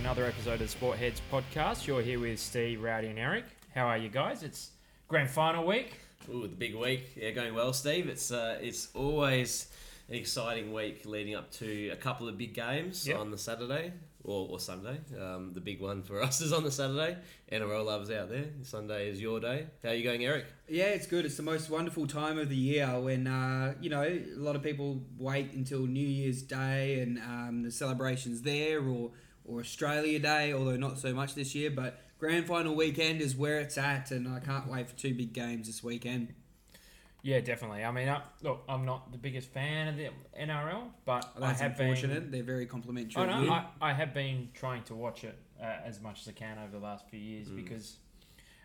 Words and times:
to 0.00 0.06
another 0.06 0.24
episode 0.26 0.54
of 0.54 0.58
the 0.60 0.68
Sport 0.68 0.98
Heads 0.98 1.20
podcast. 1.32 1.86
You're 1.86 2.00
here 2.02 2.18
with 2.18 2.38
Steve, 2.38 2.82
Rowdy, 2.82 3.08
and 3.08 3.18
Eric. 3.18 3.44
How 3.74 3.86
are 3.86 3.98
you 3.98 4.08
guys? 4.08 4.42
It's 4.42 4.70
grand 5.08 5.28
final 5.30 5.66
week. 5.66 5.92
Ooh, 6.32 6.42
the 6.42 6.54
big 6.56 6.74
week. 6.74 7.12
Yeah, 7.16 7.30
going 7.30 7.54
well, 7.54 7.72
Steve. 7.72 8.08
It's 8.08 8.30
uh, 8.30 8.58
it's 8.60 8.88
always 8.94 9.66
an 10.08 10.14
exciting 10.14 10.72
week 10.72 11.02
leading 11.04 11.34
up 11.34 11.50
to 11.52 11.88
a 11.90 11.96
couple 11.96 12.28
of 12.28 12.38
big 12.38 12.54
games 12.54 13.06
Yep. 13.06 13.18
on 13.18 13.30
the 13.30 13.38
Saturday 13.38 13.92
or, 14.24 14.48
or 14.50 14.60
Sunday. 14.60 14.98
Um, 15.20 15.52
the 15.54 15.60
big 15.60 15.80
one 15.80 16.02
for 16.02 16.22
us 16.22 16.40
is 16.40 16.52
on 16.52 16.64
the 16.64 16.70
Saturday. 16.70 17.16
NRL 17.52 17.84
loves 17.84 18.10
out 18.10 18.28
there. 18.30 18.46
Sunday 18.62 19.08
is 19.10 19.20
your 19.20 19.40
day. 19.40 19.66
How 19.82 19.90
are 19.90 19.94
you 19.94 20.04
going, 20.04 20.24
Eric? 20.24 20.46
Yeah, 20.68 20.84
it's 20.86 21.06
good. 21.06 21.24
It's 21.24 21.36
the 21.36 21.42
most 21.42 21.68
wonderful 21.70 22.06
time 22.06 22.38
of 22.38 22.48
the 22.48 22.56
year 22.56 22.86
when, 23.00 23.26
uh, 23.26 23.74
you 23.80 23.90
know, 23.90 24.02
a 24.02 24.24
lot 24.36 24.56
of 24.56 24.62
people 24.62 25.02
wait 25.18 25.52
until 25.52 25.80
New 25.80 26.06
Year's 26.06 26.42
Day 26.42 27.00
and 27.00 27.18
um, 27.18 27.62
the 27.62 27.70
celebrations 27.70 28.42
there 28.42 28.80
or, 28.80 29.10
or 29.50 29.60
Australia 29.60 30.18
Day, 30.18 30.52
although 30.52 30.76
not 30.76 30.98
so 30.98 31.12
much 31.12 31.34
this 31.34 31.54
year. 31.54 31.70
But 31.70 32.00
grand 32.18 32.46
final 32.46 32.74
weekend 32.74 33.20
is 33.20 33.34
where 33.36 33.58
it's 33.60 33.76
at, 33.78 34.10
and 34.10 34.28
I 34.28 34.40
can't 34.40 34.68
wait 34.68 34.88
for 34.88 34.96
two 34.96 35.14
big 35.14 35.32
games 35.32 35.66
this 35.66 35.82
weekend. 35.82 36.34
Yeah, 37.22 37.40
definitely. 37.40 37.84
I 37.84 37.90
mean, 37.90 38.08
uh, 38.08 38.22
look, 38.42 38.62
I'm 38.66 38.86
not 38.86 39.12
the 39.12 39.18
biggest 39.18 39.48
fan 39.50 39.88
of 39.88 39.96
the 39.96 40.08
NRL, 40.40 40.84
but 41.04 41.30
That's 41.38 41.60
I 41.60 41.64
have 41.64 41.78
unfortunate. 41.78 42.22
been. 42.22 42.30
They're 42.30 42.42
very 42.42 42.64
complimentary. 42.64 43.22
Oh 43.22 43.28
of 43.28 43.44
no. 43.44 43.52
I, 43.52 43.66
I 43.82 43.92
have 43.92 44.14
been 44.14 44.48
trying 44.54 44.84
to 44.84 44.94
watch 44.94 45.24
it 45.24 45.38
uh, 45.60 45.64
as 45.84 46.00
much 46.00 46.22
as 46.22 46.28
I 46.28 46.32
can 46.32 46.56
over 46.58 46.72
the 46.72 46.82
last 46.82 47.06
few 47.10 47.20
years 47.20 47.48
Mm. 47.48 47.56
because, 47.56 47.96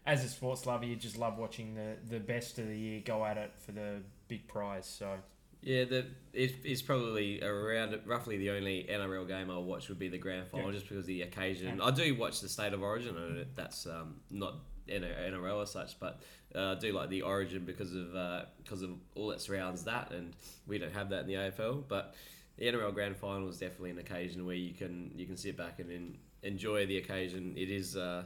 as 0.06 0.24
a 0.24 0.30
sports 0.30 0.66
lover, 0.66 0.86
you 0.86 0.96
just 0.96 1.18
love 1.18 1.38
watching 1.38 1.74
the 1.76 1.98
the 2.10 2.20
best 2.20 2.58
of 2.60 2.68
the 2.68 2.78
year 2.78 3.02
go 3.04 3.26
at 3.26 3.36
it 3.38 3.52
for 3.58 3.74
the 3.74 4.02
big 4.30 4.48
prize. 4.48 4.86
So 4.86 5.18
Yeah, 5.66 5.84
the 5.86 6.06
it, 6.32 6.54
it's 6.64 6.82
probably 6.84 7.42
around 7.44 8.00
roughly 8.06 8.38
the 8.38 8.52
only 8.52 8.86
NRL 8.90 9.28
game 9.28 9.50
I'll 9.50 9.64
watch 9.64 9.90
would 9.90 9.98
be 9.98 10.10
the 10.10 10.18
grand 10.20 10.48
final, 10.48 10.68
Yeah. 10.68 10.74
just 10.74 10.86
because 10.88 11.00
of 11.00 11.06
the 11.08 11.24
occasion. 11.24 11.82
I 11.82 11.90
do 11.92 12.14
watch 12.16 12.40
the 12.42 12.48
State 12.50 12.74
of 12.74 12.84
Origin, 12.84 13.18
and 13.18 13.46
that's 13.56 13.88
um, 13.88 14.18
not 14.30 14.56
NRL 14.88 15.64
as 15.64 15.72
such, 15.72 16.00
but 16.00 16.22
uh, 16.54 16.74
I 16.74 16.76
do 16.76 16.92
like 16.94 17.10
the 17.10 17.24
Origin 17.24 17.66
because 17.66 17.96
of 17.96 18.16
uh, 18.16 18.44
because 18.64 18.84
of 18.84 18.92
all 19.16 19.28
that 19.30 19.42
surrounds 19.42 19.84
that, 19.86 20.12
and 20.12 20.34
we 20.68 20.78
don't 20.78 20.94
have 20.94 21.10
that 21.10 21.22
in 21.22 21.28
the 21.28 21.34
AFL. 21.34 21.84
But 21.88 22.14
the 22.58 22.66
NRL 22.66 22.94
grand 22.94 23.18
final 23.18 23.50
is 23.50 23.58
definitely 23.58 23.90
an 23.90 23.98
occasion 24.00 24.46
where 24.46 24.56
you 24.56 24.74
can 24.76 25.12
you 25.16 25.26
can 25.26 25.36
sit 25.36 25.58
back 25.58 25.80
and 25.80 25.92
en- 25.92 26.18
enjoy 26.44 26.86
the 26.86 26.98
occasion. 26.98 27.54
It 27.58 27.72
is 27.72 27.96
uh, 27.98 28.26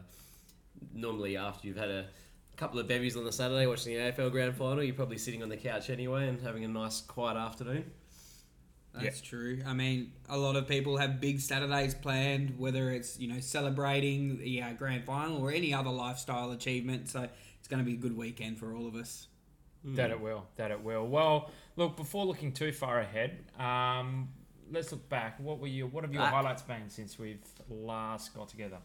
normally 0.94 1.38
after 1.38 1.68
you've 1.68 1.78
had 1.78 1.90
a 1.90 2.08
couple 2.60 2.78
of 2.78 2.88
bevies 2.88 3.16
on 3.16 3.24
the 3.24 3.32
Saturday 3.32 3.66
watching 3.68 3.94
the 3.94 4.00
AFL 4.00 4.32
grand 4.32 4.54
final, 4.54 4.84
you're 4.84 4.94
probably 4.94 5.18
sitting 5.18 5.42
on 5.42 5.48
the 5.48 5.56
couch 5.56 5.90
anyway 5.90 6.28
and 6.28 6.42
having 6.42 6.66
a 6.66 6.68
nice 6.68 7.00
quiet 7.00 7.38
afternoon. 7.38 7.90
That's 8.94 9.22
true. 9.22 9.62
I 9.66 9.74
mean, 9.74 10.12
a 10.28 10.38
lot 10.38 10.58
of 10.58 10.68
people 10.68 10.98
have 10.98 11.22
big 11.22 11.40
Saturdays 11.40 11.94
planned, 11.94 12.60
whether 12.60 12.92
it's 12.92 13.18
you 13.18 13.32
know 13.32 13.40
celebrating 13.40 14.40
the 14.40 14.62
uh, 14.62 14.74
grand 14.74 15.06
final 15.06 15.38
or 15.38 15.52
any 15.52 15.74
other 15.74 15.90
lifestyle 15.90 16.52
achievement. 16.52 17.08
So 17.08 17.30
it's 17.60 17.68
going 17.70 17.80
to 17.80 17.86
be 17.86 17.94
a 17.94 17.98
good 18.00 18.18
weekend 18.18 18.58
for 18.60 18.76
all 18.76 18.88
of 18.88 18.96
us. 18.96 19.28
that 19.86 20.12
it 20.12 20.20
will, 20.20 20.46
that 20.58 20.72
it 20.72 20.84
will. 20.84 21.08
Well, 21.08 21.52
look, 21.78 21.96
before 21.96 22.26
looking 22.26 22.52
too 22.52 22.74
far 22.74 23.00
ahead, 23.00 23.38
um, 23.58 24.28
let's 24.70 24.92
look 24.92 25.08
back. 25.08 25.40
What 25.40 25.60
were 25.60 25.68
your 25.68 25.88
What 25.88 26.04
have 26.04 26.12
your 26.12 26.24
Back. 26.24 26.34
highlights 26.34 26.64
been 26.64 26.90
since 26.90 27.18
we've 27.18 27.40
last 27.70 28.34
got 28.34 28.50
together? 28.50 28.80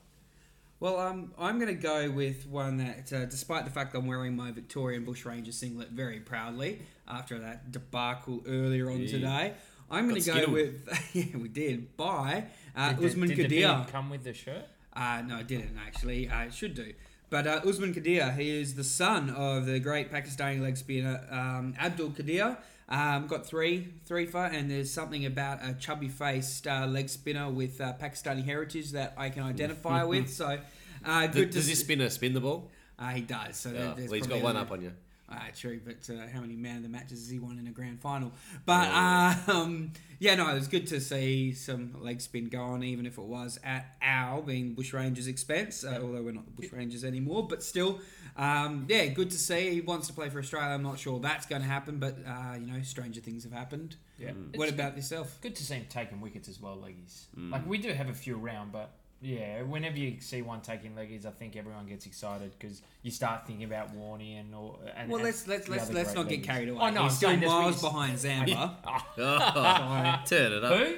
Well, 0.84 1.00
um, 1.00 1.32
I'm 1.38 1.58
going 1.58 1.74
to 1.74 1.82
go 1.82 2.10
with 2.10 2.46
one 2.46 2.76
that, 2.76 3.10
uh, 3.10 3.24
despite 3.24 3.64
the 3.64 3.70
fact 3.70 3.94
I'm 3.94 4.06
wearing 4.06 4.36
my 4.36 4.50
Victorian 4.50 5.06
Bushranger 5.06 5.50
singlet 5.50 5.88
very 5.92 6.20
proudly 6.20 6.82
after 7.08 7.38
that 7.38 7.72
debacle 7.72 8.42
earlier 8.46 8.90
on 8.90 9.00
Yeah. 9.00 9.10
today, 9.10 9.54
I'm 9.90 10.06
going 10.06 10.20
to 10.20 10.26
go 10.26 10.34
skittled. 10.34 10.52
with 10.52 11.10
yeah, 11.14 11.38
we 11.38 11.48
did 11.48 11.96
by 11.96 12.48
uh, 12.76 12.90
did 12.90 12.98
the, 12.98 13.06
Usman 13.06 13.28
did 13.30 13.38
the 13.38 13.44
Qadir. 13.44 13.48
beard 13.78 13.88
come 13.88 14.10
with 14.10 14.24
the 14.24 14.34
shirt? 14.34 14.66
Uh, 14.92 15.22
no, 15.26 15.36
I 15.36 15.42
didn't 15.42 15.78
actually. 15.78 16.28
I 16.28 16.50
should 16.50 16.74
do. 16.74 16.92
But 17.30 17.46
uh, 17.46 17.60
Usman 17.66 17.94
Qadir, 17.94 18.36
he 18.36 18.60
is 18.60 18.74
the 18.74 18.84
son 18.84 19.30
of 19.30 19.66
the 19.66 19.80
great 19.80 20.12
Pakistani 20.12 20.60
leg 20.60 20.76
spinner 20.76 21.20
um, 21.30 21.74
Abdul 21.80 22.10
Qadir. 22.10 22.56
Um, 22.88 23.26
got 23.26 23.46
three, 23.46 23.88
three 24.04 24.26
for, 24.26 24.44
and 24.44 24.70
there's 24.70 24.90
something 24.90 25.24
about 25.24 25.60
a 25.64 25.72
chubby-faced 25.72 26.66
uh, 26.66 26.86
leg 26.86 27.08
spinner 27.08 27.48
with 27.50 27.80
uh, 27.80 27.94
Pakistani 28.00 28.44
heritage 28.44 28.92
that 28.92 29.14
I 29.16 29.30
can 29.30 29.42
identify 29.42 30.04
with. 30.04 30.28
So, 30.30 30.58
uh, 31.04 31.26
good 31.28 31.50
Does 31.50 31.64
to 31.64 31.70
this 31.70 31.80
spinner 31.80 32.10
spin 32.10 32.34
the 32.34 32.40
ball? 32.40 32.70
Uh, 32.98 33.08
he 33.08 33.22
does. 33.22 33.56
So 33.56 33.70
Yeah, 33.70 33.94
there- 33.94 34.06
well, 34.06 34.12
he's 34.12 34.26
got 34.26 34.42
one 34.42 34.56
up 34.56 34.70
on 34.70 34.82
you. 34.82 34.92
Uh, 35.36 35.50
true, 35.56 35.80
but 35.84 36.08
uh, 36.12 36.26
how 36.32 36.40
many 36.40 36.56
man 36.56 36.78
of 36.78 36.82
the 36.82 36.88
matches 36.88 37.20
has 37.20 37.28
he 37.30 37.38
won 37.38 37.58
in 37.58 37.66
a 37.66 37.70
grand 37.70 38.00
final? 38.00 38.32
But 38.66 38.88
Yeah. 38.88 39.36
um, 39.48 39.92
yeah, 40.18 40.34
no, 40.36 40.48
it 40.48 40.54
was 40.54 40.68
good 40.68 40.86
to 40.88 41.00
see 41.00 41.52
some 41.52 41.94
leg 42.00 42.20
spin 42.20 42.48
go 42.48 42.62
on, 42.62 42.82
even 42.82 43.06
if 43.06 43.18
it 43.18 43.24
was 43.24 43.58
at 43.64 43.96
our 44.02 44.42
being 44.42 44.74
Bushrangers' 44.74 45.28
expense, 45.28 45.84
uh, 45.84 45.98
although 46.02 46.22
we're 46.22 46.32
not 46.32 46.44
the 46.46 46.62
Bushrangers 46.66 47.04
anymore. 47.04 47.46
But 47.46 47.62
still, 47.62 48.00
um, 48.36 48.86
yeah, 48.88 49.06
good 49.06 49.30
to 49.30 49.38
see. 49.38 49.70
He 49.70 49.80
wants 49.80 50.06
to 50.08 50.12
play 50.12 50.28
for 50.30 50.38
Australia. 50.38 50.68
I'm 50.74 50.82
not 50.82 50.98
sure 50.98 51.18
that's 51.20 51.46
going 51.46 51.62
to 51.62 51.68
happen, 51.68 51.98
but 51.98 52.16
uh, 52.26 52.54
you 52.58 52.66
know, 52.66 52.80
stranger 52.82 53.20
things 53.20 53.44
have 53.44 53.52
happened. 53.52 53.96
Yeah. 54.18 54.32
what 54.54 54.68
It's 54.68 54.74
about 54.74 54.96
yourself? 54.96 55.38
Good 55.42 55.56
to 55.56 55.64
see 55.64 55.74
him 55.74 55.86
taking 55.90 56.20
wickets 56.20 56.48
as 56.48 56.60
well, 56.60 56.76
leggies. 56.76 57.24
Mm. 57.38 57.50
Like 57.50 57.66
we 57.66 57.78
do 57.78 57.92
have 57.92 58.08
a 58.08 58.14
few 58.14 58.36
around, 58.38 58.72
but 58.72 58.90
yeah, 59.24 59.62
whenever 59.62 59.96
you 59.98 60.20
see 60.20 60.42
one 60.42 60.60
taking 60.60 60.92
leggies, 60.92 61.24
I 61.24 61.30
think 61.30 61.56
everyone 61.56 61.86
gets 61.86 62.04
excited 62.06 62.52
because 62.58 62.82
you 63.02 63.10
start 63.10 63.46
thinking 63.46 63.64
about 63.64 63.94
Warney 63.96 64.38
and 64.38 64.54
or. 64.54 64.78
And, 64.94 65.08
Well, 65.08 65.16
and 65.18 65.24
let's 65.24 65.46
let's 65.48 65.68
let's 65.68 65.90
let's 65.90 66.12
great 66.12 66.16
not 66.16 66.28
get 66.28 66.42
carried 66.42 66.68
away. 66.68 66.80
Oh 66.82 66.90
no, 66.90 67.00
I'm 67.00 67.04
He's 67.08 67.16
still 67.16 67.30
saying 67.30 67.40
that's 67.40 67.50
what 67.52 67.60
miles 67.62 67.82
behind 67.82 68.18
Zampa. 68.24 68.76
Oh, 69.18 70.22
turn 70.26 70.52
it 70.52 70.62
up. 70.64 70.78
Who? 70.78 70.96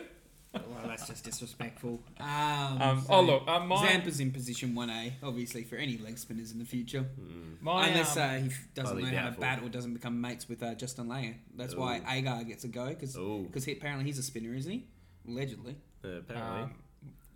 well, 0.54 0.88
that's 0.88 1.06
just 1.06 1.22
disrespectful. 1.24 2.00
Um, 2.18 2.28
Um, 2.82 3.00
so- 3.02 3.06
oh 3.14 3.20
look, 3.22 3.42
uh, 3.46 3.60
my, 3.60 3.86
Zampa's 3.86 4.20
in 4.20 4.30
position 4.32 4.74
1A, 4.74 5.12
obviously, 5.22 5.62
for 5.64 5.76
any 5.76 5.98
leg 5.98 6.16
spinners 6.18 6.50
in 6.50 6.58
the 6.58 6.64
future. 6.64 7.04
my 7.60 7.88
Unless 7.88 8.16
um, 8.16 8.22
uh, 8.22 8.28
he 8.38 8.46
f- 8.46 8.68
doesn't 8.74 8.96
highly 9.02 9.10
know 9.14 9.18
how 9.18 9.30
to 9.30 9.38
bat 9.40 9.60
or 9.62 9.68
doesn't 9.68 9.92
become 9.94 10.18
mates 10.20 10.48
with 10.48 10.62
uh, 10.62 10.74
Justin 10.74 11.06
Langer. 11.08 11.34
That's 11.56 11.74
why 11.74 11.98
Ooh. 11.98 12.10
Agar 12.10 12.44
gets 12.44 12.64
a 12.64 12.68
go, 12.68 12.86
because 12.88 13.16
Oh, 13.18 13.46
he, 13.64 13.72
apparently 13.72 14.06
he's 14.06 14.18
a 14.18 14.22
spinner, 14.22 14.54
isn't 14.54 14.70
he? 14.72 14.86
Allegedly. 15.28 15.76
apparently. 16.02 16.72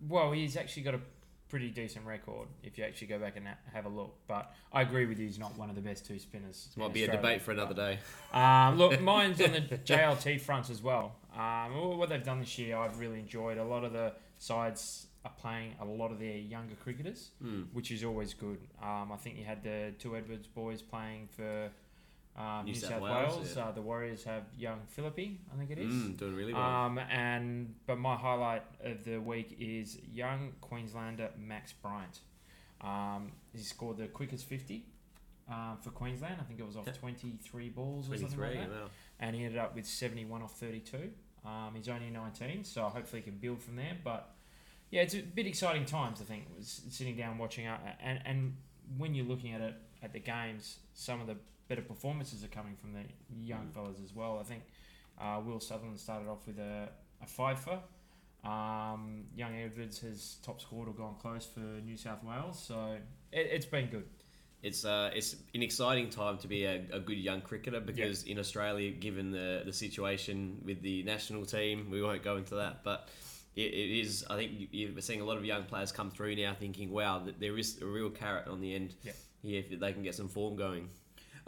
Well, 0.09 0.33
he's 0.33 0.56
actually 0.56 0.83
got 0.83 0.94
a 0.94 1.00
pretty 1.49 1.69
decent 1.71 2.06
record 2.06 2.47
if 2.62 2.78
you 2.78 2.84
actually 2.84 3.09
go 3.09 3.19
back 3.19 3.37
and 3.37 3.47
have 3.72 3.84
a 3.84 3.88
look. 3.88 4.15
But 4.28 4.53
I 4.72 4.83
agree 4.83 5.06
with 5.06 5.19
you; 5.19 5.27
he's 5.27 5.38
not 5.38 5.56
one 5.59 5.69
of 5.69 5.77
the 5.77 5.83
best 5.83 6.06
two 6.06 6.19
spinners. 6.19 6.66
this 6.69 6.77
might 6.77 6.93
be 6.93 7.05
a 7.05 7.11
debate 7.11 7.43
for 7.43 7.53
another 7.53 7.75
day. 7.75 7.99
Um, 8.33 8.78
look, 8.78 9.00
mine's 9.00 9.41
on 9.41 9.53
the 9.53 9.61
JLT 9.84 10.41
front 10.41 10.71
as 10.71 10.81
well. 10.81 11.16
Um, 11.37 11.99
what 11.99 12.09
they've 12.09 12.22
done 12.22 12.38
this 12.38 12.56
year, 12.59 12.77
I've 12.77 12.99
really 13.00 13.19
enjoyed. 13.19 13.59
A 13.59 13.65
lot 13.65 13.83
of 13.84 13.93
the 13.93 14.12
sides 14.38 15.09
are 15.25 15.33
playing 15.37 15.75
a 15.81 15.84
lot 15.84 16.12
of 16.12 16.19
their 16.21 16.37
younger 16.38 16.75
cricketers, 16.77 17.31
Mm. 17.44 17.67
which 17.72 17.91
is 17.91 18.05
always 18.05 18.32
good. 18.32 18.59
Um, 18.82 19.11
I 19.12 19.17
think 19.19 19.37
you 19.37 19.44
had 19.44 19.62
the 19.65 19.93
two 19.99 20.17
Edwards 20.17 20.47
boys 20.47 20.81
playing 20.81 21.28
for 21.37 21.71
um, 22.40 22.64
New, 22.64 22.74
South, 22.74 23.02
Wales. 23.02 23.54
yeah. 23.54 23.64
Uh, 23.64 23.72
the 23.72 23.82
Warriors 23.82 24.24
have 24.24 24.44
young 24.56 24.80
Philippe, 24.88 25.38
I 25.52 25.58
think 25.58 25.70
it 25.70 25.78
is. 25.78 25.92
Mm, 25.92 26.16
doing 26.16 26.34
really 26.34 26.54
well. 26.54 26.62
Um, 26.62 26.98
and 26.98 27.74
but 27.86 27.98
my 27.98 28.16
highlight 28.16 28.62
of 28.82 29.04
the 29.04 29.18
week 29.18 29.56
is 29.60 29.98
young 30.12 30.52
Queenslander 30.60 31.30
Max 31.38 31.72
Bryant. 31.72 32.20
Um, 32.80 33.32
he 33.52 33.62
scored 33.62 33.98
the 33.98 34.06
quickest 34.06 34.46
fifty 34.46 34.86
um, 35.50 35.76
for 35.82 35.90
Queensland. 35.90 36.36
I 36.40 36.44
think 36.44 36.60
it 36.60 36.66
was 36.66 36.76
off 36.76 36.88
twenty 36.98 37.38
three 37.42 37.68
balls 37.68 38.08
or 38.08 38.16
something 38.16 38.38
like 38.40 38.52
23, 38.52 38.58
that. 38.58 38.70
wow. 38.70 38.88
And 39.18 39.36
he 39.36 39.44
ended 39.44 39.58
up 39.58 39.74
with 39.74 39.86
seventy 39.86 40.24
one 40.24 40.42
off 40.42 40.58
thirty 40.58 40.80
two. 40.80 41.10
Um, 41.44 41.72
he's 41.74 41.88
only 41.88 42.10
nineteen, 42.10 42.64
so 42.64 42.84
hopefully 42.84 43.22
he 43.22 43.30
can 43.30 43.38
build 43.38 43.62
from 43.62 43.76
there. 43.76 43.96
But 44.02 44.30
yeah, 44.90 45.02
it's 45.02 45.14
a 45.14 45.20
bit 45.20 45.46
exciting 45.46 45.84
times. 45.84 46.20
I 46.20 46.24
think 46.24 46.44
sitting 46.62 47.16
down 47.16 47.36
watching 47.36 47.66
out, 47.66 47.81
and 48.02 48.20
and 48.25 48.56
when 48.96 49.14
you're 49.14 49.26
looking 49.26 49.52
at 49.52 49.60
it 49.60 49.75
at 50.02 50.12
the 50.14 50.20
games, 50.20 50.78
some 50.94 51.20
of 51.20 51.26
the 51.26 51.36
better 51.70 51.82
performances 51.82 52.43
are 52.44 52.49
coming 52.49 52.75
from 52.76 52.93
the 52.93 53.05
young 53.52 53.67
Mm. 53.69 53.72
fellas 53.75 53.99
as 54.05 54.12
well. 54.14 54.38
I 54.40 54.43
think 54.50 54.62
uh, 55.19 55.40
Will 55.46 55.61
Sutherland 55.61 55.99
started 56.00 56.28
off 56.28 56.44
with 56.46 56.58
a, 56.58 56.88
a 57.22 57.26
five 57.26 57.58
for. 57.61 57.78
Um, 58.43 59.25
young 59.37 59.55
Edwards 59.56 60.00
has 60.00 60.37
top 60.43 60.61
scored 60.61 60.88
or 60.88 60.93
gone 60.94 61.14
close 61.20 61.46
for 61.46 61.61
New 61.61 61.96
South 61.96 62.25
Wales, 62.25 62.58
so 62.61 62.96
it, 63.32 63.49
it's 63.52 63.67
been 63.67 63.87
good. 63.87 64.05
It's 64.62 64.84
uh, 64.84 65.11
it's 65.14 65.37
an 65.55 65.62
exciting 65.62 66.08
time 66.11 66.38
to 66.38 66.49
be 66.49 66.64
a, 66.64 66.82
a 66.93 67.00
good 67.00 67.19
young 67.19 67.40
cricketer 67.43 67.81
because 67.81 68.25
in 68.25 68.38
Australia, 68.38 68.90
given 68.90 69.31
the 69.31 69.62
the 69.64 69.72
situation 69.72 70.61
with 70.64 70.82
the 70.82 71.02
national 71.05 71.44
team, 71.46 71.88
we 71.90 72.02
won't 72.02 72.22
go 72.22 72.37
into 72.37 72.56
that, 72.56 72.82
but. 72.84 73.08
It, 73.56 73.75
is. 74.06 74.25
I 74.31 74.37
think 74.37 74.52
you- 74.61 74.69
you're 74.70 75.00
seeing 75.02 75.20
a 75.20 75.25
lot 75.25 75.37
of 75.37 75.44
young 75.44 75.64
players 75.64 75.90
come 75.90 76.08
through 76.12 76.37
now, 76.37 76.55
thinking, 76.55 76.88
"Wow, 76.93 77.19
that 77.26 77.40
there 77.40 77.58
is 77.58 77.82
a 77.82 77.84
real 77.84 78.08
carrot 78.08 78.46
on 78.46 78.61
the 78.61 78.72
end 78.76 78.94
Yeah. 79.02 79.12
here 79.43 79.64
if 79.69 79.81
they 79.81 79.93
can 79.93 80.05
get 80.05 80.14
some 80.14 80.28
form 80.28 80.55
going." 80.55 80.88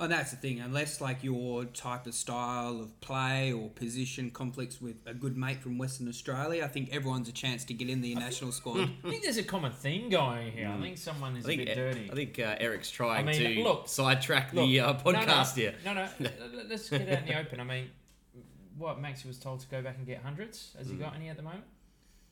Oh, 0.02 0.08
that's 0.08 0.32
the 0.32 0.36
thing. 0.36 0.58
Unless 0.58 1.00
like 1.00 1.22
your 1.22 1.64
type 1.64 2.08
of 2.08 2.14
style 2.14 2.80
of 2.80 3.00
play 3.00 3.52
or 3.52 3.68
position 3.68 4.32
conflicts 4.32 4.80
with 4.80 4.96
a 5.06 5.14
good 5.14 5.36
mate 5.36 5.62
from 5.62 5.78
Western 5.78 6.08
Australia, 6.08 6.64
I 6.64 6.66
think 6.66 6.92
everyone's 6.92 7.28
a 7.28 7.32
chance 7.32 7.64
to 7.66 7.72
get 7.74 7.88
in 7.88 8.00
the 8.00 8.16
national 8.16 8.50
squad. 8.50 8.90
I 9.04 9.10
think 9.10 9.22
there's 9.22 9.36
a 9.36 9.44
common 9.44 9.70
theme 9.70 10.10
going 10.10 10.50
here. 10.50 10.68
I 10.68 10.80
think 10.80 10.98
someone 10.98 11.36
is 11.36 11.44
I 11.44 11.50
think 11.50 11.62
a 11.62 11.64
bit 11.66 11.74
dirty. 11.76 12.10
I 12.10 12.14
think 12.16 12.36
uh, 12.40 12.56
Eric's 12.58 12.90
trying 12.90 13.28
I 13.28 13.32
mean, 13.32 13.56
to 13.56 13.62
look- 13.62 13.86
sidetrack 13.86 14.52
Look, 14.52 14.66
the 14.66 14.80
uh, 14.80 14.94
podcast 14.94 15.56
no, 15.56 15.62
here. 15.62 15.74
No, 15.84 15.94
no. 15.94 16.08
let- 16.18 16.68
Let's 16.68 16.90
get 16.90 17.02
out 17.02 17.18
in 17.20 17.26
the 17.26 17.38
open. 17.38 17.60
I 17.60 17.64
mean, 17.64 17.90
what 18.76 19.00
Maxi 19.00 19.26
was 19.26 19.38
told 19.38 19.60
to 19.60 19.68
go 19.68 19.82
back 19.82 19.98
and 19.98 20.06
get 20.06 20.20
hundreds. 20.22 20.74
Has 20.76 20.88
he 20.88 20.96
got 20.96 21.14
any 21.14 21.28
at 21.28 21.36
the 21.36 21.44
moment? 21.44 21.62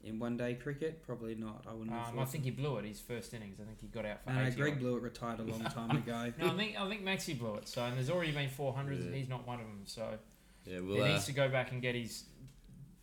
In 0.03 0.19
one 0.19 0.37
day 0.37 0.55
cricket, 0.55 1.03
probably 1.03 1.35
not. 1.35 1.65
I 1.69 1.73
wouldn't. 1.75 1.91
have 1.91 2.09
Um, 2.15 2.19
I 2.21 2.25
think 2.25 2.45
he 2.45 2.51
blew 2.51 2.77
it 2.79 2.85
his 2.85 3.01
first 3.01 3.35
innings. 3.35 3.59
I 3.61 3.65
think 3.65 3.81
he 3.81 3.87
got 3.89 4.07
out 4.07 4.23
for 4.25 4.31
so. 4.31 4.37
No, 4.37 4.45
no, 4.45 4.51
Greg 4.51 4.79
blew 4.79 4.97
it. 4.97 5.03
retired 5.03 5.41
a 5.41 5.43
long 5.43 5.63
time 5.65 5.91
ago. 5.91 6.33
No, 6.39 6.47
I 6.49 6.57
think 6.57 6.81
I 6.81 6.89
think 6.89 7.05
Maxi 7.05 7.39
blew 7.39 7.57
it. 7.57 7.69
So 7.69 7.83
and 7.83 7.97
there's 7.97 8.11
already 8.11 8.33
been 8.33 8.49
400s, 8.49 9.07
and 9.07 9.15
he's 9.15 9.29
not 9.29 9.47
one 9.47 9.61
of 9.61 9.67
them. 9.67 9.83
So 9.85 10.19
Yeah, 10.65 10.81
he 10.81 11.01
uh, 11.03 11.09
needs 11.09 11.27
to 11.27 11.33
go 11.33 11.49
back 11.49 11.73
and 11.73 11.83
get 11.83 11.95
his 11.95 12.25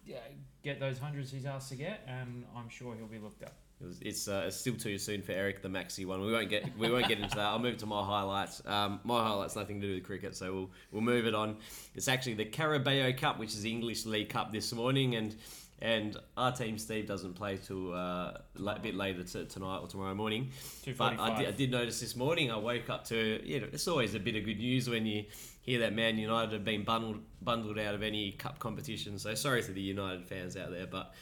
yeah, 0.06 0.18
get 0.64 0.80
those 0.80 0.98
hundreds 0.98 1.32
he's 1.32 1.46
asked 1.46 1.70
to 1.70 1.76
get, 1.76 2.02
and 2.08 2.46
I'm 2.56 2.70
sure 2.70 2.96
he'll 2.96 3.08
be 3.08 3.20
looked 3.20 3.44
at. 3.44 3.54
It 3.80 3.86
was- 3.86 4.00
It's 4.02 4.28
uh, 4.28 4.46
it's 4.48 4.56
still 4.58 4.76
too 4.76 4.98
soon 4.98 5.22
for 5.22 5.34
Eric 5.34 5.62
the 5.62 5.68
Maxi 5.70 6.06
one. 6.06 6.22
We 6.22 6.32
won't 6.32 6.50
get 6.50 6.76
we 6.80 6.90
won't 6.90 7.08
get 7.08 7.20
into 7.20 7.36
that. 7.36 7.46
I'll 7.46 7.60
move 7.60 7.78
to 7.78 7.86
my 7.86 8.04
highlights. 8.04 8.62
Um, 8.66 9.02
my 9.04 9.22
highlights 9.22 9.56
nothing 9.56 9.80
to 9.82 9.88
do 9.88 9.94
with 9.96 10.04
cricket, 10.04 10.36
so 10.36 10.52
we'll 10.54 10.72
we'll 10.92 11.02
move 11.04 11.28
it 11.28 11.36
on. 11.36 11.58
It's 11.94 12.08
actually 12.08 12.34
the 12.36 12.46
Carabao 12.46 13.12
Cup, 13.18 13.38
which 13.38 13.50
is 13.54 13.62
the 13.62 13.72
English 13.72 14.06
League 14.08 14.30
Cup 14.30 14.52
this 14.52 14.74
morning, 14.74 15.16
and 15.16 15.36
and 15.80 16.18
our 16.36 16.52
team 16.52 16.78
Steve 16.78 17.08
doesn't 17.08 17.34
play 17.34 17.58
till 17.58 17.94
uh, 17.94 18.34
a 18.58 18.80
bit 18.82 18.96
later 18.96 19.24
t- 19.24 19.46
tonight 19.46 19.78
or 19.78 19.88
tomorrow 19.88 20.16
morning. 20.16 20.52
But 20.98 21.20
I 21.20 21.38
did, 21.38 21.48
I 21.48 21.52
did 21.52 21.72
notice 21.72 22.00
this 22.00 22.16
morning. 22.16 22.52
I 22.52 22.58
woke 22.58 22.90
up 22.90 23.06
to 23.06 23.42
you 23.46 23.60
know 23.60 23.68
it's 23.72 23.88
always 23.88 24.16
a 24.16 24.20
bit 24.20 24.36
of 24.36 24.44
good 24.44 24.58
news 24.58 24.90
when 24.90 25.06
you 25.06 25.26
hear 25.62 25.80
that 25.80 25.94
Man 25.94 26.18
United 26.18 26.54
have 26.54 26.66
been 26.66 26.84
bundled 26.84 27.22
bundled 27.42 27.78
out 27.78 27.94
of 27.94 28.02
any 28.02 28.32
cup 28.32 28.60
competition. 28.60 29.20
So 29.20 29.36
sorry 29.36 29.62
to 29.64 29.72
the 29.72 29.82
United 29.82 30.26
fans 30.26 30.58
out 30.58 30.72
there, 30.72 30.88
but 30.88 31.14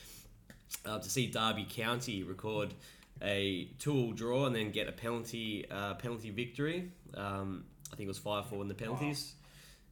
uh, 0.85 0.99
to 0.99 1.09
see 1.09 1.27
Derby 1.27 1.67
County 1.69 2.23
record 2.23 2.73
a 3.21 3.69
two-all 3.79 4.11
draw 4.11 4.45
and 4.45 4.55
then 4.55 4.71
get 4.71 4.87
a 4.87 4.91
penalty 4.91 5.65
uh, 5.69 5.95
penalty 5.95 6.29
victory. 6.29 6.91
Um, 7.13 7.65
I 7.91 7.95
think 7.95 8.07
it 8.07 8.09
was 8.09 8.17
five 8.17 8.47
four 8.47 8.61
in 8.61 8.67
the 8.67 8.73
penalties. 8.73 9.33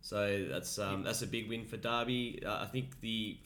So 0.01 0.45
that's 0.49 0.77
um, 0.79 1.03
that's 1.03 1.21
a 1.21 1.27
big 1.27 1.47
win 1.47 1.65
for 1.65 1.77
Derby. 1.77 2.43
Uh, 2.45 2.63
I 2.63 2.65
think 2.65 2.99
the 2.99 3.37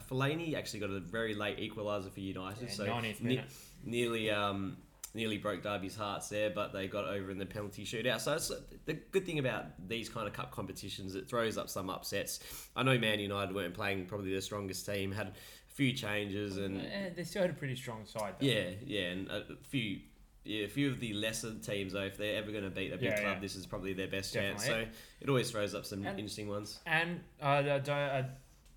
Fellaini 0.00 0.54
actually 0.54 0.80
got 0.80 0.90
a 0.90 1.00
very 1.00 1.34
late 1.34 1.58
equaliser 1.58 2.10
for 2.12 2.20
United. 2.20 2.68
Yeah, 2.68 2.74
so 2.74 2.86
90th 2.86 3.20
ne- 3.22 3.44
nearly 3.84 4.30
um, 4.30 4.76
nearly 5.14 5.38
broke 5.38 5.62
Derby's 5.62 5.96
hearts 5.96 6.28
there, 6.28 6.50
but 6.50 6.72
they 6.72 6.88
got 6.88 7.04
over 7.06 7.30
in 7.30 7.38
the 7.38 7.46
penalty 7.46 7.84
shootout. 7.84 8.20
So 8.20 8.34
it's, 8.34 8.52
the 8.84 8.94
good 9.12 9.24
thing 9.24 9.38
about 9.38 9.64
these 9.88 10.08
kind 10.08 10.26
of 10.26 10.32
cup 10.34 10.50
competitions, 10.50 11.14
it 11.14 11.28
throws 11.28 11.56
up 11.56 11.70
some 11.70 11.88
upsets. 11.88 12.40
I 12.76 12.82
know 12.82 12.98
Man 12.98 13.18
United 13.20 13.54
weren't 13.54 13.74
playing 13.74 14.06
probably 14.06 14.34
the 14.34 14.42
strongest 14.42 14.84
team, 14.84 15.10
had 15.12 15.28
a 15.28 15.32
few 15.68 15.92
changes 15.92 16.56
and 16.58 16.80
Eh, 16.80 17.10
they 17.16 17.24
still 17.24 17.42
had 17.42 17.50
a 17.50 17.54
pretty 17.54 17.76
strong 17.76 18.04
side. 18.04 18.34
Though. 18.38 18.46
yeah, 18.46 18.70
yeah, 18.84 19.00
and 19.08 19.28
a 19.30 19.44
few. 19.62 20.00
Yeah, 20.48 20.64
a 20.66 20.68
few 20.68 20.88
of 20.90 21.00
the 21.00 21.12
lesser 21.12 21.54
teams, 21.54 21.92
though, 21.94 22.02
if 22.02 22.16
they're 22.16 22.36
ever 22.36 22.52
going 22.52 22.62
to 22.62 22.70
beat 22.70 22.92
a 22.92 22.96
big 22.96 23.02
Yeah, 23.10 23.20
club, 23.20 23.34
yeah. 23.34 23.40
this 23.40 23.56
is 23.56 23.66
probably 23.66 23.94
their 23.94 24.06
best 24.06 24.32
Definitely. 24.32 24.64
chance. 24.68 24.86
So 24.86 24.98
it 25.20 25.28
always 25.28 25.50
throws 25.50 25.74
up 25.74 25.84
some 25.84 26.06
And- 26.06 26.20
interesting 26.20 26.48
ones. 26.48 26.78
And 26.86 27.18
uh, 27.42 27.46
I 27.46 27.62
don't, 27.80 28.26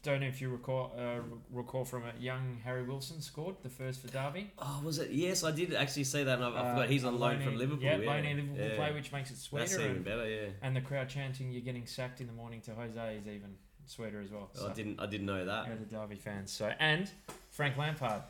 don't 0.01 0.21
know 0.21 0.27
if 0.27 0.39
you 0.41 0.49
recall 0.49 0.93
uh, 0.97 1.19
recall 1.51 1.83
from 1.83 2.05
it. 2.05 2.15
Young 2.19 2.57
Harry 2.63 2.83
Wilson 2.83 3.21
scored 3.21 3.55
the 3.63 3.69
first 3.69 4.01
for 4.01 4.07
Derby. 4.07 4.51
Oh, 4.57 4.81
was 4.83 4.97
it? 4.99 5.11
Yes, 5.11 5.43
I 5.43 5.51
did 5.51 5.73
actually 5.73 6.05
see 6.05 6.23
that, 6.23 6.35
and 6.39 6.43
I, 6.43 6.49
I 6.49 6.51
Uh, 6.59 6.73
forgot 6.75 6.89
he's 6.89 7.03
on 7.05 7.19
loan 7.19 7.37
loanee- 7.39 7.43
from 7.43 7.57
Liverpool. 7.57 7.83
Yeah, 7.83 7.97
Yeah, 7.97 8.05
loanee 8.07 8.35
Liverpool 8.35 8.57
yeah. 8.69 8.75
play, 8.75 8.93
which 8.93 9.11
makes 9.11 9.31
it 9.31 9.37
sweeter. 9.37 9.65
That's 9.65 9.79
even 9.79 9.95
And, 9.97 10.05
better. 10.05 10.29
Yeah, 10.29 10.47
and 10.61 10.75
the 10.75 10.81
crowd 10.81 11.09
chanting, 11.09 11.51
"You're 11.51 11.61
getting 11.61 11.85
sacked 11.85 12.21
in 12.21 12.27
the 12.27 12.33
morning" 12.33 12.61
to 12.61 12.73
Jose 12.75 13.17
is 13.17 13.27
even 13.27 13.55
sweeter 13.85 14.21
as 14.21 14.31
well. 14.31 14.49
Oh, 14.55 14.59
So, 14.59 14.69
I 14.69 14.73
didn't. 14.73 14.99
I 14.99 15.05
didn't 15.05 15.25
know 15.25 15.43
that. 15.45 15.67
yeah, 15.67 15.75
the 15.75 15.85
Derby 15.85 16.15
fans. 16.15 16.51
So 16.51 16.71
and 16.79 17.09
Frank 17.49 17.75
Lampard, 17.75 18.21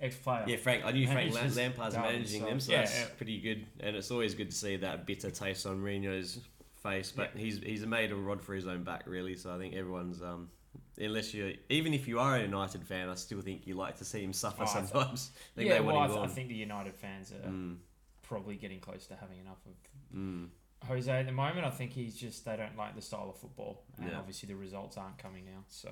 ex-player. 0.00 0.44
Yeah, 0.46 0.56
Frank. 0.58 0.84
I 0.84 0.92
knew 0.92 1.06
Frank 1.08 1.34
Lampard's 1.34 1.96
managing 1.96 2.44
them, 2.44 2.60
so 2.60 2.72
yeah, 2.72 2.78
that's 2.82 2.98
yeah. 3.00 3.06
pretty 3.16 3.40
good. 3.40 3.66
And 3.80 3.96
it's 3.96 4.10
always 4.10 4.34
good 4.34 4.50
to 4.50 4.56
see 4.56 4.76
that 4.76 5.06
bitter 5.06 5.30
taste 5.30 5.66
on 5.66 5.82
Mourinho's 5.82 6.38
face. 6.82 7.10
But 7.10 7.32
he's 7.36 7.58
he's 7.58 7.84
made 7.84 8.12
a 8.12 8.16
rod 8.16 8.42
for 8.42 8.54
his 8.54 8.66
own 8.66 8.84
back, 8.84 9.04
really. 9.06 9.34
So 9.36 9.52
I 9.54 9.58
think 9.58 9.74
everyone's 9.74 10.22
um, 10.22 10.50
unless 10.98 11.34
you 11.34 11.56
even 11.68 11.94
if 11.94 12.06
you 12.08 12.18
are 12.18 12.36
a 12.36 12.42
United 12.42 12.84
fan, 12.84 13.08
I 13.08 13.14
still 13.14 13.40
think 13.40 13.66
you 13.66 13.74
like 13.74 13.96
to 13.98 14.04
see 14.04 14.22
him 14.22 14.32
suffer 14.32 14.62
Oh, 14.62 14.66
sometimes. 14.66 15.30
I 15.54 15.56
think 15.56 15.68
yeah, 15.68 15.74
they 15.74 15.80
well, 15.80 15.98
I, 15.98 16.06
th- 16.06 16.18
I 16.20 16.26
think 16.26 16.48
the 16.48 16.54
United 16.54 16.94
fans 16.94 17.32
are 17.32 17.48
Mm, 17.48 17.76
probably 18.22 18.56
getting 18.56 18.80
close 18.80 19.06
to 19.06 19.14
having 19.16 19.38
enough 19.38 19.58
of 19.66 20.16
mm. 20.16 20.48
Jose 20.86 21.10
at 21.10 21.26
the 21.26 21.32
moment. 21.32 21.66
I 21.66 21.70
think 21.70 21.92
he's 21.92 22.14
just 22.16 22.44
they 22.44 22.56
don't 22.56 22.76
like 22.76 22.94
the 22.94 23.02
style 23.02 23.30
of 23.30 23.36
football, 23.38 23.82
and 23.98 24.10
Yeah. 24.10 24.18
obviously 24.18 24.48
the 24.48 24.56
results 24.56 24.96
aren't 24.96 25.18
coming 25.18 25.44
now. 25.44 25.64
So 25.68 25.90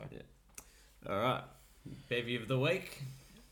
All 1.08 1.18
right, 1.18 1.42
bevy 2.08 2.36
of 2.36 2.48
the 2.48 2.58
week. 2.58 3.02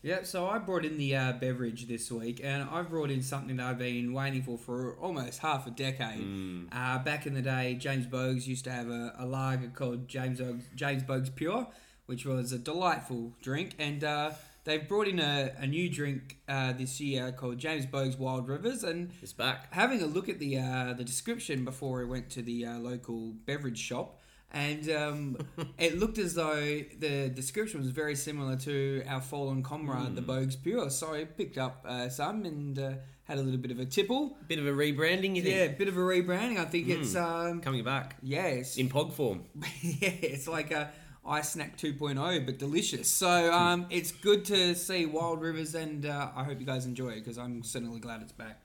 Yeah, 0.05 0.23
so 0.23 0.47
I 0.47 0.57
brought 0.57 0.83
in 0.83 0.97
the 0.97 1.15
uh, 1.15 1.31
beverage 1.33 1.87
this 1.87 2.11
week, 2.11 2.41
and 2.43 2.67
I've 2.69 2.89
brought 2.89 3.09
in 3.09 3.21
something 3.21 3.55
that 3.55 3.65
I've 3.65 3.77
been 3.77 4.11
waiting 4.11 4.43
for 4.43 4.57
for 4.57 4.97
almost 4.97 5.39
half 5.39 5.65
a 5.65 5.71
decade. 5.71 6.19
Mm. 6.19 6.67
Uh, 6.73 6.99
back 6.99 7.25
in 7.25 7.33
the 7.33 7.41
day, 7.41 7.75
James 7.75 8.05
Boag's 8.05 8.45
used 8.45 8.65
to 8.65 8.71
have 8.71 8.89
a, 8.89 9.13
a 9.17 9.25
lager 9.25 9.69
called 9.73 10.09
James 10.09 10.41
Boag's, 10.41 10.65
James 10.75 11.03
Boag's 11.03 11.29
Pure, 11.29 11.67
which 12.07 12.25
was 12.25 12.51
a 12.51 12.59
delightful 12.59 13.31
drink, 13.41 13.75
and 13.79 14.03
uh, 14.03 14.31
they've 14.65 14.85
brought 14.89 15.07
in 15.07 15.19
a, 15.21 15.53
a 15.57 15.67
new 15.67 15.89
drink 15.89 16.37
uh, 16.49 16.73
this 16.73 16.99
year 16.99 17.31
called 17.31 17.57
James 17.57 17.85
Boag's 17.85 18.17
Wild 18.17 18.49
Rivers, 18.49 18.83
and 18.83 19.09
It's 19.21 19.31
back. 19.31 19.73
having 19.73 20.01
a 20.01 20.05
look 20.05 20.27
at 20.27 20.37
the 20.37 20.57
uh, 20.59 20.91
the 20.97 21.05
description 21.05 21.63
before 21.63 22.01
I 22.01 22.03
went 22.03 22.29
to 22.31 22.41
the 22.41 22.65
uh, 22.65 22.77
local 22.77 23.31
beverage 23.45 23.79
shop, 23.79 24.19
and 24.53 24.89
um, 24.91 25.37
it 25.77 25.97
looked 25.99 26.17
as 26.19 26.35
though 26.35 26.81
the 26.99 27.29
description 27.33 27.79
was 27.79 27.89
very 27.89 28.15
similar 28.15 28.55
to 28.57 29.03
our 29.07 29.21
fallen 29.21 29.63
comrade, 29.63 30.15
the 30.15 30.21
Boag's 30.21 30.55
Pure. 30.55 30.91
So 30.91 31.13
I 31.13 31.25
picked 31.25 31.57
up 31.57 31.83
uh, 31.87 32.07
some 32.09 32.45
and 32.45 32.77
uh, 32.77 32.91
had 33.23 33.39
a 33.39 33.41
little 33.41 33.59
bit 33.59 33.71
of 33.71 33.79
a 33.79 33.85
tipple. 33.85 34.37
Bit 34.47 34.59
of 34.59 34.67
a 34.67 34.71
rebranding, 34.71 35.35
you 35.35 35.41
think? 35.41 35.55
Yeah, 35.55 35.67
bit 35.69 35.87
of 35.87 35.97
a 35.97 36.01
rebranding. 36.01 36.57
I 36.59 36.65
think 36.65 36.87
it's 36.87 37.15
um, 37.15 37.61
Coming 37.61 37.83
back 37.83 38.17
yeah, 38.21 38.47
in 38.77 38.89
pog 38.89 39.13
form. 39.13 39.45
yeah, 39.81 40.09
it's 40.21 40.47
like 40.47 40.71
a 40.71 40.91
ice 41.25 41.53
snack 41.53 41.77
2.0, 41.77 42.45
but 42.45 42.59
delicious. 42.59 43.07
So 43.09 43.51
um, 43.51 43.87
it's 43.89 44.11
good 44.11 44.45
to 44.45 44.75
see 44.75 45.05
Wild 45.05 45.41
Rivers, 45.41 45.73
and 45.73 46.05
uh, 46.05 46.29
I 46.35 46.43
hope 46.43 46.59
you 46.59 46.65
guys 46.65 46.85
enjoy 46.85 47.09
it 47.09 47.19
because 47.19 47.37
I'm 47.37 47.63
certainly 47.63 47.99
glad 47.99 48.21
it's 48.21 48.33
back. 48.33 48.61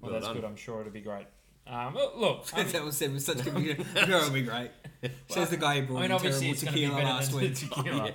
well, 0.00 0.10
Well 0.10 0.12
that's 0.12 0.26
done. 0.26 0.36
good. 0.36 0.44
I'm 0.44 0.56
sure 0.56 0.80
it'll 0.80 0.92
be 0.92 1.00
great. 1.00 1.26
Um, 1.70 1.94
look, 1.94 2.16
look 2.16 2.46
I'm- 2.54 2.68
that 2.72 2.84
was 2.84 2.96
said 2.96 3.12
with 3.12 3.22
such 3.22 3.38
conviction. 3.44 3.86
I'm 3.96 4.06
sure 4.06 4.16
it'll 4.18 4.30
be 4.30 4.42
great. 4.42 4.70
Says 5.28 5.48
the 5.50 5.56
guy 5.56 5.80
who 5.80 5.86
brought 5.86 5.98
I 5.98 6.00
mean, 6.02 6.10
in 6.10 6.12
obviously 6.12 6.52
terrible 6.52 6.52
it's 6.52 6.62
going 6.64 6.74
to 6.74 6.80
be 6.80 6.86
tequila 6.86 6.96
better 7.00 7.14
last 7.14 7.30
than 7.30 7.40
week. 7.40 7.54
the 7.54 7.66
tequila. 7.74 8.06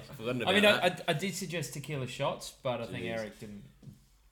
yeah, 0.44 0.48
I 0.50 0.54
mean, 0.54 0.66
I, 0.66 0.72
that. 0.90 1.04
I, 1.08 1.12
I 1.12 1.14
did 1.14 1.34
suggest 1.36 1.74
tequila 1.74 2.08
shots, 2.08 2.54
but 2.62 2.82
I 2.82 2.86
think 2.86 3.06
Jeez. 3.06 3.18
Eric 3.18 3.40
didn't 3.40 3.64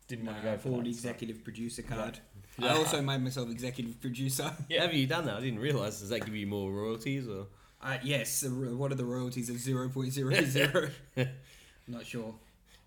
didn't 0.07 0.25
No, 0.25 0.31
want 0.33 0.43
to 0.43 0.49
go 0.51 0.57
for 0.57 0.61
forward 0.63 0.85
that. 0.85 0.89
executive 0.89 1.43
producer 1.43 1.81
card. 1.81 2.19
Yeah. 2.59 2.73
I 2.73 2.77
also 2.77 3.01
made 3.01 3.23
myself 3.23 3.49
executive 3.49 3.99
producer. 4.01 4.51
Yeah. 4.69 4.81
Have 4.83 4.94
you 4.94 5.07
done 5.07 5.25
that? 5.25 5.35
I 5.37 5.42
didn't 5.42 5.59
realise. 5.59 5.99
Does 6.01 6.09
that 6.09 6.25
give 6.25 6.35
you 6.35 6.45
more 6.45 6.69
royalties 6.71 7.27
or? 7.27 7.47
Uh, 7.81 7.97
yes, 8.03 8.42
the 8.42 8.49
ro- 8.49 8.75
what 8.75 8.92
are 8.92 8.95
the 8.95 9.06
royalties 9.06 9.49
of 9.49 9.56
0.00? 9.56 10.92
Not 11.87 12.06
sure. 12.06 12.35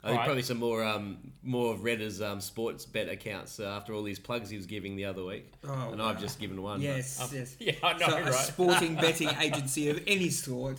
I 0.07 0.11
think 0.11 0.19
Right. 0.21 0.25
probably 0.27 0.43
some 0.43 0.59
more 0.59 0.85
um 0.85 1.19
more 1.43 1.73
of 1.75 1.83
Redder's 1.83 2.23
um 2.23 2.41
sports 2.41 2.87
bet 2.87 3.09
accounts 3.09 3.59
uh, 3.59 3.65
after 3.67 3.93
all 3.93 4.03
these 4.05 4.19
plugs 4.21 4.49
he 4.51 4.57
was 4.57 4.67
giving 4.67 4.95
the 4.97 5.05
other 5.05 5.25
week, 5.25 5.53
Oh, 5.65 5.91
and 5.93 6.01
I've 6.01 6.21
just 6.21 6.39
given 6.39 6.63
one. 6.63 6.81
Yes, 6.81 7.21
Um, 7.21 7.29
yes. 7.33 7.57
Yeah, 7.61 7.73
I 7.83 7.93
know, 7.99 8.07
so 8.09 8.17
a 8.19 8.33
sporting 8.33 8.95
betting 9.05 9.31
agency 9.41 9.89
of 9.91 10.01
any 10.07 10.31
sort, 10.31 10.79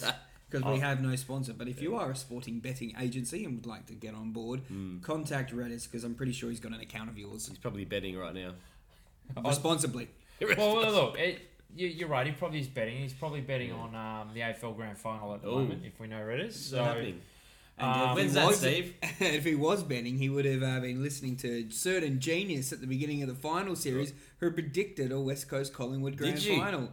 because 0.50 0.64
we 0.66 0.78
Oh. 0.78 0.80
have 0.80 1.02
no 1.02 1.14
sponsor. 1.18 1.54
But 1.54 1.68
if 1.68 1.82
you 1.82 1.96
are 1.98 2.12
a 2.12 2.16
sporting 2.16 2.60
betting 2.62 2.96
agency 3.00 3.44
and 3.44 3.56
would 3.56 3.66
like 3.66 3.86
to 3.88 3.94
get 3.94 4.14
on 4.16 4.32
board, 4.32 4.62
Mm. 4.72 5.02
contact 5.04 5.52
Redder's 5.52 5.86
because 5.88 6.04
I'm 6.06 6.16
pretty 6.16 6.32
sure 6.32 6.50
he's 6.50 6.62
got 6.62 6.72
an 6.72 6.80
account 6.80 7.10
of 7.10 7.18
yours. 7.18 7.48
He's 7.48 7.58
probably 7.58 7.84
betting 7.86 8.16
right 8.18 8.34
now. 8.34 8.54
Responsibly. 9.44 10.08
well, 10.58 10.76
well, 10.78 10.92
look, 10.92 11.20
it, 11.20 11.42
you, 11.76 11.88
you're 11.88 12.08
right. 12.08 12.26
He 12.26 12.32
probably 12.34 12.60
is 12.60 12.68
betting. 12.68 12.98
He's 12.98 13.14
probably 13.14 13.42
betting 13.42 13.72
on 13.74 13.94
um, 13.94 14.30
the 14.34 14.40
AFL 14.42 14.76
Grand 14.76 14.98
Final 14.98 15.34
at 15.34 15.42
the 15.42 15.50
Ooh. 15.50 15.60
moment, 15.60 15.84
if 15.86 16.00
we 16.00 16.08
know 16.08 16.18
Redders. 16.18 16.46
What's 16.46 16.66
So 16.68 16.84
happening? 16.84 17.14
And 17.14 17.22
Um, 17.80 18.10
if, 18.12 18.16
When's 18.16 18.32
he 18.34 18.36
that, 18.40 18.48
was, 18.48 18.58
Steve? 18.60 18.94
if 19.20 19.46
he 19.46 19.56
was 19.56 19.84
betting, 19.84 20.18
he 20.18 20.30
would 20.30 20.46
have 20.46 20.64
uh, 20.64 20.80
been 20.80 21.04
listening 21.04 21.36
to 21.38 21.70
certain 21.70 22.20
genius 22.20 22.74
at 22.74 22.82
the 22.82 22.88
beginning 22.88 23.22
of 23.22 23.30
the 23.30 23.36
final 23.36 23.76
series 23.76 24.14
who 24.40 24.50
predicted 24.52 25.12
a 25.12 25.20
West 25.20 25.48
Coast 25.48 25.74
Collingwood 25.74 26.18
grand 26.18 26.36
Did 26.36 26.46
you? 26.46 26.60
final. 26.60 26.90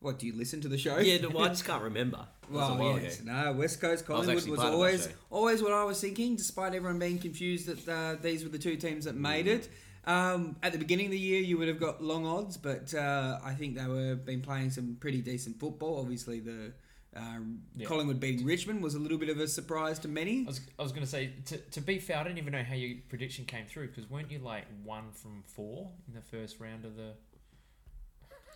What 0.00 0.18
do 0.18 0.26
you 0.26 0.34
listen 0.36 0.60
to 0.62 0.68
the 0.68 0.76
show? 0.76 0.98
Yeah, 0.98 1.18
no, 1.18 1.38
I 1.38 1.48
just 1.48 1.64
can't 1.64 1.82
remember. 1.82 2.26
That 2.42 2.50
was 2.50 2.68
a 2.70 2.74
Well, 2.74 2.98
yes. 3.00 3.20
ago. 3.20 3.32
No, 3.32 3.52
West 3.52 3.80
Coast 3.80 4.04
I 4.08 4.12
was 4.12 4.26
Collingwood 4.26 4.48
was, 4.50 4.58
part 4.58 4.66
of 4.66 4.72
that 4.72 4.76
always 4.76 5.08
always 5.30 5.62
what 5.62 5.72
I 5.72 5.84
was 5.84 6.00
thinking, 6.00 6.36
despite 6.36 6.74
everyone 6.74 6.98
being 6.98 7.18
confused 7.18 7.66
that 7.68 7.88
uh, 7.88 8.16
these 8.20 8.42
were 8.42 8.50
the 8.50 8.58
two 8.58 8.76
teams 8.76 9.04
that 9.06 9.14
made 9.14 9.46
Mm. 9.46 9.48
it. 9.56 9.68
Um, 10.06 10.56
at 10.62 10.72
the 10.72 10.78
beginning 10.78 11.06
of 11.06 11.12
the 11.12 11.18
year, 11.18 11.40
you 11.40 11.56
would 11.56 11.68
have 11.68 11.80
got 11.80 12.02
long 12.04 12.26
odds, 12.26 12.58
but 12.58 12.92
uh, 12.92 13.38
I 13.42 13.54
think 13.54 13.76
they 13.78 13.86
were 13.86 14.14
been 14.16 14.42
playing 14.42 14.68
some 14.70 14.96
pretty 15.00 15.22
decent 15.22 15.58
football. 15.58 15.98
Obviously, 16.00 16.40
the 16.40 16.72
uh, 17.16 17.38
Yeah. 17.76 17.86
Collingwood 17.86 18.18
beating 18.20 18.44
Richmond 18.44 18.82
was 18.82 18.94
a 18.94 18.98
little 18.98 19.18
bit 19.18 19.28
of 19.28 19.38
a 19.38 19.46
surprise 19.48 19.98
to 20.00 20.08
many. 20.08 20.42
I 20.42 20.46
was, 20.46 20.60
I 20.78 20.82
was 20.82 20.92
going 20.92 21.04
to 21.04 21.10
say, 21.10 21.30
to, 21.46 21.56
to 21.58 21.80
be 21.80 21.98
fair, 21.98 22.18
I 22.18 22.24
don't 22.24 22.38
even 22.38 22.52
know 22.52 22.62
how 22.62 22.74
your 22.74 22.96
prediction 23.08 23.44
came 23.44 23.66
through 23.66 23.88
because 23.88 24.08
weren't 24.10 24.30
you 24.30 24.38
like 24.40 24.64
one 24.82 25.12
from 25.12 25.42
four 25.46 25.90
in 26.08 26.14
the 26.14 26.20
first 26.20 26.58
round 26.60 26.84
of 26.84 26.96
the. 26.96 27.12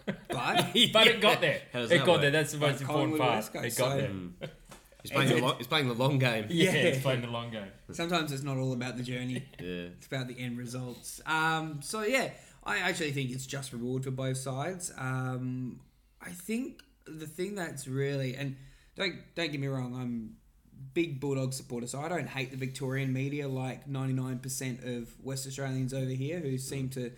But 0.29 0.73
But 0.93 1.07
it 1.07 1.21
got 1.21 1.41
there. 1.41 1.61
How 1.73 1.81
does 1.81 1.91
It 1.91 1.99
that 1.99 2.07
got 2.07 2.13
work? 2.15 2.21
there. 2.23 2.31
That's 2.31 2.53
the 2.53 2.59
most 2.59 2.75
But 2.75 2.81
important 2.83 3.19
part. 3.19 3.35
West 3.35 3.53
Coast, 3.53 3.65
It 3.67 3.79
got 3.81 3.91
so- 3.93 3.97
there. 3.99 4.09
Mm. 4.09 4.33
He's 5.03 5.13
playing, 5.13 5.29
the 5.29 5.35
It's- 5.37 5.49
long, 5.49 5.57
he's 5.59 5.67
playing 5.69 5.89
the 5.89 5.95
long 5.95 6.19
game. 6.19 6.47
Yeah, 6.51 6.65
Yeah. 6.73 6.79
it's 6.81 7.03
playing 7.03 7.21
the 7.21 7.29
long 7.29 7.51
game. 7.53 7.69
sometimes 7.93 8.33
it's 8.33 8.43
not 8.43 8.57
all 8.57 8.73
about 8.73 8.97
the 8.97 9.03
journey. 9.05 9.45
Yeah. 9.61 9.67
It's 9.97 10.07
about 10.09 10.27
the 10.29 10.39
end 10.39 10.59
results. 10.59 11.21
Um, 11.25 11.81
so 11.83 12.03
yeah, 12.03 12.31
I 12.65 12.79
actually 12.79 13.13
think 13.13 13.31
it's 13.31 13.47
just 13.47 13.73
reward 13.73 14.03
for 14.05 14.11
both 14.11 14.37
sides. 14.39 14.93
Um, 14.99 15.81
I 16.21 16.31
think 16.31 16.81
the 17.17 17.27
thing 17.27 17.55
that's 17.55 17.89
really 17.89 18.35
and 18.35 18.57
don't 18.97 19.15
don't 19.35 19.51
get 19.51 19.61
me 19.61 19.67
wrong, 19.67 19.95
I'm 19.95 20.37
big 20.95 21.21
Bulldog 21.21 21.53
supporter, 21.53 21.87
so 21.87 22.01
I 22.01 22.09
don't 22.09 22.29
hate 22.29 22.51
the 22.51 22.57
Victorian 22.57 23.13
media 23.13 23.49
like 23.49 23.89
99% 23.89 25.01
of 25.01 25.09
West 25.23 25.47
Australians 25.47 25.93
over 25.93 26.11
here 26.11 26.39
who 26.39 26.59
seem 26.59 26.89
to 26.91 27.13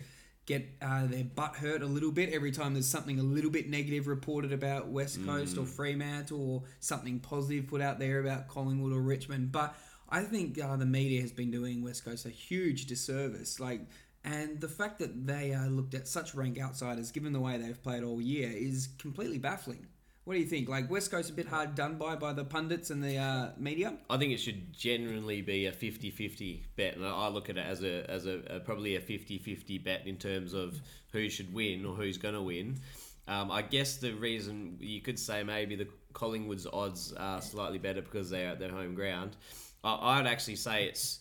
get 0.45 0.67
uh, 0.81 1.05
their 1.05 1.23
butt 1.23 1.55
hurt 1.55 1.81
a 1.81 1.85
little 1.85 2.11
bit 2.11 2.33
every 2.33 2.51
time 2.51 2.73
there's 2.73 2.87
something 2.87 3.19
a 3.19 3.23
little 3.23 3.51
bit 3.51 3.69
negative 3.69 4.07
reported 4.07 4.51
about 4.51 4.87
West 4.87 5.23
Coast 5.25 5.57
or 5.57 5.65
Fremantle 5.65 6.55
or 6.55 6.63
something 6.79 7.19
positive 7.19 7.67
put 7.67 7.81
out 7.81 7.99
there 7.99 8.19
about 8.19 8.47
Collingwood 8.47 8.91
or 8.91 9.01
Richmond. 9.01 9.51
But 9.51 9.75
I 10.09 10.23
think 10.23 10.59
uh, 10.59 10.75
the 10.75 10.85
media 10.85 11.21
has 11.21 11.31
been 11.31 11.51
doing 11.51 11.83
West 11.83 12.03
Coast 12.03 12.25
a 12.25 12.29
huge 12.29 12.87
disservice. 12.87 13.59
Like, 13.59 13.81
and 14.23 14.61
the 14.61 14.67
fact 14.67 14.99
that 14.99 15.25
they 15.25 15.53
are 15.53 15.67
looked 15.67 15.93
at 15.93 16.07
such 16.07 16.35
rank 16.35 16.59
outsiders, 16.59 17.11
given 17.11 17.33
the 17.33 17.39
way 17.39 17.57
they've 17.57 17.81
played 17.81 18.03
all 18.03 18.21
year, 18.21 18.51
is 18.53 18.89
completely 18.97 19.39
baffling. 19.39 19.87
What 20.23 20.35
do 20.35 20.39
you 20.39 20.45
think? 20.45 20.69
Like 20.69 20.89
West 20.89 21.09
Coast 21.09 21.31
a 21.31 21.33
bit 21.33 21.47
hard 21.47 21.73
done 21.73 21.97
by 21.97 22.15
by 22.15 22.31
the 22.33 22.43
pundits 22.43 22.91
and 22.91 23.03
the 23.03 23.17
uh, 23.17 23.49
media. 23.57 23.95
I 24.07 24.17
think 24.17 24.31
it 24.31 24.37
should 24.37 24.71
generally 24.71 25.41
be 25.41 25.65
a 25.65 25.71
50-50 25.71 26.61
bet, 26.75 26.95
and 26.95 27.05
I 27.05 27.27
look 27.29 27.49
at 27.49 27.57
it 27.57 27.65
as 27.65 27.83
a 27.83 28.09
as 28.09 28.27
a, 28.27 28.41
a 28.47 28.59
probably 28.59 28.95
a 28.95 29.01
50-50 29.01 29.83
bet 29.83 30.05
in 30.05 30.17
terms 30.17 30.53
of 30.53 30.79
who 31.11 31.27
should 31.27 31.51
win 31.51 31.85
or 31.85 31.95
who's 31.95 32.17
going 32.17 32.35
to 32.35 32.41
win. 32.41 32.79
Um, 33.27 33.49
I 33.49 33.63
guess 33.63 33.97
the 33.97 34.13
reason 34.13 34.77
you 34.79 35.01
could 35.01 35.17
say 35.17 35.41
maybe 35.41 35.75
the 35.75 35.87
Collingwood's 36.13 36.67
odds 36.71 37.13
are 37.13 37.41
slightly 37.41 37.79
better 37.79 38.01
because 38.01 38.29
they're 38.29 38.49
at 38.49 38.59
their 38.59 38.71
home 38.71 38.93
ground. 38.93 39.35
I, 39.83 40.19
I'd 40.19 40.27
actually 40.27 40.57
say 40.57 40.85
it's 40.85 41.20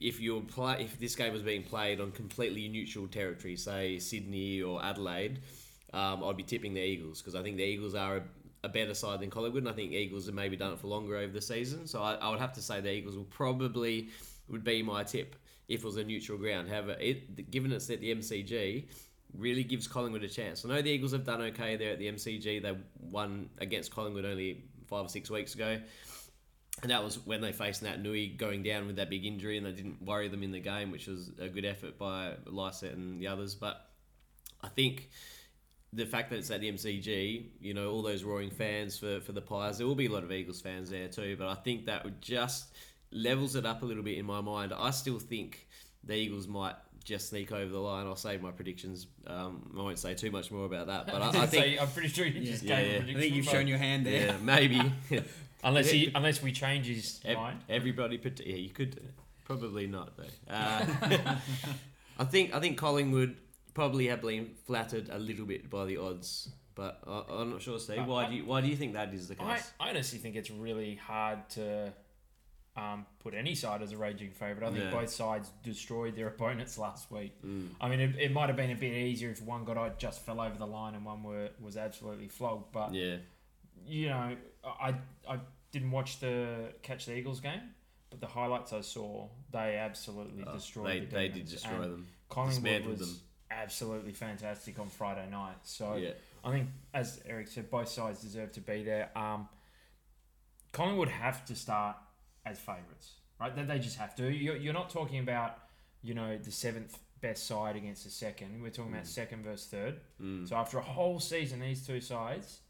if 0.00 0.20
you 0.20 0.40
play 0.42 0.76
if 0.80 0.98
this 0.98 1.16
game 1.16 1.32
was 1.32 1.42
being 1.42 1.62
played 1.62 2.00
on 2.00 2.12
completely 2.12 2.68
neutral 2.68 3.06
territory, 3.08 3.56
say 3.56 3.98
Sydney 3.98 4.62
or 4.62 4.82
Adelaide, 4.84 5.40
um, 5.92 6.22
I'd 6.22 6.36
be 6.36 6.42
tipping 6.42 6.74
the 6.74 6.82
Eagles 6.82 7.20
because 7.20 7.34
I 7.34 7.42
think 7.42 7.56
the 7.56 7.64
Eagles 7.64 7.94
are 7.94 8.18
a, 8.18 8.22
a 8.64 8.68
better 8.68 8.94
side 8.94 9.20
than 9.20 9.30
Collingwood, 9.30 9.62
and 9.62 9.68
I 9.68 9.72
think 9.72 9.92
Eagles 9.92 10.26
have 10.26 10.34
maybe 10.34 10.56
done 10.56 10.72
it 10.72 10.78
for 10.78 10.86
longer 10.86 11.16
over 11.16 11.32
the 11.32 11.40
season. 11.40 11.86
So 11.86 12.02
I, 12.02 12.14
I 12.14 12.30
would 12.30 12.38
have 12.38 12.52
to 12.54 12.62
say 12.62 12.80
the 12.80 12.92
Eagles 12.92 13.16
will 13.16 13.24
probably 13.24 14.08
would 14.48 14.64
be 14.64 14.82
my 14.82 15.02
tip 15.02 15.36
if 15.68 15.80
it 15.80 15.86
was 15.86 15.96
a 15.96 16.04
neutral 16.04 16.38
ground. 16.38 16.68
However, 16.68 16.96
it, 16.98 17.50
given 17.50 17.72
it's 17.72 17.90
at 17.90 18.00
the 18.00 18.14
MCG, 18.14 18.86
really 19.36 19.64
gives 19.64 19.86
Collingwood 19.86 20.22
a 20.22 20.28
chance. 20.28 20.64
I 20.64 20.68
know 20.68 20.80
the 20.80 20.90
Eagles 20.90 21.12
have 21.12 21.24
done 21.24 21.42
okay 21.42 21.76
there 21.76 21.92
at 21.92 21.98
the 21.98 22.10
MCG. 22.10 22.62
They 22.62 22.76
won 23.00 23.50
against 23.58 23.92
Collingwood 23.92 24.24
only 24.24 24.64
five 24.86 25.04
or 25.04 25.08
six 25.08 25.30
weeks 25.30 25.54
ago. 25.54 25.78
And 26.82 26.90
that 26.92 27.02
was 27.02 27.16
when 27.26 27.40
they 27.40 27.50
faced 27.52 27.82
Nat 27.82 28.00
Nui 28.00 28.28
going 28.28 28.62
down 28.62 28.86
with 28.86 28.96
that 28.96 29.10
big 29.10 29.24
injury, 29.26 29.56
and 29.56 29.66
they 29.66 29.72
didn't 29.72 30.00
worry 30.02 30.28
them 30.28 30.42
in 30.44 30.52
the 30.52 30.60
game, 30.60 30.90
which 30.92 31.06
was 31.08 31.30
a 31.40 31.48
good 31.48 31.64
effort 31.64 31.98
by 31.98 32.34
Lycett 32.46 32.94
and 32.94 33.20
the 33.20 33.26
others. 33.26 33.54
But 33.56 33.84
I 34.62 34.68
think 34.68 35.08
the 35.92 36.06
fact 36.06 36.30
that 36.30 36.36
it's 36.38 36.50
at 36.50 36.60
the 36.60 36.70
MCG, 36.70 37.46
you 37.60 37.74
know, 37.74 37.90
all 37.90 38.02
those 38.02 38.22
roaring 38.22 38.50
fans 38.50 38.96
for, 38.98 39.20
for 39.20 39.32
the 39.32 39.40
Pies, 39.40 39.78
there 39.78 39.86
will 39.86 39.94
be 39.96 40.06
a 40.06 40.10
lot 40.12 40.22
of 40.22 40.30
Eagles 40.30 40.60
fans 40.60 40.90
there 40.90 41.08
too. 41.08 41.34
But 41.36 41.48
I 41.48 41.54
think 41.54 41.86
that 41.86 42.04
would 42.04 42.20
just 42.22 42.66
levels 43.10 43.56
it 43.56 43.66
up 43.66 43.82
a 43.82 43.86
little 43.86 44.02
bit 44.04 44.18
in 44.18 44.26
my 44.26 44.40
mind. 44.40 44.72
I 44.76 44.90
still 44.90 45.18
think 45.18 45.66
the 46.04 46.14
Eagles 46.14 46.46
might 46.46 46.76
just 47.04 47.30
sneak 47.30 47.50
over 47.50 47.72
the 47.72 47.78
line. 47.80 48.06
I'll 48.06 48.14
save 48.16 48.40
my 48.42 48.50
predictions. 48.50 49.06
Um, 49.26 49.72
I 49.76 49.82
won't 49.82 49.98
say 49.98 50.14
too 50.14 50.30
much 50.30 50.50
more 50.52 50.66
about 50.66 50.86
that, 50.88 51.06
but 51.06 51.22
I, 51.22 51.42
I 51.42 51.46
think 51.48 51.78
so 51.78 51.82
I'm 51.82 51.90
pretty 51.90 52.08
sure 52.08 52.26
you 52.26 52.44
just 52.44 52.62
Yeah, 52.62 52.80
gave 52.82 52.86
yeah. 52.86 52.92
a 52.92 52.92
I 52.92 52.96
I 52.96 52.98
prediction. 52.98 53.20
think 53.22 53.34
you've 53.34 53.46
shown 53.46 53.66
your 53.66 53.78
hand 53.78 54.06
there. 54.06 54.26
yeah, 54.26 54.36
maybe 54.42 54.92
unless 55.64 55.90
he 55.90 56.10
unless 56.14 56.42
we 56.42 56.52
change 56.52 56.86
his 56.86 57.20
Ev- 57.24 57.36
mind. 57.36 57.60
Everybody, 57.68 58.18
put 58.18 58.40
yeah, 58.44 58.56
you 58.56 58.70
could 58.70 58.90
do 58.96 59.02
it. 59.02 59.14
probably 59.44 59.86
not 59.86 60.16
though. 60.16 60.24
Uh, 60.50 60.84
I 62.18 62.24
think 62.24 62.54
I 62.54 62.60
think 62.60 62.78
Collingwood 62.78 63.36
probably 63.74 64.08
have 64.08 64.22
been 64.22 64.50
flattered 64.66 65.08
a 65.10 65.18
little 65.18 65.46
bit 65.46 65.70
by 65.70 65.84
the 65.84 65.96
odds, 65.98 66.48
but 66.74 67.00
I, 67.06 67.22
I'm 67.30 67.50
not 67.50 67.62
sure. 67.62 67.78
Steve, 67.78 68.06
why 68.06 68.28
do 68.28 68.34
you 68.34 68.44
why 68.44 68.60
do 68.60 68.66
you 68.68 68.76
think 68.76 68.94
that 68.94 69.14
is 69.14 69.28
the 69.28 69.36
case? 69.36 69.70
I 69.78 69.90
honestly 69.90 70.18
think 70.18 70.34
it's 70.36 70.50
really 70.50 70.96
hard 70.96 71.48
to 71.50 71.92
um, 72.76 73.06
put 73.20 73.34
any 73.34 73.54
side 73.54 73.82
as 73.82 73.92
a 73.92 73.96
raging 73.96 74.30
favourite. 74.30 74.68
I 74.68 74.72
think 74.72 74.84
Yeah. 74.84 74.90
both 75.00 75.10
sides 75.10 75.50
destroyed 75.62 76.16
their 76.16 76.28
opponents 76.28 76.76
last 76.78 77.10
week. 77.10 77.32
Mm. 77.44 77.70
I 77.80 77.88
mean, 77.88 78.00
it, 78.00 78.16
it 78.18 78.32
might 78.32 78.48
have 78.48 78.56
been 78.56 78.70
a 78.70 78.76
bit 78.76 78.92
easier 78.94 79.30
if 79.30 79.42
one 79.42 79.64
guy 79.64 79.90
just 79.98 80.24
fell 80.24 80.40
over 80.40 80.56
the 80.58 80.66
line 80.66 80.94
and 80.94 81.04
one 81.04 81.22
were 81.22 81.50
was 81.60 81.76
absolutely 81.76 82.28
flogged. 82.28 82.72
But 82.72 82.94
Yeah, 82.94 83.16
you 83.86 84.08
know, 84.08 84.36
I 84.64 84.94
I 85.28 85.38
didn't 85.72 85.90
watch 85.90 86.20
the 86.20 86.72
catch 86.82 87.06
the 87.06 87.16
Eagles 87.16 87.40
game, 87.40 87.60
but 88.10 88.20
the 88.20 88.26
highlights 88.26 88.72
I 88.72 88.80
saw, 88.80 89.28
they 89.52 89.76
absolutely 89.76 90.44
Uh, 90.44 90.52
destroyed. 90.52 90.86
they 90.86 91.00
the 91.00 91.06
they 91.14 91.28
did 91.28 91.46
destroy 91.48 91.82
And 91.82 91.92
them. 91.92 92.06
Collingwood 92.28 92.86
was 92.86 92.98
them. 93.00 93.20
absolutely 93.50 94.12
fantastic 94.12 94.78
on 94.78 94.88
Friday 94.88 95.28
night. 95.30 95.56
So 95.64 95.96
Yeah, 95.96 96.12
I 96.44 96.50
think, 96.52 96.68
as 96.92 97.20
Eric 97.26 97.48
said, 97.48 97.70
both 97.70 97.88
sides 97.88 98.20
deserve 98.20 98.52
to 98.52 98.60
be 98.60 98.82
there. 98.82 99.10
Um, 99.16 99.48
Collingwood 100.72 101.08
have 101.08 101.44
to 101.46 101.54
start 101.54 101.96
as 102.44 102.58
favourites, 102.58 103.14
right? 103.40 103.54
They, 103.54 103.64
they 103.64 103.78
just 103.78 103.96
have 103.98 104.14
to. 104.16 104.30
You're, 104.30 104.56
you're 104.56 104.74
not 104.74 104.90
talking 104.90 105.18
about, 105.20 105.58
you 106.02 106.14
know, 106.14 106.36
the 106.38 106.50
seventh 106.52 106.98
best 107.20 107.46
side 107.46 107.74
against 107.76 108.04
the 108.04 108.10
second. 108.10 108.62
We're 108.62 108.70
talking 108.70 108.92
about 108.92 109.04
Mm. 109.04 109.08
second 109.08 109.42
versus 109.44 109.66
third. 109.68 110.00
mm. 110.20 110.48
So 110.48 110.56
after 110.56 110.78
a 110.78 110.82
whole 110.82 111.18
season, 111.20 111.60
these 111.60 111.84
two 111.86 112.00
sides 112.00 112.60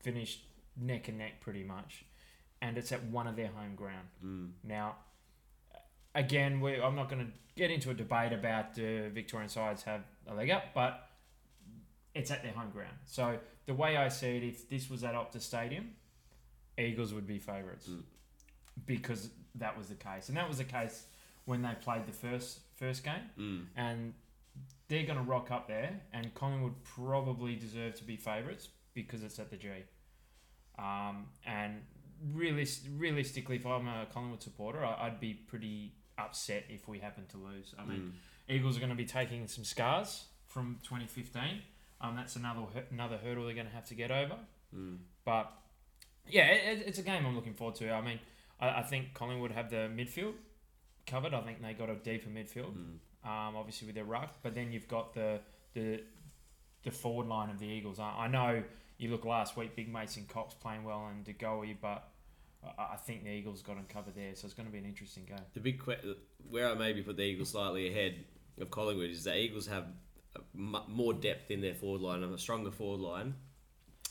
finished 0.00 0.44
neck 0.80 1.08
and 1.08 1.18
neck 1.18 1.40
pretty 1.40 1.64
much, 1.64 2.04
and 2.62 2.78
it's 2.78 2.92
at 2.92 3.04
one 3.04 3.26
of 3.26 3.36
their 3.36 3.48
home 3.48 3.74
ground. 3.74 4.08
Mm. 4.24 4.50
Now, 4.64 4.96
again, 6.14 6.60
we, 6.60 6.80
I'm 6.80 6.94
not 6.96 7.08
going 7.08 7.26
to 7.26 7.32
get 7.56 7.70
into 7.70 7.90
a 7.90 7.94
debate 7.94 8.32
about 8.32 8.74
the 8.74 9.10
Victorian 9.12 9.48
sides 9.48 9.82
have 9.84 10.02
a 10.28 10.34
leg 10.34 10.50
up, 10.50 10.64
but 10.74 11.08
it's 12.14 12.30
at 12.30 12.42
their 12.42 12.52
home 12.52 12.70
ground. 12.70 12.96
So 13.04 13.38
the 13.66 13.74
way 13.74 13.96
I 13.96 14.08
see 14.08 14.36
it, 14.36 14.42
if 14.44 14.68
this 14.68 14.88
was 14.90 15.04
at 15.04 15.14
Optus 15.14 15.42
Stadium, 15.42 15.90
Eagles 16.78 17.12
would 17.12 17.26
be 17.26 17.38
favourites 17.38 17.88
Mm. 17.88 18.02
because 18.86 19.30
that 19.56 19.76
was 19.76 19.88
the 19.88 19.94
case, 19.96 20.28
and 20.28 20.36
that 20.36 20.48
was 20.48 20.58
the 20.58 20.64
case 20.64 21.06
when 21.44 21.62
they 21.62 21.72
played 21.80 22.06
the 22.06 22.12
first 22.12 22.60
first 22.76 23.02
game, 23.02 23.22
Mm. 23.36 23.66
and 23.76 24.14
they're 24.86 25.04
going 25.04 25.18
to 25.18 25.24
rock 25.24 25.50
up 25.50 25.66
there, 25.66 26.00
and 26.12 26.32
Collingwood 26.34 26.82
probably 26.84 27.56
deserve 27.56 27.96
to 27.96 28.04
be 28.04 28.16
favourites 28.16 28.68
because 28.94 29.22
it's 29.24 29.38
at 29.40 29.50
the 29.50 29.56
G. 29.56 29.68
Um, 30.78 31.26
and 31.44 31.82
realis- 32.34 32.86
realistically, 32.96 33.56
if 33.56 33.66
I'm 33.66 33.88
a 33.88 34.06
Collingwood 34.12 34.42
supporter, 34.42 34.84
I- 34.84 35.06
I'd 35.06 35.20
be 35.20 35.34
pretty 35.34 35.92
upset 36.16 36.64
if 36.68 36.88
we 36.88 36.98
happen 37.00 37.26
to 37.28 37.36
lose. 37.36 37.74
I 37.78 37.84
mean, 37.84 38.12
Mm. 38.48 38.54
Eagles 38.56 38.76
are 38.76 38.80
going 38.80 38.90
to 38.90 38.96
be 38.96 39.04
taking 39.04 39.46
some 39.46 39.64
scars 39.64 40.26
from 40.46 40.78
2015. 40.82 41.62
Um, 42.00 42.16
that's 42.16 42.36
another 42.36 42.62
another 42.90 43.18
hurdle 43.18 43.44
they're 43.44 43.54
going 43.54 43.66
to 43.66 43.72
have 43.72 43.86
to 43.86 43.94
get 43.94 44.10
over. 44.10 44.38
Mm. 44.74 44.98
But 45.24 45.52
yeah, 46.26 46.46
it, 46.46 46.86
it's 46.86 46.98
a 46.98 47.02
game 47.02 47.26
I'm 47.26 47.34
looking 47.34 47.54
forward 47.54 47.76
to. 47.76 47.90
I 47.92 48.00
mean, 48.00 48.20
I, 48.60 48.80
I 48.80 48.82
think 48.82 49.14
Collingwood 49.14 49.50
have 49.52 49.70
the 49.70 49.90
midfield 49.94 50.34
covered. 51.06 51.34
I 51.34 51.40
think 51.42 51.60
they 51.62 51.74
got 51.74 51.90
a 51.90 51.96
deeper 51.96 52.30
midfield, 52.30 52.74
Mm. 52.74 52.98
um, 53.24 53.56
obviously 53.56 53.86
with 53.86 53.94
their 53.96 54.04
ruck. 54.04 54.34
But 54.42 54.54
then 54.54 54.72
you've 54.72 54.88
got 54.88 55.12
the 55.14 55.40
the 55.74 56.02
the 56.84 56.90
forward 56.90 57.26
line 57.26 57.50
of 57.50 57.58
the 57.58 57.66
Eagles. 57.66 57.98
I, 57.98 58.10
I 58.24 58.28
know 58.28 58.62
you 58.98 59.10
look 59.10 59.24
last 59.24 59.56
week, 59.56 59.76
Big 59.76 59.92
Mason 59.92 60.26
Cox 60.28 60.54
playing 60.54 60.84
well 60.84 61.08
and 61.10 61.24
De 61.24 61.32
Goey, 61.32 61.76
but 61.80 62.08
I, 62.76 62.96
think 62.96 63.24
the 63.24 63.30
Eagles 63.30 63.62
got 63.62 63.76
them 63.76 63.86
covered 63.88 64.14
there. 64.16 64.34
So 64.34 64.46
it's 64.46 64.54
going 64.54 64.66
to 64.66 64.72
be 64.72 64.78
an 64.78 64.84
interesting 64.84 65.24
game. 65.24 65.38
The 65.54 65.60
big 65.60 65.84
que- 65.84 66.16
where 66.50 66.68
I 66.68 66.74
maybe 66.74 67.02
put 67.02 67.16
the 67.16 67.22
Eagles 67.22 67.50
slightly 67.50 67.88
ahead 67.88 68.24
of 68.60 68.70
Collingwood 68.70 69.10
is 69.10 69.24
the 69.24 69.36
Eagles 69.36 69.66
have 69.68 69.84
more 70.44 71.14
depth 71.14 71.50
in 71.50 71.60
their 71.60 71.74
forward 71.74 72.00
line 72.00 72.22
and 72.22 72.34
a 72.34 72.38
stronger 72.38 72.70
forward 72.70 73.00
line. 73.00 73.34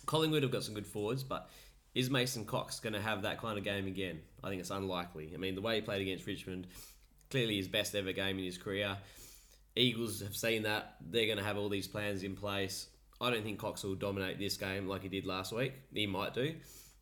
Collingwood 0.06 0.44
have 0.44 0.52
got 0.52 0.64
some 0.64 0.74
good 0.74 0.88
forwards, 0.88 1.24
but 1.24 1.50
is 1.94 2.10
Mason 2.10 2.46
Cox 2.46 2.80
going 2.80 2.94
to 2.94 3.02
have 3.02 3.24
that 3.24 3.40
kind 3.42 3.58
of 3.58 3.64
game 3.64 3.88
again? 3.88 4.22
I 4.44 4.50
think 4.50 4.62
it's 4.62 4.72
unlikely. 4.72 5.32
I 5.34 5.38
mean, 5.38 5.56
the 5.56 5.62
way 5.62 5.76
he 5.76 5.82
played 5.82 6.02
against 6.02 6.26
Richmond, 6.26 6.68
clearly 7.30 7.58
his 7.58 7.68
best 7.68 7.94
ever 7.96 8.14
game 8.14 8.40
in 8.40 8.46
his 8.46 8.58
career. 8.58 8.98
Eagles 9.76 10.22
have 10.22 10.36
seen 10.36 10.64
that. 10.64 10.96
They're 11.02 11.26
going 11.26 11.38
to 11.38 11.44
have 11.44 11.58
all 11.58 11.70
these 11.70 11.88
plans 11.88 12.24
in 12.24 12.36
place. 12.36 12.88
I 13.20 13.32
don't 13.32 13.44
think 13.44 13.60
Cox 13.60 13.84
will 13.84 13.96
dominate 13.96 14.40
this 14.40 14.58
game 14.58 14.88
like 14.88 15.02
he 15.02 15.10
did 15.10 15.26
last 15.26 15.52
week. 15.52 15.74
He 15.94 16.06
might 16.06 16.34
do. 16.34 16.56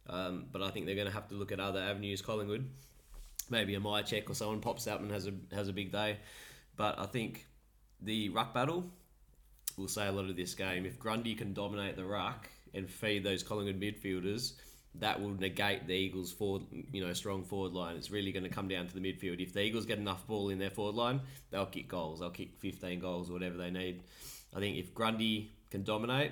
Um, 0.08 0.46
but 0.52 0.62
I 0.62 0.70
think 0.70 0.86
they're 0.86 0.96
going 0.96 1.08
to 1.08 1.14
have 1.14 1.28
to 1.30 1.36
look 1.36 1.52
at 1.52 1.60
other 1.60 1.80
avenues, 1.80 2.22
Collingwood 2.22 2.70
maybe 3.50 3.76
a 3.76 3.80
Mihocek 3.80 4.30
or 4.30 4.34
someone 4.34 4.60
pops 4.60 4.88
out 4.88 5.02
and 5.02 5.12
has 5.12 5.28
a 5.28 5.34
has 5.54 5.68
a 5.68 5.74
big 5.74 5.92
day. 5.92 6.18
But 6.76 7.00
I 7.00 7.06
think 7.06 7.48
the 8.02 8.30
ruck 8.30 8.54
battle 8.54 8.86
will 9.78 9.88
say 9.88 10.08
a 10.08 10.12
lot 10.12 10.30
of 10.30 10.36
this 10.36 10.54
game. 10.54 10.86
If 10.86 11.00
Grundy 11.00 11.36
can 11.36 11.54
dominate 11.54 11.96
the 11.96 12.06
ruck 12.06 12.50
and 12.74 12.90
feed 12.90 13.24
those 13.24 13.44
Collingwood 13.44 13.80
midfielders, 13.80 14.54
that 14.96 15.22
will 15.22 15.34
negate 15.34 15.88
the 15.88 15.94
Eagles' 15.94 16.32
forward, 16.32 16.64
you 16.92 17.06
know, 17.06 17.14
strong 17.14 17.44
forward 17.44 17.74
line. 17.74 17.96
It's 17.96 18.12
really 18.12 18.32
going 18.32 18.44
to 18.44 18.50
come 18.50 18.68
down 18.68 18.88
to 18.88 18.94
the 18.94 19.00
midfield. 19.00 19.42
If 19.42 19.54
the 19.54 19.62
Eagles 19.62 19.86
get 19.86 19.98
enough 19.98 20.26
ball 20.28 20.50
in 20.50 20.60
their 20.60 20.70
forward 20.70 20.96
line, 20.96 21.22
they'll 21.52 21.66
kick 21.66 21.88
goals. 21.88 22.20
They'll 22.20 22.30
kick 22.30 22.58
15 22.60 23.00
goals 23.00 23.30
or 23.30 23.34
whatever 23.34 23.58
they 23.58 23.72
need. 23.72 24.04
I 24.56 24.60
think 24.60 24.78
if 24.78 24.94
Grundy 24.94 25.55
can 25.72 25.84
dominate, 25.84 26.32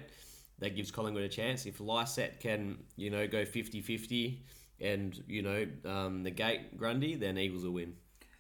that 0.60 0.76
gives 0.76 0.92
Collingwood 0.92 1.24
a 1.24 1.30
chance. 1.30 1.66
If 1.66 1.80
Lycett 1.80 2.40
can, 2.40 2.78
you 2.96 3.10
know, 3.10 3.28
go 3.28 3.44
50-50 3.46 4.40
and, 4.80 5.24
you 5.28 5.42
know, 5.42 5.68
um, 5.86 6.24
negate 6.24 6.78
Grundy, 6.78 7.16
then 7.16 7.38
Eagles 7.38 7.64
will 7.64 7.72
win. 7.72 7.96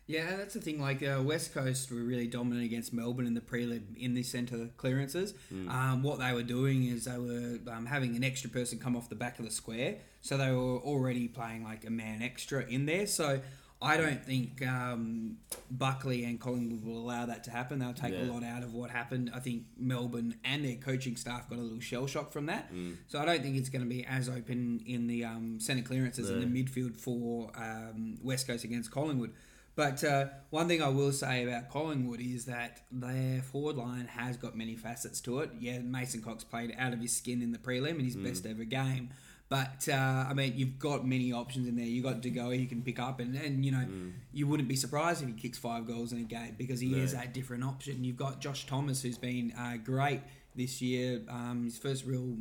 Yeah, 0.06 0.36
that's 0.36 0.54
the 0.54 0.60
thing. 0.60 0.82
Like 0.82 1.02
uh, 1.02 1.22
West 1.24 1.54
Coast 1.54 1.90
were 1.90 2.02
really 2.02 2.28
dominant 2.28 2.66
against 2.66 2.94
Melbourne 2.94 3.26
in 3.26 3.36
the 3.36 3.42
prelim 3.42 3.96
in 3.98 4.14
the 4.14 4.24
centre 4.24 4.70
clearances. 4.76 5.34
Um, 5.70 6.04
what 6.04 6.20
they 6.20 6.34
were 6.34 6.44
doing 6.44 6.84
is 6.84 7.06
they 7.06 7.18
were 7.18 7.60
um, 7.72 7.86
having 7.86 8.16
an 8.18 8.24
extra 8.24 8.50
person 8.50 8.80
come 8.80 8.98
off 8.98 9.08
the 9.08 9.16
back 9.16 9.40
of 9.40 9.46
the 9.46 9.52
square, 9.52 9.96
so 10.22 10.36
they 10.36 10.52
were 10.52 10.80
already 10.80 11.30
playing 11.30 11.64
like 11.64 11.86
a 11.86 11.90
man 11.90 12.22
extra 12.22 12.66
in 12.66 12.86
there. 12.86 13.08
So 13.08 13.40
I 13.84 13.98
don't 13.98 14.24
think 14.24 14.66
um, 14.66 15.38
Buckley 15.70 16.24
and 16.24 16.40
Collingwood 16.40 16.84
will 16.86 16.98
allow 16.98 17.25
that 17.25 17.44
to 17.44 17.52
happen. 17.52 17.80
They'll 17.80 17.94
take 17.94 18.13
a 18.30 18.32
lot 18.32 18.44
out 18.44 18.63
of 18.63 18.74
what 18.74 18.90
happened. 18.90 19.30
I 19.34 19.40
think 19.40 19.63
Melbourne 19.78 20.36
and 20.46 20.63
their 20.63 20.75
coaching 20.78 21.16
staff 21.18 21.50
got 21.50 21.60
a 21.60 21.62
little 21.62 21.80
shell 21.82 22.08
shock 22.08 22.32
from 22.32 22.46
that. 22.48 22.72
So 23.08 23.20
I 23.20 23.25
don't 23.25 23.42
think 23.42 23.58
it's 23.58 23.70
going 23.70 23.84
to 23.84 23.90
be 23.90 24.06
as 24.06 24.30
open 24.30 24.82
in 24.86 25.08
the 25.08 25.25
um, 25.25 25.60
centre 25.60 25.84
clearances 25.84 26.30
in 26.30 26.40
the 26.40 26.63
midfield 26.63 26.96
for 26.98 27.52
um, 27.56 28.18
West 28.24 28.48
Coast 28.48 28.63
against 28.63 28.90
Collingwood. 28.90 29.34
But 29.75 30.04
uh, 30.04 30.25
one 30.52 30.68
thing 30.68 30.84
I 30.84 30.90
will 30.90 31.12
say 31.12 31.44
about 31.48 31.70
Collingwood 31.70 32.22
is 32.22 32.46
that 32.46 32.82
their 32.92 33.42
forward 33.42 33.75
line 33.75 34.06
has 34.06 34.38
got 34.38 34.56
many 34.56 34.75
facets 34.75 35.20
to 35.22 35.40
it. 35.40 35.50
Yeah, 35.60 35.80
Mason 35.80 36.22
Cox 36.22 36.44
played 36.44 36.75
out 36.78 36.94
of 36.94 37.00
his 37.02 37.12
skin 37.12 37.42
in 37.42 37.52
the 37.52 37.58
prelim 37.58 37.98
in 37.98 38.06
his 38.06 38.16
best 38.16 38.46
ever 38.46 38.66
game. 38.66 39.10
But 39.53 39.88
uh, 39.88 40.25
I 40.29 40.33
mean, 40.33 40.53
you've 40.55 40.79
got 40.79 41.05
many 41.05 41.31
options 41.31 41.67
in 41.67 41.75
there. 41.75 41.86
You've 41.86 42.03
got 42.05 42.22
De 42.22 42.31
Goey 42.31 42.60
you 42.60 42.65
can 42.65 42.81
pick 42.81 42.98
up, 42.98 43.19
and, 43.19 43.36
and 43.36 43.63
you 43.63 43.72
know 43.72 43.86
you 44.31 44.48
wouldn't 44.48 44.67
be 44.67 44.75
surprised 44.75 45.22
if 45.22 45.27
he 45.27 45.36
kicks 45.36 45.60
five 45.60 45.86
goals 45.86 46.12
in 46.12 46.17
a 46.17 46.24
game 46.24 46.55
because 46.57 46.79
he 46.79 46.88
No. 46.89 46.98
is 46.98 47.13
that 47.13 47.36
different 47.36 47.63
option. 47.63 48.03
You've 48.03 48.17
got 48.17 48.41
Josh 48.41 48.65
Thomas 48.65 49.03
who's 49.03 49.19
been 49.19 49.53
uh, 49.55 49.77
great 49.83 50.22
this 50.55 50.81
year. 50.81 51.22
Um, 51.29 51.65
his 51.65 51.77
first 51.77 52.03
real 52.03 52.36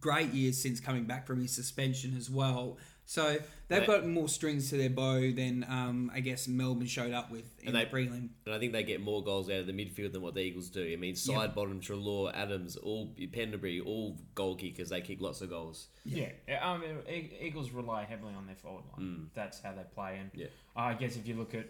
great 0.00 0.32
year 0.32 0.54
since 0.54 0.80
coming 0.80 1.04
back 1.04 1.26
from 1.26 1.38
his 1.38 1.52
suspension 1.52 2.16
as 2.16 2.30
well. 2.30 2.78
So 3.06 3.32
they've 3.68 3.80
They- 3.80 3.86
got 3.86 4.06
more 4.06 4.28
strings 4.28 4.70
to 4.70 4.76
their 4.78 4.88
bow 4.88 5.30
than 5.32 5.62
um, 5.68 6.10
I 6.14 6.20
guess 6.20 6.48
Melbourne 6.48 6.86
showed 6.86 7.12
up 7.12 7.30
with 7.30 7.44
in 7.60 7.68
And 7.68 7.76
the 7.76 7.80
they- 7.84 7.90
prelim. 7.90 8.30
And 8.46 8.54
I 8.54 8.58
think 8.58 8.72
they 8.72 8.82
get 8.82 9.00
more 9.02 9.22
goals 9.22 9.50
out 9.50 9.58
of 9.60 9.66
the 9.66 9.72
midfield 9.74 10.12
than 10.12 10.22
what 10.22 10.34
the 10.34 10.40
Eagles 10.40 10.70
do. 10.70 10.90
I 10.90 10.96
mean, 10.96 11.14
side 11.14 11.54
bottom, 11.54 11.80
Treloar, 11.80 12.32
Adams, 12.34 12.76
all 12.76 13.14
Pendlebury, 13.32 13.80
all 13.80 14.16
goal 14.34 14.56
kickers. 14.56 14.88
They 14.88 15.02
kick 15.02 15.20
lots 15.20 15.42
of 15.42 15.50
goals. 15.50 15.88
Yeah, 16.04 16.30
um, 16.62 16.82
E- 17.08 17.30
Eagles 17.40 17.70
rely 17.72 18.04
heavily 18.04 18.34
on 18.34 18.46
their 18.46 18.56
forward 18.56 18.84
line. 18.96 19.30
That's 19.34 19.60
how 19.60 19.72
they 19.72 19.84
play, 19.94 20.18
and 20.18 20.30
Yeah. 20.34 20.46
I 20.74 20.94
guess 20.94 21.16
if 21.16 21.28
you 21.28 21.34
look 21.36 21.54
at 21.54 21.66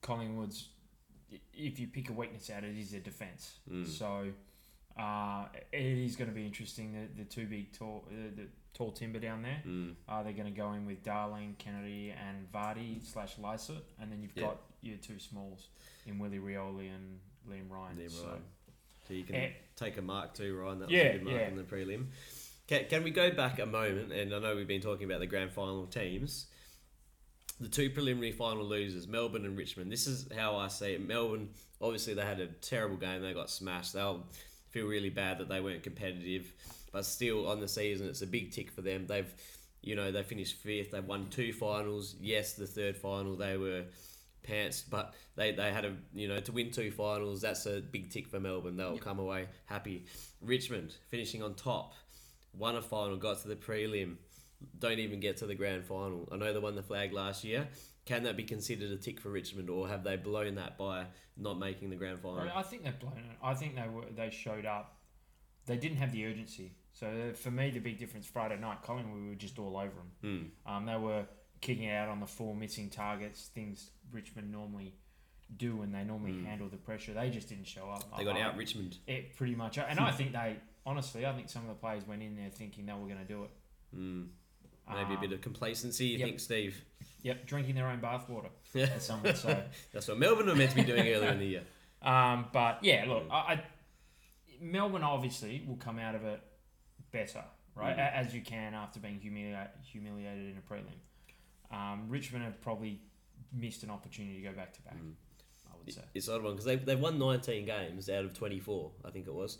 Collingwood's, 0.00 0.68
if 1.52 1.78
you 1.80 1.88
pick 1.88 2.08
a 2.08 2.12
weakness 2.12 2.50
out, 2.50 2.62
it 2.64 2.76
is 2.76 2.92
their 2.92 3.00
defence. 3.00 3.58
So 3.84 4.32
uh, 4.96 5.46
it 5.72 5.80
is 5.80 6.16
going 6.16 6.28
to 6.30 6.34
be 6.34 6.44
interesting. 6.46 6.92
The, 6.92 7.22
the 7.22 7.28
two 7.28 7.46
big 7.46 7.72
tall, 7.72 8.04
uh, 8.10 8.30
the 8.34 8.46
tall 8.74 8.92
timber 8.92 9.18
down 9.18 9.42
there. 9.42 9.62
Mm. 9.66 9.94
Uh, 10.08 10.22
they're 10.22 10.32
going 10.32 10.52
to 10.52 10.56
go 10.56 10.72
in 10.72 10.86
with 10.86 11.02
Darling, 11.02 11.56
Kennedy, 11.58 12.10
and 12.12 12.50
Vardy 12.52 13.04
slash 13.04 13.36
Lycett, 13.38 13.84
and 14.00 14.10
then 14.12 14.22
you've 14.22 14.36
Yeah. 14.36 14.44
got 14.44 14.60
your 14.82 14.96
two 14.98 15.18
smalls 15.18 15.68
in 16.06 16.18
Willie 16.18 16.38
Rioli 16.38 16.94
and 16.94 17.18
Liam 17.50 17.68
Ryan. 17.70 17.96
Liam 17.96 18.10
so. 18.10 18.26
Ryan. 18.26 18.42
So 19.08 19.14
you 19.14 19.24
can 19.24 19.34
Eh. 19.36 19.50
take 19.74 19.96
a 19.96 20.02
mark 20.02 20.34
too, 20.34 20.54
Ryan. 20.56 20.78
That 20.80 20.84
was 20.86 20.92
Yeah, 20.94 21.00
a 21.02 21.12
good 21.14 21.24
mark 21.24 21.36
yeah. 21.40 21.48
in 21.48 21.56
the 21.56 21.62
prelim. 21.64 22.06
Can, 22.66 22.84
can 22.88 23.02
we 23.02 23.10
go 23.10 23.30
back 23.32 23.58
a 23.58 23.66
moment? 23.66 24.12
And 24.12 24.34
I 24.34 24.38
know 24.38 24.54
we've 24.54 24.68
been 24.68 24.82
talking 24.82 25.06
about 25.06 25.20
the 25.20 25.26
grand 25.26 25.50
final 25.52 25.86
teams. 25.86 26.46
The 27.60 27.68
two 27.68 27.90
preliminary 27.90 28.30
final 28.32 28.64
losers, 28.64 29.08
Melbourne 29.08 29.44
and 29.46 29.56
Richmond. 29.56 29.90
This 29.90 30.06
is 30.06 30.28
how 30.36 30.56
I 30.56 30.68
see 30.68 30.92
it. 30.92 31.00
Melbourne, 31.04 31.48
obviously, 31.80 32.14
they 32.14 32.22
had 32.22 32.38
a 32.38 32.46
terrible 32.46 32.96
game. 32.96 33.22
They 33.22 33.32
got 33.32 33.50
smashed. 33.50 33.94
They'll 33.94 34.26
feel 34.70 34.86
really 34.86 35.08
bad 35.10 35.38
that 35.38 35.48
they 35.48 35.60
weren't 35.60 35.82
competitive. 35.82 36.52
But 36.92 37.04
still, 37.04 37.48
on 37.48 37.60
the 37.60 37.68
season, 37.68 38.08
it's 38.08 38.22
a 38.22 38.26
big 38.26 38.52
tick 38.52 38.70
for 38.70 38.82
them. 38.82 39.06
They've, 39.06 39.32
you 39.82 39.94
know, 39.94 40.10
they 40.10 40.22
finished 40.22 40.56
fifth. 40.56 40.92
They've 40.92 41.04
won 41.04 41.28
two 41.30 41.52
finals. 41.52 42.16
Yes, 42.20 42.54
the 42.54 42.66
third 42.66 42.96
final 42.96 43.36
they 43.36 43.56
were 43.56 43.84
pants, 44.42 44.82
but 44.88 45.14
they, 45.36 45.52
they 45.52 45.70
had 45.70 45.84
a 45.84 45.94
you 46.14 46.28
know 46.28 46.40
to 46.40 46.52
win 46.52 46.70
two 46.70 46.90
finals. 46.90 47.40
That's 47.40 47.66
a 47.66 47.80
big 47.80 48.10
tick 48.10 48.28
for 48.28 48.40
Melbourne. 48.40 48.76
They'll 48.76 48.98
come 48.98 49.18
away 49.18 49.46
happy. 49.66 50.06
Richmond 50.40 50.94
finishing 51.08 51.42
on 51.42 51.54
top, 51.54 51.92
won 52.56 52.76
a 52.76 52.82
final, 52.82 53.16
got 53.16 53.42
to 53.42 53.48
the 53.48 53.56
prelim, 53.56 54.16
don't 54.78 54.98
even 54.98 55.20
get 55.20 55.36
to 55.38 55.46
the 55.46 55.54
grand 55.54 55.84
final. 55.84 56.28
I 56.32 56.36
know 56.36 56.52
they 56.52 56.58
won 56.58 56.74
the 56.74 56.82
flag 56.82 57.12
last 57.12 57.44
year. 57.44 57.68
Can 58.06 58.22
that 58.22 58.36
be 58.36 58.44
considered 58.44 58.90
a 58.90 58.96
tick 58.96 59.20
for 59.20 59.28
Richmond, 59.28 59.68
or 59.68 59.86
have 59.86 60.02
they 60.02 60.16
blown 60.16 60.54
that 60.54 60.78
by 60.78 61.04
not 61.36 61.58
making 61.58 61.90
the 61.90 61.96
grand 61.96 62.20
final? 62.20 62.40
I 62.40 62.60
I 62.60 62.62
think 62.62 62.84
they've 62.84 62.98
blown 62.98 63.18
it. 63.18 63.36
I 63.42 63.54
think 63.54 63.76
they 63.76 63.88
were 63.88 64.04
they 64.16 64.30
showed 64.30 64.64
up. 64.64 64.97
They 65.68 65.76
didn't 65.76 65.98
have 65.98 66.10
the 66.12 66.26
urgency. 66.26 66.72
So 66.92 67.06
uh, 67.06 67.34
for 67.34 67.50
me, 67.52 67.70
the 67.70 67.78
big 67.78 67.98
difference 67.98 68.26
Friday 68.26 68.58
night, 68.58 68.82
Collingwood 68.82 69.22
we 69.22 69.28
were 69.28 69.34
just 69.36 69.58
all 69.58 69.76
over 69.76 69.92
them. 70.22 70.50
Hmm. 70.66 70.70
Um, 70.72 70.86
they 70.86 70.96
were 70.96 71.24
kicking 71.60 71.88
out 71.90 72.08
on 72.08 72.18
the 72.20 72.26
four 72.26 72.54
missing 72.56 72.90
targets, 72.90 73.50
things 73.54 73.90
Richmond 74.12 74.50
normally 74.50 74.94
do, 75.56 75.82
and 75.82 75.94
they 75.94 76.02
normally 76.04 76.42
handle 76.44 76.68
the 76.68 76.76
pressure. 76.76 77.12
They 77.14 77.30
just 77.30 77.48
didn't 77.48 77.66
show 77.66 77.88
up. 77.90 78.02
Hmm. 78.04 78.18
They 78.18 78.24
got 78.24 78.36
I- 78.36 78.42
out 78.42 78.56
Richmond. 78.56 78.96
It 79.06 79.36
pretty 79.36 79.54
much, 79.54 79.78
and 79.78 80.00
I 80.00 80.10
think 80.10 80.32
they 80.32 80.56
honestly, 80.84 81.26
I 81.26 81.32
think 81.34 81.48
some 81.50 81.62
of 81.62 81.68
the 81.68 81.74
players 81.74 82.06
went 82.06 82.22
in 82.22 82.34
there 82.34 82.50
thinking 82.50 82.86
they 82.86 82.92
were 82.94 83.06
going 83.06 83.18
to 83.18 83.24
do 83.24 83.44
it. 83.44 83.50
Mm. 83.96 84.28
Maybe 84.88 85.12
a 85.12 85.16
Um, 85.16 85.20
bit 85.20 85.32
of 85.32 85.40
complacency, 85.42 86.06
you 86.06 86.18
yep. 86.18 86.28
think, 86.28 86.40
Steve? 86.40 86.82
Yep, 87.22 87.46
drinking 87.46 87.74
their 87.74 87.88
own 87.88 88.00
bathwater, 88.00 88.48
say. 88.72 89.64
That's 89.92 90.08
what 90.08 90.18
Melbourne 90.18 90.46
were 90.46 90.54
meant 90.54 90.70
to 90.70 90.76
be 90.76 90.84
doing 90.84 91.00
earlier 91.08 91.30
in 91.30 91.38
the 91.38 91.46
year. 91.46 91.62
Um, 92.00 92.46
but 92.52 92.78
yeah, 92.82 93.06
look, 93.08 93.24
I, 93.28 93.34
I 93.36 93.62
Melbourne 94.60 95.02
obviously 95.02 95.62
will 95.66 95.76
come 95.76 95.98
out 95.98 96.14
of 96.14 96.24
it 96.24 96.40
better, 97.12 97.44
right? 97.74 97.96
Mm. 97.96 98.00
A- 98.00 98.16
As 98.16 98.34
you 98.34 98.40
can 98.42 98.74
after 98.74 99.00
being 99.00 99.18
humiliated, 99.18 99.68
humiliated 99.82 100.50
in 100.50 100.56
a 100.58 100.72
prelim. 100.72 101.74
Um, 101.76 102.06
Richmond 102.08 102.44
have 102.44 102.60
probably 102.62 103.00
missed 103.52 103.82
an 103.82 103.90
opportunity 103.90 104.36
to 104.42 104.48
go 104.48 104.52
back 104.54 104.72
to 104.74 104.82
back. 104.82 104.96
Mm. 104.96 105.12
I 105.70 105.76
would 105.84 105.92
say. 105.94 106.02
It's 106.14 106.28
odd 106.28 106.42
one 106.42 106.52
because 106.52 106.64
they've, 106.64 106.84
they've 106.84 106.98
won 107.00 107.18
19 107.18 107.66
games 107.66 108.08
out 108.08 108.24
of 108.24 108.34
24, 108.34 108.90
I 109.04 109.10
think 109.10 109.26
it 109.26 109.34
was. 109.34 109.58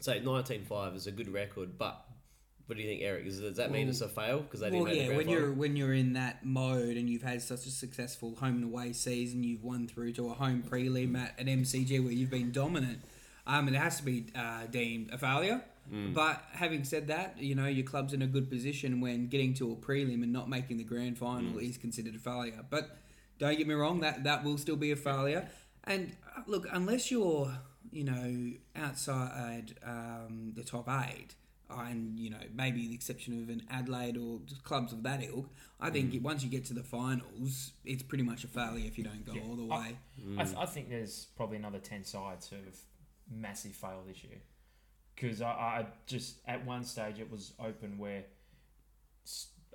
So 0.00 0.12
19-5 0.18 0.96
is 0.96 1.06
a 1.06 1.12
good 1.12 1.28
record, 1.32 1.76
but 1.78 2.06
what 2.66 2.76
do 2.76 2.82
you 2.82 2.88
think, 2.88 3.02
Eric? 3.02 3.26
Is, 3.26 3.40
does 3.40 3.56
that 3.56 3.70
mean 3.70 3.82
Well- 3.86 3.90
it's 3.90 4.00
a 4.00 4.08
fail 4.08 4.40
because 4.40 4.60
they 4.60 4.70
didn't 4.70 4.84
Well, 4.84 4.92
make 4.92 5.02
yeah, 5.02 5.08
the 5.10 5.16
when 5.16 5.26
grand 5.26 5.38
you're 5.40 5.52
when 5.52 5.76
you're 5.76 5.92
in 5.92 6.12
that 6.14 6.44
mode 6.44 6.96
and 6.96 7.10
you've 7.10 7.22
had 7.22 7.42
such 7.42 7.66
a 7.66 7.70
successful 7.70 8.36
home 8.36 8.56
and 8.56 8.64
away 8.64 8.92
season, 8.92 9.42
you've 9.44 9.64
won 9.64 9.88
through 9.88 10.12
to 10.14 10.30
a 10.30 10.34
home 10.34 10.62
prelim 10.62 11.18
at 11.18 11.38
an 11.38 11.48
MCG 11.48 12.02
where 12.02 12.12
you've 12.12 12.30
been 12.30 12.52
dominant. 12.52 13.00
Um, 13.46 13.68
it 13.68 13.74
has 13.74 13.96
to 13.98 14.04
be 14.04 14.26
uh, 14.34 14.66
deemed 14.70 15.10
a 15.12 15.18
failure. 15.18 15.62
Mm. 15.92 16.14
But 16.14 16.44
having 16.52 16.84
said 16.84 17.08
that, 17.08 17.36
you 17.38 17.54
know 17.54 17.66
your 17.66 17.84
club's 17.86 18.12
in 18.12 18.22
a 18.22 18.26
good 18.26 18.48
position 18.50 19.00
when 19.00 19.26
getting 19.28 19.54
to 19.54 19.72
a 19.72 19.76
prelim 19.76 20.22
and 20.22 20.32
not 20.32 20.48
making 20.48 20.76
the 20.76 20.84
grand 20.84 21.18
final 21.18 21.54
Mm. 21.54 21.68
is 21.68 21.76
considered 21.78 22.14
a 22.14 22.18
failure. 22.18 22.64
But 22.68 22.96
don't 23.38 23.56
get 23.58 23.66
me 23.66 23.74
wrong, 23.74 24.00
that 24.00 24.24
that 24.24 24.44
will 24.44 24.58
still 24.58 24.76
be 24.76 24.92
a 24.92 24.96
failure. 24.96 25.48
And 25.84 26.14
uh, 26.36 26.42
look, 26.46 26.66
unless 26.70 27.10
you're 27.10 27.50
you 27.90 28.04
know 28.04 28.52
outside 28.76 29.74
um, 29.84 30.52
the 30.54 30.62
top 30.62 30.88
eight, 31.08 31.34
and 31.70 32.18
you 32.18 32.30
know 32.30 32.38
maybe 32.54 32.86
the 32.88 32.94
exception 32.94 33.42
of 33.42 33.48
an 33.48 33.62
Adelaide 33.70 34.16
or 34.16 34.40
clubs 34.62 34.92
of 34.92 35.02
that 35.04 35.24
ilk, 35.24 35.48
I 35.80 35.90
think 35.90 36.12
Mm. 36.12 36.22
once 36.22 36.44
you 36.44 36.50
get 36.50 36.64
to 36.66 36.74
the 36.74 36.82
finals, 36.82 37.72
it's 37.84 38.02
pretty 38.02 38.24
much 38.24 38.44
a 38.44 38.48
failure 38.48 38.86
if 38.86 38.98
you 38.98 39.04
don't 39.04 39.24
go 39.24 39.32
Yeah. 39.32 39.42
all 39.42 39.56
the 39.56 39.68
I- 39.72 39.78
way. 39.80 39.96
I, 40.38 40.44
th- 40.44 40.56
I 40.56 40.66
think 40.66 40.88
there's 40.90 41.26
probably 41.36 41.56
another 41.56 41.78
10 41.78 42.04
sides 42.04 42.48
who 42.48 42.56
have 42.56 42.76
massive 43.30 43.72
fail 43.72 44.02
this 44.06 44.22
year. 44.24 44.38
Because 45.14 45.40
I, 45.42 45.48
I 45.50 45.86
just, 46.06 46.38
at 46.46 46.64
one 46.64 46.84
stage, 46.84 47.18
it 47.18 47.30
was 47.30 47.52
open 47.60 47.98
where 47.98 48.24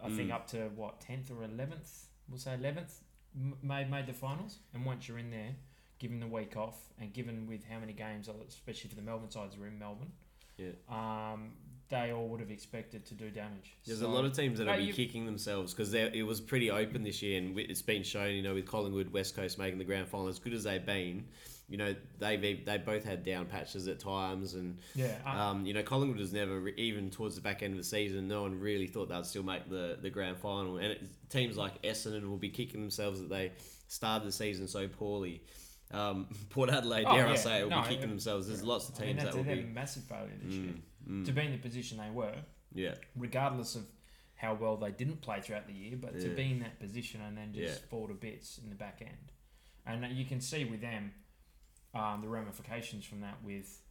I 0.03 0.09
think 0.09 0.29
Mm. 0.29 0.33
up 0.33 0.47
to 0.47 0.69
what, 0.75 0.99
10th 1.01 1.31
or 1.31 1.43
11th, 1.47 2.05
we'll 2.27 2.39
say 2.39 2.51
11th, 2.59 2.99
m- 3.35 3.55
made, 3.61 3.89
made 3.89 4.07
the 4.07 4.13
finals. 4.13 4.57
And 4.73 4.85
once 4.85 5.07
you're 5.07 5.19
in 5.19 5.29
there, 5.31 5.55
given 5.99 6.19
the 6.19 6.27
week 6.27 6.57
off, 6.57 6.75
and 6.99 7.13
given 7.13 7.47
with 7.47 7.63
how 7.63 7.79
many 7.79 7.93
games, 7.93 8.27
especially 8.47 8.89
for 8.89 8.95
the 8.95 9.01
Melbourne 9.01 9.31
sides, 9.31 9.55
are 9.57 9.67
in 9.67 9.79
Melbourne, 9.79 10.11
Yeah. 10.57 10.71
um, 10.89 11.53
they 11.89 12.11
all 12.11 12.27
would 12.29 12.39
have 12.39 12.49
expected 12.51 13.05
to 13.05 13.13
do 13.13 13.29
damage. 13.29 13.73
There's 13.85 13.99
So- 13.99 14.07
a 14.07 14.09
lot 14.11 14.25
of 14.25 14.33
teams 14.33 14.57
that 14.57 14.65
No, 14.65 14.71
will 14.71 14.79
be 14.79 14.85
you- 14.85 14.93
kicking 14.93 15.25
themselves 15.25 15.73
because 15.73 15.93
it 15.93 16.23
was 16.25 16.41
pretty 16.41 16.71
open 16.71 17.03
this 17.03 17.21
year, 17.21 17.37
and 17.37 17.57
it's 17.59 17.83
been 17.83 18.03
shown. 18.03 18.33
You 18.33 18.41
know, 18.41 18.55
with 18.55 18.65
Collingwood, 18.65 19.09
West 19.13 19.35
Coast 19.35 19.57
making 19.59 19.77
the 19.77 19.85
grand 19.85 20.09
final, 20.09 20.27
as 20.27 20.39
good 20.39 20.53
as 20.53 20.63
they've 20.63 20.85
been, 20.85 21.27
you 21.67 21.77
know, 21.77 21.95
they 22.19 22.37
they 22.65 22.77
both 22.77 23.03
had 23.03 23.23
down 23.23 23.45
patches 23.47 23.87
at 23.87 23.99
times, 23.99 24.53
and 24.53 24.77
Yeah. 24.93 25.17
uh, 25.25 25.29
um, 25.29 25.65
you 25.65 25.73
know, 25.73 25.81
Collingwood 25.83 26.19
was 26.19 26.31
never 26.31 26.67
even 26.69 27.09
towards 27.09 27.35
the 27.35 27.41
back 27.41 27.63
end 27.63 27.73
of 27.73 27.77
the 27.77 27.83
season. 27.83 28.27
No 28.27 28.43
one 28.43 28.59
really 28.59 28.87
thought 28.87 29.09
they'd 29.09 29.25
still 29.25 29.43
make 29.43 29.67
the 29.69 29.97
the 30.01 30.09
grand 30.09 30.37
final, 30.37 30.77
and 30.77 30.87
it, 30.87 31.01
teams 31.29 31.57
like 31.57 31.81
Essendon 31.81 32.29
will 32.29 32.37
be 32.37 32.49
kicking 32.49 32.81
themselves 32.81 33.19
that 33.19 33.29
they 33.29 33.51
started 33.87 34.27
the 34.27 34.31
season 34.31 34.67
so 34.67 34.87
poorly. 34.87 35.41
Um, 35.91 36.27
Port 36.49 36.69
Adelaide, 36.69 37.05
Oh, 37.07 37.15
dare 37.15 37.27
I 37.27 37.35
say, 37.35 37.63
will 37.63 37.69
No, 37.69 37.81
be 37.81 37.87
kicking 37.87 38.01
yeah. 38.01 38.07
themselves. 38.07 38.47
There's 38.47 38.63
lots 38.63 38.89
of 38.89 38.95
I 38.95 39.05
mean, 39.05 39.17
teams 39.17 39.23
that 39.23 39.35
will 39.35 39.43
be. 39.43 39.63
massive 39.63 40.03
failure 40.03 40.31
this 40.43 40.53
year. 40.55 40.73
Mm, 41.07 41.21
mm, 41.21 41.25
To 41.25 41.31
be 41.31 41.41
in 41.41 41.51
the 41.51 41.57
position 41.59 41.97
they 41.99 42.09
were, 42.09 42.35
yeah, 42.73 42.95
regardless 43.15 43.75
of 43.75 43.83
how 44.35 44.53
well 44.55 44.77
they 44.77 44.91
didn't 44.91 45.21
play 45.21 45.41
throughout 45.41 45.65
the 45.67 45.73
year, 45.73 45.95
but 45.99 46.19
to 46.19 46.29
be 46.29 46.51
in 46.51 46.59
that 46.59 46.79
position 46.79 47.21
and 47.21 47.37
then 47.37 47.53
just 47.53 47.81
Yeah. 47.81 47.87
fall 47.89 48.07
to 48.07 48.13
bits 48.13 48.57
in 48.59 48.69
the 48.69 48.75
back 48.75 49.01
end. 49.01 49.31
And 49.87 50.15
you 50.17 50.25
can 50.25 50.41
see 50.41 50.65
with 50.65 50.81
them 50.81 51.13
um, 51.95 52.21
the 52.21 52.27
ramifications 52.27 53.05
from 53.05 53.21
that 53.21 53.37
with 53.43 53.81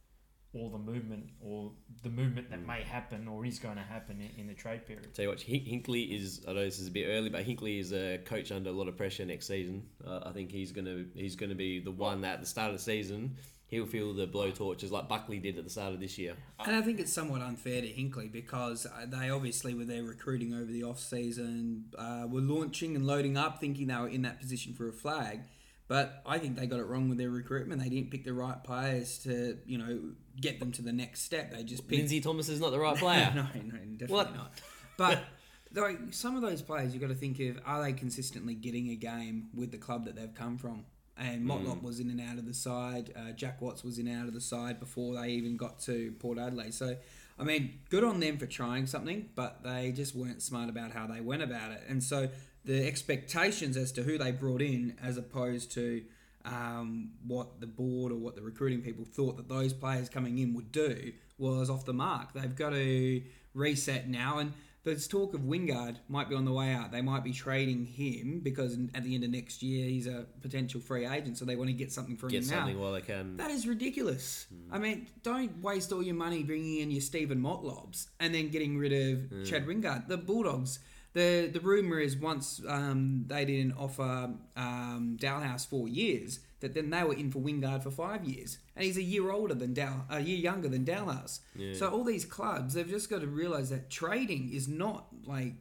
all 0.53 0.69
the 0.69 0.77
movement 0.77 1.27
or 1.41 1.71
the 2.03 2.09
movement 2.09 2.49
that 2.49 2.65
may 2.65 2.81
happen 2.81 3.27
or 3.27 3.45
is 3.45 3.59
going 3.59 3.75
to 3.75 3.81
happen 3.81 4.21
in, 4.21 4.39
in 4.39 4.47
the 4.47 4.53
trade 4.53 4.85
period. 4.85 5.13
Tell 5.13 5.23
you 5.23 5.29
what, 5.29 5.39
Hinkley 5.39 6.15
is. 6.15 6.45
I 6.47 6.53
know 6.53 6.63
this 6.63 6.79
is 6.79 6.87
a 6.87 6.91
bit 6.91 7.07
early, 7.07 7.29
but 7.29 7.45
Hinkley 7.45 7.79
is 7.79 7.91
a 7.91 8.19
coach 8.19 8.51
under 8.53 8.69
a 8.69 8.73
lot 8.73 8.87
of 8.87 8.95
pressure 8.95 9.25
next 9.25 9.47
season. 9.47 9.83
Uh, 10.05 10.21
I 10.25 10.31
think 10.31 10.51
he's 10.51 10.71
gonna 10.71 11.05
he's 11.13 11.35
gonna 11.35 11.55
be 11.55 11.79
the 11.79 11.91
one 11.91 12.21
that 12.21 12.35
at 12.35 12.39
the 12.39 12.45
start 12.45 12.71
of 12.71 12.77
the 12.77 12.83
season 12.83 13.35
he'll 13.67 13.85
feel 13.85 14.13
the 14.13 14.27
blowtorches 14.27 14.91
like 14.91 15.09
Buckley 15.09 15.39
did 15.39 15.57
at 15.57 15.63
the 15.63 15.69
start 15.69 15.93
of 15.93 15.99
this 15.99 16.17
year. 16.17 16.35
And 16.65 16.75
I 16.75 16.81
think 16.81 16.99
it's 16.99 17.11
somewhat 17.11 17.41
unfair 17.41 17.81
to 17.81 17.87
Hinkley 17.87 18.31
because 18.31 18.85
uh, 18.85 19.05
they 19.07 19.29
obviously, 19.29 19.73
were 19.73 19.85
there 19.85 20.03
recruiting 20.03 20.53
over 20.53 20.71
the 20.71 20.83
off 20.83 20.99
season, 20.99 21.85
uh, 21.97 22.25
were 22.29 22.41
launching 22.41 22.95
and 22.95 23.05
loading 23.05 23.37
up, 23.37 23.59
thinking 23.59 23.87
they 23.87 23.95
were 23.95 24.07
in 24.07 24.21
that 24.23 24.39
position 24.39 24.73
for 24.73 24.87
a 24.87 24.93
flag. 24.93 25.41
But 25.87 26.21
I 26.25 26.39
think 26.39 26.57
they 26.57 26.65
got 26.65 26.79
it 26.79 26.87
wrong 26.87 27.09
with 27.09 27.17
their 27.19 27.29
recruitment. 27.29 27.79
They 27.81 27.89
didn't 27.89 28.09
pick 28.09 28.25
the 28.25 28.33
right 28.33 28.63
players 28.63 29.19
to, 29.19 29.57
you 29.67 29.77
know, 29.77 29.99
get 30.41 30.59
them 30.59 30.71
to 30.73 30.81
the 30.81 30.91
next 30.91 31.21
step. 31.21 31.51
They 31.51 31.63
just 31.63 31.87
picked. 31.87 31.99
Lindsay 31.99 32.21
Thomas 32.21 32.49
is 32.49 32.59
not 32.59 32.71
the 32.71 32.79
right 32.79 32.97
player. 33.05 33.31
no, 33.35 33.43
no, 33.43 33.49
definitely 33.77 34.07
What? 34.07 34.35
not. 34.35 34.51
But 34.97 35.23
though, 35.71 35.95
some 36.11 36.35
of 36.35 36.41
those 36.41 36.61
players, 36.63 36.93
you've 36.93 37.01
got 37.01 37.09
to 37.09 37.15
think 37.15 37.39
of: 37.39 37.59
are 37.65 37.83
they 37.83 37.93
consistently 37.93 38.55
getting 38.55 38.89
a 38.89 38.95
game 38.95 39.49
with 39.53 39.71
the 39.71 39.77
club 39.77 40.05
that 40.05 40.15
they've 40.15 40.33
come 40.33 40.57
from? 40.57 40.85
And 41.17 41.47
Motlop 41.47 41.81
was 41.81 41.99
in 42.01 42.09
and 42.09 42.19
out 42.19 42.37
of 42.39 42.45
the 42.45 42.53
side. 42.53 43.13
Uh, 43.15 43.31
Jack 43.31 43.61
Watts 43.61 43.83
was 43.85 43.99
in 43.99 44.07
and 44.07 44.21
out 44.23 44.27
of 44.27 44.33
the 44.33 44.41
side 44.41 44.79
before 44.81 45.15
they 45.15 45.29
even 45.29 45.55
got 45.55 45.79
to 45.81 46.11
Port 46.19 46.37
Adelaide. 46.37 46.73
So, 46.73 46.97
I 47.39 47.43
mean, 47.45 47.79
good 47.89 48.03
on 48.03 48.19
them 48.19 48.37
for 48.37 48.47
trying 48.47 48.85
something, 48.85 49.29
but 49.33 49.63
they 49.63 49.93
just 49.95 50.13
weren't 50.13 50.41
smart 50.41 50.67
about 50.67 50.91
how 50.91 51.07
they 51.07 51.21
went 51.21 51.41
about 51.41 51.71
it. 51.71 51.83
And 51.87 52.03
so, 52.03 52.27
the 52.65 52.85
expectations 52.87 53.77
as 53.77 53.91
to 53.93 54.03
who 54.03 54.17
they 54.17 54.31
brought 54.31 54.61
in, 54.61 54.95
as 55.01 55.17
opposed 55.17 55.71
to 55.73 56.03
um, 56.43 57.11
what 57.25 57.59
the 57.59 57.67
board 57.67 58.11
or 58.11 58.15
what 58.15 58.35
the 58.35 58.41
recruiting 58.41 58.81
people 58.81 59.05
thought 59.05 59.37
that 59.37 59.49
those 59.49 59.73
players 59.73 60.09
coming 60.09 60.37
in 60.39 60.53
would 60.53 60.71
do, 60.71 61.13
was 61.37 61.69
off 61.69 61.85
the 61.85 61.93
mark. 61.93 62.33
They've 62.33 62.55
got 62.55 62.71
to 62.71 63.21
reset 63.53 64.07
now, 64.09 64.37
and 64.39 64.53
there's 64.83 65.07
talk 65.07 65.33
of 65.33 65.41
Wingard 65.41 65.95
might 66.07 66.29
be 66.29 66.35
on 66.35 66.45
the 66.45 66.53
way 66.53 66.71
out. 66.71 66.91
They 66.91 67.01
might 67.01 67.23
be 67.23 67.33
trading 67.33 67.85
him 67.85 68.41
because 68.43 68.77
at 68.93 69.03
the 69.03 69.15
end 69.15 69.23
of 69.23 69.31
next 69.31 69.63
year 69.63 69.87
he's 69.87 70.05
a 70.05 70.27
potential 70.41 70.79
free 70.79 71.07
agent, 71.07 71.39
so 71.39 71.45
they 71.45 71.55
want 71.55 71.69
to 71.69 71.73
get 71.73 71.91
something 71.91 72.15
from 72.15 72.29
Get 72.29 72.43
him 72.43 72.49
now. 72.49 72.55
something 72.57 72.79
while 72.79 72.93
they 72.93 73.01
can. 73.01 73.37
That 73.37 73.49
is 73.49 73.67
ridiculous. 73.67 74.45
I 74.71 74.77
mean, 74.77 75.07
don't 75.23 75.59
waste 75.61 75.91
all 75.91 76.03
your 76.03 76.13
money 76.15 76.43
bringing 76.43 76.81
in 76.81 76.91
your 76.91 77.01
Steven 77.01 77.41
Motlops 77.41 78.07
and 78.19 78.33
then 78.33 78.49
getting 78.49 78.77
rid 78.77 78.93
of 78.93 79.45
Chad 79.45 79.65
Wingard. 79.65 80.07
The 80.07 80.17
Bulldogs. 80.17 80.79
The 81.15 81.49
the 81.51 81.61
rumor 81.61 81.97
is 81.99 82.17
once 82.17 82.61
um, 82.67 83.23
they 83.27 83.45
didn't 83.45 83.71
offer 83.77 84.31
um, 84.57 85.17
Dahlhaus 85.19 85.65
four 85.65 85.87
years, 85.87 86.41
that 86.59 86.73
then 86.73 86.89
they 86.89 87.03
were 87.03 87.13
in 87.13 87.31
for 87.31 87.39
Wingard 87.39 87.83
for 87.83 87.89
five 87.91 88.25
years, 88.25 88.57
and 88.75 88.83
he's 88.83 88.97
a 88.97 89.01
year 89.01 89.31
older 89.31 89.53
than 89.53 89.73
Dal, 89.73 90.05
a 90.09 90.19
year 90.19 90.37
younger 90.37 90.67
than 90.67 90.83
Dahlhaus. 90.83 91.39
Yeah. 91.55 91.73
So 91.73 91.89
all 91.89 92.03
these 92.03 92.25
clubs, 92.25 92.73
they've 92.73 92.87
just 92.97 93.09
got 93.09 93.21
to 93.21 93.27
realize 93.27 93.69
that 93.69 93.89
trading 93.89 94.51
is 94.53 94.67
not 94.67 95.07
like 95.25 95.53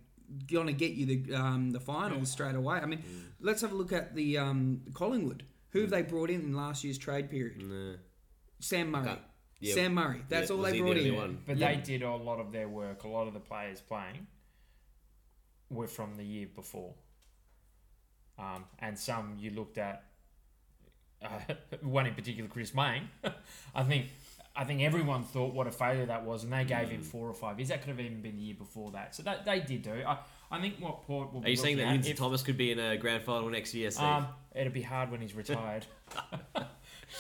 going 0.53 0.67
to 0.67 0.73
get 0.73 0.93
you 0.95 1.07
the 1.07 1.35
um, 1.37 1.71
the 1.71 1.79
finals 1.79 2.31
straight 2.33 2.57
away. 2.57 2.79
I 2.79 2.87
mean, 2.87 3.05
let's 3.41 3.61
have 3.63 3.71
a 3.71 3.77
look 3.77 3.93
at 3.93 4.17
the 4.17 4.39
um, 4.39 4.81
Collingwood. 4.93 5.45
Who 5.71 5.83
have 5.83 5.91
they 5.91 6.03
brought 6.03 6.31
in 6.31 6.41
in 6.41 6.55
last 6.57 6.83
year's 6.83 6.99
trade 6.99 7.31
period? 7.31 7.63
Nah. 7.63 7.95
Sam 8.59 8.91
Murray. 8.91 9.09
Okay. 9.09 9.21
Yeah. 9.61 9.75
Sam 9.75 9.95
Murray. 9.95 10.23
That's 10.29 10.51
Yeah, 10.51 10.57
all 10.57 10.63
was 10.63 10.73
they 10.73 10.79
he 10.79 10.83
the 10.83 10.91
brought 10.93 10.97
in. 11.07 11.15
one? 11.17 11.39
But 11.47 11.57
Yeah. 11.59 11.75
they 11.77 11.81
did 11.81 12.03
a 12.03 12.15
lot 12.17 12.41
of 12.41 12.51
their 12.51 12.69
work. 12.69 13.05
A 13.05 13.09
lot 13.09 13.29
of 13.29 13.35
the 13.35 13.41
players 13.41 13.81
playing 13.81 14.27
were 15.71 15.87
from 15.87 16.17
the 16.17 16.25
year 16.25 16.47
before. 16.55 16.95
Um, 18.39 18.65
and 18.81 18.99
some 18.99 19.37
you 19.39 19.51
looked 19.51 19.79
at, 19.79 20.05
uh, 21.25 21.29
one 21.83 22.07
in 22.07 22.15
particular, 22.15 22.49
Chris 22.49 22.75
Mayne. 22.75 23.09
I 23.75 23.83
think, 23.85 24.07
I 24.57 24.65
think 24.65 24.83
everyone 24.83 25.23
thought 25.25 25.55
what 25.55 25.67
a 25.67 25.71
failure 25.73 26.07
that 26.07 26.25
was, 26.25 26.45
and 26.45 26.53
they 26.53 26.65
gave 26.65 26.89
Mm. 26.89 26.91
him 26.91 27.03
four 27.03 27.29
or 27.29 27.35
five 27.35 27.59
years. 27.59 27.69
That 27.71 27.81
could 27.81 27.91
have 27.91 28.01
even 28.01 28.21
been 28.23 28.37
the 28.37 28.43
year 28.43 28.55
before 28.57 28.91
that. 28.93 29.15
So 29.15 29.23
that 29.25 29.45
they 29.45 29.61
did 29.61 29.83
do. 29.83 30.03
I, 30.07 30.19
I 30.51 30.61
think 30.61 30.77
what 30.81 31.03
Port 31.03 31.33
will 31.33 31.41
Are 31.41 31.45
be 31.45 31.51
you 31.51 31.57
saying 31.57 31.77
that 31.79 31.85
at 31.87 31.93
Lindsay 31.93 32.11
if- 32.13 32.19
Thomas 32.19 32.43
could 32.43 32.57
be 32.57 32.71
in 32.73 32.79
a 32.79 32.97
grand 32.97 33.23
final 33.25 33.49
next 33.49 33.73
year, 33.75 33.91
Steve? 33.91 34.05
um, 34.05 34.27
it'll 34.55 34.73
be 34.73 34.83
hard 34.83 35.11
when 35.11 35.21
he's 35.21 35.35
retired. 35.43 35.87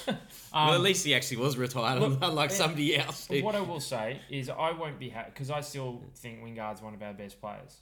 well, 0.06 0.18
Um, 0.52 0.74
at 0.74 0.80
least 0.80 1.04
he 1.04 1.14
actually 1.14 1.36
was 1.38 1.56
retired, 1.56 2.00
look, 2.00 2.18
unlike 2.22 2.50
somebody 2.50 2.96
else. 2.96 3.28
What 3.30 3.54
I 3.54 3.60
will 3.60 3.80
say 3.80 4.20
is 4.30 4.48
I 4.48 4.72
won't 4.72 4.98
be 4.98 5.08
happy 5.08 5.30
because 5.32 5.50
I 5.50 5.60
still 5.60 6.02
think 6.16 6.42
Wingard's 6.42 6.82
one 6.82 6.94
of 6.94 7.02
our 7.02 7.12
best 7.12 7.40
players. 7.40 7.78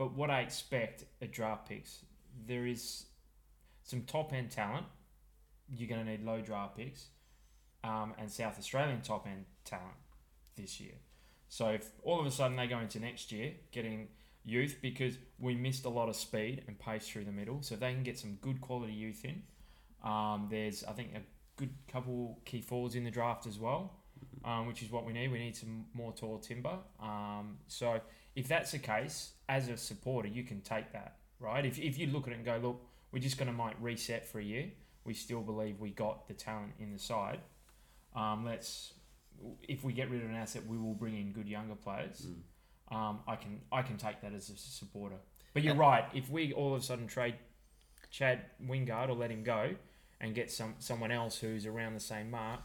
But 0.00 0.14
what 0.14 0.30
I 0.30 0.40
expect 0.40 1.04
at 1.20 1.30
draft 1.30 1.68
picks, 1.68 2.06
there 2.46 2.66
is 2.66 3.04
some 3.82 4.04
top 4.04 4.32
end 4.32 4.50
talent. 4.50 4.86
You're 5.68 5.90
going 5.90 6.02
to 6.02 6.10
need 6.10 6.24
low 6.24 6.40
draft 6.40 6.78
picks, 6.78 7.08
um, 7.84 8.14
and 8.16 8.30
South 8.30 8.58
Australian 8.58 9.02
top 9.02 9.26
end 9.26 9.44
talent 9.66 9.98
this 10.56 10.80
year. 10.80 10.94
So 11.50 11.68
if 11.68 11.90
all 12.02 12.18
of 12.18 12.24
a 12.24 12.30
sudden 12.30 12.56
they 12.56 12.66
go 12.66 12.78
into 12.78 12.98
next 12.98 13.30
year 13.30 13.52
getting 13.72 14.08
youth 14.42 14.78
because 14.80 15.18
we 15.38 15.54
missed 15.54 15.84
a 15.84 15.90
lot 15.90 16.08
of 16.08 16.16
speed 16.16 16.62
and 16.66 16.78
pace 16.78 17.06
through 17.06 17.26
the 17.26 17.32
middle, 17.32 17.60
so 17.60 17.74
if 17.74 17.80
they 17.80 17.92
can 17.92 18.02
get 18.02 18.18
some 18.18 18.38
good 18.40 18.62
quality 18.62 18.94
youth 18.94 19.22
in. 19.26 19.42
Um, 20.02 20.48
there's 20.50 20.82
I 20.82 20.92
think 20.92 21.10
a 21.14 21.20
good 21.56 21.74
couple 21.92 22.40
key 22.46 22.62
forwards 22.62 22.94
in 22.94 23.04
the 23.04 23.10
draft 23.10 23.46
as 23.46 23.58
well, 23.58 23.98
um, 24.46 24.66
which 24.66 24.82
is 24.82 24.90
what 24.90 25.04
we 25.04 25.12
need. 25.12 25.30
We 25.30 25.40
need 25.40 25.56
some 25.56 25.84
more 25.92 26.14
tall 26.14 26.38
timber. 26.38 26.78
Um, 27.02 27.58
so 27.66 28.00
if 28.34 28.48
that's 28.48 28.72
the 28.72 28.78
case, 28.78 29.32
as 29.50 29.68
a 29.68 29.76
supporter, 29.76 30.28
you 30.28 30.44
can 30.44 30.60
take 30.60 30.92
that, 30.92 31.16
right? 31.40 31.66
If, 31.66 31.78
if 31.78 31.98
you 31.98 32.06
look 32.06 32.28
at 32.28 32.32
it 32.32 32.36
and 32.36 32.44
go, 32.44 32.58
look, 32.62 32.80
we're 33.10 33.18
just 33.18 33.36
going 33.36 33.48
to 33.48 33.52
might 33.52 33.74
reset 33.82 34.24
for 34.24 34.38
a 34.38 34.44
year. 34.44 34.70
We 35.04 35.12
still 35.12 35.40
believe 35.40 35.80
we 35.80 35.90
got 35.90 36.28
the 36.28 36.34
talent 36.34 36.74
in 36.78 36.92
the 36.92 37.00
side. 37.00 37.40
Um, 38.14 38.44
let's, 38.46 38.94
if 39.68 39.82
we 39.82 39.92
get 39.92 40.08
rid 40.08 40.22
of 40.22 40.30
an 40.30 40.36
asset, 40.36 40.64
we 40.66 40.78
will 40.78 40.94
bring 40.94 41.16
in 41.16 41.32
good 41.32 41.48
younger 41.48 41.74
players. 41.74 42.28
Mm. 42.28 42.96
Um, 42.96 43.20
I 43.26 43.36
can 43.36 43.60
I 43.70 43.82
can 43.82 43.96
take 43.96 44.20
that 44.22 44.32
as 44.34 44.50
a 44.50 44.56
supporter. 44.56 45.16
But 45.54 45.62
you're 45.62 45.76
right. 45.76 46.04
If 46.12 46.28
we 46.28 46.52
all 46.52 46.74
of 46.74 46.80
a 46.80 46.84
sudden 46.84 47.06
trade 47.06 47.36
Chad 48.10 48.40
Wingard 48.64 49.08
or 49.08 49.14
let 49.14 49.30
him 49.30 49.44
go 49.44 49.74
and 50.20 50.34
get 50.34 50.50
some 50.50 50.74
someone 50.80 51.12
else 51.12 51.38
who's 51.38 51.66
around 51.66 51.94
the 51.94 52.00
same 52.00 52.30
mark, 52.32 52.60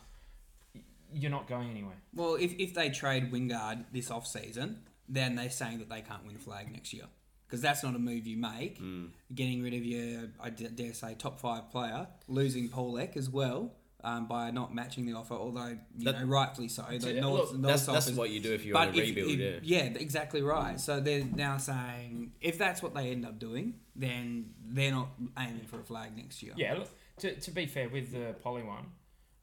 you're 1.14 1.32
not 1.32 1.48
going 1.48 1.70
anywhere. 1.70 2.02
Well, 2.14 2.36
if, 2.36 2.54
if 2.58 2.74
they 2.74 2.90
trade 2.90 3.32
Wingard 3.32 3.86
this 3.92 4.10
off 4.10 4.26
season, 4.26 4.80
then 5.10 5.36
they're 5.36 5.50
saying 5.50 5.80
that 5.80 5.90
they 5.90 6.02
can't 6.02 6.26
win 6.26 6.36
a 6.36 6.40
flag 6.40 6.72
next 6.72 6.94
year. 6.94 7.06
Because 7.48 7.62
that's 7.62 7.84
not 7.84 7.96
a 7.96 8.00
move 8.00 8.26
you 8.26 8.38
make. 8.38 8.82
Mm. 8.82 9.10
Getting 9.34 9.62
rid 9.62 9.76
of 9.76 9.86
your, 9.86 10.30
I 10.42 10.50
dare 10.50 10.94
say, 10.94 11.14
top 11.14 11.40
five 11.40 11.70
player, 11.70 12.08
losing 12.28 12.70
Polec 12.70 13.16
as 13.16 13.30
well 13.30 13.72
um, 14.04 14.28
by 14.28 14.50
not 14.50 14.74
matching 14.74 15.06
the 15.06 15.14
offer, 15.14 15.36
although, 15.36 15.78
you 15.96 16.06
That- 16.06 16.22
know, 16.22 16.26
rightfully 16.26 16.70
so. 16.70 16.84
The 16.90 17.14
Yeah, 17.14 17.22
North, 17.22 17.52
look, 17.52 17.60
North 17.60 17.62
That's, 17.74 17.86
that's 17.86 18.06
offers- 18.08 18.18
what 18.18 18.32
you 18.32 18.40
do 18.40 18.52
if 18.54 18.66
you're 18.66 18.74
but 18.74 18.88
on 18.90 18.96
a 18.96 18.98
if- 18.98 19.04
rebuild, 19.16 19.30
if- 19.40 19.64
yeah. 19.64 19.84
yeah, 19.84 19.84
exactly 20.00 20.42
right. 20.42 20.80
So 20.80 21.00
they're 21.00 21.24
now 21.24 21.58
saying 21.58 22.32
if 22.42 22.58
that's 22.58 22.82
what 22.82 22.96
they 22.96 23.12
end 23.12 23.26
up 23.28 23.38
doing, 23.38 23.76
then 23.96 24.50
they're 24.66 24.92
not 24.92 25.10
aiming 25.38 25.66
for 25.68 25.80
a 25.80 25.84
flag 25.84 26.18
next 26.18 26.42
year. 26.42 26.54
Yeah, 26.58 26.74
look, 26.80 26.90
to, 27.18 27.36
to 27.40 27.52
be 27.52 27.68
fair, 27.68 27.90
with 27.90 28.12
the 28.12 28.34
Polly 28.44 28.64
one, 28.64 28.86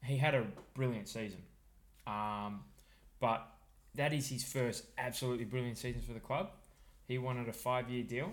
he 0.03 0.17
had 0.17 0.35
a 0.35 0.45
brilliant 0.73 1.07
season. 1.07 1.41
Um, 2.05 2.63
but 3.21 3.47
that 3.95 4.13
is 4.13 4.29
his 4.29 4.43
first 4.43 4.85
absolutely 4.97 5.45
brilliant 5.45 5.77
season 5.77 6.01
for 6.01 6.13
the 6.13 6.19
club. 6.19 6.49
He 7.07 7.17
wanted 7.17 7.47
a 7.47 7.53
five 7.53 7.89
year 7.89 8.03
deal, 8.03 8.31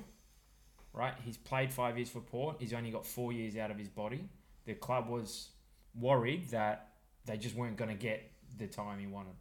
right? 0.93 1.15
He's 1.25 1.37
played 1.37 1.73
five 1.73 1.97
years 1.97 2.09
for 2.09 2.21
Port. 2.21 2.57
He's 2.59 2.73
only 2.73 2.91
got 2.91 3.05
four 3.05 3.33
years 3.33 3.57
out 3.57 3.71
of 3.71 3.79
his 3.79 3.89
body. 3.89 4.29
The 4.65 4.75
club 4.75 5.09
was 5.09 5.49
worried 5.95 6.51
that 6.51 6.89
they 7.27 7.37
just 7.37 7.55
weren't 7.55 7.77
going 7.77 7.91
to 7.91 8.01
get 8.01 8.31
the 8.59 8.67
time 8.67 8.99
he 8.99 9.07
wanted. 9.07 9.35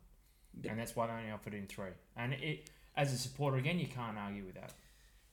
Yeah. 0.62 0.72
And 0.72 0.80
that's 0.80 0.96
why 0.96 1.08
they 1.08 1.14
only 1.14 1.32
offered 1.32 1.54
him 1.54 1.68
three. 1.68 1.92
And 2.18 2.34
it, 2.34 2.70
as 2.98 3.14
a 3.14 3.18
supporter, 3.18 3.58
again, 3.58 3.80
you 3.80 3.88
can't 3.88 4.18
argue 4.18 4.44
with 4.46 4.56
that. 4.56 4.74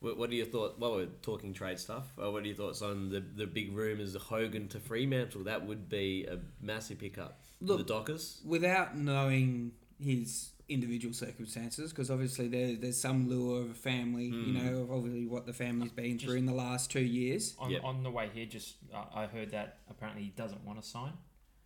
What, 0.01 0.19
what 0.19 0.31
are 0.31 0.35
your 0.35 0.47
thoughts? 0.47 0.75
While 0.79 0.97
we're 0.97 1.07
talking 1.23 1.53
trade 1.53 1.79
stuff, 1.79 2.05
uh, 2.23 2.31
what 2.31 2.43
are 2.43 2.47
your 2.47 2.55
thoughts 2.55 2.83
on 2.83 3.09
the 3.09 3.21
the 3.21 3.47
big 3.47 3.75
rumours 3.75 4.15
of 4.15 4.23
Hogan 4.23 4.69
to 4.69 4.79
Fremantle? 4.79 5.45
That 5.45 5.67
would 5.67 5.89
be 5.89 6.27
a 6.31 6.39
massive 6.61 6.99
pickup 6.99 7.41
for 7.67 7.79
the 7.79 7.83
Dockers. 7.83 8.43
without 8.45 8.97
knowing 8.97 9.73
his 9.99 10.51
individual 10.69 11.15
circumstances, 11.15 11.91
because 11.93 12.11
obviously 12.11 12.49
there, 12.49 12.75
there's 12.77 13.01
some 13.01 13.29
lure 13.29 13.63
of 13.63 13.71
a 13.71 13.75
family, 13.75 14.25
you 14.27 14.33
Mm. 14.33 14.65
know, 14.65 14.79
of 14.83 14.91
obviously 14.91 15.27
what 15.27 15.47
the 15.47 15.53
family's 15.53 15.93
been 15.93 16.19
through 16.19 16.35
in 16.37 16.47
the 16.47 16.53
last 16.55 16.91
two 16.91 17.01
years. 17.05 17.55
On, 17.59 17.71
Yep. 17.71 17.85
on 17.85 18.03
the 18.03 18.11
way 18.11 18.29
here, 18.35 18.47
just 18.47 18.77
uh, 18.93 19.05
I 19.15 19.27
heard 19.27 19.51
that 19.53 19.79
apparently 19.89 20.25
he 20.25 20.31
doesn't 20.31 20.65
want 20.65 20.83
to 20.83 20.87
sign 20.89 21.13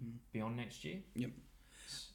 Mm. 0.05 0.13
beyond 0.33 0.57
next 0.57 0.85
year. 0.85 0.99
Yep. 1.15 1.31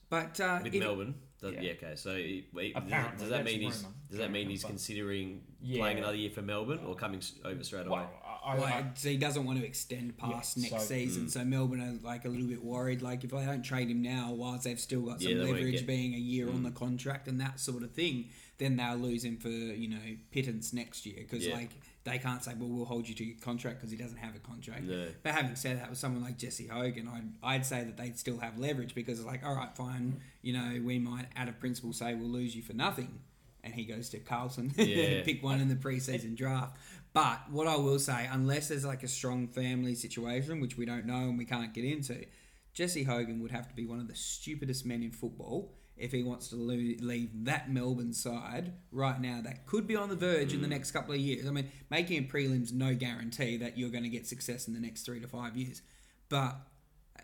But 0.09 0.39
uh, 0.39 0.59
with 0.63 0.73
if- 0.75 0.79
Melbourne. 0.83 1.15
Does, 1.41 1.53
Yeah. 1.55 1.61
yeah. 1.61 1.71
Okay. 1.73 1.95
So 1.95 2.15
he- 2.15 2.47
wait, 2.53 2.73
does, 2.73 2.83
Apparently, 2.83 3.19
does 3.19 3.29
that 3.29 3.43
mean 3.43 3.61
he's 3.61 3.85
does 4.09 4.17
that 4.19 4.31
mean 4.31 4.49
he's 4.49 4.63
considering 4.63 5.41
Yeah. 5.61 5.79
playing 5.79 5.97
another 5.97 6.15
year 6.15 6.29
for 6.29 6.41
Melbourne 6.41 6.79
or 6.79 6.95
coming 6.95 7.21
over 7.43 7.63
straight 7.63 7.87
away? 7.87 7.99
Well, 7.99 8.21
I, 8.45 8.53
I, 8.53 8.59
like, 8.59 8.85
so 8.95 9.09
he 9.09 9.17
doesn't 9.17 9.43
want 9.45 9.59
to 9.59 9.65
extend 9.65 10.17
past 10.17 10.57
Yeah, 10.57 10.69
next 10.69 10.83
so- 10.83 10.87
season. 10.93 11.25
Mm. 11.25 11.31
So 11.31 11.43
Melbourne 11.45 11.81
are 11.81 12.07
like 12.07 12.25
a 12.25 12.29
little 12.29 12.47
bit 12.47 12.63
worried. 12.63 13.01
Like 13.01 13.23
if 13.23 13.31
they 13.31 13.45
don't 13.45 13.63
trade 13.63 13.89
him 13.89 14.01
now, 14.01 14.31
whilst 14.33 14.63
they've 14.65 14.79
still 14.79 15.01
got 15.01 15.21
some 15.21 15.31
Yeah, 15.31 15.43
leverage 15.43 15.71
get- 15.73 15.87
being 15.87 16.13
a 16.13 16.19
year 16.19 16.47
on 16.49 16.59
Mm. 16.59 16.63
the 16.65 16.71
contract 16.71 17.27
and 17.27 17.39
that 17.41 17.59
sort 17.59 17.83
of 17.83 17.91
thing, 17.91 18.29
then 18.57 18.77
they'll 18.77 18.95
lose 18.97 19.23
him 19.25 19.37
for 19.37 19.49
you 19.49 19.89
know 19.89 20.15
pittance 20.31 20.71
next 20.73 21.05
year 21.05 21.15
because 21.17 21.45
Yeah. 21.45 21.55
like 21.55 21.71
they 22.05 22.19
can't 22.19 22.43
say, 22.43 22.53
well, 22.53 22.69
we'll 22.69 22.85
hold 22.85 23.09
you 23.09 23.15
to 23.15 23.23
your 23.25 23.35
contract 23.39 23.79
because 23.79 23.89
he 23.89 23.97
doesn't 23.97 24.17
have 24.19 24.35
a 24.35 24.39
contract. 24.39 24.83
No. 24.83 25.07
But 25.23 25.33
having 25.33 25.55
said 25.55 25.79
that, 25.79 25.89
with 25.89 25.97
someone 25.97 26.21
like 26.21 26.37
Jesse 26.37 26.67
Hogan, 26.67 27.07
I'd, 27.07 27.23
I'd 27.41 27.65
say 27.65 27.83
that 27.83 27.97
they'd 27.97 28.15
still 28.19 28.37
have 28.37 28.59
leverage 28.59 28.93
because 28.93 29.17
it's 29.17 29.25
like, 29.25 29.43
all 29.43 29.55
right, 29.55 29.75
fine, 29.75 30.21
you 30.43 30.53
know, 30.53 30.79
we 30.85 30.99
might, 30.99 31.25
out 31.35 31.47
of 31.47 31.59
principle, 31.59 31.93
say 31.93 32.13
we'll 32.13 32.29
lose 32.29 32.55
you 32.55 32.61
for 32.61 32.73
nothing. 32.73 33.17
And 33.63 33.73
he 33.73 33.85
goes 33.85 34.09
to 34.09 34.19
Carlton, 34.19 34.71
Yeah. 34.77 35.23
pick 35.23 35.41
one 35.41 35.59
in 35.59 35.67
the 35.67 35.75
preseason 35.75 36.35
draft. 36.35 36.77
But 37.15 37.49
what 37.49 37.65
I 37.65 37.77
will 37.77 37.97
say, 37.97 38.27
unless 38.29 38.67
there's 38.67 38.83
like 38.83 39.01
a 39.01 39.07
strong 39.07 39.47
family 39.47 39.95
situation, 39.95 40.59
which 40.59 40.77
we 40.77 40.85
don't 40.85 41.05
know 41.05 41.29
and 41.29 41.37
we 41.37 41.45
can't 41.45 41.73
get 41.73 41.85
into, 41.85 42.25
Jesse 42.73 43.03
Hogan 43.03 43.41
would 43.41 43.51
have 43.51 43.69
to 43.69 43.73
be 43.73 43.85
one 43.85 44.01
of 44.01 44.09
the 44.09 44.15
stupidest 44.15 44.85
men 44.85 45.01
in 45.01 45.11
football 45.11 45.71
if 45.95 46.11
he 46.11 46.23
wants 46.23 46.49
to 46.49 46.57
leave 46.57 47.45
that 47.45 47.71
Melbourne 47.71 48.11
side 48.11 48.73
right 48.91 49.21
now 49.21 49.39
that 49.41 49.65
could 49.65 49.87
be 49.87 49.95
on 49.95 50.09
the 50.09 50.15
verge 50.17 50.53
in 50.53 50.59
the 50.59 50.67
mm. 50.67 50.71
next 50.71 50.91
couple 50.91 51.13
of 51.13 51.21
years. 51.21 51.47
I 51.47 51.51
mean, 51.51 51.71
making 51.89 52.21
a 52.21 52.27
prelim's 52.27 52.73
no 52.73 52.93
guarantee 52.93 53.55
that 53.57 53.77
you're 53.77 53.91
going 53.91 54.03
to 54.03 54.09
get 54.09 54.27
success 54.27 54.67
in 54.67 54.73
the 54.73 54.81
next 54.81 55.03
three 55.03 55.21
to 55.21 55.27
five 55.29 55.55
years. 55.55 55.81
But 56.27 56.57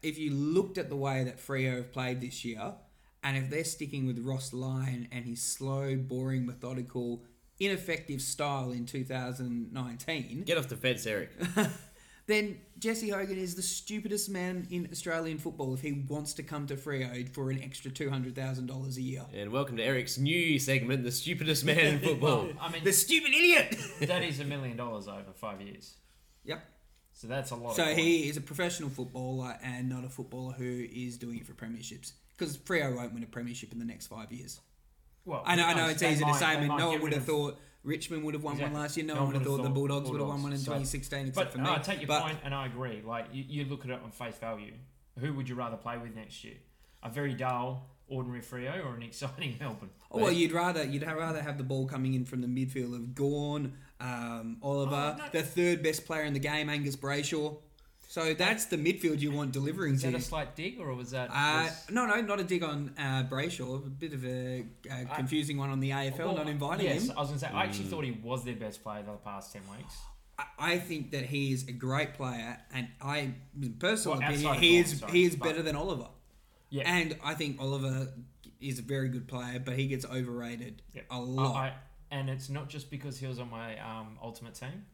if 0.02 0.18
you 0.18 0.32
looked 0.32 0.78
at 0.78 0.88
the 0.88 0.96
way 0.96 1.26
that 1.26 1.38
Freo 1.38 1.76
have 1.76 1.92
played 1.92 2.22
this 2.22 2.46
year, 2.46 2.76
and 3.26 3.36
if 3.36 3.50
they're 3.50 3.66
sticking 3.66 4.08
with 4.08 4.20
Ross 4.20 4.54
Lyon 4.54 5.10
and 5.12 5.26
his 5.26 5.42
slow, 5.42 5.98
boring, 5.98 6.46
methodical, 6.46 7.26
ineffective 7.62 8.22
style 8.22 8.72
in 8.72 8.86
2019, 8.86 10.44
Get 10.46 10.58
off 10.58 10.68
the 10.68 10.76
fence, 10.76 11.06
Eric. 11.06 11.30
then 12.28 12.58
Jesse 12.80 13.10
Hogan 13.10 13.38
is 13.38 13.56
the 13.56 13.62
stupidest 13.62 14.30
man 14.30 14.68
in 14.72 14.90
Australian 14.92 15.38
football 15.38 15.74
if 15.76 15.82
he 15.82 16.04
wants 16.10 16.34
to 16.34 16.44
come 16.44 16.66
to 16.68 16.76
Freo 16.76 17.30
for 17.30 17.52
an 17.52 17.62
extra 17.62 17.92
$200,000 17.92 18.98
a 18.98 19.02
year. 19.02 19.26
And 19.34 19.52
welcome 19.52 19.78
to 19.78 19.84
Eric's 19.84 20.18
new 20.18 20.58
segment, 20.58 21.04
the 21.04 21.12
stupidest 21.12 21.64
man 21.64 21.78
in 21.80 22.00
football. 22.04 22.46
Well, 22.46 22.54
I 22.60 22.72
mean, 22.72 22.84
The 22.84 22.94
stupid 22.94 23.30
idiot! 23.32 23.78
that 24.02 24.24
is 24.24 24.40
a 24.40 24.46
million 24.46 24.76
dollars 24.76 25.08
over 25.08 25.32
five 25.36 25.62
years. 25.62 25.96
Yep. 26.46 26.64
So 27.14 27.28
that's 27.28 27.52
a 27.52 27.56
lot. 27.56 27.76
So 27.76 27.92
of 27.92 27.96
he 27.96 28.28
is 28.28 28.38
a 28.38 28.42
professional 28.42 28.90
footballer 28.90 29.56
and 29.64 29.88
not 29.88 30.04
a 30.04 30.10
footballer 30.10 30.54
who 30.54 30.88
is 30.92 31.18
doing 31.18 31.38
it 31.38 31.46
for 31.46 31.54
premierships. 31.54 32.14
Because 32.36 32.58
Freo 32.58 32.96
won't 32.96 33.14
win 33.14 33.22
a 33.22 33.28
premiership 33.28 33.72
in 33.72 33.78
the 33.78 33.86
next 33.86 34.08
five 34.08 34.32
years. 34.32 34.60
Well, 35.26 35.44
I 35.46 35.56
know, 35.56 35.66
I 35.66 35.74
know 35.74 35.88
it's 35.88 36.02
easy 36.04 36.24
might- 36.24 36.34
to 36.34 36.38
say. 36.40 36.46
I 36.46 36.60
mean, 36.60 36.76
no 36.78 36.90
one 36.90 37.02
would 37.02 37.14
have 37.14 37.26
thought 37.26 37.60
Richmond 37.84 38.24
would 38.26 38.34
have 38.34 38.44
won 38.44 38.54
Exactly. 38.54 38.74
one 38.74 38.82
last 38.84 38.98
year. 38.98 39.06
No, 39.06 39.14
No 39.16 39.20
one 39.24 39.28
would 39.30 39.36
have 39.38 39.46
thought 39.48 39.58
the 39.58 39.64
thought 39.64 39.74
Bulldogs 39.74 40.10
would 40.12 40.20
have 40.20 40.28
won 40.30 40.44
one 40.44 40.52
in 40.54 40.58
So- 40.60 40.66
2016, 40.72 41.28
except 41.28 41.36
But 41.36 41.52
for 41.52 41.58
no, 41.60 41.64
me. 41.66 41.70
I 41.72 41.80
take 41.80 42.00
your 42.00 42.08
but, 42.08 42.24
point, 42.24 42.40
and 42.44 42.54
I 42.56 42.66
agree. 42.68 43.02
Like 43.06 43.26
you, 43.32 43.44
you 43.48 43.66
look 43.66 43.86
at 43.86 43.92
it 43.92 44.00
on 44.04 44.12
face 44.12 44.38
value. 44.38 44.74
Who 45.20 45.34
would 45.34 45.48
you 45.50 45.56
rather 45.56 45.78
play 45.78 45.98
with 45.98 46.16
next 46.16 46.44
year? 46.44 46.56
A 47.04 47.10
very 47.10 47.34
dull, 47.34 47.88
ordinary 48.08 48.42
Freo 48.42 48.86
or 48.86 48.96
an 48.96 49.04
exciting 49.04 49.58
Melbourne? 49.60 49.90
Oh, 50.12 50.20
well, 50.22 50.32
you'd 50.32 50.52
rather 50.52 50.84
you'd 50.84 51.04
rather 51.06 51.42
have 51.42 51.58
the 51.58 51.64
ball 51.64 51.88
coming 51.88 52.14
in 52.14 52.26
from 52.26 52.42
the 52.42 52.48
midfield 52.48 52.96
of 52.96 53.14
Gawn, 53.16 53.74
um, 54.00 54.58
Oliver, 54.62 55.16
Oh, 55.20 55.24
no. 55.24 55.30
the 55.32 55.44
third 55.44 55.82
best 55.84 56.06
player 56.06 56.24
in 56.24 56.34
the 56.34 56.40
game, 56.40 56.70
Angus 56.70 56.96
Brayshaw. 56.96 57.58
So 58.12 58.34
that's 58.34 58.66
the 58.66 58.76
midfield 58.76 59.22
you 59.22 59.32
want 59.32 59.54
delivering 59.54 59.94
Is 59.94 60.02
to. 60.02 60.08
that 60.08 60.12
you. 60.12 60.18
a 60.18 60.22
slight 60.22 60.54
dig, 60.54 60.82
or 60.82 60.94
was 60.94 61.12
that? 61.12 61.30
Uh, 61.30 61.64
was- 61.64 61.90
no, 61.90 62.06
no, 62.06 62.20
not 62.20 62.42
a 62.42 62.44
dig 62.44 62.62
on 62.62 62.94
uh, 63.00 63.24
Brayshaw. 63.32 63.86
A 63.88 63.90
bit 63.90 64.12
of 64.12 64.26
a 64.26 64.66
uh, 64.92 65.16
confusing 65.16 65.58
one 65.58 65.70
on 65.70 65.80
the 65.80 65.92
AFL, 65.92 66.18
Well, 66.18 66.36
not 66.36 66.50
inviting 66.50 66.88
yes, 66.88 67.06
him. 67.06 67.14
I 67.16 67.22
was 67.22 67.30
going 67.30 67.40
to 67.40 67.46
say. 67.46 67.52
I 67.54 67.64
actually 67.64 67.86
thought 67.86 68.04
he 68.04 68.12
was 68.12 68.44
their 68.44 68.58
best 68.58 68.84
player 68.84 69.02
the 69.04 69.14
past 69.14 69.54
ten 69.54 69.62
weeks. 69.78 69.96
I- 70.38 70.44
I 70.60 70.78
think 70.80 71.12
that 71.12 71.24
he 71.24 71.54
is 71.54 71.70
a 71.70 71.72
great 71.72 72.14
player, 72.16 72.58
and 72.74 72.90
I, 73.00 73.34
in 73.62 73.76
personal 73.80 74.18
Well, 74.18 74.28
opinion, 74.28 74.56
he 74.56 74.72
Gawn, 74.82 74.84
is 74.92 75.00
sorry, 75.00 75.12
he 75.14 75.24
is 75.24 75.36
but- 75.38 75.46
better 75.48 75.62
than 75.62 75.78
Oliver. 75.78 76.08
Yeah, 76.70 76.84
And 76.94 77.18
I 77.24 77.34
think 77.34 77.62
Oliver 77.62 78.10
is 78.60 78.80
a 78.80 78.82
very 78.82 79.08
good 79.08 79.30
player, 79.30 79.58
but 79.60 79.78
he 79.78 79.88
gets 79.88 80.06
overrated 80.06 80.82
yeah. 80.94 81.04
a 81.10 81.20
lot. 81.20 81.56
I, 81.56 81.60
I, 81.68 81.74
and 82.12 82.30
it's 82.30 82.50
not 82.50 82.68
just 82.68 82.90
because 82.92 83.18
he 83.20 83.28
was 83.28 83.40
on 83.40 83.50
my 83.50 83.78
um, 83.80 84.18
ultimate 84.22 84.56
team, 84.56 84.86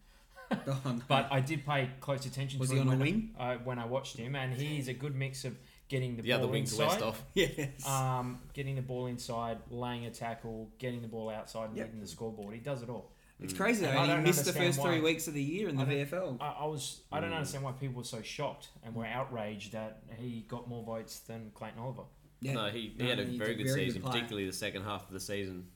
Oh, 0.68 0.80
no. 0.86 1.02
but 1.08 1.28
I 1.32 1.40
did 1.40 1.66
pay 1.66 1.90
close 2.00 2.26
attention 2.26 2.60
Was 2.60 2.70
to 2.70 2.76
he 2.76 2.82
him 2.82 2.88
on 2.90 2.96
a 2.96 2.98
when, 2.98 3.06
wing? 3.08 3.30
uh, 3.40 3.56
when 3.64 3.80
I 3.80 3.86
watched 3.86 4.18
him, 4.18 4.36
and 4.36 4.54
he's 4.54 4.88
a 4.88 4.94
good 4.94 5.16
mix 5.16 5.46
of 5.46 5.58
getting 5.90 6.16
the, 6.16 6.22
The 6.22 6.30
ball 6.32 6.40
other 6.40 6.48
wing 6.48 6.62
inside, 6.64 6.88
West 6.88 7.02
off. 7.02 7.24
yes. 7.34 7.86
um, 7.88 8.40
getting 8.54 8.76
the 8.76 8.82
ball 8.82 9.08
inside, 9.08 9.58
laying 9.70 10.06
a 10.06 10.10
tackle, 10.12 10.70
getting 10.80 11.02
the 11.02 11.08
ball 11.08 11.30
outside, 11.30 11.70
and 11.70 11.78
Yep. 11.78 11.86
leading 11.88 12.02
the 12.02 12.08
scoreboard. 12.08 12.54
He 12.54 12.60
does 12.60 12.82
it 12.82 12.90
all. 12.90 13.12
it's 13.40 13.54
crazy 13.54 13.86
though. 13.86 13.92
And 13.92 14.12
I 14.12 14.18
He 14.18 14.22
missed 14.24 14.44
the 14.46 14.52
understand 14.52 14.76
first 14.76 14.82
three 14.88 15.02
weeks 15.02 15.28
of 15.28 15.34
the 15.34 15.44
year 15.44 15.70
in 15.70 15.76
the 15.78 15.84
I 15.84 15.88
VFL. 15.88 16.38
I, 16.42 16.48
I 16.62 16.66
was 16.66 17.02
I 17.12 17.20
don't 17.20 17.34
understand 17.34 17.64
why 17.64 17.72
people 17.74 17.98
were 17.98 18.04
so 18.04 18.22
shocked 18.22 18.70
and 18.84 18.96
were 18.96 19.06
outraged 19.06 19.74
that 19.74 20.04
he 20.18 20.46
got 20.48 20.68
more 20.68 20.84
votes 20.84 21.20
than 21.20 21.52
Clayton 21.54 21.80
Oliver. 21.80 22.04
Yeah. 22.42 22.54
No, 22.54 22.70
he, 22.70 22.94
he 22.98 23.04
No, 23.04 23.10
had 23.10 23.20
a 23.20 23.26
he's 23.26 23.38
very 23.38 23.56
good 23.56 23.70
season, 23.70 24.02
player. 24.02 24.14
particularly 24.14 24.48
the 24.48 24.54
second 24.56 24.84
half 24.84 25.08
of 25.08 25.14
the 25.14 25.20
season. 25.20 25.68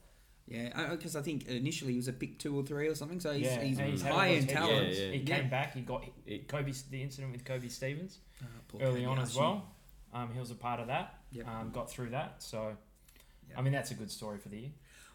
Yeah, 0.52 0.90
because 0.92 1.16
I 1.16 1.22
think 1.22 1.48
initially 1.48 1.92
he 1.94 1.98
was 1.98 2.08
a 2.08 2.14
pick 2.14 2.38
two 2.40 2.58
or 2.58 2.64
three 2.64 2.88
or 2.88 2.96
something, 2.96 3.20
so 3.20 3.32
he's, 3.34 3.46
yeah, 3.46 3.62
he's, 3.62 3.80
he's 3.80 4.02
high 4.02 4.28
in 4.28 4.48
talent. 4.48 4.74
injuries. 4.74 5.00
Yeah, 5.00 5.06
yeah. 5.06 5.12
He 5.14 5.18
Yeah. 5.20 5.38
came 5.40 5.50
back. 5.50 5.74
He 5.74 5.82
got 5.82 6.06
It- 6.26 6.48
Koby 6.48 6.90
the 6.90 7.02
incident 7.02 7.32
with 7.32 7.44
Koby 7.46 7.72
Stevens 7.72 8.20
Oh, 8.44 8.46
poor 8.68 8.82
early 8.82 9.06
on 9.06 9.20
as 9.20 9.36
well. 9.36 9.68
Um, 10.14 10.34
he 10.34 10.40
was 10.40 10.52
a 10.52 10.56
part 10.56 10.80
of 10.80 10.88
that. 10.88 11.20
Yep. 11.32 11.48
Um, 11.48 11.72
got 11.72 11.90
through 11.90 12.10
that. 12.10 12.44
So, 12.44 12.76
Yep. 13.50 13.58
I 13.58 13.62
mean, 13.62 13.72
that's 13.74 13.92
a 13.92 13.96
good 13.96 14.12
story 14.12 14.38
for 14.40 14.50
the 14.50 14.58
year. 14.60 14.72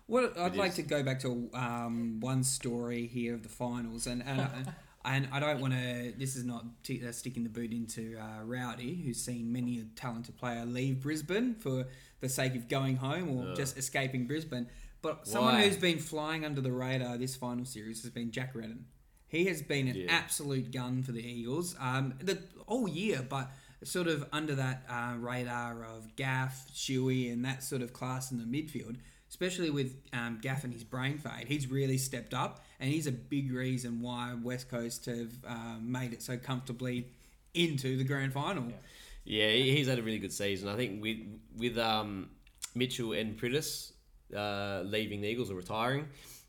Well, 0.09 0.31
I'd 0.39 0.55
It 0.55 0.59
like 0.59 0.71
is. 0.71 0.77
to 0.77 0.83
go 0.83 1.03
back 1.03 1.21
to 1.21 1.51
um, 1.53 2.21
one 2.21 2.45
story 2.45 3.07
here 3.07 3.35
of 3.35 3.43
the 3.43 3.49
finals, 3.49 4.07
and 4.07 4.23
and, 4.23 4.73
and 5.05 5.29
I 5.33 5.41
don't 5.41 5.61
want 5.61 5.73
to. 5.75 6.15
This 6.17 6.37
is 6.37 6.45
not 6.45 6.65
t- 6.85 7.05
uh, 7.07 7.11
sticking 7.13 7.43
the 7.43 7.49
boot 7.51 7.73
into 7.73 8.17
uh, 8.17 8.43
Rowdy, 8.45 9.03
who's 9.05 9.21
seen 9.21 9.53
many 9.53 9.81
a 9.81 9.85
talented 9.97 10.37
player 10.37 10.65
leave 10.65 11.01
Brisbane 11.03 11.55
for 11.57 11.87
the 12.21 12.29
sake 12.29 12.55
of 12.55 12.69
going 12.69 12.97
home 12.97 13.37
or 13.37 13.51
Ugh. 13.51 13.57
just 13.57 13.77
escaping 13.77 14.27
Brisbane. 14.27 14.69
But 15.07 15.27
someone 15.29 15.55
Why? 15.55 15.65
who's 15.69 15.77
been 15.77 15.99
flying 15.99 16.45
under 16.45 16.61
the 16.61 16.73
radar 16.73 17.17
this 17.17 17.37
final 17.37 17.65
series 17.65 18.03
has 18.03 18.11
been 18.11 18.31
Jack 18.33 18.55
Redden. 18.55 18.87
He 19.29 19.45
has 19.47 19.63
been 19.63 19.87
an 19.89 19.97
Yeah. 19.97 20.07
absolute 20.11 20.73
gun 20.73 21.03
for 21.03 21.13
the 21.13 21.25
Eagles 21.25 21.77
um, 21.79 22.15
the 22.21 22.39
all 22.67 22.89
year, 22.89 23.25
but 23.29 23.51
sort 23.85 24.09
of 24.09 24.27
under 24.33 24.55
that 24.57 24.85
uh, 24.89 25.15
radar 25.19 25.85
of 25.85 26.17
Gaff, 26.17 26.69
Shuey, 26.75 27.33
and 27.33 27.45
that 27.45 27.63
sort 27.63 27.83
of 27.83 27.93
class 27.93 28.33
in 28.33 28.39
the 28.39 28.45
midfield. 28.45 28.97
Especially 29.29 29.71
with 29.71 29.97
um, 30.13 30.39
Gaff 30.41 30.63
and 30.65 30.73
his 30.73 30.85
brain 30.85 31.19
fade, 31.19 31.49
he's 31.49 31.69
really 31.69 31.99
stepped 31.99 32.33
up, 32.33 32.65
and 32.79 32.91
he's 32.91 33.07
a 33.09 33.13
big 33.13 33.53
reason 33.53 34.01
why 34.01 34.35
West 34.41 34.69
Coast 34.71 35.07
have 35.07 35.33
um, 35.47 35.81
made 35.91 36.13
it 36.13 36.23
so 36.23 36.37
comfortably 36.39 37.09
into 37.53 37.97
the 37.97 38.05
grand 38.05 38.33
final. 38.33 38.65
Yeah. 38.69 38.77
Yeah, 39.25 39.51
he's 39.75 39.89
had 39.89 39.99
a 39.99 40.03
really 40.03 40.21
good 40.21 40.33
season. 40.33 40.69
I 40.69 40.77
think 40.77 41.03
with 41.03 41.19
with 41.57 41.77
um, 41.77 42.31
Mitchell 42.77 43.13
and 43.13 43.37
Priddis 43.37 43.91
uh, 44.35 44.83
leaving 44.85 45.21
the 45.21 45.29
Eagles 45.29 45.51
or 45.51 45.55
retiring, 45.55 46.07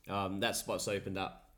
um, 0.10 0.40
that 0.40 0.56
spot's 0.56 0.88
opened 0.88 1.18
up, 1.18 1.50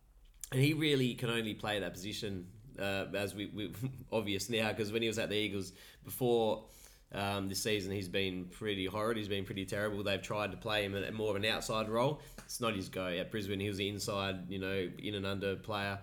and 0.51 0.61
he 0.61 0.73
really 0.73 1.13
can 1.13 1.29
only 1.29 1.53
play 1.53 1.79
that 1.79 1.93
position 1.93 2.47
uh, 2.79 3.05
as 3.13 3.35
we, 3.35 3.47
we 3.47 3.71
obvious 4.11 4.49
now 4.49 4.69
because 4.69 4.91
when 4.91 5.01
he 5.01 5.07
was 5.07 5.19
at 5.19 5.29
the 5.29 5.35
Eagles 5.35 5.73
before. 6.03 6.65
Um, 7.11 7.49
this 7.49 7.63
season 7.63 7.91
he's 7.91 8.07
been 8.07 8.45
pretty 8.51 8.85
horrid. 8.85 9.17
He's 9.17 9.27
been 9.27 9.43
pretty 9.43 9.65
terrible. 9.65 10.03
They've 10.03 10.21
tried 10.21 10.51
to 10.51 10.57
play 10.57 10.83
him 10.83 10.95
more 11.15 11.31
of 11.31 11.37
an 11.37 11.45
outside 11.45 11.89
role. 11.89 12.21
It's 12.37 12.61
not 12.61 12.75
his 12.75 12.87
go. 12.87 13.07
At 13.07 13.31
Brisbane, 13.31 13.59
he 13.59 13.67
was 13.67 13.79
the 13.79 13.89
inside, 13.89 14.47
you 14.47 14.59
know, 14.59 14.87
in 14.99 15.15
and 15.15 15.25
under 15.25 15.55
player. 15.55 15.97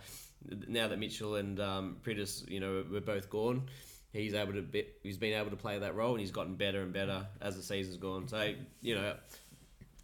Now 0.66 0.88
that 0.88 0.98
Mitchell 0.98 1.36
and 1.36 1.60
um, 1.60 1.98
you 2.48 2.58
know, 2.58 2.84
were 2.90 3.00
both 3.00 3.30
gone, 3.30 3.68
he's 4.12 4.34
able 4.34 4.54
to 4.54 4.62
be, 4.62 4.86
he's 5.02 5.18
been 5.18 5.34
able 5.34 5.50
to 5.50 5.56
play 5.56 5.78
that 5.78 5.94
role 5.94 6.12
and 6.12 6.20
he's 6.20 6.30
gotten 6.30 6.54
better 6.54 6.82
and 6.82 6.92
better 6.92 7.26
as 7.40 7.56
the 7.56 7.62
season's 7.62 7.98
gone. 7.98 8.26
So 8.28 8.54
you 8.80 8.94
know, 8.94 9.14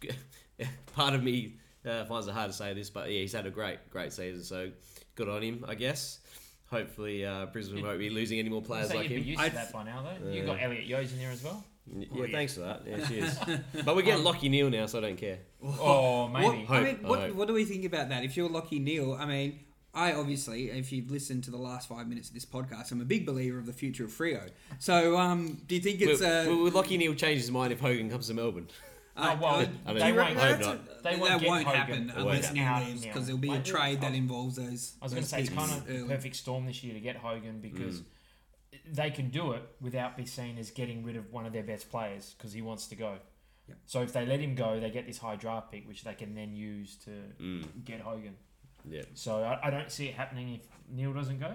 part 0.95 1.13
of 1.13 1.23
me 1.23 1.55
uh, 1.87 2.05
finds 2.05 2.27
it 2.27 2.33
hard 2.33 2.51
to 2.51 2.55
say 2.57 2.73
this, 2.73 2.89
but 2.89 3.11
yeah, 3.11 3.21
he's 3.21 3.33
had 3.33 3.45
a 3.45 3.51
great 3.51 3.89
great 3.89 4.13
season. 4.13 4.43
So 4.43 4.71
good 5.15 5.29
on 5.29 5.41
him, 5.41 5.65
I 5.67 5.75
guess. 5.75 6.19
Hopefully, 6.69 7.23
uh, 7.25 7.45
Brisbane 7.47 7.83
won't 7.83 7.99
be 7.99 8.09
losing 8.09 8.39
any 8.39 8.49
more 8.49 8.61
players 8.61 8.89
so 8.89 8.95
like 8.95 9.09
you'd 9.09 9.17
be 9.17 9.21
him. 9.21 9.27
used 9.29 9.39
to 9.39 9.45
I'd- 9.45 9.55
that 9.55 9.71
by 9.71 9.83
now, 9.83 10.01
though. 10.03 10.27
You 10.31 10.39
Yeah. 10.39 10.45
got 10.45 10.61
Elliot 10.61 10.85
Yos 10.85 11.11
in 11.11 11.19
there 11.19 11.29
as 11.31 11.43
well. 11.43 11.63
Yeah, 11.85 12.05
Oh, 12.13 12.23
yeah. 12.23 12.31
thanks 12.31 12.53
for 12.55 12.61
that. 12.61 12.81
Yeah, 12.87 13.05
cheers. 13.05 13.37
but 13.85 13.95
we're 13.95 14.01
getting 14.01 14.23
Lachie 14.23 14.49
Neale 14.49 14.69
now, 14.69 14.85
so 14.87 14.97
I 14.97 15.01
don't 15.01 15.17
care. 15.17 15.39
Oh, 15.61 16.29
maybe. 16.29 16.65
What, 16.65 16.69
I 16.71 16.81
mean, 16.83 16.97
what, 17.03 17.19
hope. 17.19 17.35
what 17.35 17.47
do 17.47 17.53
we 17.53 17.65
think 17.65 17.85
about 17.85 18.09
that? 18.09 18.23
If 18.23 18.37
you're 18.37 18.49
Lachie 18.49 18.81
Neale, 18.81 19.13
I 19.19 19.25
mean, 19.25 19.59
I 19.93 20.13
obviously, 20.13 20.69
if 20.71 20.91
you've 20.91 21.11
listened 21.11 21.43
to 21.43 21.51
the 21.51 21.57
last 21.57 21.89
five 21.89 22.07
minutes 22.07 22.29
of 22.29 22.33
this 22.33 22.45
podcast, 22.45 22.91
I'm 22.91 23.01
a 23.01 23.05
big 23.05 23.25
believer 23.25 23.59
of 23.59 23.65
the 23.65 23.73
future 23.73 24.05
of 24.05 24.11
Freo. 24.11 24.49
So, 24.79 25.17
um, 25.17 25.61
do 25.67 25.75
you 25.75 25.81
think 25.81 26.01
it's 26.01 26.21
will, 26.21 26.27
uh, 26.27 26.45
will, 26.47 26.63
will 26.63 26.71
Lachie 26.71 26.97
Neale 26.97 27.13
change 27.15 27.41
his 27.41 27.51
mind 27.51 27.71
if 27.73 27.79
Hogan 27.81 28.09
comes 28.09 28.27
to 28.27 28.33
Melbourne? 28.33 28.67
uh, 29.15 29.35
Oh, 29.37 29.41
well, 29.41 29.57
they 29.59 29.65
do 29.65 29.71
you 29.73 29.93
won't- 29.93 30.17
reckon 30.17 30.37
I 30.37 30.41
hope 30.41 30.57
that's 30.57 30.65
not. 30.67 30.75
a- 30.75 31.01
They 31.03 31.15
won't 31.17 31.29
that 31.31 31.39
get 31.41 31.49
won't 31.49 31.65
Hogan 31.65 31.79
happen 31.79 32.09
unless 32.15 32.53
won't. 32.53 32.85
Leaves 32.87 33.01
because 33.05 33.25
there'll 33.25 33.39
be 33.41 33.49
a 33.49 33.51
Like, 33.53 33.65
trade 33.65 34.01
that 34.01 34.13
involves 34.13 34.55
those. 34.55 34.95
I 35.01 35.05
was 35.05 35.13
going 35.13 35.23
to 35.23 35.29
say 35.29 35.41
it's 35.41 35.49
kind 35.49 35.71
of 35.71 35.89
early. 35.89 36.07
perfect 36.07 36.35
storm 36.35 36.65
this 36.65 36.83
year 36.83 36.93
to 36.93 36.99
get 36.99 37.17
Hogan 37.17 37.59
because 37.61 38.01
they 38.91 39.11
can 39.11 39.29
do 39.29 39.51
it 39.53 39.63
without 39.79 40.17
be 40.17 40.25
seen 40.25 40.57
as 40.57 40.71
getting 40.71 41.03
rid 41.03 41.15
of 41.15 41.31
one 41.31 41.45
of 41.45 41.53
their 41.53 41.63
best 41.63 41.89
players 41.91 42.33
because 42.37 42.53
he 42.53 42.61
wants 42.61 42.87
to 42.87 42.95
go. 42.95 43.17
Yep. 43.67 43.77
So 43.85 44.01
if 44.01 44.11
they 44.13 44.25
let 44.25 44.39
him 44.39 44.55
go, 44.55 44.79
they 44.79 44.89
get 44.89 45.05
this 45.05 45.19
high 45.19 45.35
draft 45.35 45.71
pick, 45.71 45.87
which 45.87 46.03
they 46.03 46.13
can 46.15 46.33
then 46.35 46.55
use 46.55 46.95
to 47.05 47.11
Mm, 47.39 47.85
get 47.85 48.01
Hogan. 48.01 48.35
yeah, 48.89 49.03
So 49.13 49.41
I, 49.43 49.67
I 49.67 49.69
don't 49.69 49.89
see 49.91 50.07
it 50.07 50.15
happening 50.15 50.55
if 50.55 50.61
Neale 50.89 51.13
doesn't 51.13 51.39
go. 51.39 51.53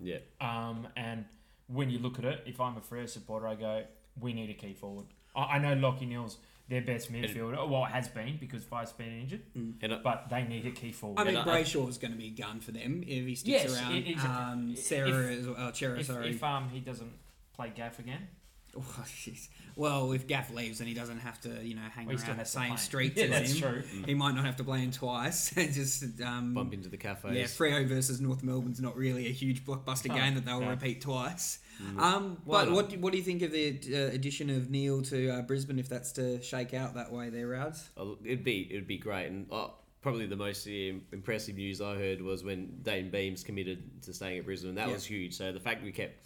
yeah. 0.00 0.18
Um, 0.40 0.88
and 0.96 1.26
when 1.68 1.90
you 1.90 1.98
look 2.00 2.18
at 2.18 2.24
it, 2.24 2.42
if 2.46 2.60
I'm 2.60 2.76
a 2.76 2.80
Freo 2.80 3.08
supporter, 3.08 3.46
I 3.46 3.54
go, 3.54 3.84
we 4.18 4.32
need 4.32 4.50
a 4.50 4.54
key 4.54 4.72
forward. 4.74 5.06
I, 5.36 5.42
I 5.42 5.58
know 5.58 5.76
Lachie 5.76 6.08
Neale's 6.08 6.38
their 6.70 6.80
best 6.80 7.12
midfielder. 7.12 7.68
Well, 7.68 7.84
it 7.84 7.90
has 7.90 8.08
been 8.08 8.38
because 8.40 8.64
Fyfe's 8.64 8.92
been 8.92 9.20
injured, 9.20 9.42
And 9.54 9.92
I, 9.92 9.98
but 10.02 10.28
they 10.30 10.44
need 10.44 10.64
a 10.66 10.70
key 10.70 10.92
forward. 10.92 11.20
I 11.20 11.24
mean, 11.24 11.36
And 11.36 11.50
I- 11.50 11.60
Brayshaw's 11.62 11.98
going 11.98 12.12
to 12.12 12.18
be 12.18 12.28
a 12.28 12.30
gun 12.30 12.60
for 12.60 12.70
them 12.72 13.02
if 13.06 13.26
he 13.26 13.34
sticks 13.34 13.64
Yes, 13.64 13.76
around. 13.76 13.94
it 13.96 14.06
is. 14.16 14.24
um, 14.24 14.70
If- 14.72 14.78
Cerra 14.78 15.32
as 15.32 15.46
well. 15.46 15.74
Cerra, 15.74 15.98
if, 16.00 16.06
sorry. 16.06 16.30
if 16.30 16.42
um 16.42 16.70
he 16.70 16.80
doesn't 16.80 17.12
play 17.54 17.70
Gaff 17.74 17.98
again, 17.98 18.28
Oh, 18.76 18.80
jeez. 19.04 19.48
well, 19.74 20.12
if 20.12 20.28
Gaff 20.28 20.52
leaves, 20.54 20.78
then 20.78 20.86
he 20.86 20.94
doesn't 20.94 21.18
have 21.18 21.40
to, 21.40 21.48
you 21.66 21.74
know, 21.74 21.82
hang 21.92 22.06
well, 22.06 22.14
he 22.14 22.18
still 22.18 22.30
around 22.30 22.36
the 22.36 22.42
has 22.42 22.52
to 22.52 22.58
same 22.60 22.68
play. 22.68 22.76
streets 22.76 23.16
Yeah, 23.18 23.24
as 23.24 23.30
that's 23.30 23.52
him. 23.54 23.60
true. 23.72 23.82
He 24.06 24.14
might 24.14 24.34
not 24.36 24.44
have 24.44 24.56
to 24.58 24.64
play 24.64 24.78
him 24.78 24.92
twice. 24.92 25.52
And 25.56 25.72
just 25.74 26.04
um, 26.22 26.54
bump 26.54 26.72
into 26.72 26.88
the 26.88 26.96
cafes. 26.96 27.32
yeah, 27.36 27.44
Freo 27.44 27.84
versus 27.88 28.20
North 28.20 28.44
Melbourne's 28.44 28.80
not 28.80 28.96
really 28.96 29.26
a 29.26 29.32
huge 29.32 29.64
blockbuster 29.64 30.06
No, 30.08 30.14
game 30.14 30.34
that 30.36 30.44
they'll 30.44 30.60
no. 30.60 30.68
repeat 30.70 31.00
twice. 31.00 31.58
Mm. 31.80 31.98
Um, 32.00 32.38
Why 32.44 32.60
but 32.60 32.64
not? 32.66 32.74
what 32.74 32.88
do, 32.90 32.98
what 32.98 33.12
do 33.12 33.18
you 33.18 33.24
think 33.24 33.42
of 33.42 33.52
the 33.52 33.78
uh, 33.94 34.14
addition 34.14 34.50
of 34.50 34.70
Neale 34.70 35.02
to 35.02 35.30
uh, 35.30 35.42
Brisbane 35.42 35.78
if 35.78 35.88
that's 35.88 36.12
to 36.12 36.42
shake 36.42 36.74
out 36.74 36.94
that 36.94 37.10
way 37.12 37.30
there, 37.30 37.48
Routes? 37.48 37.88
Uh, 37.96 38.14
It'd 38.24 38.44
be 38.44 38.68
it'd 38.70 38.86
be 38.86 38.98
great, 38.98 39.26
and 39.28 39.46
uh, 39.50 39.68
probably 40.02 40.26
the 40.26 40.36
most 40.36 40.66
um, 40.66 41.02
impressive 41.12 41.56
news 41.56 41.80
I 41.80 41.94
heard 41.96 42.20
was 42.20 42.44
when 42.44 42.78
Dayne 42.82 43.10
Beams 43.10 43.42
committed 43.42 44.02
to 44.02 44.12
staying 44.12 44.38
at 44.38 44.44
Brisbane. 44.44 44.74
That 44.74 44.88
Yeah. 44.88 44.94
was 44.94 45.04
huge. 45.04 45.34
So 45.36 45.52
the 45.52 45.60
fact 45.60 45.82
we 45.82 45.92
kept 45.92 46.22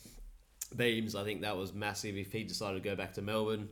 Beams, 0.77 1.15
I 1.15 1.23
think 1.25 1.43
that 1.43 1.57
was 1.57 1.73
massive. 1.73 2.17
If 2.17 2.33
he 2.33 2.43
decided 2.43 2.83
to 2.83 2.89
go 2.89 2.97
back 2.97 3.13
to 3.15 3.23
Melbourne, 3.23 3.69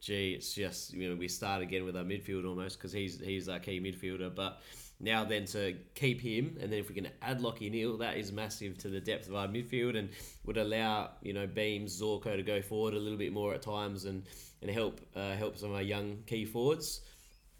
gee, 0.00 0.32
it's 0.34 0.54
just 0.54 0.92
you 0.94 1.08
know 1.10 1.16
we 1.16 1.28
start 1.28 1.62
again 1.62 1.84
with 1.84 1.96
our 1.96 2.04
midfield 2.04 2.46
almost 2.46 2.78
because 2.78 2.92
he's 2.92 3.18
he's 3.20 3.48
our 3.48 3.58
key 3.58 3.80
midfielder. 3.80 4.32
But 4.34 4.60
now 4.98 5.24
then 5.24 5.44
to 5.46 5.76
keep 5.94 6.20
him, 6.20 6.56
and 6.60 6.72
then 6.72 6.78
if 6.78 6.88
we 6.88 6.94
can 6.94 7.08
add 7.22 7.40
Lachie 7.40 7.70
Neale, 7.70 7.98
that 7.98 8.16
is 8.16 8.32
massive 8.32 8.78
to 8.78 8.88
the 8.88 9.00
depth 9.00 9.28
of 9.28 9.34
our 9.34 9.46
midfield 9.46 9.96
and 9.96 10.08
would 10.44 10.56
allow 10.56 11.10
you 11.22 11.32
know 11.32 11.46
Beams, 11.46 12.00
Zorko 12.00 12.36
to 12.36 12.42
go 12.42 12.62
forward 12.62 12.94
a 12.94 12.98
little 12.98 13.18
bit 13.18 13.32
more 13.32 13.54
at 13.54 13.62
times 13.62 14.04
and 14.04 14.24
and 14.62 14.70
help 14.70 15.00
uh, 15.14 15.34
help 15.34 15.56
some 15.56 15.70
of 15.70 15.76
our 15.76 15.82
young 15.82 16.18
key 16.26 16.44
forwards. 16.44 17.02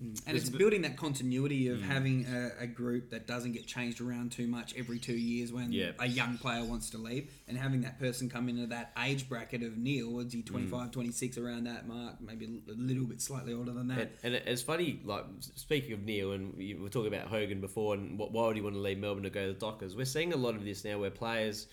Mm. 0.03 0.21
And 0.27 0.37
it's 0.37 0.51
building 0.51 0.83
that 0.83 0.97
continuity 0.97 1.69
of 1.69 1.79
mm. 1.79 1.83
having 1.83 2.27
a, 2.27 2.65
a 2.65 2.67
group 2.67 3.11
that 3.11 3.27
doesn't 3.27 3.53
get 3.53 3.67
changed 3.67 4.01
around 4.01 4.33
too 4.33 4.47
much 4.47 4.75
every 4.77 4.99
two 4.99 5.17
years 5.17 5.53
when 5.53 5.73
Yeah. 5.73 5.93
a 5.99 6.07
young 6.07 6.37
player 6.37 6.65
wants 6.65 6.91
to 6.91 6.99
leave, 6.99 7.31
and 7.49 7.57
having 7.57 7.81
that 7.83 7.99
person 7.99 8.29
come 8.29 8.49
into 8.49 8.67
that 8.67 8.93
age 9.03 9.29
bracket 9.29 9.63
of 9.63 9.79
Neale, 9.79 10.11
was 10.11 10.33
he 10.33 10.43
mm. 10.43 10.47
25, 10.47 10.91
26, 10.91 11.39
around 11.39 11.65
that 11.65 11.89
mark, 11.89 12.21
maybe 12.21 12.61
a 12.69 12.73
little 12.73 13.07
bit 13.07 13.23
slightly 13.23 13.55
older 13.55 13.73
than 13.73 13.89
that. 13.89 13.99
And, 14.23 14.35
and 14.35 14.35
it's 14.35 14.63
funny, 14.63 15.01
like 15.05 15.25
speaking 15.41 15.93
of 15.93 16.03
Neale, 16.03 16.33
and 16.33 16.55
we 16.57 16.75
were 16.75 16.91
talking 16.91 17.13
about 17.13 17.29
Hogan 17.29 17.61
before, 17.61 17.95
and 17.95 18.19
what, 18.19 18.33
why 18.33 18.47
would 18.49 18.57
he 18.57 18.63
want 18.63 18.75
to 18.75 18.81
leave 18.81 18.99
Melbourne 18.99 19.23
to 19.23 19.31
go 19.31 19.47
to 19.47 19.53
the 19.55 19.59
Dockers? 19.59 19.97
We're 19.97 20.05
seeing 20.05 20.35
a 20.35 20.37
lot 20.37 20.57
of 20.57 20.65
this 20.65 20.85
now, 20.85 20.99
where 20.99 21.11
players 21.11 21.69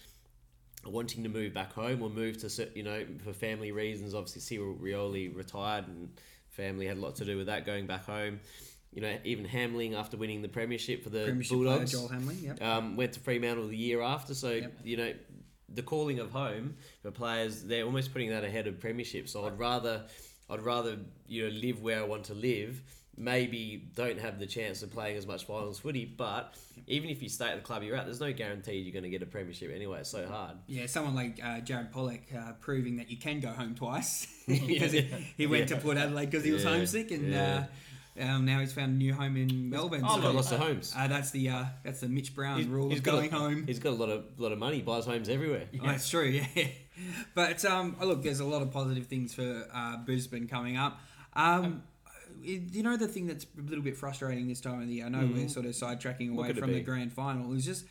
are 0.86 0.92
wanting 0.92 1.24
to 1.24 1.30
move 1.30 1.54
back 1.54 1.74
home 1.74 2.02
or 2.02 2.10
move 2.10 2.38
to, 2.38 2.70
you 2.74 2.84
know, 2.84 3.06
for 3.24 3.34
family 3.34 3.72
reasons. 3.72 4.14
Obviously, 4.14 4.42
Cyril 4.42 4.76
Rioli 4.76 5.36
retired, 5.36 5.88
and 5.88 6.10
family 6.54 6.88
had 6.88 6.98
a 6.98 7.00
lot 7.00 7.16
to 7.18 7.26
do 7.26 7.38
with 7.38 7.48
that 7.48 7.66
going 7.66 7.88
back 7.88 8.06
home. 8.06 8.40
You 8.92 9.02
know, 9.02 9.18
even 9.24 9.46
Hamling 9.46 9.96
after 9.96 10.18
winning 10.18 10.42
the 10.44 10.48
premiership 10.48 11.04
for 11.04 11.10
the 11.10 11.24
Premiership 11.24 11.58
player 11.58 11.70
Bulldogs, 11.70 11.92
Joel 11.92 12.10
Hamling, 12.10 12.44
yep. 12.44 12.62
um, 12.62 12.96
went 12.96 13.14
to 13.14 13.20
Fremantle 13.20 13.68
the 13.68 13.78
year 13.78 14.02
after. 14.02 14.36
So 14.36 14.52
Yep. 14.52 14.74
you 14.84 14.98
know, 14.98 15.14
the 15.74 15.82
calling 15.82 16.20
of 16.20 16.32
home 16.32 16.76
for 17.02 17.12
players, 17.12 17.64
they're 17.64 17.86
almost 17.86 18.14
putting 18.14 18.30
that 18.30 18.44
ahead 18.44 18.68
of 18.68 18.80
premiership. 18.80 19.28
So 19.30 19.46
I'd 19.46 19.58
rather, 19.58 20.04
I'd 20.50 20.62
rather 20.62 20.98
you 21.28 21.50
know 21.50 21.56
live 21.56 21.82
where 21.82 22.00
I 22.00 22.04
want 22.04 22.26
to 22.26 22.36
live. 22.36 22.82
Maybe 23.16 23.90
don't 23.96 24.20
have 24.20 24.40
the 24.40 24.48
chance 24.48 24.82
of 24.82 24.92
playing 24.92 25.18
as 25.18 25.28
much 25.28 25.46
finals 25.46 25.78
footy, 25.80 26.04
but 26.06 26.56
even 26.88 27.12
if 27.12 27.22
you 27.22 27.30
stay 27.30 27.50
at 27.50 27.56
the 27.58 27.62
club 27.62 27.84
you're 27.84 27.96
at, 27.96 28.06
there's 28.06 28.20
no 28.20 28.34
guarantee 28.34 28.78
you're 28.78 28.92
going 28.92 29.04
to 29.04 29.10
get 29.10 29.22
a 29.22 29.26
premiership 29.28 29.72
anyway. 29.74 30.00
It's 30.00 30.10
so 30.10 30.26
hard. 30.28 30.58
Yeah, 30.66 30.88
someone 30.88 31.14
like 31.14 31.40
uh, 31.44 31.60
Jared 31.60 31.92
Polec 31.92 32.36
uh, 32.36 32.54
proving 32.60 32.98
that 32.98 33.12
you 33.12 33.18
can 33.18 33.40
go 33.40 33.50
home 33.50 33.76
twice 33.76 34.26
because 34.48 34.92
he, 34.94 35.08
he 35.38 35.46
went 35.46 35.70
to 35.70 35.78
Port 35.78 35.98
Adelaide 35.98 36.32
because 36.32 36.44
he 36.44 36.52
was 36.52 36.64
Yeah, 36.64 36.70
homesick, 36.72 37.12
and 37.12 37.32
yeah. 37.32 37.66
uh, 38.20 38.24
um, 38.24 38.46
now 38.46 38.60
he's 38.60 38.74
found 38.74 38.94
a 38.94 38.96
new 38.96 39.14
home 39.14 39.38
in 39.38 39.70
Melbourne. 39.70 40.02
Oh, 40.04 40.08
He's 40.08 40.16
so, 40.16 40.22
got 40.24 40.36
lots 40.36 40.52
of 40.52 40.60
homes. 40.60 40.94
uh, 40.98 41.08
that's 41.08 41.30
the 41.30 41.50
uh, 41.50 41.66
that's 41.84 42.00
the 42.00 42.08
Mitch 42.10 42.34
Brown 42.34 42.58
He's- 42.58 42.68
rule 42.70 42.90
he's 42.90 42.98
of 42.98 43.04
going 43.04 43.32
a- 43.32 43.38
home. 43.38 43.66
He's 43.68 43.80
got 43.80 43.92
a 43.92 43.96
lot 43.96 44.10
of 44.10 44.26
lot 44.40 44.52
of 44.52 44.58
money, 44.58 44.82
buys 44.82 45.06
homes 45.06 45.30
everywhere. 45.30 45.66
Oh, 45.82 45.86
that's 45.86 46.10
true, 46.10 46.26
yeah. 46.26 46.46
But 47.36 47.64
um, 47.66 47.96
oh, 48.02 48.08
look, 48.08 48.24
there's 48.24 48.40
a 48.40 48.46
lot 48.46 48.62
of 48.64 48.72
positive 48.72 49.06
things 49.08 49.34
for 49.36 49.68
uh, 49.74 49.98
Brisbane 49.98 50.48
coming 50.48 50.78
up. 50.78 51.00
Um, 51.36 51.64
it- 51.66 51.72
you 52.44 52.84
know 52.84 52.98
the 52.98 53.08
thing 53.08 53.28
that's 53.28 53.46
a 53.58 53.62
little 53.62 53.84
bit 53.84 53.98
frustrating 53.98 54.48
this 54.48 54.62
time 54.62 54.82
of 54.82 54.88
the 54.88 54.96
year. 54.96 55.06
I 55.06 55.10
know 55.10 55.20
we're 55.20 55.46
mm. 55.46 55.52
sort 55.52 55.66
of 55.66 55.74
sidetracking 55.74 56.32
away 56.32 56.48
could 56.48 56.58
it 56.58 56.60
from 56.60 56.74
the 56.74 56.82
grand 56.82 57.14
final. 57.14 57.54
Is 57.54 57.66
just 57.66 57.86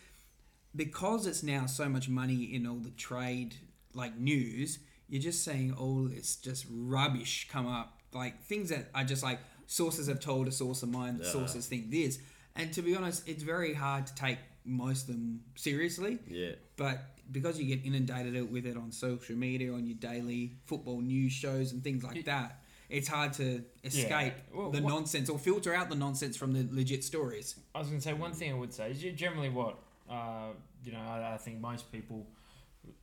because 0.74 1.26
it's 1.26 1.42
now 1.42 1.66
so 1.66 1.88
much 1.88 2.08
money 2.08 2.44
in 2.54 2.66
all 2.66 2.76
the 2.76 2.90
trade 2.90 3.56
like 3.94 4.16
news. 4.18 4.78
You're 5.08 5.22
just 5.22 5.44
seeing 5.44 5.74
all 5.74 6.04
this 6.04 6.36
just 6.36 6.66
rubbish 6.70 7.48
come 7.50 7.66
up, 7.66 8.00
like 8.14 8.42
things 8.44 8.70
that 8.70 8.88
are 8.94 9.04
just 9.04 9.22
like 9.22 9.40
sources 9.66 10.08
have 10.08 10.20
told 10.20 10.48
a 10.48 10.52
source 10.52 10.82
of 10.82 10.88
mine. 10.88 11.20
Yeah. 11.22 11.30
Sources 11.30 11.66
think 11.66 11.90
this, 11.90 12.18
and 12.56 12.72
to 12.72 12.82
be 12.82 12.96
honest, 12.96 13.28
it's 13.28 13.42
very 13.42 13.74
hard 13.74 14.06
to 14.06 14.14
take 14.14 14.38
most 14.64 15.08
of 15.08 15.14
them 15.14 15.42
seriously. 15.54 16.18
Yeah. 16.26 16.52
But 16.76 17.00
because 17.30 17.58
you 17.60 17.66
get 17.66 17.84
inundated 17.86 18.50
with 18.50 18.66
it 18.66 18.76
on 18.76 18.92
social 18.92 19.36
media, 19.36 19.72
on 19.72 19.86
your 19.86 19.96
daily 19.96 20.52
football 20.64 21.00
news 21.00 21.32
shows 21.32 21.72
and 21.72 21.82
things 21.82 22.04
like 22.04 22.24
that, 22.24 22.61
it's 22.92 23.08
hard 23.08 23.32
to 23.32 23.64
escape 23.82 24.34
Well, 24.54 24.70
the 24.70 24.82
what- 24.82 24.92
nonsense 24.92 25.28
or 25.30 25.38
filter 25.38 25.74
out 25.74 25.88
the 25.88 25.96
nonsense 25.96 26.36
from 26.36 26.52
the 26.52 26.66
legit 26.70 27.02
stories. 27.02 27.56
I 27.74 27.78
was 27.78 27.88
going 27.88 28.00
to 28.00 28.04
say 28.04 28.12
one 28.12 28.32
thing 28.34 28.52
I 28.52 28.54
would 28.54 28.72
say 28.72 28.90
is 28.90 29.00
generally 29.18 29.48
what 29.48 29.78
uh, 30.10 30.50
you 30.84 30.92
know 30.92 31.00
I, 31.00 31.34
I 31.34 31.38
think 31.38 31.60
most 31.60 31.90
people 31.90 32.26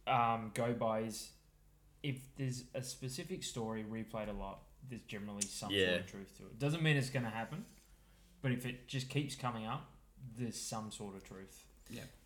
um, 0.08 0.52
go 0.54 0.74
by 0.74 1.00
is 1.02 1.32
if 2.04 2.18
there's 2.38 2.64
a 2.76 2.82
specific 2.84 3.44
story 3.44 3.84
replayed 3.84 4.30
a 4.30 4.34
lot, 4.34 4.60
there's 4.90 5.02
generally 5.08 5.42
some 5.42 5.72
sort 5.72 6.00
of 6.02 6.06
truth 6.08 6.38
to 6.38 6.44
it. 6.44 6.60
Doesn't 6.60 6.84
mean 6.84 6.96
it's 6.96 7.10
going 7.10 7.26
to 7.26 7.32
happen, 7.32 7.66
but 8.42 8.52
if 8.52 8.66
it 8.66 8.88
just 8.88 9.10
keeps 9.10 9.36
coming 9.36 9.66
up, 9.66 9.90
there's 10.38 10.56
some 10.56 10.92
sort 10.92 11.16
of 11.16 11.24
truth. 11.24 11.64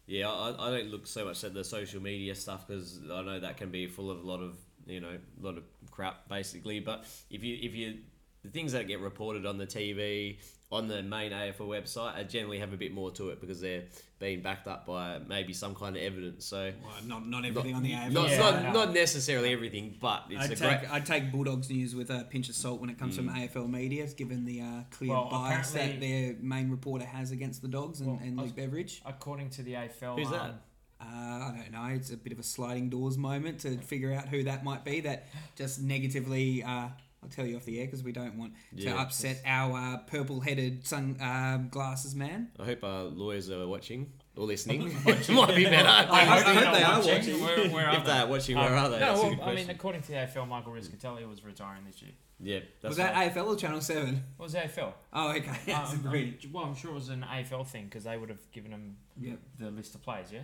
Yeah, 0.06 0.30
I, 0.30 0.68
I 0.68 0.70
don't 0.72 0.92
look 0.92 1.08
so 1.08 1.24
much 1.24 1.46
at 1.46 1.54
the 1.54 1.64
social 1.64 2.02
media 2.02 2.36
stuff 2.36 2.68
because 2.68 3.00
I 3.10 3.22
know 3.22 3.40
that 3.40 3.56
can 3.56 3.70
be 3.70 3.88
full 3.88 4.12
of 4.12 4.22
a 4.22 4.28
lot 4.28 4.42
of 4.42 4.58
you 4.86 5.00
know 5.00 5.18
a 5.42 5.46
lot 5.46 5.58
of 5.58 5.64
crap 5.92 6.28
basically. 6.30 6.80
But 6.80 7.06
if 7.30 7.44
you 7.44 7.58
if 7.62 7.74
you 7.76 8.00
the 8.44 8.50
things 8.50 8.74
that 8.74 8.88
get 8.88 9.00
reported 9.00 9.46
on 9.46 9.58
the 9.58 9.68
TV 9.68 10.38
on 10.72 10.88
the 10.88 11.02
main 11.04 11.32
AFL 11.32 11.68
website 11.68 12.16
I 12.16 12.24
generally 12.24 12.58
have 12.60 12.74
a 12.74 12.78
bit 12.78 12.92
more 12.94 13.12
to 13.12 13.30
it 13.30 13.40
because 13.40 13.62
they're 13.62 13.84
being 14.20 14.42
backed 14.42 14.68
up 14.68 14.86
by 14.88 15.20
maybe 15.28 15.54
some 15.54 15.76
kind 15.76 15.96
of 15.96 16.02
evidence. 16.02 16.46
So 16.46 16.72
Well, 16.84 16.94
not 17.06 17.28
not 17.28 17.46
everything 17.46 17.76
on 17.76 17.84
the 17.84 17.92
AFL. 17.92 18.12
not 18.12 18.30
Yeah, 18.30 18.38
not, 18.40 18.54
I 18.56 18.64
know. 18.64 18.72
not 18.74 18.94
necessarily 18.94 19.54
everything, 19.54 19.96
but 20.02 20.24
it's 20.30 20.44
I'd 20.46 20.52
a 20.52 20.56
take, 20.56 20.80
great. 20.82 20.92
I'd 20.92 21.06
take 21.06 21.32
Bulldogs 21.32 21.70
news 21.70 21.94
with 21.96 22.10
a 22.10 22.26
pinch 22.30 22.50
of 22.50 22.56
salt 22.56 22.82
when 22.82 22.90
it 22.90 22.98
comes 22.98 23.16
from 23.16 23.30
AFL 23.30 23.70
media, 23.70 24.08
given 24.08 24.46
the 24.46 24.62
uh, 24.62 24.66
clear 24.92 25.12
Well, 25.12 25.30
bias 25.30 25.72
that 25.72 26.00
their 26.00 26.36
main 26.42 26.70
reporter 26.72 27.06
has 27.06 27.32
against 27.32 27.62
the 27.62 27.68
Dogs 27.68 28.00
and, 28.02 28.10
Well, 28.10 28.20
and 28.24 28.38
Luke 28.38 28.56
Beveridge. 28.56 29.02
According 29.06 29.52
to 29.52 29.62
the 29.64 29.74
AFL, 29.74 30.18
Who's 30.18 30.30
that? 30.32 30.42
um, 30.42 30.56
Uh, 31.04 31.52
I 31.52 31.54
don't 31.58 31.72
know. 31.72 31.86
It's 31.96 32.12
a 32.12 32.18
bit 32.18 32.34
of 32.34 32.40
a 32.40 32.44
sliding 32.44 32.90
doors 32.90 33.18
moment 33.18 33.60
to 33.62 33.78
figure 33.78 34.14
out 34.14 34.28
who 34.30 34.44
that 34.44 34.64
might 34.64 34.84
be. 34.86 35.02
That 35.02 35.28
just 35.56 35.82
negatively. 35.82 36.64
Uh, 36.64 36.88
I'll 37.22 37.30
tell 37.30 37.46
you 37.46 37.56
off 37.56 37.64
the 37.64 37.80
air 37.80 37.86
because 37.86 38.04
we 38.04 38.12
don't 38.12 38.38
want 38.38 38.52
to 38.76 38.84
Yeah. 38.84 39.02
upset 39.02 39.42
our 39.46 39.78
uh, 39.78 39.98
purple-headed 40.08 40.86
sun 40.86 41.16
um, 41.22 41.70
glasses 41.70 42.14
man. 42.16 42.50
I 42.60 42.66
hope 42.66 42.84
our 42.84 43.04
lawyers 43.04 43.50
are 43.50 43.66
watching 43.66 44.12
or 44.36 44.46
listening. 44.46 44.82
Might 45.06 45.56
be 45.56 45.64
better. 45.64 45.88
I 45.88 46.04
hope, 46.04 46.12
I 46.14 46.54
they're 46.54 46.66
hope 46.66 46.74
they 46.76 46.84
are 46.84 47.00
watching. 47.00 47.42
watching. 47.42 47.42
Where, 47.42 47.70
where 47.70 47.88
are 47.92 47.96
if 47.98 48.06
they're 48.06 48.28
watching, 48.28 48.58
where 48.58 48.76
Um, 48.78 48.84
are 48.86 48.90
they? 48.90 49.00
No, 49.00 49.14
well, 49.14 49.30
good 49.30 49.40
I 49.40 49.56
mean, 49.56 49.70
according 49.70 50.02
to 50.02 50.08
the 50.10 50.14
AFL, 50.16 50.48
Michael 50.50 50.74
Rischitelli 50.74 51.26
was 51.30 51.46
retiring 51.46 51.86
this 51.86 52.02
year. 52.02 52.12
yeah, 52.42 52.60
that's 52.82 52.90
was 52.90 52.98
that 52.98 53.14
right. 53.16 53.34
AFL 53.34 53.48
or 53.48 53.56
Channel 53.56 53.80
Seven? 53.80 54.22
What 54.36 54.48
was 54.48 54.56
AFL? 54.56 54.92
Oh, 55.14 55.30
okay. 55.32 55.50
That's 55.66 55.94
Um, 55.94 56.06
um, 56.08 56.34
well, 56.52 56.66
I'm 56.66 56.76
sure 56.76 56.92
it 56.92 56.96
was 56.96 57.08
an 57.08 57.24
AFL 57.26 57.66
thing 57.68 57.86
because 57.86 58.04
they 58.04 58.18
would 58.18 58.28
have 58.30 58.52
given 58.52 58.72
him 58.72 58.98
Yep. 59.22 59.40
the 59.60 59.72
list 59.72 59.96
of 59.96 60.02
players, 60.02 60.30
yeah? 60.30 60.42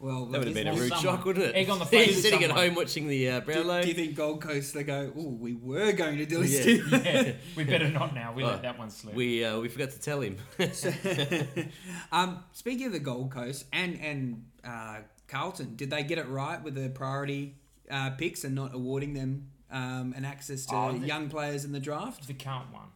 Well, 0.00 0.24
That 0.26 0.38
would 0.38 0.46
have 0.46 0.54
been 0.54 0.66
a 0.68 0.72
rude 0.74 0.94
shock, 0.96 1.26
wouldn't 1.26 1.44
it? 1.44 1.54
Egg 1.54 1.68
on 1.68 1.78
the 1.78 1.84
face 1.84 2.06
He's 2.14 2.16
of 2.18 2.22
sitting 2.22 2.42
at 2.44 2.50
home 2.50 2.74
watching 2.74 3.06
the 3.06 3.28
uh, 3.28 3.40
Do, 3.40 3.46
Brownlow. 3.52 3.82
do 3.82 3.88
you 3.88 3.94
think 3.94 4.14
Gold 4.16 4.40
Coast 4.40 4.72
they 4.72 4.82
go? 4.82 5.12
Oh, 5.14 5.28
we 5.38 5.54
were 5.54 5.92
going 5.92 6.16
to 6.16 6.24
do 6.26 6.42
Yeah. 6.42 6.64
this. 6.64 7.04
yeah, 7.04 7.32
we 7.56 7.64
better 7.64 7.88
not 7.90 8.14
now. 8.14 8.32
We 8.32 8.42
Oh, 8.42 8.46
let 8.48 8.62
that 8.62 8.78
one 8.78 8.88
slip. 8.90 9.14
We 9.14 9.44
uh, 9.44 9.60
we 9.60 9.68
forgot 9.68 9.90
to 9.90 10.00
tell 10.00 10.22
him. 10.22 10.38
um, 12.12 12.42
speaking 12.52 12.86
of 12.86 12.92
the 12.92 12.98
Gold 12.98 13.30
Coast 13.30 13.66
and 13.72 13.98
and 14.00 14.44
uh, 14.64 14.98
Carlton, 15.28 15.76
did 15.76 15.90
they 15.90 16.02
get 16.02 16.18
it 16.18 16.28
right 16.28 16.62
with 16.62 16.74
the 16.74 16.88
priority 16.88 17.56
uh, 17.90 18.10
picks 18.10 18.44
and 18.44 18.54
not 18.54 18.74
awarding 18.74 19.14
them 19.14 19.48
um, 19.70 20.14
an 20.16 20.24
access 20.24 20.66
to 20.66 20.74
Oh, 20.74 20.92
the- 20.92 21.06
young 21.06 21.28
players 21.28 21.64
in 21.64 21.72
the 21.72 21.80
draft? 21.80 22.26
the 22.26 22.34
count 22.34 22.72
one. 22.72 22.88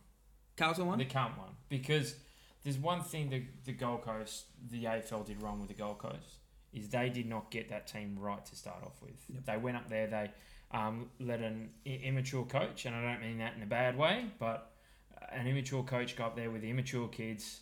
Carlton 0.57 0.87
one. 0.87 0.99
The 0.99 1.05
count 1.05 1.37
one. 1.39 1.51
Because 1.69 2.15
there's 2.63 2.79
one 2.79 3.03
thing 3.03 3.29
the, 3.31 3.45
the 3.65 3.73
Gold 3.73 4.03
Coast, 4.03 4.45
the 4.71 4.85
AFL 4.85 5.27
did 5.27 5.43
wrong 5.43 5.59
with 5.61 5.69
the 5.69 5.75
Gold 5.75 5.99
Coast, 5.99 6.39
is 6.75 6.89
they 6.89 7.09
did 7.09 7.27
not 7.29 7.51
get 7.51 7.69
that 7.71 7.87
team 7.87 8.17
right 8.19 8.45
to 8.45 8.57
start 8.57 8.83
off 8.85 9.01
with. 9.01 9.15
Yep. 9.29 9.45
They 9.47 9.57
went 9.57 9.77
up 9.77 9.89
there, 9.89 10.07
they 10.07 10.31
um, 10.73 11.09
let 11.21 11.41
an 11.41 11.71
i- 11.87 12.01
immature 12.05 12.45
coach, 12.45 12.85
and 12.87 12.95
I 12.95 13.03
don't 13.13 13.23
mean 13.23 13.39
that 13.39 13.55
in 13.57 13.63
a 13.63 13.67
bad 13.67 13.97
way, 13.97 14.27
but 14.39 14.73
an 15.33 15.47
immature 15.47 15.83
coach 15.85 16.17
got 16.17 16.27
up 16.29 16.37
there 16.37 16.51
with 16.51 16.65
immature 16.65 17.09
kids 17.09 17.61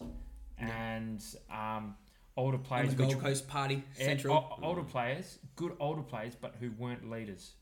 and 0.58 1.22
um, 1.50 1.94
older 2.36 2.56
and 2.56 2.64
players. 2.64 2.90
the 2.90 2.96
Gold 2.96 3.14
which- 3.16 3.22
Coast 3.24 3.48
Party 3.48 3.82
Central. 3.94 4.58
older 4.62 4.82
players, 4.82 5.38
good 5.56 5.76
older 5.80 6.02
players, 6.02 6.34
but 6.34 6.54
who 6.60 6.70
weren't 6.78 7.08
leaders. 7.10 7.52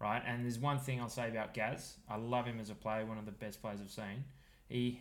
right? 0.00 0.22
And 0.26 0.44
there's 0.44 0.58
one 0.58 0.78
thing 0.78 1.00
I'll 1.00 1.08
say 1.08 1.28
about 1.28 1.54
Gaz. 1.54 1.96
I 2.08 2.16
love 2.16 2.46
him 2.46 2.60
as 2.60 2.68
a 2.70 2.74
player, 2.74 3.06
one 3.06 3.16
of 3.18 3.24
the 3.26 3.32
best 3.32 3.60
players 3.62 3.80
I've 3.80 3.90
seen. 3.90 4.24
He 4.68 5.00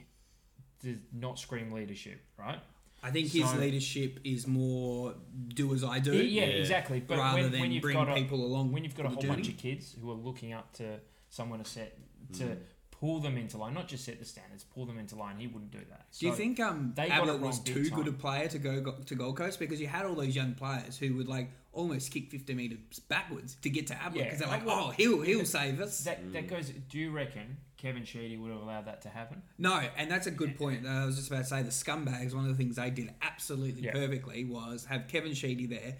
does 0.81 0.97
not 1.11 1.37
scream 1.39 1.71
leadership, 1.71 2.21
right? 2.37 2.59
I 3.03 3.11
think 3.11 3.27
his 3.29 3.49
So- 3.49 3.57
leadership 3.57 4.19
is 4.23 4.47
more 4.47 5.15
do 5.49 5.73
as 5.73 5.83
I 5.83 5.99
do, 5.99 6.13
Yeah, 6.15 6.45
Yeah. 6.45 6.47
exactly. 6.61 6.99
But 7.01 7.17
rather 7.17 7.41
when, 7.41 7.51
than 7.51 7.61
when 7.61 7.71
you've 7.71 7.81
bring 7.81 7.97
got 7.97 8.09
a, 8.09 8.13
people 8.15 8.43
along. 8.45 8.71
when 8.71 8.83
you've 8.83 8.95
got 8.95 9.05
a 9.05 9.09
whole 9.09 9.21
the 9.21 9.27
bunch 9.27 9.49
of 9.49 9.57
kids 9.57 9.95
who 9.99 10.09
are 10.09 10.15
looking 10.15 10.53
up 10.53 10.71
to 10.73 10.99
someone 11.29 11.59
to 11.61 11.69
set 11.69 11.97
to 12.33 12.43
Mm. 12.45 12.57
pull 12.91 13.19
them 13.19 13.37
into 13.37 13.57
line, 13.57 13.73
not 13.73 13.87
just 13.89 14.05
set 14.05 14.17
the 14.17 14.23
standards, 14.25 14.63
pull 14.63 14.85
them 14.85 14.97
into 14.97 15.15
line. 15.17 15.37
He 15.37 15.47
wouldn't 15.47 15.71
do 15.71 15.79
that. 15.89 16.05
Do 16.17 16.25
you 16.27 16.33
think 16.33 16.59
um, 16.61 16.93
they 16.95 17.09
got 17.09 17.39
was 17.41 17.59
too 17.59 17.89
good 17.89 18.07
a 18.07 18.13
player 18.13 18.47
to 18.47 18.57
go, 18.57 18.79
go 18.79 18.93
to 19.05 19.15
Gold 19.15 19.35
Coast 19.35 19.59
because 19.59 19.81
you 19.81 19.87
had 19.87 20.05
all 20.05 20.15
those 20.15 20.33
young 20.35 20.53
players 20.53 20.97
who 20.97 21.15
would 21.17 21.27
like 21.27 21.49
almost 21.73 22.11
kick 22.11 22.31
fifty 22.31 22.53
meters 22.53 22.77
backwards 23.09 23.57
to 23.63 23.69
get 23.69 23.87
to 23.87 23.95
Ablett 24.01 24.15
Yeah, 24.15 24.23
because 24.25 24.39
they're 24.39 24.47
like 24.47 24.65
like, 24.65 24.77
oh, 24.77 24.91
he'll 24.91 25.21
he'll 25.21 25.43
save 25.45 25.81
us. 25.81 26.05
that 26.05 26.31
that 26.31 26.47
goes? 26.47 26.69
Do 26.69 26.97
you 26.97 27.11
reckon 27.11 27.57
Kevin 27.83 28.05
Sheedy 28.05 28.37
would 28.37 28.49
have 28.49 28.61
allowed 28.61 28.85
that 28.85 29.01
to 29.01 29.09
happen? 29.09 29.41
No, 29.57 29.77
and 29.97 30.09
that's 30.09 30.25
a 30.25 30.31
good 30.31 30.57
point. 30.57 30.87
I 30.87 31.05
was 31.05 31.17
just 31.17 31.27
about 31.27 31.39
to 31.39 31.45
say 31.45 31.61
the 31.63 31.69
scumbags. 31.69 32.33
One 32.33 32.45
of 32.45 32.49
the 32.49 32.55
things 32.55 32.77
they 32.77 32.89
did 32.89 33.13
absolutely 33.21 33.83
Yeah. 33.83 33.91
perfectly 33.91 34.45
was 34.45 34.85
have 34.85 35.09
Kevin 35.09 35.33
Sheedy 35.33 35.65
there, 35.65 35.97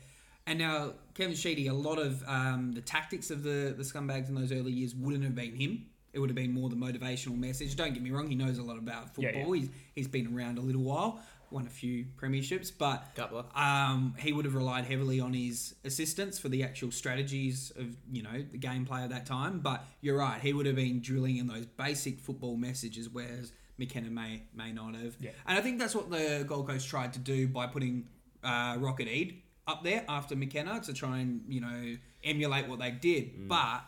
and 0.47 0.57
now 0.59 0.93
Kevin 1.13 1.36
Sheedy. 1.36 1.67
A 1.67 1.73
lot 1.73 1.99
of 1.99 2.23
um, 2.25 2.71
the 2.71 2.79
tactics 2.81 3.29
of 3.31 3.43
the 3.43 3.73
the 3.77 3.84
scumbags 3.84 4.29
in 4.29 4.36
those 4.36 4.53
early 4.53 4.71
years 4.71 4.95
wouldn't 4.95 5.25
have 5.25 5.36
been 5.36 5.55
him. 5.55 5.88
It 6.13 6.19
would 6.19 6.29
have 6.29 6.36
been 6.36 6.53
more 6.53 6.69
the 6.69 6.75
motivational 6.75 7.38
message. 7.38 7.75
Don't 7.75 7.93
get 7.93 8.01
me 8.01 8.11
wrong; 8.11 8.29
he 8.29 8.36
knows 8.36 8.59
a 8.59 8.63
lot 8.63 8.77
about 8.77 9.07
football. 9.13 9.23
Yeah, 9.25 9.31
football. 9.39 9.51
He's 9.53 9.69
he's 9.93 10.07
been 10.07 10.34
around 10.34 10.59
a 10.59 10.61
little 10.61 10.84
while, 10.84 11.19
won 11.54 11.68
a 11.68 11.70
few 11.70 12.06
premierships, 12.18 12.72
but 12.76 13.08
um, 13.56 14.16
he 14.18 14.34
would 14.34 14.45
have 14.45 14.56
relied 14.56 14.86
heavily 14.86 15.20
on 15.20 15.34
his 15.34 15.76
assistants 15.86 16.39
for 16.39 16.49
the 16.49 16.64
actual 16.64 16.91
strategies 16.91 17.72
of 17.78 17.95
you 18.12 18.24
know 18.24 18.43
the 18.51 18.58
gameplay 18.58 19.04
at 19.04 19.10
that 19.12 19.26
time. 19.26 19.60
But 19.60 19.86
you're 20.01 20.18
right, 20.18 20.41
he 20.41 20.51
would 20.54 20.66
have 20.66 20.76
been 20.76 21.01
drilling 21.01 21.38
in 21.38 21.47
those 21.47 21.66
basic 21.66 22.20
football 22.20 22.58
messages, 22.58 23.10
whereas 23.10 23.51
McKenna 23.78 24.10
may 24.10 24.43
may 24.54 24.72
not 24.72 24.95
have. 24.95 25.16
Yeah. 25.20 25.32
And 25.45 25.58
I 25.58 25.62
think 25.62 25.80
that's 25.80 25.95
what 25.95 26.10
the 26.10 26.43
Gold 26.47 26.68
Coast 26.68 26.88
tried 26.89 27.14
to 27.14 27.20
do 27.20 27.47
by 27.47 27.68
putting 27.68 28.08
uh, 28.43 28.76
Rocket 28.80 29.08
Eade 29.08 29.41
up 29.68 29.84
there 29.84 30.04
after 30.10 30.36
McKenna 30.36 30.82
to 30.82 30.93
try 30.93 31.20
and 31.20 31.41
you 31.47 31.62
know 31.62 31.95
emulate 32.24 32.68
what 32.68 32.80
they 32.80 32.91
did. 32.91 33.47
But 33.47 33.82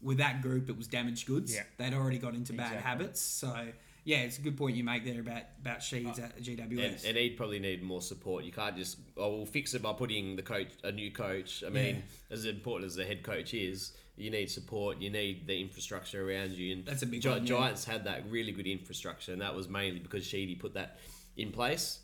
with 0.00 0.18
that 0.18 0.42
group, 0.42 0.68
it 0.68 0.76
was 0.76 0.88
damaged 0.88 1.26
goods. 1.26 1.54
Yeah. 1.54 1.62
They'd 1.78 1.94
already 1.94 2.18
got 2.18 2.34
into 2.34 2.52
bad 2.52 2.72
Exactly. 2.72 2.90
habits. 2.90 3.20
So 3.20 3.68
yeah, 4.04 4.18
it's 4.18 4.38
a 4.38 4.40
good 4.42 4.56
point 4.56 4.76
you 4.76 4.84
make 4.84 5.04
there 5.04 5.20
about 5.20 5.42
about 5.60 5.78
Sheeds 5.80 6.18
Uh, 6.18 6.24
at 6.24 6.42
GWS. 6.42 7.04
and 7.04 7.16
he'd 7.16 7.36
probably 7.36 7.58
need 7.60 7.82
more 7.82 8.02
support. 8.02 8.44
You 8.44 8.52
can't 8.52 8.76
just, 8.76 8.98
oh, 9.16 9.36
we'll 9.36 9.46
fix 9.46 9.74
it 9.74 9.82
by 9.82 9.92
putting 9.92 10.36
the 10.36 10.42
coach, 10.42 10.70
a 10.84 10.90
new 10.92 11.10
coach. 11.10 11.62
I 11.64 11.70
mean, 11.70 11.96
Yeah. 11.96 12.02
as 12.34 12.44
important 12.44 12.86
as 12.86 12.96
the 12.96 13.04
head 13.04 13.22
coach 13.22 13.54
is, 13.54 13.92
you 14.16 14.30
need 14.30 14.50
support. 14.50 15.00
You 15.00 15.10
need 15.10 15.46
the 15.46 15.60
infrastructure 15.60 16.28
around 16.28 16.52
you. 16.52 16.72
And 16.74 16.84
That's 16.84 17.02
a 17.02 17.06
big 17.06 17.22
Gi- 17.22 17.28
one, 17.28 17.42
yeah. 17.42 17.48
Giants 17.48 17.84
had 17.84 18.04
that 18.04 18.28
really 18.28 18.52
good 18.52 18.66
infrastructure, 18.66 19.32
and 19.32 19.40
that 19.40 19.54
was 19.54 19.68
mainly 19.68 20.00
because 20.00 20.26
Sheedy 20.26 20.54
put 20.54 20.74
that 20.74 20.98
in 21.36 21.50
place. 21.52 22.00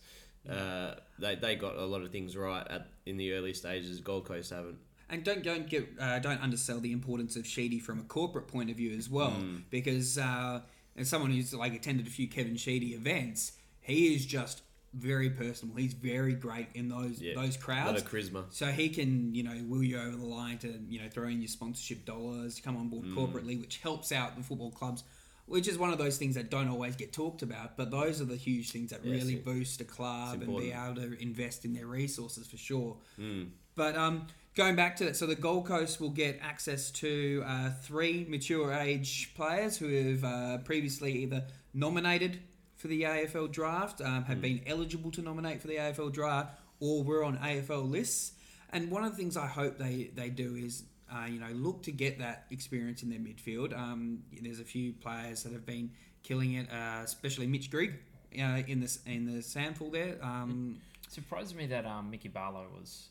Uh, 0.48 0.94
they, 1.18 1.34
they 1.34 1.56
got 1.56 1.76
a 1.76 1.84
lot 1.84 2.00
of 2.02 2.10
things 2.10 2.36
right 2.36 2.66
at 2.70 2.88
in 3.06 3.16
the 3.18 3.32
early 3.32 3.52
stages. 3.52 4.00
Gold 4.00 4.24
Coast 4.24 4.50
haven't. 4.50 4.78
And 5.10 5.24
don't 5.24 5.42
don't 5.42 5.68
get 5.68 5.88
uh, 5.98 6.18
don't 6.18 6.40
undersell 6.42 6.80
the 6.80 6.92
importance 6.92 7.34
of 7.36 7.46
Sheedy 7.46 7.78
from 7.78 7.98
a 7.98 8.02
corporate 8.04 8.46
point 8.46 8.70
of 8.70 8.76
view 8.76 8.96
as 8.96 9.08
well, 9.10 9.34
because 9.70 10.16
uh, 10.18 10.60
as 10.98 11.08
someone 11.08 11.30
who's 11.30 11.54
like 11.54 11.74
attended 11.74 12.06
a 12.06 12.10
few 12.10 12.28
Kevin 12.28 12.56
Sheedy 12.56 12.94
events, 12.94 13.52
he 13.80 14.14
is 14.14 14.26
just 14.26 14.62
very 14.94 15.30
personal. 15.30 15.76
He's 15.76 15.92
very 15.92 16.32
great 16.34 16.68
in 16.74 16.88
those 16.88 17.20
Yeah, 17.20 17.34
those 17.34 17.56
A 17.56 17.58
lot 17.58 17.60
crowds. 17.60 18.02
of 18.02 18.10
charisma. 18.10 18.44
So 18.50 18.66
he 18.66 18.88
can, 18.88 19.34
you 19.34 19.42
know, 19.42 19.62
will 19.68 19.82
you 19.82 19.98
over 19.98 20.16
the 20.16 20.24
line 20.26 20.58
to, 20.58 20.80
you 20.88 21.00
know, 21.00 21.08
throw 21.10 21.28
in 21.28 21.40
your 21.40 21.48
sponsorship 21.48 22.04
dollars, 22.06 22.60
come 22.60 22.76
on 22.76 22.88
board 22.88 23.04
Mm. 23.06 23.14
corporately, 23.14 23.60
which 23.60 23.78
helps 23.78 24.12
out 24.12 24.36
the 24.36 24.42
football 24.42 24.70
clubs, 24.70 25.04
which 25.46 25.68
is 25.68 25.76
one 25.78 25.90
of 25.92 25.98
those 25.98 26.16
things 26.18 26.34
that 26.36 26.50
don't 26.50 26.68
always 26.68 26.96
get 26.96 27.12
talked 27.12 27.42
about. 27.42 27.76
But 27.76 27.90
those 27.90 28.20
are 28.22 28.24
the 28.24 28.36
huge 28.36 28.70
things 28.70 28.90
that 28.90 29.04
Yes, 29.04 29.20
really 29.22 29.36
boost 29.36 29.80
a 29.82 29.84
club 29.84 30.42
and 30.42 30.56
be 30.56 30.72
able 30.72 30.94
to 30.96 31.20
invest 31.22 31.64
in 31.66 31.74
their 31.74 31.86
resources 31.86 32.46
for 32.46 32.56
sure. 32.56 32.96
Mm. 33.20 33.50
But 33.74 33.94
um, 33.94 34.26
going 34.58 34.74
back 34.74 34.96
to 34.96 35.04
that, 35.04 35.14
so 35.14 35.24
the 35.24 35.36
Gold 35.36 35.66
Coast 35.66 36.00
will 36.00 36.10
get 36.10 36.40
access 36.42 36.90
to 36.90 37.44
uh, 37.46 37.70
three 37.80 38.26
mature 38.28 38.74
age 38.74 39.32
players 39.36 39.78
who 39.78 39.86
have 39.86 40.24
uh, 40.24 40.58
previously 40.58 41.12
either 41.12 41.44
nominated 41.72 42.40
for 42.76 42.88
the 42.88 43.02
AFL 43.02 43.52
draft, 43.52 44.00
um, 44.00 44.24
have 44.24 44.42
been 44.42 44.60
eligible 44.66 45.12
to 45.12 45.22
nominate 45.22 45.62
for 45.62 45.68
the 45.68 45.76
AFL 45.76 46.12
draft, 46.12 46.58
or 46.80 47.04
were 47.04 47.22
on 47.22 47.38
AFL 47.38 47.88
lists. 47.88 48.32
And 48.70 48.90
one 48.90 49.04
of 49.04 49.12
the 49.12 49.16
things 49.16 49.36
I 49.36 49.46
hope 49.46 49.78
they, 49.78 50.10
they 50.16 50.28
do 50.28 50.56
is, 50.56 50.82
uh, 51.08 51.26
you 51.26 51.38
know, 51.38 51.50
look 51.52 51.84
to 51.84 51.92
get 51.92 52.18
that 52.18 52.46
experience 52.50 53.04
in 53.04 53.10
their 53.10 53.20
midfield. 53.20 53.78
Um, 53.78 54.24
there's 54.42 54.58
a 54.58 54.64
few 54.64 54.92
players 54.92 55.44
that 55.44 55.52
have 55.52 55.66
been 55.66 55.92
killing 56.24 56.54
it, 56.54 56.66
uh, 56.72 57.02
especially 57.04 57.46
Mitch 57.46 57.70
Grigg 57.70 57.94
uh, 58.36 58.62
in 58.66 58.80
this 58.80 58.98
in 59.06 59.24
the 59.24 59.40
SANFL 59.40 59.92
there. 59.92 60.16
Um, 60.20 60.80
It 61.06 61.12
surprises 61.12 61.54
me 61.54 61.66
that 61.66 61.86
um, 61.86 62.10
Mickey 62.10 62.28
Barlow 62.28 62.66
was 62.76 63.08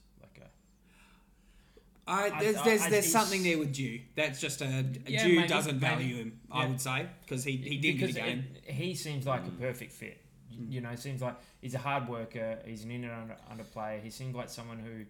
I, 2.07 2.29
I- 2.31 2.39
there's 2.41 2.55
I- 2.57 2.63
there's, 2.65 2.81
I- 2.83 2.89
there's 2.89 3.05
he's- 3.05 3.11
something 3.11 3.43
there 3.43 3.57
with 3.57 3.73
Jew. 3.73 3.99
That's 4.15 4.39
just 4.39 4.61
a, 4.61 4.65
a 4.65 4.85
Yeah, 5.11 5.23
Jew 5.27 5.35
maybe, 5.35 5.47
doesn't 5.47 5.79
maybe. 5.79 5.95
value 5.95 6.15
him. 6.17 6.39
I 6.51 6.63
Yeah. 6.63 6.69
would 6.69 6.81
say 6.81 7.07
because 7.25 7.43
he 7.43 7.57
he 7.57 7.77
did 7.77 7.97
because 7.99 8.15
the 8.15 8.21
game. 8.21 8.45
it- 8.65 8.71
he 8.73 8.95
seems 8.95 9.25
like 9.25 9.45
a 9.45 9.51
perfect 9.51 9.91
fit. 9.91 10.21
You- 10.51 10.57
Mm. 10.57 10.71
You 10.71 10.81
know, 10.81 10.95
seems 10.95 11.21
like 11.21 11.35
he's 11.61 11.75
a 11.75 11.79
hard 11.79 12.07
worker. 12.09 12.59
He's 12.65 12.83
an 12.83 12.89
in 12.91 13.03
and 13.03 13.13
under, 13.13 13.37
under 13.51 13.63
player. 13.63 13.99
He 13.99 14.09
seems 14.09 14.33
like 14.35 14.49
someone 14.49 14.79
who 14.79 15.05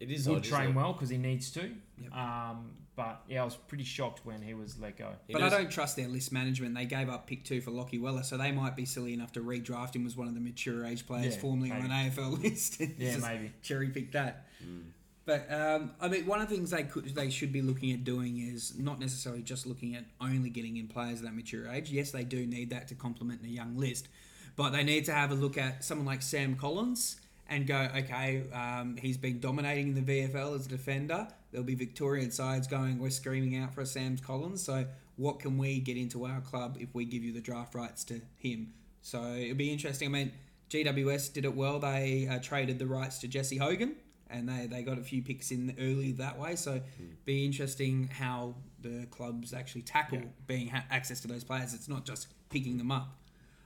It 0.00 0.10
is 0.10 0.26
would 0.28 0.38
odd, 0.38 0.44
train 0.44 0.74
well 0.74 0.92
because 0.94 1.08
he 1.10 1.18
needs 1.18 1.50
to. 1.52 1.70
Yep. 2.00 2.12
Um, 2.14 2.70
but 2.94 3.22
yeah, 3.28 3.42
I 3.42 3.44
was 3.44 3.56
pretty 3.56 3.84
shocked 3.84 4.24
when 4.24 4.40
he 4.40 4.54
was 4.54 4.78
let 4.78 4.96
go. 4.96 5.12
But 5.30 5.42
I 5.42 5.48
don't 5.50 5.70
trust 5.70 5.96
their 5.96 6.08
list 6.08 6.32
management. 6.32 6.74
They 6.74 6.86
gave 6.86 7.10
up 7.10 7.26
pick 7.26 7.44
two 7.44 7.60
for 7.60 7.70
Lachie 7.70 8.00
Weller, 8.00 8.22
so 8.22 8.38
they 8.38 8.50
might 8.52 8.74
be 8.76 8.86
silly 8.86 9.12
enough 9.12 9.32
to 9.32 9.40
redraft 9.40 9.94
him 9.96 10.06
as 10.06 10.16
one 10.16 10.28
of 10.28 10.32
the 10.34 10.40
mature 10.40 10.86
age 10.86 11.06
players 11.06 11.34
Yeah, 11.34 11.40
formerly 11.42 11.70
on 11.72 11.82
an. 11.82 11.90
AFL 11.90 12.30
list. 12.42 12.80
Yeah, 12.80 12.86
Just 13.12 13.20
maybe. 13.26 13.52
cherry 13.62 13.88
pick 13.90 14.12
that. 14.12 14.46
Mm. 14.64 14.84
But 15.26 15.52
um, 15.52 15.90
I 16.00 16.06
mean, 16.06 16.24
one 16.24 16.40
of 16.40 16.48
the 16.48 16.54
things 16.54 16.70
they 16.70 16.84
could 16.84 17.06
they 17.14 17.30
should 17.30 17.52
be 17.52 17.60
looking 17.60 17.90
at 17.90 18.04
doing 18.04 18.38
is 18.38 18.78
not 18.78 19.00
necessarily 19.00 19.42
just 19.42 19.66
looking 19.66 19.96
at 19.96 20.04
only 20.20 20.50
getting 20.50 20.76
in 20.76 20.86
players 20.86 21.18
of 21.18 21.26
that 21.26 21.34
mature 21.34 21.68
age. 21.68 21.90
Yes, 21.90 22.12
they 22.12 22.22
do 22.22 22.46
need 22.46 22.70
that 22.70 22.86
to 22.88 22.94
complement 22.94 23.42
the 23.42 23.50
young 23.50 23.76
list, 23.76 24.06
but 24.54 24.70
they 24.70 24.84
need 24.84 25.04
to 25.06 25.12
have 25.12 25.32
a 25.32 25.34
look 25.34 25.58
at 25.58 25.84
someone 25.84 26.06
like 26.06 26.22
Sam 26.22 26.54
Collins 26.54 27.16
and 27.48 27.66
go, 27.66 27.88
okay, 27.96 28.44
um, 28.52 28.96
he's 28.96 29.16
been 29.16 29.40
dominating 29.40 29.96
in 29.96 30.04
the 30.04 30.28
VFL 30.28 30.54
as 30.54 30.66
a 30.66 30.68
defender. 30.68 31.28
There'll 31.50 31.66
be 31.66 31.74
Victorian 31.74 32.30
sides 32.30 32.66
going, 32.66 32.98
we're 32.98 33.10
screaming 33.10 33.56
out 33.56 33.74
for 33.74 33.80
a 33.80 33.86
Sam 33.86 34.16
Collins. 34.18 34.62
So 34.62 34.86
what 35.16 35.38
can 35.38 35.58
we 35.58 35.80
get 35.80 35.96
into 35.96 36.24
our 36.26 36.40
club 36.40 36.76
if 36.80 36.94
we 36.94 37.04
give 37.04 37.22
you 37.22 37.32
the 37.32 37.40
draft 37.40 37.74
rights 37.74 38.04
to 38.04 38.20
him? 38.38 38.72
So 39.02 39.22
it'll 39.34 39.56
be 39.56 39.72
interesting. 39.72 40.08
I 40.08 40.10
mean, 40.10 40.32
GWS 40.70 41.32
did 41.32 41.44
it 41.44 41.54
well. 41.54 41.78
They 41.78 42.28
uh, 42.28 42.40
traded 42.40 42.80
the 42.80 42.86
rights 42.86 43.18
to 43.18 43.28
Jesse 43.28 43.58
Hogan 43.58 43.94
and 44.36 44.48
they, 44.48 44.66
they 44.66 44.82
got 44.82 44.98
a 44.98 45.02
few 45.02 45.22
picks 45.22 45.50
in 45.50 45.74
early 45.78 46.12
that 46.12 46.38
way. 46.38 46.56
So 46.56 46.80
be 47.24 47.44
interesting 47.44 48.08
how 48.08 48.54
the 48.80 49.06
clubs 49.10 49.52
actually 49.52 49.82
tackle 49.82 50.18
Yeah. 50.18 50.24
being 50.46 50.68
ha- 50.68 50.84
access 50.90 51.20
to 51.20 51.28
those 51.28 51.44
players. 51.44 51.74
It's 51.74 51.88
not 51.88 52.04
just 52.04 52.28
picking 52.50 52.78
them 52.78 52.90
up. 52.90 53.16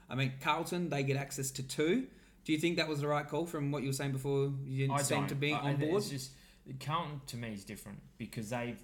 I 0.09 0.15
mean, 0.15 0.33
Carlton 0.41 0.89
they 0.89 1.03
get 1.03 1.17
access 1.17 1.51
to 1.51 1.63
two. 1.63 2.07
Do 2.43 2.51
you 2.53 2.57
think 2.57 2.77
that 2.77 2.87
was 2.87 3.01
the 3.01 3.07
right 3.07 3.27
call 3.27 3.45
from 3.45 3.71
what 3.71 3.83
you 3.83 3.89
were 3.89 3.93
saying 3.93 4.11
before? 4.13 4.51
You 4.65 4.87
didn't 4.87 4.99
I 4.99 5.03
seem 5.03 5.19
don't. 5.19 5.27
to 5.29 5.35
be 5.35 5.53
I- 5.53 5.59
on 5.59 5.77
board. 5.77 6.01
It's 6.01 6.09
just 6.09 6.31
Carlton 6.79 7.21
to 7.27 7.37
me 7.37 7.53
is 7.53 7.63
different 7.63 7.99
because 8.17 8.49
they've. 8.49 8.79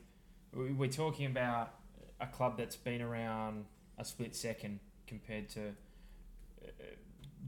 we- 0.54 0.72
We're 0.74 0.90
talking 0.90 1.26
about 1.26 1.74
a 2.20 2.28
club 2.28 2.58
that's 2.58 2.76
been 2.76 3.02
around 3.02 3.66
a 3.98 4.06
split 4.06 4.36
second 4.36 4.80
compared 5.08 5.50
to 5.50 5.70
uh, 5.70 6.70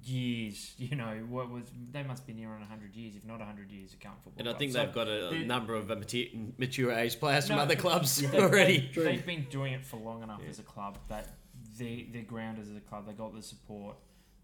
years. 0.03 0.73
You 0.79 0.95
know, 0.95 1.25
what 1.29 1.51
was 1.51 1.63
they 1.91 2.03
must 2.03 2.25
be 2.25 2.33
near 2.33 2.49
on 2.49 2.61
hundred 2.61 2.95
years, 2.95 3.15
if 3.15 3.25
not 3.25 3.41
hundred 3.41 3.71
years, 3.71 3.93
of 3.93 3.99
Carlton 3.99 4.21
football. 4.23 4.47
And 4.47 4.55
I 4.55 4.57
think 4.57 4.71
So 4.71 4.79
they've 4.79 4.93
got 4.93 5.07
a, 5.07 5.29
a 5.29 5.39
number 5.45 5.75
of 5.75 5.87
mature, 5.89 6.25
mature 6.57 6.91
age 6.91 7.19
players 7.19 7.47
from 7.47 7.59
other 7.59 7.75
clubs 7.75 8.17
they- 8.31 8.39
already. 8.39 8.89
They, 8.95 9.15
have 9.17 9.25
been 9.25 9.45
doing 9.49 9.73
it 9.73 9.85
for 9.85 9.97
long 9.97 10.23
enough 10.23 10.39
Yeah. 10.43 10.49
as 10.49 10.59
a 10.59 10.63
club 10.63 10.97
that 11.09 11.35
they 11.77 12.07
they're 12.11 12.23
grounded 12.23 12.67
as 12.67 12.75
a 12.75 12.79
club. 12.79 13.05
They 13.07 13.13
got 13.13 13.35
the 13.35 13.41
support. 13.41 13.97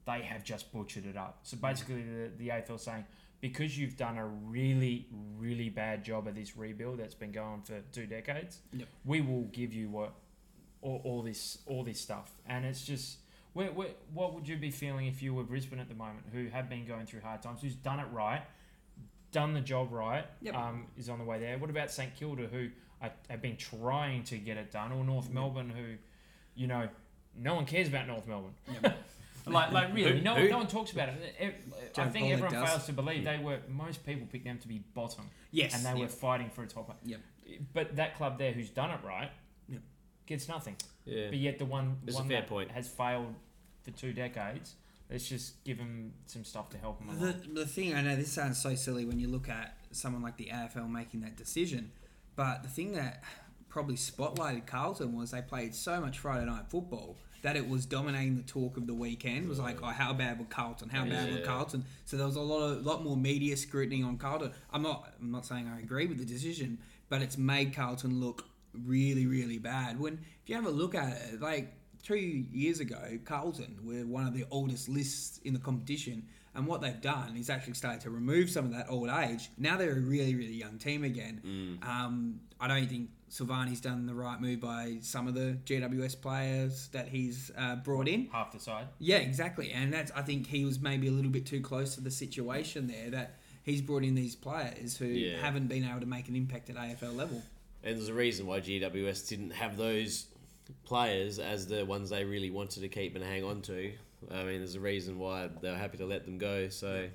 They 0.06 0.22
have 0.22 0.44
just 0.44 0.72
butchered 0.72 1.06
it 1.06 1.18
up. 1.18 1.40
So 1.44 1.58
mm. 1.58 1.62
basically, 1.62 2.04
the 2.04 2.32
the 2.38 2.48
AFL 2.50 2.80
saying 2.80 3.06
because 3.42 3.78
you've 3.78 3.98
done 3.98 4.18
a 4.18 4.26
really 4.28 5.08
really 5.38 5.70
bad 5.70 6.04
job 6.04 6.28
of 6.28 6.36
this 6.36 6.56
rebuild 6.58 7.00
that's 7.00 7.16
been 7.16 7.32
going 7.32 7.62
for 7.62 7.82
two 7.92 8.06
decades, 8.06 8.60
Yep. 8.74 8.88
we 9.04 9.22
will 9.22 9.44
give 9.46 9.74
you 9.74 9.90
what 9.90 10.14
all, 10.82 11.02
all 11.04 11.22
this 11.24 11.60
all 11.66 11.84
this 11.84 12.00
stuff. 12.00 12.32
And 12.46 12.66
it's 12.66 12.86
just. 12.86 13.18
Where, 13.56 13.72
where, 13.72 13.88
what 14.14 14.34
would 14.34 14.50
you 14.50 14.58
be 14.58 14.70
feeling 14.70 15.08
if 15.08 15.22
you 15.24 15.34
were 15.34 15.44
Brisbane 15.44 15.80
at 15.80 15.88
the 15.88 15.96
moment, 15.96 16.26
who 16.34 16.48
have 16.50 16.70
been 16.70 16.86
going 16.86 17.06
through 17.06 17.22
hard 17.22 17.42
times, 17.42 17.62
who's 17.62 17.74
done 17.74 18.02
it 18.02 18.08
right, 18.12 18.42
done 19.32 19.54
the 19.54 19.62
job 19.62 19.94
right, 19.94 20.26
Yep. 20.42 20.56
um, 20.56 20.88
is 20.98 21.08
on 21.08 21.20
the 21.20 21.24
way 21.24 21.40
there. 21.40 21.58
What 21.58 21.70
about 21.70 21.90
St 21.90 22.14
Kilda, 22.18 22.48
who 22.48 22.68
I, 23.02 23.12
have 23.30 23.42
been 23.42 23.56
trying 23.56 24.24
to 24.26 24.38
get 24.38 24.58
it 24.58 24.72
done, 24.74 24.92
or 24.92 25.06
North 25.06 25.30
Melbourne, 25.30 25.70
who, 25.70 25.96
you 26.54 26.68
know, 26.68 26.90
no 27.34 27.56
one 27.56 27.66
cares 27.66 27.88
about 27.88 28.08
North 28.08 28.28
Melbourne. 28.28 28.56
Yep. 28.84 28.98
like, 29.48 29.72
like 29.72 29.94
really, 29.96 30.18
Who- 30.18 30.22
no, 30.22 30.36
who? 30.36 30.50
no 30.50 30.58
one 30.58 30.68
talks 30.68 30.92
about 30.92 31.08
it. 31.08 31.36
Ev- 31.40 31.54
I 31.98 32.10
think 32.10 32.32
everyone 32.32 32.52
does. 32.52 32.70
fails 32.70 32.86
to 32.88 32.92
believe 32.92 33.24
they 33.24 33.38
were. 33.38 33.60
Most 33.70 34.06
people 34.06 34.28
pick 34.30 34.44
them 34.44 34.58
to 34.60 34.68
be 34.68 34.80
bottom, 34.94 35.30
yes, 35.52 35.74
and 35.74 35.86
they 35.86 35.98
were 35.98 36.10
fighting 36.10 36.50
for 36.50 36.64
a 36.64 36.68
top. 36.68 36.94
Yep. 37.06 37.22
but 37.74 37.96
that 37.96 38.18
club 38.18 38.38
there 38.38 38.52
who's 38.52 38.70
done 38.70 38.90
it 38.92 39.00
right 39.08 39.32
Yep. 39.70 39.80
gets 40.26 40.50
nothing. 40.50 40.76
Yeah. 41.06 41.28
But 41.30 41.38
yet 41.38 41.58
the 41.60 41.66
one, 41.66 41.98
It's 42.06 42.16
a 42.18 42.20
one 42.20 42.28
fair 42.28 42.42
that 42.42 42.50
point. 42.50 42.72
has 42.72 42.88
failed 42.90 43.34
for 43.86 43.92
two 43.92 44.12
decades, 44.14 44.76
let's 45.10 45.28
just 45.28 45.64
give 45.64 45.78
him 45.78 46.14
some 46.26 46.44
stuff 46.44 46.70
to 46.72 46.78
help 46.78 47.00
him 47.00 47.18
The, 47.20 47.26
along. 47.28 47.54
the 47.54 47.66
thing 47.66 47.94
I 47.94 48.02
know 48.02 48.16
this 48.16 48.32
sounds 48.32 48.62
so 48.62 48.76
silly 48.76 49.06
when 49.06 49.20
you 49.20 49.28
look 49.28 49.48
at 49.50 49.78
someone 49.92 50.22
like 50.22 50.38
the 50.38 50.50
AFL 50.52 50.90
making 50.90 51.22
that 51.22 51.38
decision, 51.38 51.92
but 52.36 52.64
the 52.64 52.70
thing 52.70 52.94
that 52.94 53.24
probably 53.70 53.96
spotlighted 53.96 54.66
Carlton 54.66 55.16
was 55.16 55.32
they 55.32 55.42
played 55.42 55.76
so 55.76 56.00
much 56.02 56.20
Friday 56.20 56.46
night 56.46 56.64
football 56.70 57.18
that 57.42 57.56
it 57.56 57.70
was 57.70 57.86
dominating 57.86 58.36
the 58.36 58.42
talk 58.42 58.76
of 58.78 58.88
the 58.88 58.94
weekend. 58.94 59.46
It 59.46 59.50
was 59.50 59.60
like, 59.60 59.84
oh, 59.84 59.88
how 59.88 60.14
bad 60.14 60.40
were 60.40 60.46
Carlton? 60.46 60.90
How 60.90 61.06
bad 61.06 61.32
were 61.32 61.46
Carlton? 61.46 61.86
So 62.06 62.18
there 62.18 62.26
was 62.26 62.38
a 62.38 62.42
lot 62.42 62.64
of 62.72 62.86
lot 62.86 63.04
more 63.04 63.16
media 63.16 63.56
scrutiny 63.56 64.02
on 64.02 64.18
Carlton. 64.18 64.52
I'm 64.74 64.82
not 64.82 65.14
I'm 65.22 65.30
not 65.32 65.46
saying 65.46 65.68
I 65.68 65.80
agree 65.80 66.08
with 66.08 66.18
the 66.18 66.26
decision, 66.26 66.80
but 67.08 67.22
it's 67.22 67.38
made 67.38 67.76
Carlton 67.76 68.20
look 68.20 68.46
really 68.74 69.28
really 69.28 69.60
bad. 69.60 70.00
When 70.00 70.14
if 70.42 70.50
you 70.50 70.56
have 70.56 70.66
a 70.66 70.72
look 70.72 70.96
at 70.96 71.10
it, 71.34 71.40
like 71.42 71.72
two 72.06 72.16
years 72.16 72.80
ago, 72.80 73.18
Carlton 73.26 73.80
were 73.84 74.06
one 74.06 74.28
of 74.28 74.34
the 74.34 74.46
oldest 74.52 74.88
lists 74.88 75.40
in 75.44 75.54
the 75.54 75.60
competition. 75.60 76.24
And 76.54 76.66
what 76.68 76.80
they've 76.80 77.02
done 77.02 77.36
is 77.36 77.50
actually 77.50 77.74
started 77.74 78.00
to 78.02 78.10
remove 78.10 78.50
some 78.50 78.64
of 78.64 78.72
that 78.72 78.86
old 78.90 79.10
age. 79.10 79.50
Now 79.58 79.76
they're 79.76 79.92
a 79.92 80.00
really, 80.00 80.36
really 80.36 80.54
young 80.54 80.78
team 80.78 81.04
again. 81.04 81.42
Mm. 81.46 81.86
Um, 81.86 82.40
I 82.62 82.70
don't 82.70 82.88
think 82.88 83.10
Silvagni's 83.30 83.82
done 83.82 84.06
the 84.06 84.14
right 84.14 84.40
move 84.40 84.62
by 84.62 85.00
some 85.02 85.28
of 85.28 85.34
the 85.34 85.58
GWS 85.66 86.22
players 86.22 86.88
that 86.94 87.10
he's 87.10 87.52
uh, 87.58 87.76
brought 87.78 88.08
in. 88.08 88.30
Half 88.32 88.54
the 88.54 88.60
side. 88.62 88.88
Yeah, 89.00 89.18
exactly. 89.18 89.72
And 89.72 89.92
that's 89.92 90.14
I 90.16 90.22
think 90.22 90.48
he 90.48 90.64
was 90.64 90.80
maybe 90.80 91.08
a 91.10 91.12
little 91.12 91.32
bit 91.32 91.46
too 91.46 91.60
close 91.60 91.96
to 91.96 92.02
the 92.02 92.12
situation 92.12 92.88
there 92.88 93.10
that 93.10 93.36
he's 93.64 93.82
brought 93.82 94.04
in 94.06 94.16
these 94.16 94.36
players 94.36 94.96
who 94.96 95.08
Yeah. 95.08 95.42
haven't 95.42 95.68
been 95.68 95.84
able 95.84 96.00
to 96.00 96.06
make 96.06 96.30
an 96.30 96.38
impact 96.38 96.70
at 96.70 96.78
AFL 96.78 97.16
level. 97.18 97.42
And 97.84 97.98
there's 97.98 98.08
a 98.08 98.14
reason 98.14 98.48
why 98.48 98.62
GWS 98.62 99.28
didn't 99.28 99.52
have 99.52 99.76
those 99.76 100.28
players 100.86 101.40
as 101.40 101.68
the 101.68 101.86
ones 101.86 102.10
they 102.10 102.24
really 102.24 102.52
wanted 102.52 102.82
to 102.82 102.90
keep 102.90 103.16
and 103.16 103.24
hang 103.24 103.44
on 103.44 103.62
to. 103.64 103.92
I 104.32 104.44
mean, 104.44 104.60
there's 104.60 104.76
a 104.76 104.80
reason 104.80 105.20
why 105.20 105.50
they 105.62 105.70
were 105.70 105.78
happy 105.78 105.98
to 105.98 106.06
let 106.06 106.26
them 106.26 106.38
go. 106.38 106.70
So, 106.70 107.08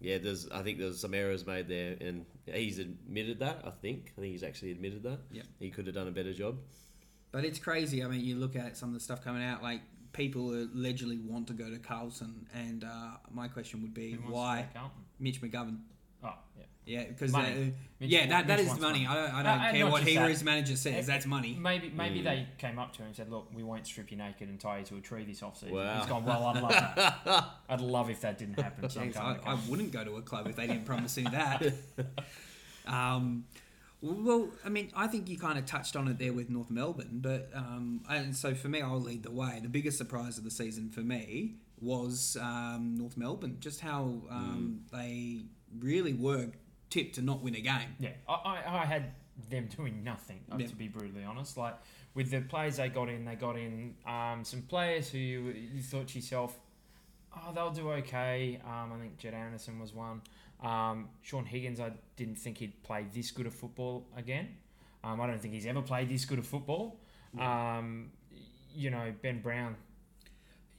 yeah, 0.00 0.18
there's 0.18 0.48
I 0.50 0.62
think 0.62 0.78
there's 0.78 1.00
some 1.00 1.14
errors 1.14 1.46
made 1.46 1.68
there, 1.68 1.96
and 2.00 2.24
he's 2.46 2.78
admitted 2.78 3.40
that. 3.40 3.60
I 3.64 3.70
think 3.70 4.12
I 4.16 4.20
think 4.20 4.32
he's 4.32 4.42
actually 4.42 4.70
admitted 4.70 5.02
that. 5.02 5.18
Yeah, 5.30 5.42
he 5.58 5.70
could 5.70 5.86
have 5.86 5.94
done 5.94 6.08
a 6.08 6.12
better 6.12 6.32
job. 6.32 6.56
But 7.32 7.44
it's 7.44 7.58
crazy. 7.58 8.04
I 8.04 8.06
mean, 8.06 8.20
you 8.20 8.36
look 8.36 8.54
at 8.56 8.76
some 8.76 8.90
of 8.90 8.94
the 8.94 9.00
stuff 9.00 9.22
coming 9.24 9.42
out, 9.42 9.62
like 9.62 9.80
people 10.12 10.50
allegedly 10.50 11.18
want 11.18 11.48
to 11.48 11.52
go 11.52 11.68
to 11.68 11.78
Carlton, 11.78 12.46
and 12.54 12.84
uh, 12.84 13.10
my 13.30 13.48
question 13.48 13.82
would 13.82 13.92
be 13.92 14.12
Who 14.12 14.20
wants 14.20 14.30
to 14.30 14.34
why? 14.34 14.66
Mitch 15.18 15.42
McGovern? 15.42 15.80
Oh, 16.22 16.32
yeah. 16.56 16.64
Yeah, 16.86 17.04
because 17.04 17.34
uh, 17.34 17.40
Mitch- 17.40 18.10
yeah, 18.10 18.26
that, 18.26 18.46
that 18.46 18.58
Mitch 18.58 18.66
is 18.66 18.78
money. 18.78 19.04
money. 19.04 19.06
I 19.06 19.14
don't, 19.14 19.34
I 19.34 19.40
Uh, 19.40 19.42
don't 19.42 19.60
and 19.66 19.76
care 19.76 19.86
what 19.86 20.02
he 20.02 20.16
or 20.18 20.20
that. 20.20 20.30
his 20.30 20.44
manager 20.44 20.76
says. 20.76 21.08
Uh, 21.08 21.12
That's 21.12 21.24
money. 21.26 21.56
Maybe 21.58 21.88
maybe 21.88 22.20
Mm. 22.20 22.24
they 22.24 22.46
came 22.58 22.78
up 22.78 22.92
to 22.94 22.98
him 23.02 23.06
and 23.06 23.16
said, 23.16 23.30
"Look, 23.30 23.48
we 23.54 23.62
won't 23.62 23.86
strip 23.86 24.10
you 24.10 24.18
naked 24.18 24.48
and 24.50 24.60
tie 24.60 24.78
you 24.80 24.84
to 24.84 24.96
a 24.96 25.00
tree 25.00 25.24
this 25.24 25.42
off 25.42 25.56
season." 25.58 25.74
Wow. 25.76 25.96
He's 25.98 26.06
gone. 26.06 26.24
Well, 26.26 26.44
I'd 26.44 26.60
love 26.62 26.70
that. 26.70 27.44
I'd 27.70 27.80
love 27.80 28.10
if 28.10 28.20
that 28.20 28.36
didn't 28.38 28.60
happen. 28.60 28.88
Jeez, 28.88 29.16
I, 29.16 29.38
I 29.46 29.58
wouldn't 29.68 29.92
go 29.92 30.04
to 30.04 30.16
a 30.16 30.22
club 30.22 30.46
if 30.46 30.56
they 30.56 30.66
didn't 30.66 30.84
promise 30.84 31.16
me 31.16 31.22
that. 31.32 31.72
um, 32.86 33.44
well, 34.02 34.50
I 34.64 34.68
mean, 34.68 34.90
I 34.94 35.06
think 35.06 35.28
you 35.30 35.38
kind 35.38 35.58
of 35.58 35.64
touched 35.64 35.96
on 35.96 36.08
it 36.08 36.18
there 36.18 36.32
with 36.34 36.50
North 36.50 36.70
Melbourne, 36.70 37.20
but 37.22 37.48
um, 37.54 38.02
and 38.10 38.36
so 38.36 38.54
for 38.54 38.68
me, 38.68 38.82
I'll 38.82 39.00
lead 39.00 39.22
the 39.22 39.30
way. 39.30 39.60
The 39.62 39.68
biggest 39.70 39.96
surprise 39.96 40.36
of 40.36 40.44
the 40.44 40.50
season 40.50 40.90
for 40.90 41.00
me 41.00 41.54
was 41.80 42.36
um, 42.40 42.94
North 42.98 43.16
Melbourne, 43.16 43.56
just 43.60 43.80
how 43.80 44.02
um, 44.30 44.80
they 44.92 45.40
really 45.78 46.12
were 46.12 46.48
tipped 46.94 47.14
to 47.16 47.22
not 47.22 47.42
win 47.42 47.54
a 47.56 47.60
game. 47.60 47.90
Yeah, 47.98 48.10
I, 48.28 48.34
I, 48.34 48.82
I 48.82 48.84
had 48.84 49.04
them 49.50 49.68
doing 49.76 50.04
nothing, 50.04 50.40
Yeah. 50.56 50.66
to 50.66 50.76
be 50.76 50.88
brutally 50.88 51.24
honest. 51.24 51.56
Like, 51.56 51.74
with 52.14 52.30
the 52.30 52.40
players 52.40 52.76
they 52.76 52.88
got 52.88 53.08
in, 53.08 53.24
they 53.24 53.34
got 53.34 53.56
in 53.56 53.94
um, 54.06 54.44
some 54.44 54.62
players 54.62 55.10
who 55.10 55.18
you, 55.18 55.40
you 55.74 55.82
thought 55.82 56.06
to 56.08 56.18
yourself, 56.18 56.56
oh, 57.36 57.52
they'll 57.54 57.70
do 57.72 57.90
okay. 57.92 58.60
Um, 58.64 58.92
I 58.94 58.98
think 59.00 59.18
Jed 59.18 59.34
Anderson 59.34 59.80
was 59.80 59.92
one. 59.92 60.22
Um, 60.62 61.08
Shaun 61.22 61.44
Higgins, 61.44 61.80
I 61.80 61.90
didn't 62.16 62.38
think 62.38 62.58
he'd 62.58 62.80
play 62.84 63.06
this 63.12 63.32
good 63.32 63.46
of 63.46 63.54
football 63.54 64.06
again. 64.16 64.48
Um, 65.02 65.20
I 65.20 65.26
don't 65.26 65.40
think 65.40 65.52
he's 65.52 65.66
ever 65.66 65.82
played 65.82 66.08
this 66.08 66.24
good 66.24 66.38
of 66.38 66.46
football. 66.46 66.96
Um, 67.38 68.12
you 68.74 68.90
know, 68.90 69.12
Ben 69.20 69.40
Brown, 69.40 69.74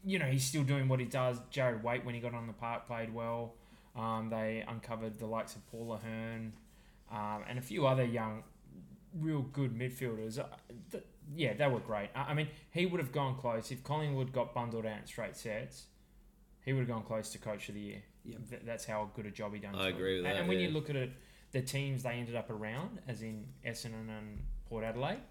you 0.06 0.18
know, 0.20 0.26
he's 0.26 0.46
still 0.46 0.64
doing 0.64 0.88
what 0.88 1.00
he 1.02 1.06
does. 1.06 1.38
Jarrad 1.52 1.84
Waite, 1.84 2.06
when 2.06 2.16
he 2.16 2.22
got 2.22 2.34
on 2.34 2.48
the 2.48 2.54
park, 2.54 2.88
played 2.88 3.14
well. 3.14 3.54
Um, 3.96 4.30
they 4.30 4.64
uncovered 4.68 5.20
the 5.20 5.26
likes 5.26 5.56
of 5.56 5.66
Paul 5.68 5.94
Ahern 5.94 6.54
um, 7.12 7.44
and 7.48 7.58
a 7.58 7.62
few 7.62 7.88
other 7.88 8.04
young, 8.04 8.44
real 9.18 9.42
good 9.42 9.78
midfielders. 9.78 10.38
Uh, 10.38 10.44
th- 10.92 11.04
yeah, 11.34 11.54
they 11.54 11.68
were 11.68 11.80
great. 11.80 12.10
I, 12.14 12.24
I 12.32 12.34
mean, 12.34 12.50
he 12.72 12.86
would 12.86 13.00
have 13.00 13.12
gone 13.14 13.36
close 13.38 13.72
if 13.72 13.84
Collingwood 13.84 14.34
got 14.34 14.54
bundled 14.54 14.86
out 14.86 15.00
in 15.00 15.08
straight 15.08 15.36
sets. 15.38 15.86
He 16.66 16.74
would 16.74 16.80
have 16.82 16.90
gone 16.90 17.04
close 17.04 17.30
to 17.30 17.38
coach 17.38 17.70
of 17.70 17.76
the 17.76 17.82
year. 17.82 18.02
Yep. 18.26 18.50
Th- 18.50 18.62
that's 18.66 18.86
how 18.86 19.10
good 19.16 19.26
a 19.28 19.32
job 19.32 19.54
he 19.54 19.60
done. 19.60 19.76
I 19.76 19.90
agree 19.90 20.16
it. 20.16 20.18
with 20.22 20.26
And- 20.26 20.36
that, 20.36 20.40
And 20.42 20.48
when 20.50 20.60
yeah. 20.60 20.68
you 20.68 20.74
look 20.74 20.90
at 20.90 20.96
it, 20.96 21.12
the 21.52 21.62
teams 21.62 22.04
they 22.04 22.12
ended 22.16 22.36
up 22.36 22.50
around, 22.50 23.00
as 23.08 23.22
in 23.22 23.46
Essendon 23.66 24.10
and 24.10 24.44
Port 24.68 24.84
Adelaide, 24.84 25.22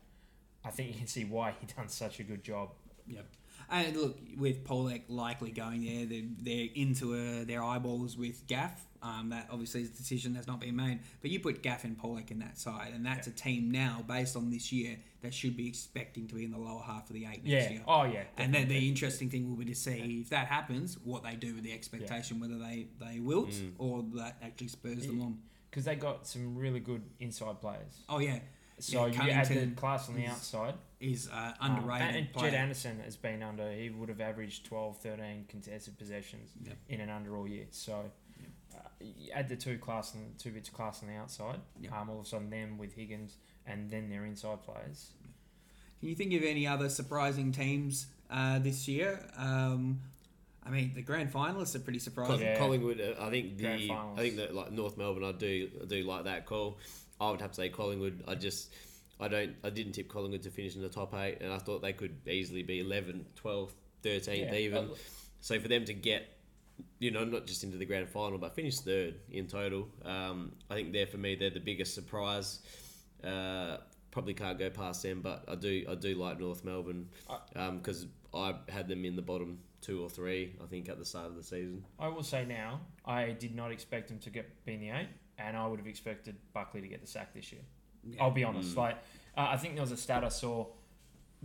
I 0.64 0.70
think 0.70 0.90
you 0.90 0.96
can 0.96 1.06
see 1.06 1.24
why 1.24 1.52
he 1.60 1.66
done 1.66 1.88
such 1.88 2.18
a 2.18 2.22
good 2.22 2.42
job. 2.42 2.70
Yep. 3.06 3.26
And 3.70 3.96
look, 3.96 4.18
with 4.36 4.64
Polec 4.64 5.02
likely 5.08 5.50
going 5.50 5.84
there, 5.84 6.06
they're, 6.06 6.22
they're 6.40 6.68
into 6.74 7.14
uh 7.14 7.44
their 7.44 7.62
eyeballs 7.62 8.16
with 8.16 8.46
Gaff. 8.46 8.84
Um, 9.02 9.28
that 9.30 9.48
obviously 9.52 9.82
is 9.82 9.90
a 9.90 9.92
decision 9.92 10.32
that's 10.32 10.46
not 10.46 10.60
been 10.60 10.76
made. 10.76 11.00
But 11.20 11.30
you 11.30 11.38
put 11.38 11.62
Gaff 11.62 11.84
and 11.84 11.94
Polec 11.98 12.30
in 12.30 12.38
that 12.38 12.56
side, 12.58 12.92
and 12.94 13.04
that's 13.04 13.26
a 13.26 13.30
team 13.30 13.70
now, 13.70 14.02
based 14.08 14.34
on 14.34 14.48
this 14.50 14.72
year, 14.72 14.96
that 15.20 15.34
should 15.34 15.58
be 15.58 15.68
expecting 15.68 16.26
to 16.28 16.34
be 16.34 16.42
in 16.44 16.50
the 16.50 16.56
lower 16.58 16.82
half 16.82 17.10
of 17.10 17.14
the 17.14 17.24
eight 17.26 17.44
next 17.44 17.48
Yeah. 17.48 17.70
year. 17.70 17.82
Oh 17.86 18.04
yeah. 18.04 18.22
And 18.38 18.54
then 18.54 18.66
the 18.68 18.88
interesting 18.88 19.28
thing 19.28 19.46
will 19.50 19.56
be 19.56 19.66
to 19.66 19.74
see 19.74 20.20
if 20.22 20.30
that 20.30 20.46
happens, 20.46 20.96
what 21.04 21.22
they 21.22 21.34
do 21.36 21.54
with 21.54 21.64
the 21.64 21.72
expectation, 21.72 22.40
whether 22.40 22.56
they, 22.58 22.86
they 22.98 23.20
wilt 23.20 23.50
Mm. 23.50 23.72
or 23.78 24.02
that 24.14 24.38
actually 24.42 24.68
spurs 24.68 25.06
them 25.06 25.20
on. 25.20 25.38
because 25.70 25.84
they 25.84 25.96
got 25.96 26.26
some 26.26 26.56
really 26.56 26.80
good 26.80 27.02
inside 27.20 27.60
players. 27.60 28.00
Oh, 28.08 28.20
yeah, 28.20 28.38
So 28.78 29.04
Yeah, 29.06 29.24
you 29.24 29.30
add 29.32 29.48
the 29.48 29.66
class 29.72 30.08
on 30.08 30.14
the 30.14 30.26
outside. 30.26 30.74
Is 31.12 31.28
uh, 31.32 31.52
um, 31.61 31.76
underrated. 31.76 32.16
and. 32.16 32.28
Jed 32.38 32.55
Anderson 32.55 33.00
has 33.05 33.16
been 33.16 33.42
under. 33.42 33.70
He 33.72 33.90
would 33.90 34.09
have 34.09 34.20
averaged 34.20 34.64
12, 34.66 34.98
13 34.98 35.44
contested 35.48 35.98
possessions 35.98 36.50
Yep. 36.64 36.76
in 36.88 37.00
and 37.00 37.11
under 37.11 37.36
all 37.36 37.46
year. 37.48 37.66
So 37.70 38.11
uh, 38.74 38.78
you 39.00 39.30
add 39.32 39.48
the 39.48 39.57
two 39.57 39.78
class 39.78 40.14
and 40.14 40.38
two 40.38 40.50
bits 40.50 40.68
of 40.68 40.74
class 40.74 41.02
on 41.02 41.09
the 41.09 41.14
outside. 41.14 41.61
Yep. 41.80 41.92
Um, 41.92 42.11
all 42.11 42.20
of 42.20 42.26
a 42.26 42.28
sudden 42.28 42.50
them 42.50 42.78
with 42.78 42.94
Higgins 42.94 43.36
and 43.66 43.90
then 43.90 44.11
their 44.11 44.24
inside 44.24 44.62
players. 44.62 45.11
Can 46.00 46.09
you 46.09 46.14
think 46.14 46.32
of 46.34 46.42
any 46.42 46.66
other 46.66 46.88
surprising 46.88 47.52
teams 47.52 48.07
uh, 48.30 48.59
this 48.59 48.86
year? 48.88 49.18
Um, 49.38 50.00
I 50.66 50.70
mean, 50.70 50.92
the 50.94 51.02
grand 51.02 51.32
finalists 51.32 51.74
are 51.74 51.80
pretty 51.80 51.98
surprising. 51.98 52.40
Yeah. 52.46 52.59
Collingwood, 52.59 53.00
uh, 53.00 53.22
I 53.22 53.30
think 53.30 53.59
the 53.59 53.88
finals. 53.88 54.18
I 54.18 54.22
think 54.22 54.36
that 54.36 54.55
like 54.55 54.72
North 54.72 54.96
Melbourne, 54.96 55.24
I 55.24 55.32
do 55.32 55.68
I 55.82 55.84
do 55.86 56.02
like 56.05 56.24
that 56.24 56.46
call. 56.46 56.78
I 57.20 57.30
would 57.30 57.40
have 57.40 57.50
to 57.50 57.57
say 57.57 57.68
Collingwood. 57.68 58.24
I 58.26 58.34
just 58.34 58.72
I 59.20 59.28
don't 59.28 59.54
I 59.62 59.70
didn't 59.70 59.92
tip 59.92 60.08
Collingwood 60.08 60.42
to 60.42 60.50
finish 60.50 60.76
in 60.76 60.82
the 60.82 60.88
top 60.88 61.14
eight, 61.14 61.38
and 61.40 61.52
I 61.52 61.58
thought 61.58 61.82
they 61.82 61.92
could 61.92 62.16
easily 62.28 62.62
be 62.62 62.82
11th, 62.82 63.24
12th, 63.42 63.72
13th 64.02 64.38
Yeah. 64.52 64.54
even. 64.54 64.84
Uh, 64.90 64.94
So 65.40 65.60
for 65.60 65.68
them 65.68 65.84
to 65.84 65.92
get, 65.92 66.26
you 66.98 67.10
know, 67.10 67.22
not 67.24 67.46
just 67.46 67.64
into 67.64 67.76
the 67.76 67.84
grand 67.84 68.08
final, 68.08 68.38
but 68.38 68.54
finish 68.54 68.78
third 68.78 69.16
in 69.30 69.46
total, 69.46 69.88
um, 70.02 70.52
I 70.70 70.74
think 70.74 70.92
they're 70.92 71.06
for 71.06 71.18
me 71.18 71.34
they're 71.34 71.50
the 71.50 71.60
biggest 71.60 71.94
surprise. 71.94 72.60
Uh, 73.22 73.76
probably 74.10 74.32
can't 74.34 74.58
go 74.58 74.70
past 74.70 75.02
them, 75.02 75.20
but 75.20 75.44
I 75.48 75.54
do 75.54 75.84
I 75.88 75.94
do 75.96 76.14
like 76.14 76.40
North 76.40 76.64
Melbourne 76.64 77.08
because 77.52 78.06
I 78.32 78.54
had 78.68 78.88
them 78.88 79.04
in 79.04 79.16
the 79.16 79.22
bottom 79.22 79.58
two 79.80 80.02
or 80.02 80.08
three. 80.08 80.56
I 80.62 80.66
think 80.66 80.88
at 80.88 80.98
the 80.98 81.04
start 81.04 81.26
of 81.26 81.36
the 81.36 81.42
season. 81.42 81.84
I 81.98 82.08
will 82.08 82.22
say 82.22 82.44
now, 82.46 82.80
I 83.04 83.32
did 83.32 83.54
not 83.54 83.70
expect 83.70 84.08
them 84.08 84.18
to 84.20 84.30
get 84.30 84.64
be 84.64 84.74
in 84.74 84.80
the 84.80 84.90
eight, 84.90 85.08
and 85.38 85.56
I 85.56 85.66
would 85.66 85.78
have 85.78 85.86
expected 85.88 86.36
Buckley 86.54 86.80
to 86.80 86.88
get 86.88 87.00
the 87.02 87.06
sack 87.06 87.34
this 87.34 87.52
year. 87.52 87.62
Yeah. 88.11 88.22
I'll 88.22 88.30
be 88.30 88.44
honest. 88.44 88.74
Mm. 88.74 88.78
Like, 88.78 88.96
uh, 89.36 89.46
I 89.50 89.57
think 89.57 89.74
there 89.74 89.82
was 89.82 89.92
a 89.92 89.96
stat 89.96 90.24
I 90.24 90.28
saw. 90.28 90.66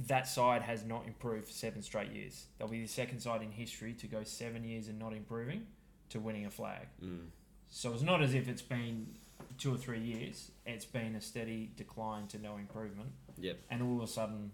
That 0.07 0.27
side 0.27 0.61
has 0.61 0.85
not 0.85 1.05
improved 1.07 1.47
for 1.47 1.51
seven 1.53 1.81
straight 1.81 2.11
years. 2.11 2.45
They'll 2.57 2.69
be 2.69 2.81
the 2.81 2.87
second 2.87 3.19
side 3.19 3.41
in 3.41 3.51
history 3.51 3.93
to 3.95 4.07
go 4.07 4.23
seven 4.23 4.63
years 4.63 4.87
and 4.87 4.97
not 4.97 5.11
improving 5.13 5.65
to 6.09 6.19
winning 6.21 6.45
a 6.45 6.49
flag. 6.49 6.87
Mm. 7.03 7.27
So 7.69 7.93
it's 7.93 8.01
not 8.01 8.21
as 8.21 8.33
if 8.33 8.47
it's 8.47 8.61
been 8.61 9.07
two 9.57 9.73
or 9.73 9.77
three 9.77 9.99
years. 9.99 10.51
It's 10.65 10.85
been 10.85 11.15
a 11.15 11.21
steady 11.21 11.71
decline 11.75 12.27
to 12.27 12.37
no 12.39 12.55
improvement, 12.57 13.09
Yep. 13.39 13.59
and 13.69 13.83
all 13.83 13.97
of 13.97 14.03
a 14.03 14.07
sudden, 14.07 14.51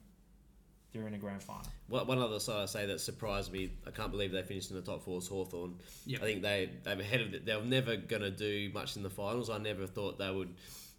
they're 0.92 1.08
in 1.08 1.14
a 1.14 1.18
grand 1.18 1.44
final. 1.44 1.66
One 1.90 2.08
one 2.08 2.20
other 2.20 2.40
side 2.40 2.64
I 2.64 2.66
say 2.66 2.86
that 2.88 3.00
surprised 3.00 3.52
me, 3.52 3.72
I 3.86 3.92
can't 3.92 4.12
believe 4.12 4.32
they 4.32 4.42
finished 4.44 4.72
in 4.72 4.78
the 4.78 4.82
top 4.82 5.04
four 5.04 5.20
is 5.20 5.28
Hawthorn. 5.28 5.76
Yep. 6.08 6.22
I 6.22 6.26
think 6.26 6.42
they 6.42 6.70
they're 6.84 7.00
ahead 7.00 7.22
of 7.22 7.34
it. 7.34 7.46
They 7.46 7.56
were 7.56 7.64
never 7.64 7.98
going 7.98 8.22
to 8.24 8.32
do 8.32 8.72
much 8.74 8.96
in 8.96 9.04
the 9.04 9.10
finals. 9.10 9.50
I 9.50 9.58
never 9.60 9.86
thought 9.86 10.18
they 10.18 10.32
would. 10.32 10.56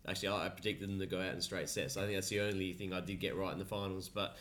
Actually, 0.08 0.28
I 0.28 0.46
I 0.46 0.48
predicted 0.48 0.88
them 0.88 0.98
to 0.98 1.06
go 1.06 1.20
out 1.20 1.34
in 1.34 1.40
straight 1.40 1.68
sets. 1.68 1.96
I 1.96 2.02
think 2.02 2.14
that's 2.14 2.28
the 2.28 2.40
only 2.40 2.72
thing 2.72 2.92
I 2.92 3.00
did 3.00 3.20
get 3.20 3.36
right 3.36 3.52
in 3.52 3.58
the 3.58 3.64
finals. 3.64 4.08
But 4.08 4.36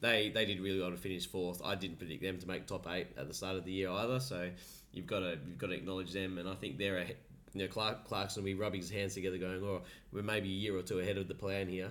they 0.00 0.30
they 0.30 0.44
did 0.46 0.60
really 0.60 0.80
well 0.80 0.90
to 0.90 0.96
finish 0.96 1.26
fourth. 1.26 1.60
I 1.64 1.74
didn't 1.74 1.98
predict 1.98 2.22
them 2.22 2.38
to 2.38 2.46
make 2.46 2.66
top 2.66 2.86
eight 2.88 3.08
at 3.18 3.28
the 3.28 3.34
start 3.34 3.56
of 3.56 3.64
the 3.64 3.72
year 3.72 3.90
either. 3.90 4.20
So 4.20 4.50
you've 4.92 5.06
got 5.06 5.20
to 5.20 5.38
you've 5.46 5.58
got 5.58 5.68
to 5.68 5.74
acknowledge 5.74 6.12
them, 6.12 6.38
and 6.38 6.48
I 6.48 6.54
think 6.54 6.78
they're 6.78 6.98
ahe- 6.98 7.16
you 7.52 7.62
know, 7.62 7.68
Clark, 7.68 8.04
Clarkson 8.06 8.42
will 8.42 8.46
be 8.46 8.54
rubbing 8.54 8.80
his 8.80 8.90
hands 8.90 9.14
together, 9.14 9.36
going, 9.36 9.62
"Oh, 9.62 9.82
we're 10.12 10.22
maybe 10.22 10.48
a 10.48 10.52
year 10.52 10.76
or 10.76 10.82
two 10.82 11.00
ahead 11.00 11.18
of 11.18 11.28
the 11.28 11.34
plan 11.34 11.68
here." 11.68 11.90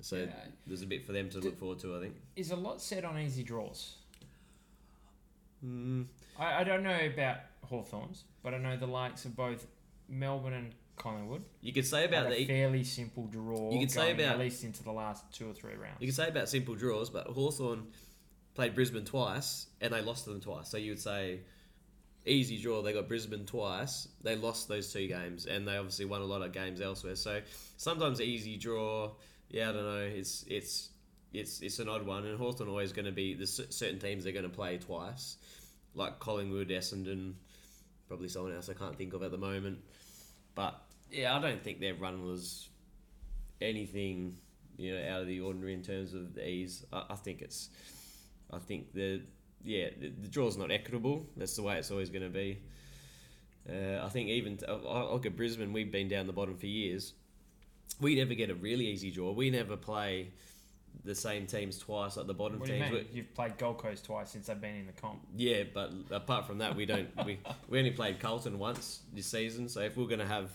So 0.00 0.16
Yeah. 0.16 0.26
there's 0.66 0.82
a 0.82 0.86
bit 0.86 1.04
for 1.04 1.12
them 1.12 1.28
to 1.30 1.40
look 1.40 1.58
forward 1.58 1.78
to, 1.80 1.96
I 1.96 2.00
think. 2.00 2.14
Is 2.36 2.50
a 2.50 2.56
lot 2.56 2.80
said 2.82 3.04
on 3.04 3.18
easy 3.18 3.42
draws. 3.42 3.96
Mm, 5.64 6.06
I, 6.38 6.60
I 6.60 6.64
don't 6.64 6.82
know 6.82 6.98
about 7.12 7.38
Hawthorns, 7.64 8.24
but 8.42 8.54
I 8.54 8.58
know 8.58 8.76
the 8.76 8.86
likes 8.86 9.24
of 9.24 9.34
both 9.34 9.66
Melbourne 10.08 10.52
and 10.52 10.74
Collingwood 10.96 11.44
you 11.60 11.72
could 11.72 11.86
say 11.86 12.04
about 12.04 12.30
the 12.30 12.44
fairly 12.46 12.84
simple 12.84 13.26
draw. 13.26 13.72
You 13.72 13.80
could 13.80 13.90
say 13.90 14.12
about- 14.12 14.34
at 14.34 14.38
least 14.38 14.64
into 14.64 14.82
the 14.82 14.92
last 14.92 15.24
two 15.32 15.50
or 15.50 15.54
three 15.54 15.74
rounds. 15.74 16.00
You 16.00 16.06
could 16.08 16.14
say 16.14 16.28
about 16.28 16.48
simple 16.48 16.74
draws, 16.74 17.10
but 17.10 17.26
Hawthorn 17.26 17.88
played 18.54 18.74
Brisbane 18.74 19.04
twice 19.04 19.66
and 19.80 19.92
they 19.92 20.00
lost 20.02 20.24
to 20.24 20.30
them 20.30 20.40
twice. 20.40 20.68
So 20.68 20.76
you 20.76 20.92
would 20.92 21.00
say 21.00 21.40
easy 22.26 22.60
draw. 22.60 22.82
They 22.82 22.92
got 22.92 23.08
Brisbane 23.08 23.44
twice. 23.46 24.08
They 24.22 24.36
lost 24.36 24.68
those 24.68 24.92
two 24.92 25.06
games, 25.08 25.46
and 25.46 25.66
they 25.66 25.76
obviously 25.76 26.04
won 26.04 26.22
a 26.22 26.24
lot 26.26 26.42
of 26.42 26.52
games 26.52 26.80
elsewhere. 26.80 27.16
So 27.16 27.42
sometimes 27.76 28.20
easy 28.20 28.56
draw. 28.56 29.12
Yeah, 29.50 29.70
I 29.70 29.72
don't 29.72 29.84
know. 29.84 30.00
It's 30.00 30.44
it's 30.48 30.90
it's 31.32 31.60
it's 31.60 31.78
an 31.80 31.88
odd 31.88 32.06
one, 32.06 32.24
and 32.24 32.38
Hawthorn 32.38 32.68
always 32.68 32.92
going 32.92 33.06
to 33.06 33.12
be 33.12 33.34
there's 33.34 33.54
cer- 33.54 33.70
certain 33.70 33.98
teams 33.98 34.24
they're 34.24 34.32
going 34.32 34.48
to 34.48 34.56
play 34.56 34.78
twice, 34.78 35.36
like 35.94 36.18
Collingwood, 36.20 36.68
Essendon, 36.68 37.34
probably 38.08 38.28
someone 38.28 38.54
else 38.54 38.68
I 38.68 38.74
can't 38.74 38.96
think 38.96 39.12
of 39.12 39.22
at 39.22 39.30
the 39.32 39.38
moment. 39.38 39.80
But 40.54 40.80
yeah, 41.10 41.36
I 41.36 41.40
don't 41.40 41.62
think 41.62 41.80
their 41.80 41.94
run 41.94 42.24
was 42.24 42.68
anything 43.60 44.36
you 44.76 44.94
know 44.94 45.08
out 45.08 45.20
of 45.22 45.26
the 45.26 45.40
ordinary 45.40 45.74
in 45.74 45.82
terms 45.82 46.14
of 46.14 46.34
the 46.34 46.48
ease. 46.48 46.84
I, 46.92 47.04
I 47.10 47.14
think 47.16 47.42
it's, 47.42 47.70
I 48.52 48.58
think 48.58 48.92
the 48.92 49.22
yeah 49.64 49.88
the, 49.98 50.08
the 50.08 50.28
draw's 50.28 50.56
not 50.56 50.70
equitable. 50.70 51.26
That's 51.36 51.56
the 51.56 51.62
way 51.62 51.78
it's 51.78 51.90
always 51.90 52.10
going 52.10 52.24
to 52.24 52.30
be. 52.30 52.58
Uh, 53.68 54.04
I 54.04 54.08
think 54.10 54.28
even 54.28 54.58
t- 54.58 54.66
look 54.68 55.24
at 55.26 55.36
Brisbane. 55.36 55.72
We've 55.72 55.90
been 55.90 56.08
down 56.08 56.26
the 56.26 56.32
bottom 56.32 56.56
for 56.56 56.66
years. 56.66 57.14
We 58.00 58.16
never 58.16 58.34
get 58.34 58.50
a 58.50 58.54
really 58.54 58.86
easy 58.86 59.10
draw. 59.10 59.32
We 59.32 59.50
never 59.50 59.76
play 59.76 60.32
the 61.04 61.14
same 61.14 61.46
teams 61.46 61.78
twice, 61.78 62.16
like 62.16 62.26
the 62.26 62.34
bottom 62.34 62.58
What 62.60 62.68
do 62.68 62.74
you 62.74 62.82
teams. 62.82 62.92
mean? 62.92 63.06
You've 63.12 63.34
played 63.34 63.58
Gold 63.58 63.78
Coast 63.78 64.04
twice 64.04 64.30
since 64.30 64.46
they've 64.46 64.60
been 64.60 64.76
in 64.76 64.86
the 64.86 64.92
comp. 64.92 65.20
yeah, 65.36 65.64
but 65.72 65.92
apart 66.10 66.46
from 66.46 66.58
that, 66.58 66.74
we 66.76 66.86
don't. 66.86 67.08
we 67.24 67.38
we 67.68 67.78
only 67.78 67.90
played 67.90 68.20
Carlton 68.20 68.58
once 68.58 69.00
this 69.12 69.26
season. 69.26 69.68
So 69.68 69.80
if 69.80 69.96
we're 69.96 70.06
going 70.06 70.20
to 70.20 70.26
have, 70.26 70.50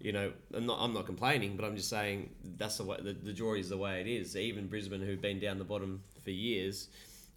you 0.00 0.12
know, 0.12 0.32
I'm 0.52 0.66
not 0.66 0.78
I'm 0.80 0.92
not 0.92 1.06
complaining, 1.06 1.56
but 1.56 1.64
I'm 1.64 1.76
just 1.76 1.88
saying 1.90 2.30
that's 2.56 2.78
the 2.78 2.84
way 2.84 2.96
the, 3.00 3.12
the 3.12 3.32
draw 3.32 3.54
is 3.54 3.68
the 3.68 3.76
way 3.78 4.00
it 4.00 4.06
is. 4.06 4.36
Even 4.36 4.66
Brisbane, 4.68 5.00
who've 5.00 5.20
been 5.20 5.38
down 5.38 5.58
the 5.58 5.64
bottom 5.64 6.02
for 6.24 6.30
years, 6.30 6.88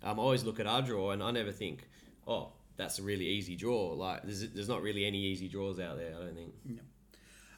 um, 0.04 0.20
I 0.20 0.24
always 0.24 0.44
look 0.44 0.60
at 0.60 0.68
our 0.68 0.82
draw 0.82 1.12
and 1.12 1.22
I 1.22 1.32
never 1.32 1.52
think, 1.52 1.88
oh, 2.28 2.54
that's 2.76 3.00
a 3.00 3.04
really 3.04 3.26
easy 3.26 3.56
draw. 3.56 3.94
Like 3.94 4.24
there's 4.24 4.50
there's 4.50 4.70
not 4.70 4.82
really 4.82 5.06
any 5.06 5.20
easy 5.20 5.48
draws 5.48 5.80
out 5.80 5.98
there. 5.98 6.14
I 6.16 6.24
don't 6.26 6.36
think. 6.36 6.54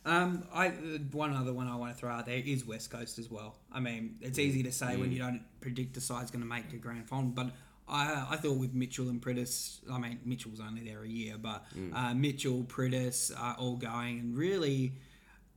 Um, 0.06 0.46
I 0.54 0.70
one 1.12 1.34
other 1.34 1.54
one 1.54 1.68
I 1.68 1.76
want 1.76 1.94
to 1.94 1.98
throw 2.00 2.10
out 2.10 2.26
there 2.26 2.42
is 2.44 2.66
West 2.66 2.90
Coast 2.90 3.20
as 3.20 3.30
well. 3.30 3.58
I 3.72 3.80
mean, 3.80 4.16
it's 4.22 4.40
easy 4.40 4.64
to 4.64 4.72
say 4.72 4.96
when 4.96 5.12
you 5.12 5.20
don't 5.20 5.44
predict 5.62 5.94
the 5.94 6.02
side's 6.02 6.32
going 6.32 6.42
to 6.42 6.48
make 6.48 6.72
the 6.72 6.78
grand 6.78 7.08
final, 7.08 7.30
but 7.30 7.52
I 7.88 8.28
I 8.30 8.36
thought 8.38 8.58
with 8.58 8.74
Mitchell 8.74 9.10
and 9.10 9.22
Priddis, 9.22 9.80
I 9.92 10.00
mean 10.00 10.20
Mitchell 10.26 10.52
was 10.52 10.62
only 10.62 10.82
there 10.82 11.04
a 11.04 11.08
year, 11.08 11.36
but 11.38 11.66
uh, 11.94 12.14
Mitchell, 12.14 12.64
Priddis 12.64 13.32
are 13.38 13.56
all 13.58 13.76
going, 13.76 14.20
and 14.20 14.38
really. 14.38 14.94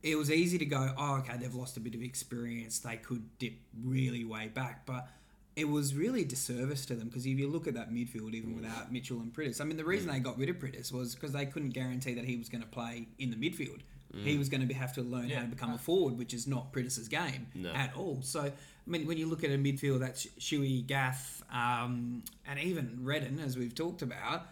It 0.01 0.17
was 0.17 0.29
easy 0.29 0.57
to 0.57 0.65
go, 0.65 0.93
oh, 0.97 1.19
okay, 1.19 1.37
they've 1.37 1.55
lost 1.55 1.77
a 1.77 1.79
bit 1.79 1.95
of 1.95 2.01
experience. 2.01 2.79
They 2.79 2.97
could 2.97 3.23
dip 3.39 3.53
really 3.81 4.25
way 4.25 4.49
back. 4.53 4.85
But 4.85 5.07
it 5.55 5.69
was 5.69 5.95
really 5.95 6.23
a 6.23 6.25
disservice 6.25 6.85
to 6.87 6.95
them 6.95 7.07
because 7.07 7.25
if 7.25 7.37
you 7.39 7.49
look 7.49 7.67
at 7.67 7.75
that 7.75 7.91
midfield, 7.91 8.33
even 8.33 8.55
without 8.55 8.91
Mitchell 8.91 9.19
and 9.21 9.33
Priddis, 9.33 9.61
I 9.61 9.63
mean, 9.63 9.77
the 9.77 9.85
reason 9.85 10.11
they 10.11 10.19
got 10.19 10.37
rid 10.37 10.49
of 10.49 10.57
Priddis 10.57 10.91
was 10.91 11.15
because 11.15 11.31
they 11.31 11.45
couldn't 11.45 11.69
guarantee 11.69 12.13
that 12.15 12.25
he 12.25 12.35
was 12.35 12.49
going 12.49 12.61
to 12.61 12.67
play 12.67 13.07
in 13.19 13.29
the 13.29 13.37
midfield. 13.37 13.79
He 14.15 14.37
was 14.37 14.47
going 14.49 14.61
to 14.61 14.67
be, 14.67 14.75
have 14.75 14.93
to 14.93 15.01
learn 15.01 15.27
Yeah. 15.29 15.37
how 15.37 15.41
to 15.43 15.47
become 15.49 15.73
a 15.73 15.77
forward, 15.77 16.17
which 16.19 16.33
is 16.35 16.45
not 16.45 16.71
Priddis's 16.71 17.07
game 17.07 17.47
No. 17.55 17.71
at 17.73 17.95
all. 17.95 18.19
So, 18.21 18.41
I 18.41 18.51
mean, 18.85 19.07
when 19.07 19.17
you 19.17 19.25
look 19.25 19.43
at 19.43 19.49
a 19.49 19.57
midfield 19.57 20.01
that's 20.01 20.27
Shuey, 20.39 20.85
Gaff, 20.85 21.41
um, 21.51 22.23
and 22.47 22.59
even 22.59 22.99
Redden, 23.03 23.39
as 23.39 23.57
we've 23.57 23.73
talked 23.73 24.01
about, 24.03 24.47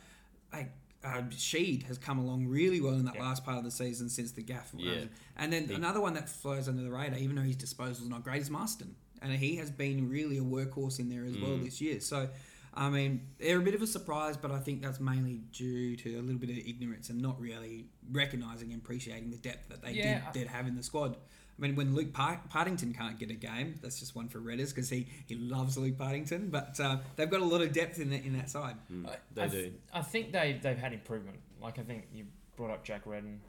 like 0.51 0.71
uh, 1.03 1.21
Sheed 1.31 1.83
has 1.83 1.97
come 1.97 2.19
along 2.19 2.45
really 2.47 2.79
well 2.79 2.93
in 2.93 3.05
that 3.05 3.15
Yeah. 3.15 3.21
last 3.23 3.43
part 3.43 3.57
of 3.57 3.63
the 3.63 3.71
season 3.71 4.07
since 4.09 4.31
the 4.33 4.43
Gaff. 4.43 4.71
Yeah. 4.77 4.91
run. 4.91 5.09
And 5.35 5.51
then 5.53 5.67
He- 5.67 5.73
another 5.73 5.99
one 6.01 6.13
that 6.13 6.29
flies 6.29 6.67
under 6.67 6.83
the 6.83 6.91
radar, 6.91 7.17
even 7.17 7.35
though 7.35 7.41
his 7.41 7.55
disposal 7.55 8.03
is 8.03 8.09
not 8.09 8.23
great, 8.23 8.41
is 8.41 8.49
Masten. 8.51 8.93
And 9.21 9.31
he 9.33 9.55
has 9.57 9.69
been 9.71 10.09
really 10.09 10.37
a 10.37 10.41
workhorse 10.43 10.99
in 10.99 11.09
there 11.09 11.23
as 11.25 11.37
well 11.37 11.57
Mm. 11.57 11.63
this 11.65 11.81
year. 11.81 11.99
So, 12.01 12.29
I 12.73 12.89
mean, 12.89 13.27
they're 13.37 13.57
a 13.59 13.61
bit 13.61 13.75
of 13.75 13.81
a 13.81 13.87
surprise, 13.87 14.37
but 14.37 14.49
I 14.51 14.59
think 14.59 14.81
that's 14.81 14.99
mainly 14.99 15.41
due 15.51 15.95
to 15.97 16.15
a 16.17 16.21
little 16.21 16.39
bit 16.39 16.49
of 16.49 16.57
ignorance 16.57 17.09
and 17.09 17.21
not 17.21 17.39
really 17.39 17.87
recognising 18.11 18.71
and 18.71 18.81
appreciating 18.81 19.29
the 19.31 19.37
depth 19.37 19.67
that 19.69 19.81
they 19.81 19.91
Yeah, 19.91 20.21
did, 20.31 20.41
did 20.41 20.47
have 20.47 20.67
in 20.67 20.75
the 20.75 20.83
squad. 20.83 21.17
I 21.57 21.61
mean, 21.61 21.75
when 21.75 21.93
Luke 21.93 22.13
Par- 22.13 22.41
Partington 22.49 22.93
can't 22.93 23.19
get 23.19 23.29
a 23.29 23.33
game, 23.35 23.75
that's 23.81 23.99
just 23.99 24.15
one 24.15 24.29
for 24.29 24.39
Redders 24.39 24.69
because 24.73 24.89
he, 24.89 25.07
he 25.27 25.35
loves 25.35 25.77
Luke 25.77 25.97
Partington. 25.97 26.49
But 26.49 26.79
uh, 26.79 26.97
they've 27.17 27.29
got 27.29 27.41
a 27.41 27.45
lot 27.45 27.61
of 27.61 27.71
depth 27.73 27.99
in, 27.99 28.09
the, 28.09 28.15
in 28.15 28.33
that 28.37 28.49
side. 28.49 28.77
Mm, 28.91 29.07
I, 29.07 29.15
they 29.33 29.41
I 29.43 29.47
do. 29.47 29.57
th- 29.63 29.73
I 29.93 30.01
think 30.01 30.31
they 30.31 30.57
they've 30.61 30.77
had 30.77 30.93
improvement. 30.93 31.39
Like 31.61 31.77
I 31.77 31.83
think 31.83 32.07
you 32.13 32.25
brought 32.55 32.71
up 32.71 32.83
Jack 32.83 33.01
Redden, 33.05 33.41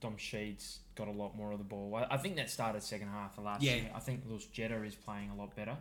Dom 0.00 0.16
Sheeds 0.16 0.78
got 0.96 1.06
a 1.06 1.12
lot 1.12 1.36
more 1.36 1.52
of 1.52 1.58
the 1.58 1.64
ball. 1.64 1.94
I, 1.94 2.14
I 2.14 2.16
think 2.16 2.36
that 2.36 2.50
started 2.50 2.82
second 2.82 3.08
half 3.08 3.36
of 3.38 3.44
last 3.44 3.62
Yeah. 3.62 3.74
year. 3.76 3.90
I 3.94 4.00
think 4.00 4.22
Lewis 4.26 4.46
Jetta 4.46 4.82
is 4.82 4.94
playing 4.96 5.30
a 5.30 5.36
lot 5.36 5.54
better 5.54 5.76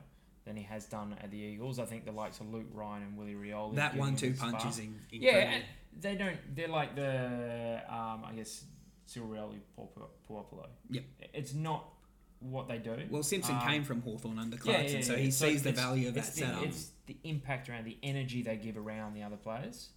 than 0.50 0.58
he 0.58 0.64
has 0.64 0.86
done 0.86 1.16
at 1.22 1.30
the 1.32 1.38
Eagles. 1.38 1.78
I 1.80 1.86
think 1.86 2.06
the 2.06 2.12
likes 2.12 2.40
of 2.40 2.52
Luke 2.52 2.66
Ryan 2.74 3.04
and 3.04 3.18
Willie 3.18 3.36
Rioli. 3.36 3.76
that 3.76 3.96
one-two 3.96 4.34
punch 4.34 4.66
is 4.66 4.80
in, 4.80 5.00
Yeah, 5.12 5.30
incredible. 5.30 5.54
and 5.54 5.64
they 6.02 6.16
don't. 6.16 6.56
They're 6.56 6.68
like 6.68 6.96
the 6.96 7.82
um, 7.88 8.24
I 8.26 8.34
guess 8.36 8.64
Silverelli 9.08 9.60
Puopolo. 9.78 10.68
Yep. 10.90 11.04
It's 11.34 11.54
not 11.54 11.86
what 12.40 12.68
they 12.68 12.80
do. 12.80 12.96
Well, 13.12 13.22
Simpson 13.24 13.56
Um, 13.56 13.62
came 13.68 13.84
from 13.84 14.02
Hawthorn 14.02 14.40
under 14.40 14.56
yeah, 14.58 14.62
Clarkson, 14.62 14.98
yeah, 15.00 15.04
so 15.06 15.16
he 15.18 15.30
So 15.32 15.48
sees 15.50 15.62
the 15.64 15.72
value 15.72 16.08
of 16.08 16.16
that 16.16 16.26
the, 16.26 16.32
setup. 16.32 16.64
It's 16.64 16.90
the 17.06 17.18
impact 17.24 17.70
around 17.70 17.86
the 17.86 17.98
energy 18.02 18.42
they 18.42 18.56
give 18.58 18.76
around 18.78 19.14
the 19.14 19.24
other 19.24 19.38
players. 19.38 19.90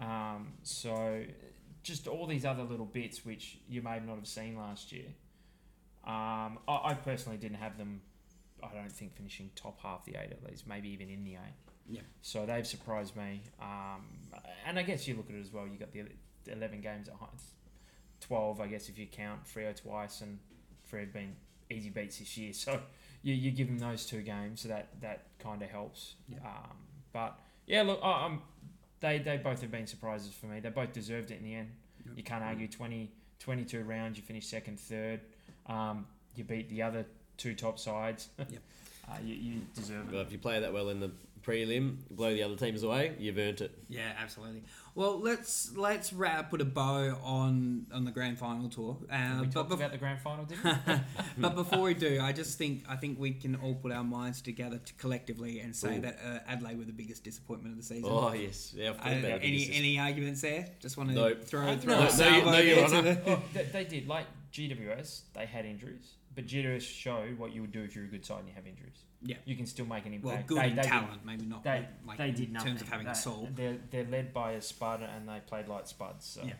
Um, 0.00 0.54
so 0.62 1.22
just 1.84 2.08
all 2.08 2.26
these 2.26 2.44
other 2.44 2.62
little 2.64 2.86
bits 2.86 3.24
which 3.24 3.58
you 3.68 3.80
may 3.82 4.00
not 4.00 4.16
have 4.16 4.26
seen 4.26 4.56
last 4.56 4.90
year. 4.92 5.06
Um, 6.04 6.58
I, 6.66 6.80
I 6.90 6.94
personally 6.94 7.38
didn't 7.38 7.58
have 7.58 7.78
them. 7.78 8.00
I 8.72 8.76
don't 8.76 8.92
think 8.92 9.14
finishing 9.16 9.50
top 9.54 9.80
half 9.80 10.04
the 10.04 10.12
eight 10.12 10.30
at 10.30 10.42
least, 10.48 10.66
maybe 10.66 10.88
even 10.90 11.08
in 11.08 11.24
the 11.24 11.32
eight. 11.34 11.54
Yeah. 11.88 12.00
So 12.22 12.46
they've 12.46 12.66
surprised 12.66 13.16
me. 13.16 13.42
Um, 13.60 14.06
and 14.66 14.78
I 14.78 14.82
guess 14.82 15.06
you 15.06 15.14
look 15.16 15.28
at 15.28 15.36
it 15.36 15.40
as 15.40 15.52
well. 15.52 15.66
You 15.66 15.78
got 15.78 15.92
the 15.92 16.04
eleven 16.50 16.80
games 16.80 17.08
at 17.08 17.14
home, 17.14 17.36
twelve, 18.20 18.60
I 18.60 18.66
guess 18.66 18.88
if 18.88 18.98
you 18.98 19.06
count 19.06 19.44
Freo 19.44 19.74
twice 19.80 20.20
and 20.20 20.38
Freo 20.90 21.00
have 21.00 21.12
been 21.12 21.36
easy 21.70 21.90
beats 21.90 22.18
this 22.18 22.36
year. 22.36 22.52
So 22.64 22.80
you, 23.22 23.32
you 23.34 23.50
give 23.52 23.68
them 23.68 23.78
those 23.78 24.04
two 24.04 24.20
games, 24.20 24.60
so 24.60 24.68
that 24.68 24.88
that 25.00 25.26
kind 25.38 25.62
of 25.62 25.70
helps. 25.70 26.14
Yeah. 26.28 26.38
Um, 26.44 26.76
but 27.12 27.38
yeah, 27.66 27.82
look, 27.82 28.00
I, 28.02 28.26
um, 28.26 28.42
they 29.00 29.18
they 29.18 29.38
both 29.38 29.60
have 29.62 29.70
been 29.70 29.86
surprises 29.86 30.32
for 30.34 30.46
me. 30.46 30.60
They 30.60 30.68
both 30.70 30.92
deserved 30.92 31.30
it 31.30 31.38
in 31.38 31.44
the 31.44 31.54
end. 31.54 31.70
Yep. 32.06 32.18
You 32.18 32.22
can't 32.22 32.44
argue 32.44 32.68
20, 32.68 33.10
22 33.38 33.82
rounds. 33.82 34.18
You 34.18 34.24
finish 34.24 34.46
second, 34.46 34.78
third. 34.78 35.20
Um, 35.66 36.06
you 36.34 36.44
beat 36.44 36.68
the 36.68 36.82
other 36.82 37.06
two 37.36 37.54
top 37.54 37.78
sides. 37.78 38.28
Yep. 38.38 38.48
uh, 39.10 39.16
you, 39.24 39.34
you 39.34 39.60
deserve 39.74 40.10
Well, 40.12 40.20
it. 40.20 40.26
if 40.26 40.32
you 40.32 40.38
play 40.38 40.60
that 40.60 40.72
well 40.72 40.88
in 40.88 41.00
the 41.00 41.10
prelim, 41.42 41.96
blow 42.10 42.32
the 42.32 42.42
other 42.42 42.56
teams 42.56 42.82
away, 42.82 43.12
you've 43.18 43.36
earned 43.36 43.60
it. 43.60 43.70
Yeah, 43.90 44.12
absolutely. 44.18 44.62
Well, 44.94 45.18
let's 45.20 45.76
let's 45.76 46.12
wrap, 46.12 46.50
put 46.50 46.60
a 46.60 46.64
bow 46.64 47.18
on 47.22 47.86
on 47.92 48.04
the 48.04 48.10
grand 48.12 48.38
final 48.38 48.68
tour. 48.70 48.96
Uh, 49.12 49.38
we 49.40 49.46
but, 49.46 49.52
talked 49.52 49.70
bef- 49.70 49.74
about 49.74 49.90
the 49.92 49.98
grand 49.98 50.20
final, 50.20 50.44
didn't 50.44 50.64
we? 50.64 50.94
but 51.38 51.54
before 51.56 51.80
we 51.82 51.94
do, 51.94 52.20
I 52.22 52.32
just 52.32 52.56
think 52.56 52.84
I 52.88 52.94
think 52.96 53.18
we 53.18 53.32
can 53.32 53.56
all 53.56 53.74
put 53.74 53.90
our 53.92 54.04
minds 54.04 54.40
together 54.40 54.78
to 54.78 54.92
collectively 54.94 55.58
and 55.60 55.74
say 55.74 55.98
Ooh. 55.98 56.00
that 56.02 56.18
uh, 56.24 56.38
Adelaide 56.50 56.78
were 56.78 56.84
the 56.84 56.92
biggest 56.92 57.24
disappointment 57.24 57.72
of 57.74 57.78
the 57.80 57.84
season. 57.86 58.08
Oh 58.10 58.32
yes, 58.32 58.72
yeah. 58.74 58.90
Uh, 58.90 58.92
thought 58.94 59.06
about 59.18 59.24
it. 59.24 59.40
any 59.42 59.68
any 59.72 59.98
arguments 59.98 60.40
there? 60.42 60.68
Just 60.80 60.96
want 60.96 61.08
to 61.10 61.14
Nope. 61.16 61.42
throw 61.44 61.66
Uh, 61.66 61.76
throw 61.76 61.92
no, 61.94 62.00
a 62.00 62.04
no, 62.04 62.08
salvo 62.10 62.50
no, 62.52 62.58
Your 62.58 62.84
Honour. 62.84 63.02
the- 63.02 63.30
oh, 63.32 63.42
they, 63.52 63.64
they 63.64 63.84
did. 63.84 64.06
Like 64.08 64.26
GWS, 64.52 65.22
they 65.34 65.44
had 65.46 65.66
injuries. 65.66 66.12
But 66.34 66.46
GWS 66.46 66.82
showed 66.82 67.38
what 67.38 67.52
you 67.54 67.60
would 67.60 67.72
do 67.72 67.82
if 67.82 67.94
you're 67.94 68.04
a 68.04 68.08
good 68.08 68.24
side 68.24 68.40
and 68.40 68.48
you 68.48 68.54
have 68.54 68.66
injuries. 68.66 69.04
Yeah. 69.22 69.36
You 69.44 69.54
can 69.56 69.66
still 69.66 69.86
make 69.86 70.04
an 70.06 70.14
impact. 70.14 70.24
well, 70.24 70.32
impact. 70.34 70.48
good 70.48 70.58
they, 70.58 70.68
in 70.70 70.76
they 70.76 70.82
did- 70.82 70.88
talent, 70.90 71.24
maybe 71.24 71.44
not. 71.46 71.62
They, 71.64 71.86
like 72.06 72.18
they 72.18 72.30
did 72.32 72.48
in 72.48 72.52
nothing. 72.54 72.68
terms 72.70 72.82
of 72.82 72.88
having 72.88 73.06
They- 73.06 73.12
a 73.12 73.14
soul. 73.14 73.48
They're, 73.54 73.76
they're 73.90 74.04
led 74.10 74.34
by 74.34 74.52
a 74.52 74.60
Spud 74.60 75.02
and 75.02 75.28
they 75.28 75.40
played 75.46 75.68
like 75.68 75.86
Spuds. 75.86 76.26
So. 76.26 76.42
Yeah. 76.44 76.54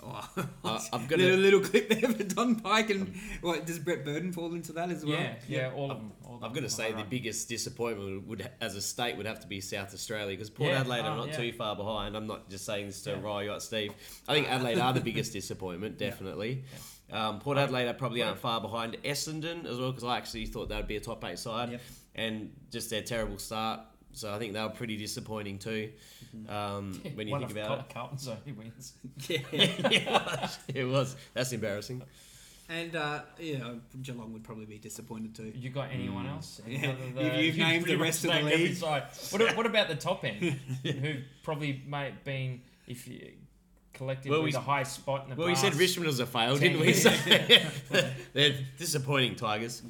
Oh, 0.00 0.28
Uh, 0.64 0.78
I'm 0.92 1.08
little, 1.08 1.16
gonna. 1.26 1.36
little 1.36 1.60
clip 1.60 1.88
there 1.88 2.08
for 2.12 2.22
Don 2.22 2.54
Pyke 2.60 2.90
and 2.90 3.12
what 3.40 3.66
does 3.66 3.80
Brett 3.80 4.04
Burton 4.04 4.32
fall 4.32 4.54
into 4.54 4.72
that 4.74 4.90
as 4.90 5.04
well? 5.04 5.18
Yeah, 5.18 5.34
yeah, 5.48 5.72
all 5.74 5.90
of 5.90 5.98
them. 5.98 6.12
All 6.24 6.36
of 6.36 6.42
I'm 6.44 6.50
them 6.50 6.52
going 6.52 6.62
to 6.64 6.70
say 6.70 6.88
the 6.90 6.98
Alright. 6.98 7.10
biggest 7.10 7.48
disappointment 7.48 8.24
would, 8.28 8.48
as 8.60 8.76
a 8.76 8.80
state, 8.80 9.16
would 9.16 9.26
have 9.26 9.40
to 9.40 9.48
be 9.48 9.60
South 9.60 9.92
Australia 9.92 10.36
because 10.36 10.50
Port 10.50 10.70
Yeah, 10.70 10.80
Adelaide 10.80 11.00
are 11.00 11.14
oh, 11.14 11.16
not 11.16 11.28
yeah. 11.30 11.36
too 11.38 11.52
far 11.52 11.74
behind. 11.74 12.16
I'm 12.16 12.28
not 12.28 12.48
just 12.48 12.64
saying 12.64 12.86
this 12.86 13.02
to 13.02 13.10
Yeah. 13.10 13.20
rile 13.22 13.42
you 13.42 13.50
up, 13.50 13.60
Steve. 13.60 13.92
I 14.28 14.34
think 14.34 14.48
Adelaide 14.48 14.78
are 14.78 14.92
the 14.92 15.00
biggest 15.00 15.32
disappointment, 15.32 15.98
definitely. 16.06 16.62
Um, 17.10 17.38
Port 17.40 17.56
Adelaide 17.58 17.88
are 17.88 17.94
probably 17.94 18.22
aren't 18.22 18.38
far 18.38 18.60
behind 18.60 18.96
Essendon 19.04 19.64
as 19.64 19.78
well 19.78 19.90
because 19.92 20.04
I 20.04 20.16
actually 20.18 20.46
thought 20.46 20.68
that 20.68 20.76
would 20.76 20.88
be 20.88 20.96
a 20.96 21.00
top 21.00 21.24
eight 21.24 21.38
side, 21.38 21.72
Yep. 21.72 21.80
and 22.16 22.52
just 22.70 22.90
their 22.90 23.02
terrible 23.02 23.38
start 23.38 23.80
so 24.14 24.34
I 24.34 24.38
think 24.38 24.52
they 24.52 24.60
were 24.60 24.70
pretty 24.70 24.96
disappointing 24.96 25.58
too. 25.58 25.90
Um, 26.48 27.00
when 27.14 27.28
you 27.28 27.32
One 27.32 27.40
think 27.46 27.52
of 27.52 27.56
about 27.56 27.68
Col- 27.68 27.78
it. 27.78 27.94
Carlton's 27.94 28.28
only 28.28 28.52
wins. 28.52 28.94
Yeah. 29.28 29.38
it, 29.52 30.06
was, 30.10 30.58
it 30.74 30.84
was. 30.84 31.16
That's 31.34 31.52
embarrassing. 31.52 32.02
and 32.68 32.96
uh, 32.96 33.20
you 33.38 33.58
know, 33.58 33.78
Geelong 34.02 34.32
would 34.32 34.42
probably 34.44 34.64
be 34.66 34.78
disappointed 34.78 35.34
too. 35.36 35.52
You 35.54 35.70
got 35.70 35.90
anyone 35.92 36.24
Mm. 36.26 36.30
else? 36.32 36.60
Yeah. 36.66 36.94
Any 37.16 37.46
You've- 37.46 37.46
you've 37.46 37.56
named 37.58 37.84
the 37.86 37.96
rest 37.96 38.24
of 38.24 38.32
the 38.32 38.40
league. 38.42 38.78
What, 38.78 39.56
what 39.56 39.66
about 39.66 39.88
the 39.88 39.94
top 39.94 40.24
end? 40.24 40.58
who 40.82 41.14
probably 41.44 41.82
may 41.86 42.06
have 42.06 42.24
been, 42.24 42.62
if 42.88 43.06
you 43.06 43.30
collectively, 43.98 44.30
Well, 44.30 44.42
we- 44.44 44.52
the 44.52 44.60
highest 44.60 44.94
spot 44.94 45.24
in 45.24 45.30
the 45.30 45.36
Well, 45.36 45.48
we 45.48 45.54
said 45.54 45.68
past 45.72 45.80
Richmond 45.80 46.06
was 46.06 46.20
a 46.20 46.26
fail, 46.26 46.56
didn't 46.56 46.80
we? 46.80 46.86
years. 46.86 47.02
So, 47.02 47.10
they're 48.32 48.54
disappointing 48.78 49.36
Tigers. 49.36 49.82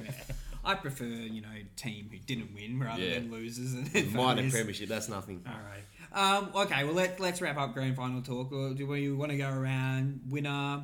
I 0.65 0.75
prefer, 0.75 1.05
you 1.05 1.41
know, 1.41 1.47
team 1.77 2.09
who 2.11 2.17
didn't 2.17 2.53
win 2.53 2.79
rather 2.79 3.01
Yeah. 3.01 3.15
than 3.15 3.31
losers. 3.31 3.73
And 3.73 3.85
Minor 4.13 4.35
failures. 4.41 4.53
premiership, 4.53 4.89
that's 4.89 5.07
nothing. 5.07 5.41
All 5.47 5.53
right. 5.53 5.83
Um, 6.11 6.49
okay, 6.55 6.83
well, 6.83 6.93
let, 6.93 7.19
let's 7.19 7.41
wrap 7.41 7.57
up 7.57 7.73
grand 7.73 7.95
final 7.95 8.21
talk. 8.21 8.51
Or 8.51 8.73
do 8.73 8.85
we 8.87 9.11
want 9.11 9.31
to 9.31 9.37
go 9.37 9.49
around 9.49 10.21
winner, 10.29 10.83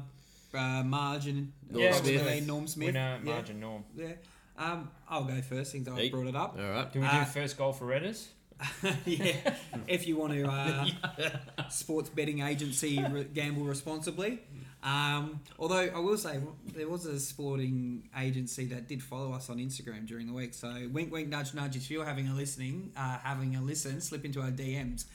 uh, 0.53 0.83
margin? 0.83 1.51
Norm 1.69 1.83
Yeah, 1.83 1.91
probably 1.91 2.17
Smith. 2.19 2.47
Norm 2.47 2.67
Smith. 2.67 2.87
winner 2.87 3.19
yeah. 3.23 3.31
margin 3.31 3.59
norm. 3.59 3.83
Yeah. 3.97 4.13
Um, 4.57 4.89
I'll 5.09 5.25
go 5.25 5.41
first 5.41 5.71
since 5.73 5.87
I 5.89 6.09
brought 6.09 6.27
it 6.27 6.35
up. 6.35 6.57
All 6.57 6.69
right. 6.69 6.91
Do 6.93 7.01
we 7.01 7.05
Uh, 7.05 7.25
do 7.25 7.29
first 7.31 7.57
goal 7.57 7.73
for 7.73 7.85
Redders? 7.85 8.27
yeah. 9.05 9.55
If 9.87 10.07
you 10.07 10.17
want 10.17 10.33
to 10.33 10.47
uh, 10.47 10.87
sports 11.69 12.09
betting 12.09 12.41
agency 12.41 13.03
re- 13.11 13.27
gamble 13.33 13.63
responsibly. 13.63 14.39
Um, 14.83 15.39
although 15.57 15.89
I 15.95 15.99
will 15.99 16.17
say 16.17 16.39
there 16.75 16.87
was 16.87 17.07
a 17.07 17.19
sporting 17.19 18.07
agency 18.17 18.65
that 18.67 18.87
did 18.87 19.01
follow 19.01 19.33
us 19.33 19.49
on 19.49 19.57
Instagram 19.57 20.05
during 20.05 20.27
the 20.27 20.33
week. 20.33 20.53
So 20.53 20.71
wink, 20.91 21.11
wink, 21.11 21.27
nudge, 21.27 21.55
nudge. 21.55 21.75
If 21.75 21.89
you're 21.89 22.05
having 22.05 22.27
a 22.27 22.35
listening, 22.35 22.91
uh, 22.95 23.17
having 23.23 23.55
a 23.55 23.61
listen, 23.61 23.99
slip 23.99 24.25
into 24.25 24.41
our 24.41 24.51
DMs. 24.51 25.05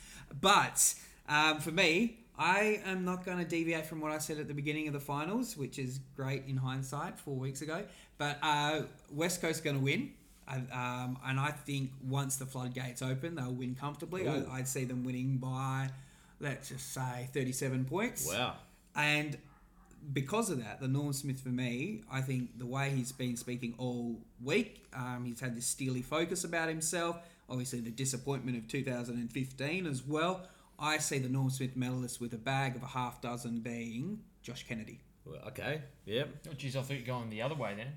But 0.41 0.93
um, 1.29 1.59
for 1.59 1.71
me, 1.71 2.17
I 2.37 2.81
am 2.85 3.05
not 3.05 3.23
going 3.23 3.37
to 3.37 3.45
deviate 3.45 3.85
from 3.85 4.01
what 4.01 4.11
I 4.11 4.17
said 4.17 4.39
at 4.39 4.47
the 4.47 4.53
beginning 4.53 4.87
of 4.87 4.93
the 4.93 4.99
finals, 4.99 5.55
which 5.55 5.79
is 5.79 5.99
great 6.15 6.43
in 6.47 6.57
hindsight, 6.57 7.19
four 7.19 7.35
weeks 7.35 7.61
ago. 7.61 7.83
But 8.17 8.39
uh, 8.41 8.81
West 9.11 9.41
Coast 9.41 9.63
going 9.63 9.77
to 9.77 9.81
win. 9.81 10.11
And, 10.51 10.67
um, 10.71 11.17
and 11.25 11.39
I 11.39 11.51
think 11.51 11.91
once 12.07 12.35
the 12.35 12.45
floodgates 12.45 13.01
open, 13.01 13.35
they'll 13.35 13.53
win 13.53 13.75
comfortably. 13.75 14.27
I, 14.27 14.37
Ooh. 14.37 14.49
I'd 14.51 14.67
see 14.67 14.83
them 14.83 15.03
winning 15.03 15.37
by, 15.37 15.89
let's 16.39 16.69
just 16.69 16.93
say, 16.93 17.29
37 17.33 17.85
points. 17.85 18.27
Wow. 18.27 18.55
And 18.95 19.37
because 20.13 20.49
of 20.49 20.63
that, 20.63 20.81
the 20.81 20.87
Norm 20.87 21.13
Smith 21.13 21.39
for 21.39 21.49
me, 21.49 22.01
I 22.11 22.21
think 22.21 22.57
the 22.57 22.65
way 22.65 22.89
he's 22.89 23.11
been 23.11 23.37
speaking 23.37 23.75
all 23.77 24.19
week, 24.43 24.83
um, 24.93 25.23
he's 25.25 25.39
had 25.39 25.55
this 25.55 25.65
steely 25.65 26.01
focus 26.01 26.43
about 26.43 26.67
himself. 26.67 27.17
Obviously, 27.49 27.79
the 27.79 27.91
disappointment 27.91 28.57
of 28.57 28.67
2015 28.67 29.85
as 29.85 30.05
well. 30.05 30.41
I 30.79 30.97
see 30.97 31.19
the 31.19 31.29
Norm 31.29 31.49
Smith 31.49 31.77
medalist 31.77 32.19
with 32.19 32.33
a 32.33 32.37
bag 32.37 32.75
of 32.75 32.83
a 32.83 32.87
half 32.87 33.21
dozen 33.21 33.59
being 33.59 34.19
Josh 34.41 34.65
Kennedy. 34.67 34.99
Well, 35.25 35.41
okay. 35.47 35.83
Yep. 36.05 36.29
Oh, 36.49 36.53
geez, 36.53 36.75
I 36.75 36.81
thought 36.81 36.93
you 36.93 37.01
were 37.01 37.05
going 37.05 37.29
the 37.29 37.43
other 37.43 37.55
way 37.55 37.75
then. 37.75 37.89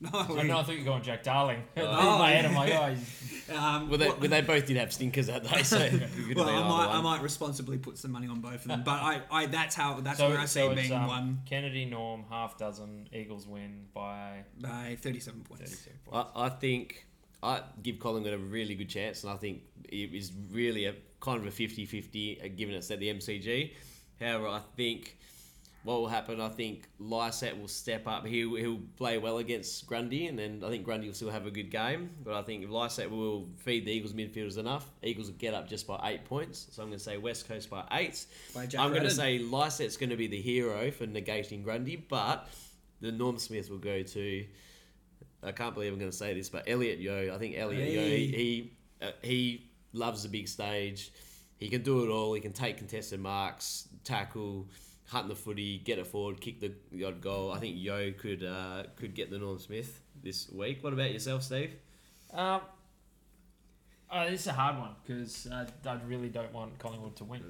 No, 0.00 0.10
Oh, 0.12 0.42
no, 0.42 0.58
I 0.58 0.62
thought 0.62 0.72
you 0.74 0.78
were 0.78 0.84
going 0.84 1.02
Jack 1.02 1.22
Darling. 1.24 1.62
Oh. 1.76 1.80
in 2.12 2.18
my 2.18 2.30
head, 2.30 2.44
I'm 2.46 2.54
like, 2.54 2.72
oh, 2.72 2.86
he's- 2.94 3.50
um, 3.50 3.88
Well, 3.88 3.98
they, 3.98 4.08
well- 4.08 4.18
well, 4.20 4.28
they 4.30 4.40
both 4.42 4.66
did 4.66 4.76
have 4.76 4.92
stinkers 4.92 5.26
that 5.26 5.42
day, 5.42 5.62
so 5.62 5.78
it 5.78 5.90
could 5.90 6.00
have 6.02 6.36
well, 6.36 6.48
I 6.48 6.68
might, 6.68 6.98
I 6.98 7.00
might 7.00 7.22
responsibly 7.22 7.78
put 7.78 7.98
some 7.98 8.12
money 8.12 8.28
on 8.28 8.40
both 8.40 8.62
of 8.62 8.64
them, 8.68 8.82
but 8.84 9.00
I, 9.02 9.22
I 9.30 9.46
that's 9.46 9.74
how 9.74 10.00
that's 10.00 10.18
so, 10.18 10.28
where 10.28 10.38
I 10.38 10.44
see 10.44 10.60
so 10.60 10.70
it 10.70 10.76
being 10.76 10.92
um, 10.92 11.06
one 11.06 11.40
Kennedy, 11.46 11.84
Norm, 11.84 12.24
half 12.30 12.56
dozen. 12.58 13.08
Eagles 13.12 13.46
win 13.48 13.86
by 13.94 14.44
by 14.60 14.96
37 15.00 15.40
points. 15.42 15.70
32 15.70 15.90
points. 16.10 16.30
I, 16.36 16.46
I 16.46 16.48
think 16.50 17.06
I 17.42 17.62
give 17.82 17.98
Collingwood 17.98 18.34
a 18.34 18.38
really 18.38 18.74
good 18.74 18.88
chance, 18.88 19.24
and 19.24 19.32
I 19.32 19.36
think 19.36 19.62
it 19.88 20.14
is 20.14 20.30
really 20.52 20.84
a 20.84 20.94
kind 21.20 21.40
of 21.40 21.46
a 21.46 21.50
50-50, 21.50 22.44
uh, 22.44 22.48
given 22.56 22.74
it's 22.74 22.90
at 22.90 23.00
the 23.00 23.08
MCG. 23.12 23.72
However, 24.20 24.46
I 24.48 24.60
think 24.76 25.16
what 25.84 26.00
will 26.00 26.08
happen, 26.08 26.40
I 26.40 26.48
think 26.48 26.88
Lycett 26.98 27.58
will 27.58 27.68
step 27.68 28.06
up. 28.06 28.26
He'll, 28.26 28.56
he'll 28.56 28.80
play 28.96 29.16
well 29.18 29.38
against 29.38 29.86
Grundy, 29.86 30.26
and 30.26 30.38
then 30.38 30.62
I 30.64 30.68
think 30.68 30.84
Grundy 30.84 31.06
will 31.06 31.14
still 31.14 31.30
have 31.30 31.46
a 31.46 31.50
good 31.50 31.70
game. 31.70 32.10
But 32.24 32.34
I 32.34 32.42
think 32.42 32.64
if 32.64 32.70
Lycett 32.70 33.10
will 33.10 33.48
feed 33.58 33.86
the 33.86 33.92
Eagles 33.92 34.12
midfielders 34.12 34.58
enough, 34.58 34.90
Eagles 35.02 35.28
will 35.28 35.38
get 35.38 35.54
up 35.54 35.68
just 35.68 35.86
by 35.86 35.98
eight 36.10 36.24
points. 36.24 36.66
So 36.72 36.82
I'm 36.82 36.88
going 36.88 36.98
to 36.98 37.04
say 37.04 37.16
West 37.16 37.48
Coast 37.48 37.70
by 37.70 37.84
eight. 37.92 38.26
By 38.54 38.66
I'm 38.78 38.90
going 38.90 39.04
to 39.04 39.10
say 39.10 39.38
Lycett's 39.38 39.96
going 39.96 40.10
to 40.10 40.16
be 40.16 40.26
the 40.26 40.40
hero 40.40 40.90
for 40.90 41.06
negating 41.06 41.62
Grundy, 41.62 41.96
but 41.96 42.48
the 43.00 43.12
Norm 43.12 43.38
Smith 43.38 43.70
will 43.70 43.78
go 43.78 44.02
to. 44.02 44.44
I 45.42 45.52
can't 45.52 45.74
believe 45.74 45.92
I'm 45.92 45.98
going 45.98 46.10
to 46.10 46.16
say 46.16 46.34
this, 46.34 46.48
but 46.48 46.64
Elliott 46.66 46.98
Yeo. 46.98 47.34
I 47.34 47.38
think 47.38 47.56
Elliott 47.56 47.88
Yeo. 47.88 48.00
Hey. 48.00 48.26
He 48.26 48.72
uh, 49.00 49.12
he 49.22 49.70
loves 49.92 50.24
the 50.24 50.28
big 50.28 50.48
stage. 50.48 51.12
He 51.56 51.68
can 51.68 51.82
do 51.82 52.04
it 52.04 52.08
all. 52.08 52.34
He 52.34 52.40
can 52.40 52.52
take 52.52 52.78
contested 52.78 53.20
marks, 53.20 53.88
tackle, 54.04 54.68
hunt 55.08 55.28
the 55.28 55.34
footy, 55.34 55.78
get 55.78 55.98
it 55.98 56.06
forward, 56.06 56.40
kick 56.40 56.60
the, 56.60 56.72
the 56.92 57.04
odd 57.04 57.20
goal. 57.20 57.52
I 57.52 57.58
think 57.58 57.76
Yeo 57.76 58.12
could 58.12 58.44
uh, 58.44 58.84
could 58.96 59.14
get 59.14 59.30
the 59.30 59.38
Norm 59.38 59.58
Smith 59.58 60.00
this 60.22 60.48
week. 60.50 60.82
What 60.84 60.92
about 60.92 61.12
yourself, 61.12 61.42
Steve? 61.42 61.72
Um, 62.32 62.60
uh, 64.10 64.30
this 64.30 64.42
is 64.42 64.46
a 64.46 64.52
hard 64.52 64.78
one 64.78 64.90
because 65.06 65.46
uh, 65.46 65.66
I 65.86 65.98
really 66.06 66.28
don't 66.28 66.52
want 66.52 66.78
Collingwood 66.78 67.16
to 67.16 67.24
win. 67.24 67.42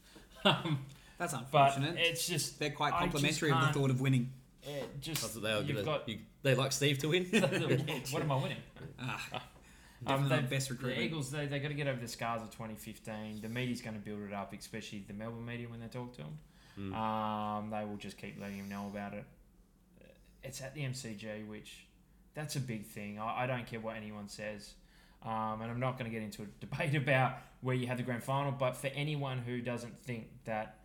um, 0.44 0.84
That's 1.18 1.32
but 1.32 1.40
unfortunate. 1.76 1.96
it's 1.98 2.26
just 2.26 2.58
They're 2.58 2.70
quite 2.70 2.92
complimentary 2.92 3.50
of 3.50 3.60
the 3.60 3.72
thought 3.72 3.90
of 3.90 4.00
winning. 4.00 4.30
it 4.62 5.00
just 5.00 5.22
That's 5.22 5.34
what 5.34 5.42
they 5.44 5.54
were 5.54 5.62
you've 5.62 5.84
gonna, 5.84 5.98
got. 5.98 6.08
you, 6.08 6.18
they 6.42 6.54
like 6.54 6.72
Steve 6.72 6.98
to 6.98 7.08
win. 7.08 7.24
what 8.10 8.22
am 8.22 8.32
I 8.32 8.36
winning? 8.36 8.56
Ah, 9.00 9.20
Um, 9.34 9.42
definitely 10.06 10.28
they- 10.28 10.42
not 10.42 10.50
best 10.50 10.68
The. 10.80 11.00
Eagles, 11.00 11.30
they, 11.30 11.46
they 11.46 11.58
got 11.58 11.68
to 11.68 11.74
get 11.74 11.86
over 11.88 12.00
the 12.00 12.06
scars 12.08 12.42
of 12.42 12.50
2015. 12.50 13.40
The 13.40 13.48
media's 13.48 13.80
going 13.80 13.94
to 13.96 14.00
build 14.00 14.22
it 14.22 14.32
up, 14.32 14.52
especially 14.52 15.04
the 15.08 15.14
Melbourne 15.14 15.44
media 15.44 15.68
when 15.68 15.80
they 15.80 15.86
talk 15.88 16.12
to 16.16 16.18
them. 16.22 16.38
Mm. 16.78 16.94
Um, 16.94 17.70
they 17.70 17.84
will 17.84 17.96
just 17.96 18.18
keep 18.18 18.40
letting 18.40 18.56
him 18.56 18.68
know 18.68 18.86
about 18.86 19.14
it. 19.14 19.24
It's 20.42 20.60
at 20.60 20.74
the 20.74 20.82
MCG, 20.82 21.46
which 21.48 21.86
that's 22.34 22.56
a 22.56 22.60
big 22.60 22.86
thing. 22.86 23.18
I, 23.18 23.44
I 23.44 23.46
don't 23.46 23.66
care 23.66 23.80
what 23.80 23.96
anyone 23.96 24.28
says. 24.28 24.74
Um, 25.24 25.60
and 25.62 25.70
I'm 25.70 25.80
not 25.80 25.98
going 25.98 26.10
to 26.10 26.14
get 26.14 26.22
into 26.22 26.42
a 26.42 26.46
debate 26.60 26.94
about 26.94 27.38
where 27.62 27.74
you 27.74 27.86
have 27.86 27.96
the 27.96 28.02
grand 28.02 28.22
final, 28.22 28.52
but 28.52 28.76
for 28.76 28.88
anyone 28.88 29.38
who 29.38 29.60
doesn't 29.60 29.98
think 30.04 30.28
that 30.44 30.80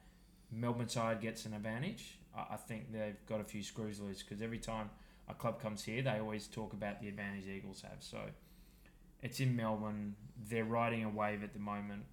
Melbourne 0.51 0.89
side 0.89 1.21
gets 1.21 1.45
an 1.45 1.53
advantage, 1.53 2.17
I, 2.35 2.53
I 2.53 2.57
think 2.57 2.91
they've 2.91 3.23
got 3.27 3.41
a 3.41 3.43
few 3.43 3.61
screws 3.61 3.99
loose 3.99 4.23
because 4.23 4.41
every 4.41 4.57
time 4.57 4.89
a 5.29 5.33
club 5.33 5.61
comes 5.61 5.83
here, 5.83 6.01
they 6.01 6.19
always 6.19 6.47
talk 6.47 6.73
about 6.73 7.01
the 7.01 7.07
advantage 7.07 7.45
the 7.45 7.51
Eagles 7.51 7.81
have. 7.81 7.97
So 7.99 8.17
it's 9.21 9.39
in 9.39 9.55
Melbourne. 9.55 10.15
They're 10.49 10.65
riding 10.65 11.03
a 11.03 11.09
wave 11.09 11.43
at 11.43 11.53
the 11.53 11.59
moment. 11.59 12.03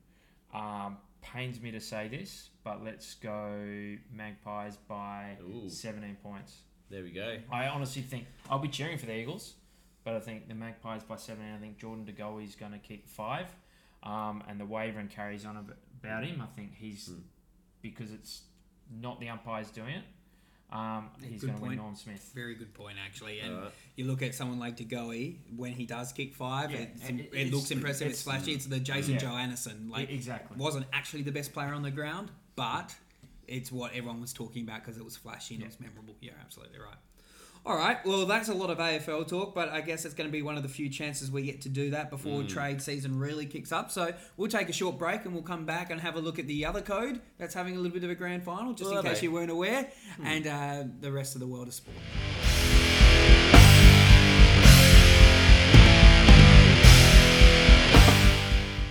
Um, 0.52 0.98
pains 1.20 1.60
me 1.60 1.70
to 1.72 1.80
say 1.80 2.08
this, 2.08 2.50
but 2.64 2.84
let's 2.84 3.14
go 3.14 3.96
Magpies 4.12 4.76
by 4.88 5.36
Ooh, 5.42 5.68
17 5.68 6.16
points. 6.22 6.58
there 6.90 7.02
we 7.02 7.10
go. 7.10 7.38
I 7.50 7.66
honestly 7.68 8.02
think 8.02 8.26
I'll 8.50 8.58
be 8.58 8.68
cheering 8.68 8.98
for 8.98 9.06
the 9.06 9.16
Eagles, 9.16 9.54
but 10.04 10.14
I 10.14 10.20
think 10.20 10.48
the 10.48 10.54
Magpies 10.54 11.02
by 11.04 11.16
17. 11.16 11.54
I 11.54 11.58
think 11.58 11.78
Jordan 11.78 12.04
De 12.04 12.12
Goey 12.12 12.44
is 12.44 12.54
going 12.54 12.72
to 12.72 12.78
kick 12.78 13.06
five, 13.06 13.46
um, 14.02 14.42
and 14.48 14.58
the 14.60 14.66
wavering 14.66 15.08
carries 15.08 15.44
on 15.44 15.56
about 15.56 16.24
him. 16.24 16.40
I 16.40 16.46
think 16.56 16.74
he's 16.76 17.06
Hmm. 17.08 17.20
because 17.82 18.12
it's 18.12 18.42
not 18.90 19.20
the 19.20 19.28
umpires 19.28 19.70
doing 19.70 19.90
it. 19.94 20.04
Um, 20.70 21.08
he's 21.22 21.42
going 21.42 21.56
to 21.56 21.62
win. 21.62 21.76
Norm 21.76 21.94
Smith. 21.96 22.30
Very 22.34 22.54
good 22.54 22.74
point, 22.74 22.96
actually. 23.04 23.40
And 23.40 23.54
Alright. 23.54 23.70
you 23.96 24.04
look 24.04 24.22
at 24.22 24.34
someone 24.34 24.58
like 24.58 24.76
De 24.76 24.84
Goey, 24.84 25.36
when 25.56 25.72
he 25.72 25.86
does 25.86 26.12
kick 26.12 26.34
five, 26.34 26.70
Yeah, 26.70 26.78
it's, 26.80 27.08
and 27.08 27.20
it, 27.20 27.30
it's- 27.32 27.52
looks 27.52 27.70
impressive, 27.70 28.08
it's, 28.08 28.20
it's- 28.20 28.22
flashy. 28.40 28.52
It's 28.52 28.66
the 28.66 28.78
Jason 28.80 29.14
Yeah. 29.14 29.20
Johannesson. 29.20 29.90
Like, 29.90 30.10
exactly. 30.10 30.56
wasn't 30.58 30.86
actually 30.92 31.22
the 31.22 31.32
best 31.32 31.52
player 31.54 31.72
on 31.72 31.82
the 31.82 31.90
ground, 31.90 32.30
but 32.54 32.94
it's 33.46 33.72
what 33.72 33.92
everyone 33.94 34.20
was 34.20 34.34
talking 34.34 34.62
about 34.62 34.84
because 34.84 34.98
it 34.98 35.04
was 35.04 35.16
flashy 35.16 35.54
and 35.54 35.64
it 35.64 35.68
was 35.68 35.80
memorable. 35.80 36.14
Yeah, 36.20 36.32
absolutely 36.42 36.80
right. 36.80 36.96
All 37.68 37.76
right, 37.76 38.02
well, 38.06 38.24
that's 38.24 38.48
a 38.48 38.54
lot 38.54 38.70
of 38.70 38.78
AFL 38.78 39.28
talk, 39.28 39.54
but 39.54 39.68
I 39.68 39.82
guess 39.82 40.06
it's 40.06 40.14
going 40.14 40.26
to 40.26 40.32
be 40.32 40.40
one 40.40 40.56
of 40.56 40.62
the 40.62 40.70
few 40.70 40.88
chances 40.88 41.30
we 41.30 41.42
get 41.42 41.60
to 41.62 41.68
do 41.68 41.90
that 41.90 42.08
before 42.08 42.40
Mm. 42.40 42.48
trade 42.48 42.80
season 42.80 43.18
really 43.18 43.44
kicks 43.44 43.72
up. 43.72 43.90
So 43.90 44.14
we'll 44.38 44.48
take 44.48 44.70
a 44.70 44.72
short 44.72 44.98
break 44.98 45.26
and 45.26 45.34
we'll 45.34 45.42
come 45.42 45.66
back 45.66 45.90
and 45.90 46.00
have 46.00 46.16
a 46.16 46.18
look 46.18 46.38
at 46.38 46.46
the 46.46 46.64
other 46.64 46.80
code 46.80 47.20
that's 47.36 47.52
having 47.52 47.74
a 47.76 47.78
little 47.78 47.92
bit 47.92 48.04
of 48.04 48.08
a 48.10 48.14
grand 48.14 48.42
final, 48.42 48.72
just 48.72 48.90
Well, 48.90 49.00
in 49.00 49.04
case 49.06 49.20
they- 49.20 49.24
you 49.26 49.32
weren't 49.32 49.50
aware, 49.50 49.86
and 50.24 50.46
uh, 50.46 50.84
the 51.02 51.12
rest 51.12 51.34
of 51.34 51.40
the 51.42 51.46
world 51.46 51.68
of 51.68 51.74
sport. 51.74 51.94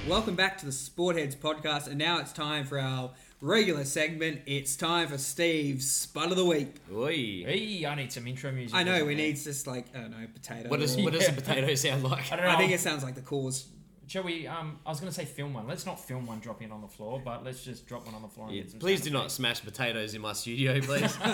Welcome 0.07 0.35
back 0.35 0.57
to 0.59 0.65
the 0.65 0.71
Sportheads 0.71 1.35
podcast, 1.35 1.87
and 1.87 1.97
now 1.97 2.19
it's 2.19 2.31
time 2.31 2.65
for 2.65 2.79
our 2.79 3.11
regular 3.41 3.83
segment. 3.85 4.41
It's 4.45 4.75
time 4.75 5.07
for 5.07 5.17
Steve's 5.17 5.89
Spud 5.89 6.31
of 6.31 6.37
the 6.37 6.45
Week. 6.45 6.75
Oi. 6.93 7.13
Hey, 7.45 7.85
I 7.85 7.95
need 7.95 8.11
some 8.11 8.27
intro 8.27 8.51
music. 8.51 8.75
I 8.75 8.83
know 8.83 9.05
we 9.05 9.15
there? 9.15 9.25
need 9.27 9.37
just 9.37 9.67
like 9.67 9.85
I 9.95 10.01
don't 10.01 10.11
know 10.11 10.27
potato. 10.33 10.69
What 10.69 10.79
does 10.79 10.97
or- 10.97 11.03
what 11.03 11.13
does 11.13 11.27
a 11.27 11.33
potato 11.33 11.73
sound 11.75 12.03
like? 12.03 12.31
I 12.31 12.35
don't 12.35 12.45
know. 12.45 12.51
I 12.51 12.57
think 12.57 12.71
it 12.71 12.79
sounds 12.79 13.03
like 13.03 13.15
the 13.15 13.21
cause. 13.21 13.67
Shall 14.07 14.23
we? 14.23 14.47
Um, 14.47 14.79
I 14.85 14.89
was 14.89 15.01
going 15.01 15.11
to 15.11 15.15
say 15.15 15.25
film 15.25 15.53
one. 15.53 15.67
Let's 15.67 15.85
not 15.85 15.99
film 15.99 16.25
one 16.25 16.39
dropping 16.39 16.69
it 16.69 16.71
on 16.71 16.79
the 16.81 16.87
floor, 16.87 17.21
but 17.23 17.43
let's 17.43 17.61
just 17.65 17.85
drop 17.87 18.05
one 18.05 18.15
on 18.15 18.21
the 18.21 18.29
floor. 18.29 18.47
And 18.47 18.55
Yeah, 18.55 18.61
get 18.61 18.71
some 18.71 18.79
please 18.79 18.99
sound 18.99 19.03
do 19.05 19.11
not 19.11 19.19
effects. 19.23 19.33
smash 19.33 19.61
potatoes 19.65 20.13
in 20.15 20.21
my 20.21 20.31
studio, 20.33 20.79
please. 20.79 21.17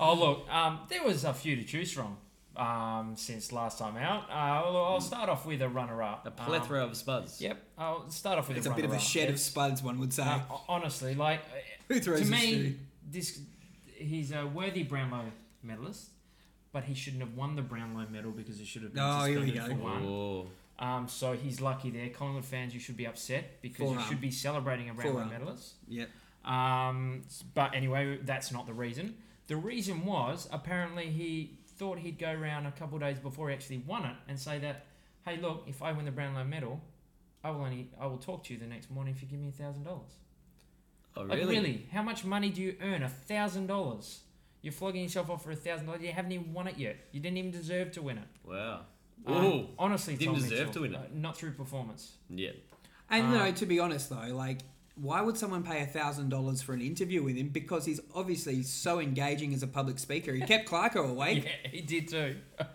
Oh 0.00 0.14
look, 0.14 0.50
um, 0.52 0.80
there 0.88 1.04
was 1.04 1.24
a 1.24 1.32
few 1.34 1.54
to 1.56 1.62
choose 1.62 1.92
from. 1.92 2.16
Um, 2.56 3.14
since 3.16 3.52
last 3.52 3.78
time 3.78 3.96
out. 3.96 4.24
Uh, 4.24 4.62
well, 4.64 4.84
I'll 4.84 5.00
start 5.00 5.28
off 5.28 5.46
with 5.46 5.62
a 5.62 5.68
runner-up. 5.68 6.26
A 6.26 6.30
plethora 6.30 6.84
of 6.84 6.96
spuds. 6.96 7.40
Um, 7.40 7.46
yep, 7.48 7.62
I'll 7.78 8.10
start 8.10 8.38
off 8.38 8.48
with 8.48 8.56
a 8.56 8.60
letter. 8.60 8.60
It's 8.60 8.66
a 8.68 8.72
a 8.72 8.74
bit 8.76 8.84
of 8.84 8.90
a 8.90 8.94
runner-up. 8.94 9.08
shed 9.08 9.30
of 9.30 9.40
spuds, 9.40 9.82
one 9.82 9.98
would 10.00 10.12
say. 10.12 10.22
uh, 10.24 10.40
honestly, 10.68 11.14
like 11.14 11.40
Who 11.88 12.00
throws 12.00 12.20
to 12.22 12.26
me, 12.26 12.38
shoe? 12.52 12.74
this 13.10 13.40
he's 13.96 14.32
a 14.32 14.46
worthy 14.46 14.82
Brownlow 14.82 15.24
medalist, 15.62 16.10
but 16.72 16.84
he 16.84 16.94
shouldn't 16.94 17.22
have 17.22 17.34
won 17.36 17.56
the 17.56 17.62
Brownlow 17.62 18.06
medal 18.10 18.32
because 18.32 18.58
he 18.58 18.64
should 18.64 18.82
have 18.82 18.92
been 18.94 19.02
Oh, 19.02 19.24
here 19.24 19.40
we 19.40 19.46
suspended 19.52 19.78
go. 19.78 19.84
for 19.84 19.90
one. 19.90 20.02
Oh, 20.04 20.46
Um, 20.84 21.08
so 21.08 21.32
he's 21.34 21.60
lucky 21.60 21.90
there. 21.90 22.08
Collingwood 22.08 22.44
fans, 22.44 22.74
you 22.74 22.80
should 22.80 22.96
be 22.96 23.06
upset 23.06 23.60
because 23.62 23.80
you 23.80 23.86
Forearm. 23.86 24.08
should 24.08 24.20
be 24.20 24.30
celebrating 24.30 24.90
a 24.90 24.94
Brownlow 24.94 25.24
medalist. 25.26 25.74
Yep. 25.88 26.08
Um, 26.44 27.22
but 27.54 27.74
anyway, 27.74 28.18
that's 28.22 28.50
not 28.52 28.66
the 28.66 28.72
reason. 28.74 29.14
The 29.46 29.56
reason 29.56 30.04
was 30.04 30.48
apparently 30.50 31.06
he 31.10 31.58
thought 31.82 31.98
he'd 31.98 32.16
go 32.16 32.30
around 32.32 32.66
a 32.66 32.70
couple 32.70 32.94
of 32.96 33.00
days 33.02 33.18
before 33.18 33.48
he 33.48 33.54
actually 33.56 33.78
won 33.78 34.04
it 34.04 34.14
and 34.28 34.38
say 34.38 34.60
that, 34.60 34.84
hey, 35.26 35.36
look, 35.40 35.64
if 35.66 35.82
I 35.82 35.90
win 35.90 36.04
the 36.04 36.12
Brownlow 36.12 36.44
medal, 36.44 36.80
I 37.42 37.50
will 37.50 37.62
only 37.62 37.90
I 38.00 38.06
will 38.06 38.18
talk 38.18 38.44
to 38.44 38.52
you 38.54 38.58
the 38.60 38.66
next 38.66 38.88
morning 38.88 39.12
if 39.16 39.20
you 39.22 39.26
give 39.26 39.40
me 39.40 39.48
a 39.48 39.52
thousand 39.62 39.82
dollars. 39.82 40.12
oh 41.16 41.22
Like 41.22 41.38
really? 41.38 41.56
really, 41.56 41.86
how 41.92 42.02
much 42.02 42.24
money 42.24 42.50
do 42.50 42.62
you 42.62 42.76
earn? 42.80 43.02
A 43.02 43.08
thousand 43.08 43.66
dollars. 43.66 44.20
You're 44.60 44.72
flogging 44.72 45.02
yourself 45.02 45.28
off 45.28 45.42
for 45.42 45.50
a 45.50 45.56
thousand 45.56 45.86
dollars. 45.86 46.02
You 46.02 46.12
haven't 46.12 46.30
even 46.30 46.52
won 46.54 46.68
it 46.68 46.78
yet. 46.78 46.96
You 47.10 47.18
didn't 47.18 47.38
even 47.38 47.50
deserve 47.50 47.90
to 47.92 48.02
win 48.02 48.18
it. 48.18 48.28
Wow. 48.44 48.82
Um, 49.26 49.34
Oh, 49.34 49.66
honestly, 49.78 50.14
didn't 50.16 50.34
Tom 50.34 50.42
deserve 50.42 50.58
Mitchell, 50.68 50.72
to 50.74 50.80
win 50.82 50.94
it. 50.94 50.98
uh, 50.98 51.00
not 51.14 51.36
through 51.36 51.52
performance. 51.52 52.12
yeah. 52.30 52.50
And 53.10 53.26
Uh, 53.26 53.38
no, 53.46 53.52
to 53.52 53.66
be 53.66 53.80
honest 53.80 54.08
though, 54.08 54.28
like, 54.44 54.60
why 54.94 55.20
would 55.22 55.36
someone 55.38 55.62
pay 55.62 55.82
a 55.82 55.86
thousand 55.86 56.28
dollars 56.28 56.60
for 56.62 56.72
an 56.74 56.80
interview 56.82 57.22
with 57.22 57.36
him? 57.36 57.48
Because 57.48 57.84
he's 57.86 58.00
obviously 58.14 58.62
so 58.62 59.00
engaging 59.00 59.54
as 59.54 59.62
a 59.62 59.66
public 59.66 59.98
speaker. 59.98 60.32
He 60.32 60.40
kept 60.52 60.68
Clarko 60.68 61.08
awake. 61.10 61.44
Yeah, 61.44 61.70
he 61.70 61.80
did 61.80 62.08
too. 62.08 62.36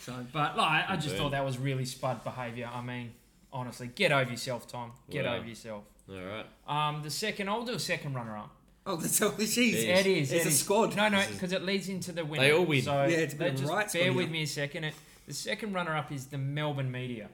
So 0.00 0.12
But 0.34 0.54
like, 0.58 0.84
I 0.90 0.96
just 0.96 1.08
Burn. 1.10 1.16
thought 1.18 1.30
that 1.30 1.46
was 1.46 1.56
really 1.56 1.86
spud 1.86 2.22
behaviour. 2.24 2.68
I 2.70 2.82
mean, 2.82 3.12
honestly, 3.50 3.86
get 3.86 4.12
over 4.12 4.30
yourself, 4.30 4.68
Tom. 4.68 4.92
Get 5.08 5.24
Wow. 5.24 5.36
over 5.36 5.46
yourself. 5.46 5.84
All 6.10 6.16
right. 6.16 6.46
Um, 6.88 7.02
the 7.02 7.08
second, 7.08 7.48
I'll 7.48 7.64
do 7.64 7.72
a 7.72 7.78
second 7.78 8.12
runner-up. 8.12 8.50
oh, 8.84 8.96
that's 8.96 9.22
all. 9.22 9.30
Jeez, 9.30 9.72
Yeah. 9.86 9.98
It 10.00 10.06
is. 10.06 10.30
It's 10.30 10.44
it 10.44 10.46
a 10.46 10.50
is. 10.50 10.60
squad. 10.60 10.94
No, 10.94 11.08
no, 11.08 11.24
because 11.32 11.52
it 11.52 11.62
leads 11.64 11.88
into 11.88 12.12
the 12.12 12.22
winner. 12.22 12.42
They 12.44 12.52
all 12.52 12.66
win. 12.66 12.82
So 12.82 12.92
Yeah, 13.04 13.16
it's 13.16 13.32
a 13.32 13.36
bit 13.38 13.44
they 13.44 13.48
of 13.48 13.54
a 13.54 13.58
just 13.60 13.72
right 13.72 13.90
bear 13.94 14.12
with 14.12 14.26
here. 14.26 14.32
me 14.32 14.42
a 14.42 14.46
second. 14.46 14.84
It, 14.84 14.94
the 15.26 15.32
second 15.32 15.72
runner-up 15.72 16.12
is 16.12 16.26
the 16.26 16.36
Melbourne 16.36 16.90
media, 16.92 17.30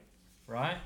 right? 0.47 0.77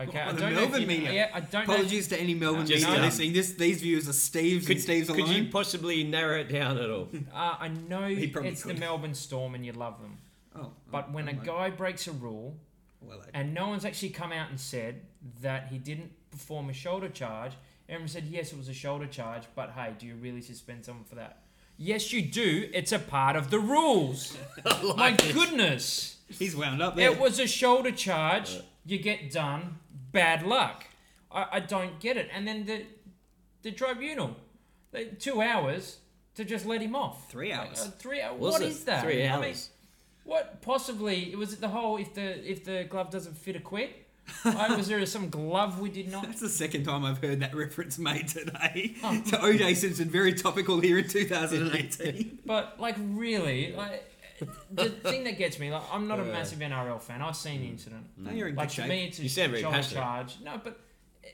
Okay, 0.00 0.18
Oh, 0.18 0.28
I 0.30 0.32
don't 0.32 0.40
know 0.40 0.46
if 0.48 0.54
Melbourne 0.54 0.80
you- 0.80 0.86
media. 0.86 1.12
Yeah, 1.12 1.30
I 1.34 1.40
don't 1.40 1.66
know. 1.68 1.74
Apologies 1.74 2.08
to 2.08 2.18
any 2.20 2.34
Melbourne 2.34 2.66
Just, 2.66 2.84
media 2.84 2.98
um, 3.00 3.04
listening. 3.04 3.32
This 3.34 3.52
these 3.52 3.80
views 3.82 4.08
are 4.08 4.12
Steve's 4.14 4.66
Could, 4.66 4.76
and 4.76 4.82
Steve's 4.82 5.08
could 5.10 5.20
alone. 5.20 5.34
you 5.34 5.44
possibly 5.50 6.04
narrow 6.04 6.38
it 6.40 6.48
down 6.48 6.78
at 6.78 6.90
all? 6.90 7.08
Uh, 7.34 7.56
I 7.60 7.68
know 7.68 8.04
it's 8.04 8.62
could. 8.62 8.76
the 8.76 8.80
Melbourne 8.80 9.14
Storm 9.14 9.54
and 9.54 9.64
you 9.66 9.72
love 9.72 10.00
them, 10.00 10.18
oh, 10.56 10.70
but 10.90 11.12
when 11.12 11.28
a 11.28 11.32
I'm 11.32 11.36
like, 11.38 11.46
guy 11.46 11.70
breaks 11.70 12.06
a 12.06 12.12
rule 12.12 12.56
well, 13.02 13.20
and 13.34 13.52
no 13.54 13.68
one's 13.68 13.84
actually 13.84 14.10
come 14.10 14.32
out 14.32 14.48
and 14.50 14.58
said 14.58 15.02
that 15.42 15.68
he 15.68 15.78
didn't 15.78 16.10
perform 16.30 16.70
a 16.70 16.72
shoulder 16.72 17.08
charge, 17.08 17.52
everyone 17.88 18.08
said 18.08 18.24
yes, 18.24 18.52
it 18.52 18.58
was 18.58 18.68
a 18.68 18.74
shoulder 18.74 19.06
charge, 19.06 19.42
but 19.54 19.70
hey, 19.72 19.92
do 19.98 20.06
you 20.06 20.14
really 20.16 20.40
suspend 20.42 20.84
someone 20.84 21.04
for 21.04 21.16
that? 21.16 21.42
Yes, 21.76 22.12
you 22.12 22.20
do. 22.22 22.68
It's 22.74 22.92
a 22.92 22.98
part 22.98 23.36
of 23.36 23.50
the 23.50 23.58
rules. 23.58 24.36
My 24.96 25.12
goodness. 25.12 26.16
he's 26.28 26.54
wound 26.54 26.82
up 26.82 26.94
there. 26.96 27.10
It 27.10 27.18
was 27.18 27.38
a 27.38 27.46
shoulder 27.46 27.90
charge. 27.90 28.58
You 28.84 28.98
get 28.98 29.30
done. 29.30 29.78
Bad 30.12 30.44
luck. 30.46 30.84
I, 31.30 31.46
I 31.52 31.60
don't 31.60 31.98
get 32.00 32.16
it. 32.16 32.28
And 32.32 32.46
then 32.46 32.64
the 32.66 32.84
the 33.62 33.72
tribunal, 33.72 34.36
they, 34.92 35.04
two 35.06 35.40
hours 35.42 35.98
to 36.34 36.44
just 36.44 36.64
let 36.66 36.80
him 36.80 36.94
off. 36.96 37.30
Three 37.30 37.50
Like, 37.50 37.68
hours. 37.68 37.80
uh, 37.86 37.90
three 37.98 38.22
hours. 38.22 38.40
What 38.40 38.62
is 38.62 38.84
that? 38.84 39.02
Three 39.04 39.26
I 39.26 39.34
hours. 39.36 39.42
mean, 39.44 39.56
what 40.24 40.62
possibly 40.62 41.34
was 41.36 41.52
it 41.52 41.60
the 41.60 41.68
whole 41.68 41.96
if 41.98 42.14
the 42.14 42.50
if 42.50 42.64
the 42.64 42.84
glove 42.88 43.10
doesn't 43.10 43.36
fit 43.36 43.56
a 43.56 43.60
quit? 43.60 44.06
I, 44.44 44.76
was 44.76 44.86
there 44.88 45.04
some 45.06 45.28
glove 45.28 45.80
we 45.80 45.90
did 45.90 46.10
not? 46.10 46.22
That's 46.24 46.40
the 46.40 46.48
second 46.48 46.84
time 46.84 47.04
I've 47.04 47.18
heard 47.18 47.40
that 47.40 47.54
reference 47.54 47.98
made 47.98 48.28
today. 48.28 48.94
Oh. 49.02 49.20
to 49.26 49.36
OJ 49.38 49.74
Simpson, 49.76 50.08
very 50.08 50.34
topical 50.34 50.78
here 50.80 50.98
in 50.98 51.08
2018. 51.08 52.38
But 52.46 52.78
like 52.78 52.96
really, 52.98 53.72
like 53.72 54.04
the 54.70 54.88
thing 54.90 55.24
that 55.24 55.38
gets 55.38 55.58
me, 55.58 55.70
like 55.70 55.82
I'm 55.92 56.06
not 56.08 56.20
a 56.20 56.24
massive 56.24 56.58
NRL 56.60 57.00
fan. 57.00 57.22
I've 57.22 57.36
seen 57.36 57.60
the 57.60 57.68
incident. 57.68 58.06
no, 58.16 58.30
you're 58.30 58.48
in 58.48 58.54
Like 58.56 58.68
good 58.68 58.74
to 58.76 58.80
shape. 58.82 58.88
me, 58.90 59.04
it's 59.06 59.18
a 59.18 59.22
You 59.22 59.28
sound 59.28 59.50
very 59.50 59.62
shoulder 59.62 59.76
passionate. 59.76 60.00
charge. 60.00 60.36
No, 60.42 60.60
but 60.62 60.80
uh, 61.24 61.28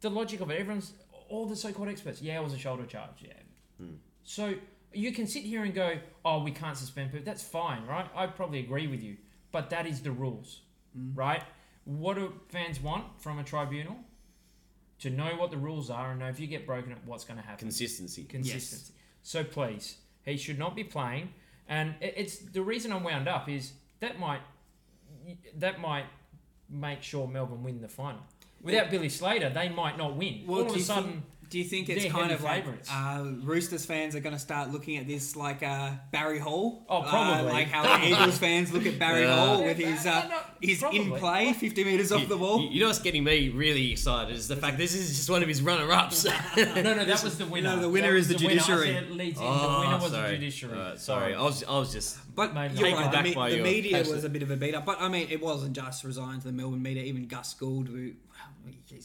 the 0.00 0.10
logic 0.10 0.40
of 0.40 0.50
it, 0.50 0.60
everyone's 0.60 0.92
all 1.28 1.46
the 1.46 1.56
so-called 1.56 1.88
experts. 1.88 2.20
Yeah, 2.22 2.40
it 2.40 2.44
was 2.44 2.52
a 2.52 2.58
shoulder 2.58 2.86
charge. 2.86 3.22
Yeah. 3.22 3.32
Hmm. 3.78 3.94
So 4.24 4.54
you 4.92 5.12
can 5.12 5.26
sit 5.26 5.42
here 5.44 5.62
and 5.64 5.74
go, 5.74 5.98
"Oh, 6.24 6.42
we 6.42 6.50
can't 6.50 6.76
suspend 6.76 7.10
people." 7.12 7.24
That's 7.24 7.42
fine, 7.42 7.86
right? 7.86 8.08
I 8.14 8.26
probably 8.26 8.60
agree 8.60 8.86
with 8.88 9.02
you, 9.02 9.16
but 9.52 9.70
that 9.70 9.86
is 9.86 10.00
the 10.02 10.12
rules, 10.12 10.60
Mm. 10.98 11.16
right? 11.16 11.42
What 11.84 12.14
do 12.14 12.32
fans 12.48 12.80
want 12.80 13.04
from 13.20 13.38
a 13.38 13.44
tribunal? 13.44 13.96
To 15.00 15.08
know 15.10 15.34
what 15.36 15.50
the 15.50 15.56
rules 15.56 15.88
are 15.88 16.10
and 16.10 16.20
know 16.20 16.26
if 16.28 16.38
you 16.38 16.46
get 16.46 16.66
broken, 16.66 16.94
what's 17.06 17.24
going 17.24 17.38
to 17.38 17.42
happen 17.42 17.58
Consistency. 17.68 18.24
consistency. 18.24 18.92
So 19.22 19.42
please, 19.44 19.96
he 20.24 20.36
should 20.36 20.58
not 20.58 20.76
be 20.76 20.84
playing. 20.84 21.32
And 21.70 21.94
it's 22.00 22.38
the 22.38 22.62
reason 22.62 22.92
I'm 22.92 23.04
wound 23.04 23.28
up 23.28 23.48
is 23.48 23.72
that 24.00 24.18
might 24.18 24.40
that 25.56 25.80
might 25.80 26.06
make 26.68 27.02
sure 27.02 27.28
Melbourne 27.28 27.62
win 27.62 27.80
the 27.80 27.88
final. 27.88 28.20
Without 28.60 28.90
Billy 28.90 29.08
Slater, 29.08 29.48
they 29.48 29.68
might 29.68 29.96
not 29.96 30.16
win. 30.16 30.42
Well, 30.46 30.62
All 30.62 30.66
of 30.66 30.66
a 30.66 30.70
you 30.70 30.74
think- 30.84 30.86
sudden, 30.86 31.22
Do 31.50 31.58
you 31.58 31.64
think 31.64 31.88
it's 31.88 32.04
They're 32.04 32.12
kind 32.12 32.30
heavy 32.30 32.34
of 32.34 32.44
like 32.44 32.64
uh, 32.92 33.24
Roosters 33.42 33.84
fans 33.84 34.14
are 34.14 34.20
going 34.20 34.34
to 34.34 34.38
start 34.38 34.70
looking 34.70 34.98
at 34.98 35.08
this 35.08 35.34
like 35.34 35.64
uh, 35.64 35.90
Barry 36.12 36.38
Hall? 36.38 36.84
Oh, 36.88 36.98
Uh, 37.02 37.10
probably. 37.10 37.52
like 37.52 37.66
how 37.68 38.04
Eagles 38.04 38.38
fans 38.38 38.72
look 38.72 38.86
at 38.86 39.00
Barry 39.00 39.26
Uh, 39.26 39.34
Hall 39.36 39.64
with 39.64 39.76
his 39.76 40.04
No, 40.04 40.12
uh, 40.12 40.26
no, 40.28 40.38
he's 40.60 40.80
in 40.84 41.10
play, 41.16 41.52
50 41.52 41.82
metres 41.84 42.12
off 42.12 42.28
the 42.28 42.36
wall. 42.36 42.60
You, 42.62 42.68
you 42.68 42.80
know 42.80 42.86
what's 42.86 43.00
getting 43.00 43.24
me 43.24 43.48
really 43.48 43.90
excited 43.90 44.36
is 44.36 44.46
the 44.46 44.54
fact 44.54 44.78
this 44.78 44.94
is 44.94 45.08
just 45.16 45.28
one 45.28 45.42
of 45.42 45.48
his 45.48 45.60
runner-ups. 45.60 46.24
no, 46.56 46.64
no, 46.82 47.04
that 47.04 47.24
was 47.24 47.36
the 47.36 47.46
winner. 47.46 47.74
No, 47.74 47.82
the 47.82 47.88
winner 47.90 48.12
That 48.12 48.18
is 48.18 48.28
was 48.28 48.40
the 48.40 48.46
winner. 48.46 48.60
I 48.60 48.64
judiciary. 48.64 48.86
said 48.94 49.02
it 49.02 49.10
leads 49.10 49.40
in. 49.40 49.46
oh, 49.48 49.72
the 49.72 49.80
winner 49.88 50.02
was 50.02 50.12
sorry. 50.12 50.30
the 50.30 50.36
judiciary. 50.36 50.78
Alright, 50.78 50.98
sorry, 51.00 51.34
I 51.34 51.42
was, 51.42 51.64
I 51.64 51.78
was 51.78 51.92
just. 51.92 52.16
But 52.36 52.54
Mate, 52.54 52.70
you're 52.72 52.82
taken 52.90 53.00
right. 53.02 53.10
The, 53.12 53.22
me- 53.24 53.34
by 53.34 53.50
the 53.50 53.56
your 53.56 53.64
media 53.64 53.96
passion. 53.98 54.14
was 54.14 54.22
a 54.22 54.28
bit 54.28 54.42
of 54.42 54.52
a 54.52 54.56
beat 54.56 54.76
up, 54.76 54.86
but 54.86 55.00
I 55.00 55.08
mean, 55.08 55.26
it 55.30 55.42
wasn't 55.42 55.72
just 55.74 56.04
resigned 56.04 56.42
to 56.42 56.46
the 56.46 56.52
Melbourne 56.52 56.80
media. 56.80 57.02
Even 57.02 57.26
Gus 57.26 57.54
Gould, 57.54 57.88
who, 57.88 57.94
well, 57.96 58.12
geez, 58.12 58.29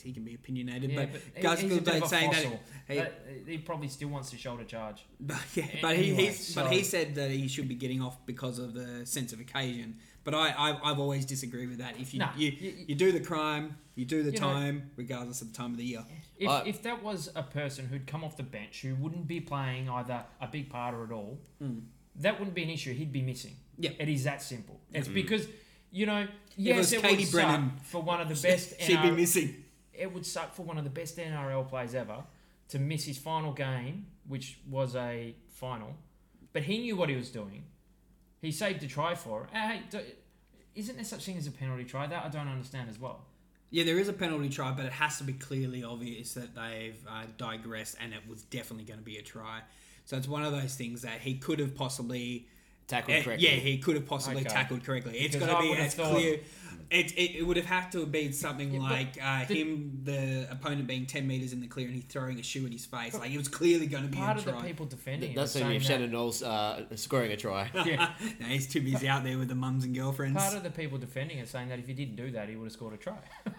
he 0.04 0.12
can 0.12 0.24
be 0.24 0.36
opinionated, 0.36 0.92
Yeah, 0.92 1.06
but, 1.06 1.14
but 1.14 1.22
he- 1.36 1.42
Gus 1.42 1.60
he's 1.62 1.72
a 1.72 1.76
Gould 1.76 1.86
bit 1.86 1.96
of 1.96 2.04
a 2.04 2.08
saying 2.08 2.32
that. 2.32 2.44
fossil. 2.44 2.60
He, 2.88 2.96
That- 2.96 3.22
he 3.48 3.58
probably 3.60 3.88
still 3.88 4.10
wants 4.10 4.30
to 4.32 4.38
shoulder 4.38 4.64
charge. 4.64 5.06
but, 5.20 5.38
yeah, 5.56 5.66
but 5.82 5.96
he, 5.96 6.10
Anyway, 6.12 6.26
he's, 6.28 6.56
but 6.56 6.72
he 6.72 6.84
said 6.84 7.16
that 7.16 7.32
he 7.32 7.48
should 7.48 7.68
be 7.68 7.76
getting 7.76 8.02
off 8.02 8.24
because 8.26 8.60
of 8.60 8.74
the 8.74 9.06
sense 9.06 9.34
of 9.34 9.40
occasion. 9.40 9.98
But 10.24 10.34
I, 10.34 10.50
I 10.50 10.92
I've 10.92 11.00
always 11.00 11.26
disagreed 11.26 11.70
with 11.70 11.78
that. 11.80 12.00
If 12.00 12.14
you 12.14 12.20
Nah, 12.20 12.30
you, 12.36 12.50
you- 12.52 12.86
you 12.88 12.96
do 12.96 13.12
the 13.12 13.20
crime, 13.20 13.78
you 13.96 14.06
do 14.06 14.24
the 14.24 14.32
You 14.32 14.40
know- 14.40 14.54
time, 14.54 14.92
regardless 14.96 15.42
of 15.42 15.52
the 15.52 15.58
time 15.58 15.72
of 15.72 15.78
the 15.78 15.86
year. 15.86 16.04
If, 16.38 16.50
I- 16.50 16.64
if 16.66 16.82
that 16.84 17.02
was 17.04 17.30
a 17.36 17.44
person 17.44 17.86
who'd 17.88 18.08
come 18.08 18.24
off 18.24 18.36
the 18.36 18.44
bench 18.44 18.82
who 18.82 18.96
wouldn't 18.96 19.28
be 19.28 19.40
playing 19.40 19.90
either 19.90 20.24
a 20.42 20.48
big 20.48 20.70
part 20.70 20.94
or 20.96 21.04
at 21.06 21.12
all, 21.12 21.40
Mm. 21.64 21.84
that 22.18 22.38
wouldn't 22.40 22.56
be 22.56 22.64
an 22.64 22.70
issue. 22.70 22.94
He'd 22.94 23.14
be 23.14 23.22
missing. 23.22 23.56
Yeah. 23.78 23.92
It 24.00 24.10
is 24.10 24.24
that 24.26 24.42
simple. 24.42 24.80
It's 24.94 25.08
Mm. 25.08 25.14
because, 25.14 25.48
you 25.92 26.06
know, 26.06 26.28
It 26.58 26.62
yes, 26.62 26.78
was 26.78 26.94
it, 26.94 27.02
Katie 27.02 27.24
would 27.26 27.32
Brennan. 27.32 27.72
suck 27.78 27.86
for 27.86 28.02
one 28.02 28.22
of 28.22 28.30
the 28.30 28.48
best 28.48 28.80
She'd 28.82 29.02
be 29.02 29.12
missing. 29.12 29.64
it 29.94 30.14
would 30.14 30.26
suck 30.26 30.54
for 30.54 30.64
one 30.64 30.78
of 30.78 30.84
the 30.84 30.90
best 30.90 31.18
NRL 31.18 31.68
players 31.68 31.94
ever 31.96 32.24
to 32.70 32.80
miss 32.80 33.06
his 33.06 33.18
final 33.18 33.52
game, 33.54 34.08
which 34.28 34.58
was 34.70 34.96
a 34.96 35.36
final. 35.50 35.96
But 36.54 36.64
he 36.64 36.80
knew 36.80 36.96
what 36.96 37.10
he 37.10 37.16
was 37.16 37.30
doing. 37.30 37.64
He 38.42 38.52
saved 38.52 38.84
a 38.84 38.88
try 38.88 39.16
for 39.16 39.44
it. 39.44 39.50
Hey, 39.52 39.82
do, 39.90 40.00
isn't 40.76 40.96
there 40.96 41.06
such 41.06 41.26
thing 41.26 41.38
as 41.38 41.48
a 41.48 41.52
penalty 41.52 41.84
try? 41.84 42.08
That 42.08 42.26
I 42.26 42.30
don't 42.30 42.48
understand 42.48 42.90
as 42.90 43.00
well. 43.00 43.26
Yeah, 43.72 43.84
there 43.84 44.00
is 44.00 44.08
a 44.08 44.14
penalty 44.14 44.50
try, 44.50 44.72
but 44.72 44.86
it 44.86 44.92
has 44.94 45.18
to 45.18 45.24
be 45.24 45.34
clearly 45.34 45.84
obvious 45.84 46.34
that 46.36 46.56
they've 46.56 46.98
uh, 47.10 47.24
digressed, 47.38 47.98
and 48.02 48.14
it 48.14 48.22
was 48.30 48.44
definitely 48.44 48.86
going 48.86 49.00
to 49.00 49.06
be 49.06 49.18
a 49.18 49.22
try. 49.22 49.62
So 50.06 50.16
it's 50.16 50.28
one 50.28 50.44
of 50.44 50.52
those 50.54 50.76
things 50.76 51.02
that 51.02 51.20
he 51.22 51.36
could 51.36 51.60
have 51.60 51.76
possibly 51.76 52.48
Tackled 52.88 53.18
Eh, 53.18 53.24
correctly. 53.24 53.48
Yeah, 53.48 53.54
he 53.56 53.78
could 53.80 53.96
have 53.96 54.06
possibly 54.06 54.42
Okay. 54.42 54.50
tackled 54.50 54.84
correctly. 54.84 55.18
It's 55.18 55.34
Because 55.36 55.48
got 55.50 55.58
I 55.58 55.62
to 55.62 55.64
be 55.64 55.70
would've 55.70 55.86
as 55.86 55.94
thought- 55.96 56.12
clear. 56.12 56.40
It, 56.92 57.14
it, 57.14 57.38
it 57.38 57.44
would 57.48 57.58
have 57.58 57.66
had 57.66 57.92
to 57.94 58.02
have 58.02 58.12
been 58.12 58.32
something 58.32 58.72
Yeah, 58.76 58.80
like 58.80 59.18
uh, 59.20 59.44
the- 59.46 59.56
him, 59.56 60.02
the 60.04 60.48
opponent 60.52 60.86
being 60.86 61.08
10 61.08 61.26
metres 61.26 61.52
in 61.52 61.60
the 61.60 61.66
clear 61.66 61.88
and 61.88 61.96
he 61.96 62.02
throwing 62.04 62.40
a 62.40 62.44
shoe 62.44 62.64
in 62.68 62.72
his 62.72 62.86
face. 62.86 63.16
Like, 63.18 63.32
it 63.32 63.40
was 63.40 63.48
clearly 63.48 63.88
going 63.88 64.04
to 64.04 64.10
be 64.10 64.18
Part 64.18 64.36
a 64.36 64.40
of 64.40 64.46
the 64.46 64.52
try. 64.52 64.62
people 64.62 64.86
defending 64.86 65.32
it 65.32 65.36
That's 65.36 65.56
were 65.56 65.64
only 65.64 65.78
if 65.78 65.84
saying 65.86 65.98
Shannon 66.02 66.12
Knowles 66.12 66.44
uh, 66.44 66.84
scoring 66.96 67.32
a 67.32 67.38
try. 67.38 67.72
that- 67.74 67.86
yeah, 67.88 68.14
no, 68.40 68.46
he's 68.46 68.68
too 68.68 68.82
busy 68.82 69.08
out 69.08 69.24
there 69.24 69.40
with 69.40 69.48
the 69.48 69.56
mums 69.56 69.84
and 69.84 69.96
girlfriends. 69.96 70.38
part 70.38 70.54
of 70.56 70.62
the 70.62 70.70
people 70.70 71.00
defending 71.00 71.40
it 71.40 71.48
saying 71.50 71.70
that 71.70 71.80
if 71.80 71.88
he 71.88 71.94
didn't 71.94 72.18
do 72.18 72.30
that, 72.32 72.50
he 72.50 72.56
would 72.56 72.66
have 72.66 72.74
scored 72.74 72.94
a 72.94 72.98
try. 72.98 73.18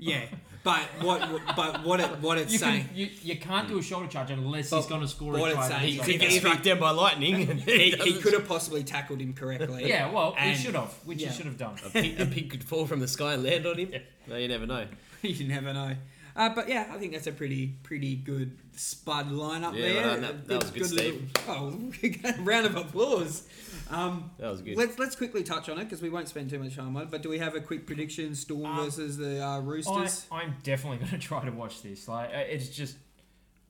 yeah, 0.00 0.22
but 0.64 0.80
what 1.00 1.20
but 1.56 1.84
what 1.84 2.00
it 2.00 2.08
what 2.20 2.36
it's 2.38 2.52
You, 2.52 2.58
saying. 2.58 2.84
can, 2.88 2.96
you, 2.96 3.08
you 3.22 3.36
can't 3.36 3.68
do 3.68 3.78
a 3.78 3.82
shoulder 3.82 4.06
charge 4.08 4.30
unless 4.30 4.70
But 4.70 4.76
he's 4.78 4.86
going 4.86 5.00
to 5.02 5.08
score 5.08 5.32
what 5.32 5.42
a 5.52 5.54
it's 5.54 5.54
try. 5.54 5.68
saying- 5.68 5.80
He 5.80 5.92
He's 5.92 6.04
He 6.06 6.12
could 6.12 6.20
get 6.20 6.32
struck 6.40 6.62
down 6.62 6.80
by 6.80 6.90
lightning. 6.90 7.34
And 7.50 7.60
He, 7.60 7.78
he 7.78 7.90
doesn't- 7.92 8.22
could 8.22 8.32
have 8.34 8.46
possibly 8.48 8.82
tackled 8.84 9.20
him 9.20 9.32
correctly. 9.32 9.88
Yeah, 9.88 10.10
well, 10.10 10.34
And- 10.38 10.56
he 10.56 10.62
should 10.62 10.74
have, 10.74 10.92
which 11.04 11.18
yeah. 11.20 11.28
he 11.28 11.34
should 11.36 11.46
have 11.46 11.56
done. 11.58 11.76
a, 11.84 11.90
pig, 11.90 12.20
a 12.20 12.26
pig 12.26 12.50
could 12.50 12.64
fall 12.64 12.86
from 12.86 13.00
the 13.00 13.08
sky 13.08 13.34
and 13.34 13.42
land 13.44 13.66
on 13.66 13.78
him. 13.78 13.88
Yeah. 13.92 13.98
No, 14.26 14.36
you 14.36 14.48
never 14.48 14.66
know. 14.66 14.86
you 15.22 15.48
never 15.48 15.72
know. 15.72 15.94
Uh, 16.36 16.48
but 16.54 16.68
yeah, 16.68 16.86
I 16.92 16.98
think 16.98 17.12
that's 17.12 17.26
a 17.26 17.32
pretty 17.32 17.74
pretty 17.82 18.14
good 18.16 18.56
spud 18.76 19.30
lineup 19.30 19.74
Yeah, 19.74 19.80
there. 19.82 20.02
well, 20.06 20.20
that- 20.20 20.48
that 20.48 20.62
was 20.62 20.70
good, 20.70 20.90
little- 20.92 21.20
oh, 21.48 21.92
round 22.44 22.66
of 22.66 22.76
applause. 22.76 23.46
Um, 23.90 24.30
That 24.38 24.50
was 24.50 24.62
good. 24.62 24.76
Let's 24.76 24.98
let's 24.98 25.16
quickly 25.16 25.42
touch 25.42 25.68
on 25.68 25.78
it 25.78 25.84
because 25.84 26.00
we 26.02 26.08
won't 26.10 26.28
spend 26.28 26.50
too 26.50 26.58
much 26.58 26.76
time 26.76 26.96
on 26.96 27.02
it. 27.04 27.10
But 27.10 27.22
do 27.22 27.28
we 27.28 27.38
have 27.38 27.54
a 27.56 27.60
quick 27.60 27.86
prediction? 27.86 28.34
Storm 28.34 28.64
Um, 28.66 28.84
versus 28.84 29.16
the 29.16 29.44
uh, 29.44 29.60
Roosters. 29.60 30.26
I'm 30.30 30.54
definitely 30.62 30.98
going 30.98 31.10
to 31.18 31.18
try 31.18 31.44
to 31.44 31.50
watch 31.50 31.82
this. 31.82 32.06
Like, 32.08 32.30
uh, 32.30 32.38
it's 32.38 32.68
just. 32.68 32.96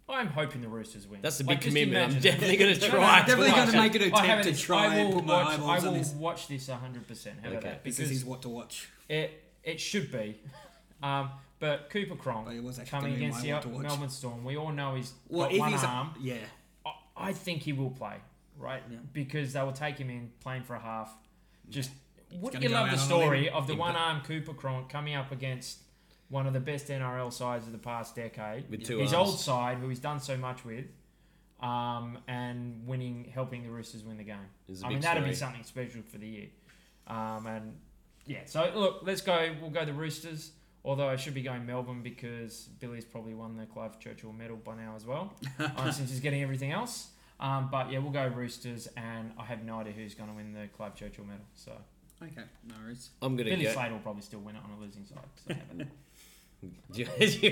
I'm 0.08 0.26
hoping 0.26 0.60
the 0.60 0.68
Roosters 0.68 1.06
win. 1.06 1.20
That's 1.22 1.38
a 1.38 1.44
big 1.44 1.58
just 1.60 1.68
commitment. 1.68 2.12
I'm 2.14 2.20
definitely 2.20 2.56
gonna 2.56 2.74
No, 2.78 2.80
no, 2.80 2.88
try 2.90 3.18
no, 3.18 3.22
to 3.22 3.26
Definitely 3.30 3.50
gonna 3.52 3.72
make 3.80 3.94
an 3.94 4.02
attempt 4.12 4.44
to 4.48 4.56
try 4.56 4.86
I 4.86 4.94
and 4.96 5.08
will 5.08 5.16
put 5.20 5.26
my 5.26 5.32
watch, 5.44 5.54
eyeballs 5.54 5.70
I 5.70 5.76
on 5.86 5.92
will 5.94 6.00
this. 6.00 6.12
watch 6.14 6.48
this 6.48 6.68
100. 6.68 7.06
percent 7.06 7.36
How 7.40 7.48
about 7.48 7.58
Okay. 7.60 7.68
that? 7.70 7.84
This 7.84 7.96
Because 7.96 8.10
is 8.10 8.24
what 8.24 8.42
to 8.42 8.48
watch. 8.48 8.88
it 9.08 9.42
it 9.62 9.78
should 9.80 10.10
be. 10.10 10.36
Um, 11.02 11.30
but 11.60 11.90
Cooper 11.90 12.16
Cronk 12.16 12.46
But 12.46 12.62
was 12.62 12.78
coming 12.90 13.14
against 13.14 13.42
the 13.42 13.58
to. 13.60 13.68
Melbourne 13.68 14.08
Storm, 14.10 14.44
we 14.44 14.56
all 14.56 14.72
know 14.72 14.94
he's 14.96 15.12
Well, 15.28 15.46
got 15.46 15.52
if 15.52 15.58
one 15.60 15.72
he's 15.72 15.84
arm. 15.84 16.14
yeah, 16.20 16.36
I, 16.84 16.92
I 17.16 17.32
think 17.32 17.62
he 17.62 17.72
will 17.72 17.90
play, 17.90 18.16
right? 18.58 18.82
Yeah. 18.90 18.96
Because 19.12 19.52
they 19.52 19.62
will 19.62 19.72
take 19.72 19.98
him 19.98 20.10
in 20.10 20.32
playing 20.40 20.64
for 20.64 20.74
a 20.74 20.80
half. 20.80 21.12
Just 21.68 21.90
wouldn't 22.32 22.62
you 22.62 22.68
love 22.70 22.90
the 22.90 22.96
story 22.96 23.48
of 23.48 23.66
the 23.66 23.74
one 23.76 23.92
but- 23.92 24.00
arm 24.00 24.20
Cooper 24.22 24.54
Cronk 24.54 24.88
coming 24.88 25.14
up 25.14 25.30
against 25.30 25.78
one 26.30 26.46
of 26.46 26.52
the 26.52 26.60
best 26.60 26.86
NRL 26.88 27.32
sides 27.32 27.66
of 27.66 27.72
the 27.72 27.78
past 27.78 28.14
decade, 28.14 28.70
With 28.70 28.84
two 28.84 28.98
his 28.98 29.12
arms. 29.12 29.30
old 29.30 29.38
side 29.40 29.78
who 29.78 29.88
he's 29.88 29.98
done 29.98 30.20
so 30.20 30.36
much 30.36 30.64
with, 30.64 30.86
um, 31.60 32.18
and 32.28 32.86
winning, 32.86 33.30
helping 33.34 33.64
the 33.64 33.70
Roosters 33.70 34.04
win 34.04 34.16
the 34.16 34.22
game. 34.24 34.36
It's 34.68 34.80
a 34.82 34.86
I 34.86 34.88
big 34.88 34.94
mean, 34.96 35.02
that'd 35.02 35.24
be 35.24 35.34
something 35.34 35.64
special 35.64 36.02
for 36.08 36.18
the 36.18 36.28
year. 36.28 36.46
Um, 37.06 37.46
and 37.48 37.76
yeah, 38.26 38.42
so 38.46 38.70
look, 38.74 39.00
let's 39.02 39.20
go. 39.20 39.54
We'll 39.60 39.70
go 39.70 39.84
the 39.84 39.92
Roosters. 39.92 40.52
Although 40.84 41.08
I 41.08 41.16
should 41.16 41.34
be 41.34 41.42
going 41.42 41.66
Melbourne 41.66 42.02
because 42.02 42.68
Billy's 42.80 43.04
probably 43.04 43.34
won 43.34 43.56
the 43.56 43.66
Clive 43.66 43.98
Churchill 43.98 44.32
medal 44.32 44.56
by 44.56 44.76
now 44.76 44.94
as 44.96 45.04
well, 45.04 45.34
um, 45.76 45.92
since 45.92 46.10
he's 46.10 46.20
getting 46.20 46.42
everything 46.42 46.72
else. 46.72 47.08
Um, 47.38 47.68
but 47.70 47.90
yeah, 47.90 47.98
we'll 47.98 48.12
go 48.12 48.26
Roosters, 48.28 48.88
and 48.96 49.32
I 49.38 49.44
have 49.44 49.64
no 49.64 49.80
idea 49.80 49.92
who's 49.92 50.14
going 50.14 50.30
to 50.30 50.36
win 50.36 50.52
the 50.52 50.68
Clive 50.76 50.94
Churchill 50.94 51.24
medal. 51.24 51.44
So 51.54 51.72
okay, 52.22 52.42
no 52.66 52.74
worries. 52.82 53.10
I'm 53.20 53.36
gonna 53.36 53.50
Billy 53.50 53.64
go. 53.64 53.72
Slater 53.72 53.92
will 53.92 54.00
probably 54.00 54.22
still 54.22 54.40
win 54.40 54.56
it 54.56 54.62
on 54.64 54.78
a 54.78 54.80
losing 54.80 55.04
side. 55.04 55.18
So 55.46 55.54
have 55.54 55.80
it. 55.80 55.88
Do 56.92 57.00
you, 57.00 57.06
do, 57.18 57.24
you, 57.24 57.30
do 57.30 57.46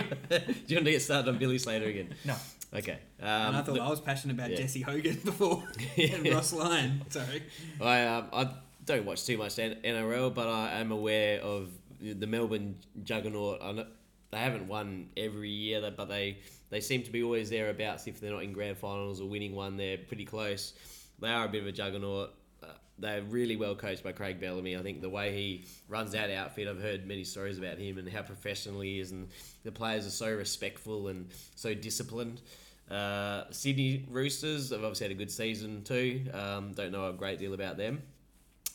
you 0.67 0.77
want 0.77 0.85
to 0.85 0.91
get 0.91 1.01
started 1.01 1.31
on 1.31 1.39
Billy 1.39 1.57
Slater 1.57 1.87
again? 1.87 2.15
No. 2.27 2.35
Okay. 2.75 2.99
and 3.19 3.29
Um, 3.29 3.57
I 3.57 3.63
thought 3.63 3.75
look, 3.77 3.83
I 3.83 3.89
was 3.89 4.01
passionate 4.01 4.35
about 4.35 4.51
yeah. 4.51 4.59
Jesse 4.59 4.83
Hogan 4.83 5.19
before 5.25 5.65
and 5.97 6.29
Ross 6.29 6.53
Lyon. 6.53 7.03
Sorry. 7.09 7.43
I 7.81 8.05
um, 8.05 8.27
I 8.33 8.51
don't 8.85 9.07
watch 9.07 9.25
too 9.25 9.39
much 9.39 9.57
NRL, 9.57 10.35
but 10.35 10.49
I 10.49 10.81
am 10.81 10.93
aware 10.93 11.41
of 11.41 11.71
the 12.01 12.27
Melbourne 12.27 12.77
Juggernaut. 13.03 13.61
I 13.63 13.73
know, 13.73 13.87
they 14.31 14.39
haven't 14.39 14.69
won 14.69 15.09
every 15.17 15.51
year, 15.51 15.91
but 15.97 16.09
they 16.09 16.39
they 16.71 16.81
seem 16.81 17.03
to 17.03 17.11
be 17.11 17.23
always 17.23 17.51
thereabouts. 17.51 18.07
If 18.07 18.21
they're 18.21 18.33
not 18.33 18.43
in 18.43 18.53
grand 18.53 18.77
finals 18.77 19.21
or 19.21 19.29
winning 19.29 19.55
one, 19.55 19.77
they're 19.77 19.99
pretty 19.99 20.25
close. 20.25 20.75
They 21.21 21.29
are 21.29 21.47
a 21.47 21.49
bit 21.49 21.63
of 21.63 21.67
a 21.67 21.73
juggernaut. 21.73 22.35
Uh, 22.63 22.67
they're 22.99 23.23
really 23.23 23.57
well 23.57 23.75
coached 23.75 24.05
by 24.05 24.13
Craig 24.13 24.41
Bellamy. 24.41 24.77
I 24.77 24.83
think 24.83 25.01
the 25.01 25.09
way 25.09 25.35
he 25.35 25.65
runs 25.89 26.13
that 26.13 26.31
outfit, 26.31 26.69
I've 26.69 26.81
heard 26.81 27.07
many 27.07 27.25
stories 27.25 27.59
about 27.59 27.79
him 27.79 27.99
and 27.99 28.09
how 28.09 28.23
professional 28.23 28.81
he 28.81 29.01
is, 29.01 29.13
and 29.13 29.29
the 29.65 29.73
players 29.73 30.07
are 30.07 30.11
so 30.11 30.31
respectful 30.33 31.09
and 31.09 31.31
so 31.55 31.75
disciplined. 31.75 32.43
Uh, 32.91 33.45
Sydney 33.51 34.07
Roosters 34.11 34.71
have 34.71 34.81
obviously 34.81 35.05
had 35.05 35.13
a 35.13 35.19
good 35.19 35.31
season 35.31 35.83
too. 35.85 36.25
Um, 36.33 36.73
don't 36.73 36.93
know 36.93 37.09
a 37.09 37.13
great 37.13 37.39
deal 37.39 37.55
about 37.55 37.77
them, 37.77 38.03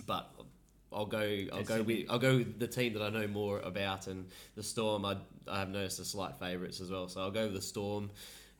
but 0.06 0.33
I'll 0.94 1.06
go. 1.06 1.46
I'll 1.52 1.64
go 1.64 1.82
with. 1.82 2.06
I'll 2.10 2.20
go 2.20 2.38
with 2.38 2.60
the 2.60 2.68
team 2.68 2.94
that 2.94 3.02
I 3.02 3.10
know 3.10 3.28
more 3.28 3.60
about, 3.60 4.08
and 4.08 4.28
the 4.56 4.64
Storm. 4.64 5.06
I, 5.06 5.18
I 5.48 5.60
have 5.60 5.70
noticed 5.70 6.00
are 6.00 6.04
slight 6.04 6.36
favourites 6.38 6.82
as 6.82 6.90
well, 6.92 7.08
so 7.08 7.22
I'll 7.22 7.32
go 7.32 7.46
with 7.46 7.54
the 7.54 7.62
Storm 7.62 8.12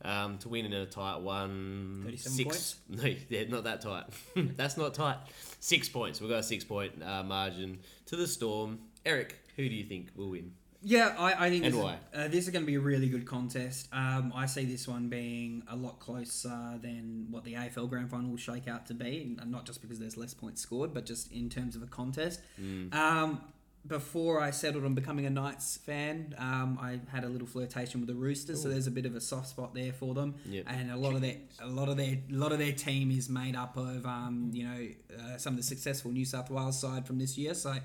um, 0.04 0.38
to 0.40 0.50
win 0.50 0.66
in 0.66 0.74
a 0.74 0.86
tight 0.86 1.22
one. 1.22 2.02
37 2.06 2.32
six. 2.38 2.76
No, 2.90 3.14
yeah, 3.30 3.44
not 3.48 3.64
that 3.66 3.82
tight. 3.82 4.06
That's 4.36 4.78
not 4.78 4.94
tight. 4.94 5.18
Six 5.60 5.90
points. 5.90 6.20
We've 6.22 6.30
got 6.30 6.40
a 6.40 6.44
six 6.44 6.64
point 6.64 7.02
uh, 7.04 7.24
margin 7.24 7.80
to 8.08 8.16
the 8.16 8.28
Storm. 8.28 8.80
Eric, 9.06 9.36
who 9.56 9.68
do 9.68 9.76
you 9.76 9.84
think 9.84 10.10
will 10.16 10.32
win? 10.32 10.54
Yeah, 10.84 11.16
I, 11.18 11.46
I 11.46 11.50
think 11.50 11.66
And 11.66 11.74
this, 11.74 11.82
why? 11.82 11.94
Is, 11.94 12.00
uh, 12.14 12.28
this 12.28 12.46
is 12.46 12.50
going 12.50 12.64
to 12.64 12.68
be 12.68 12.76
a 12.76 12.80
really 12.80 13.08
good 13.08 13.26
contest. 13.26 13.88
Um, 13.94 14.34
I 14.36 14.46
see 14.46 14.66
this 14.66 14.88
one 14.88 15.08
being 15.08 15.64
a 15.70 15.76
lot 15.76 16.00
closer 16.00 16.80
than 16.82 17.28
what 17.32 17.44
the 17.44 17.54
AFL 17.54 17.90
Grand 17.90 18.10
Final 18.10 18.32
will 18.32 18.38
shake 18.38 18.68
out 18.68 18.86
to 18.88 18.94
be, 18.94 19.38
and 19.40 19.52
not 19.52 19.66
just 19.66 19.82
because 19.82 20.00
there's 20.00 20.18
less 20.18 20.34
points 20.34 20.62
scored, 20.62 20.94
but 20.94 21.06
just 21.06 21.32
in 21.32 21.50
terms 21.50 21.76
of 21.76 21.84
a 21.84 21.88
contest. 21.88 22.42
Mm. 22.62 22.94
Um, 22.94 23.42
before 23.86 24.40
I 24.40 24.52
settled 24.52 24.86
on 24.86 24.94
becoming 24.94 25.26
a 25.26 25.30
Knights 25.30 25.78
fan, 25.78 26.34
um, 26.38 26.80
I 26.82 27.00
had 27.14 27.26
a 27.26 27.30
little 27.30 27.48
flirtation 27.48 28.00
with 28.00 28.08
the 28.08 28.16
Roosters, 28.16 28.62
so 28.62 28.70
there's 28.70 28.88
a 28.88 28.92
bit 28.92 29.06
of 29.06 29.14
a 29.14 29.20
soft 29.20 29.50
spot 29.50 29.74
there 29.74 29.92
for 29.92 30.14
them. 30.14 30.36
Yep. 30.46 30.66
And 30.68 30.90
a 30.90 30.96
lot 30.96 31.16
of 31.16 31.22
their, 31.22 31.36
a 31.60 31.68
lot 31.68 31.90
of 31.90 31.98
their, 31.98 32.18
a 32.32 32.34
lot 32.34 32.54
of 32.54 32.60
their 32.60 32.72
team 32.72 33.12
is 33.12 33.28
made 33.28 33.58
up 33.58 33.76
of, 33.76 34.06
um, 34.06 34.52
you 34.54 34.64
know, 34.66 34.88
uh, 35.20 35.38
some 35.38 35.54
of 35.54 35.58
the 35.58 35.64
successful 35.64 36.12
New 36.12 36.24
South 36.24 36.50
Wales 36.50 36.80
side 36.80 37.06
from 37.06 37.20
this 37.20 37.38
year. 37.38 37.54
So 37.54 37.76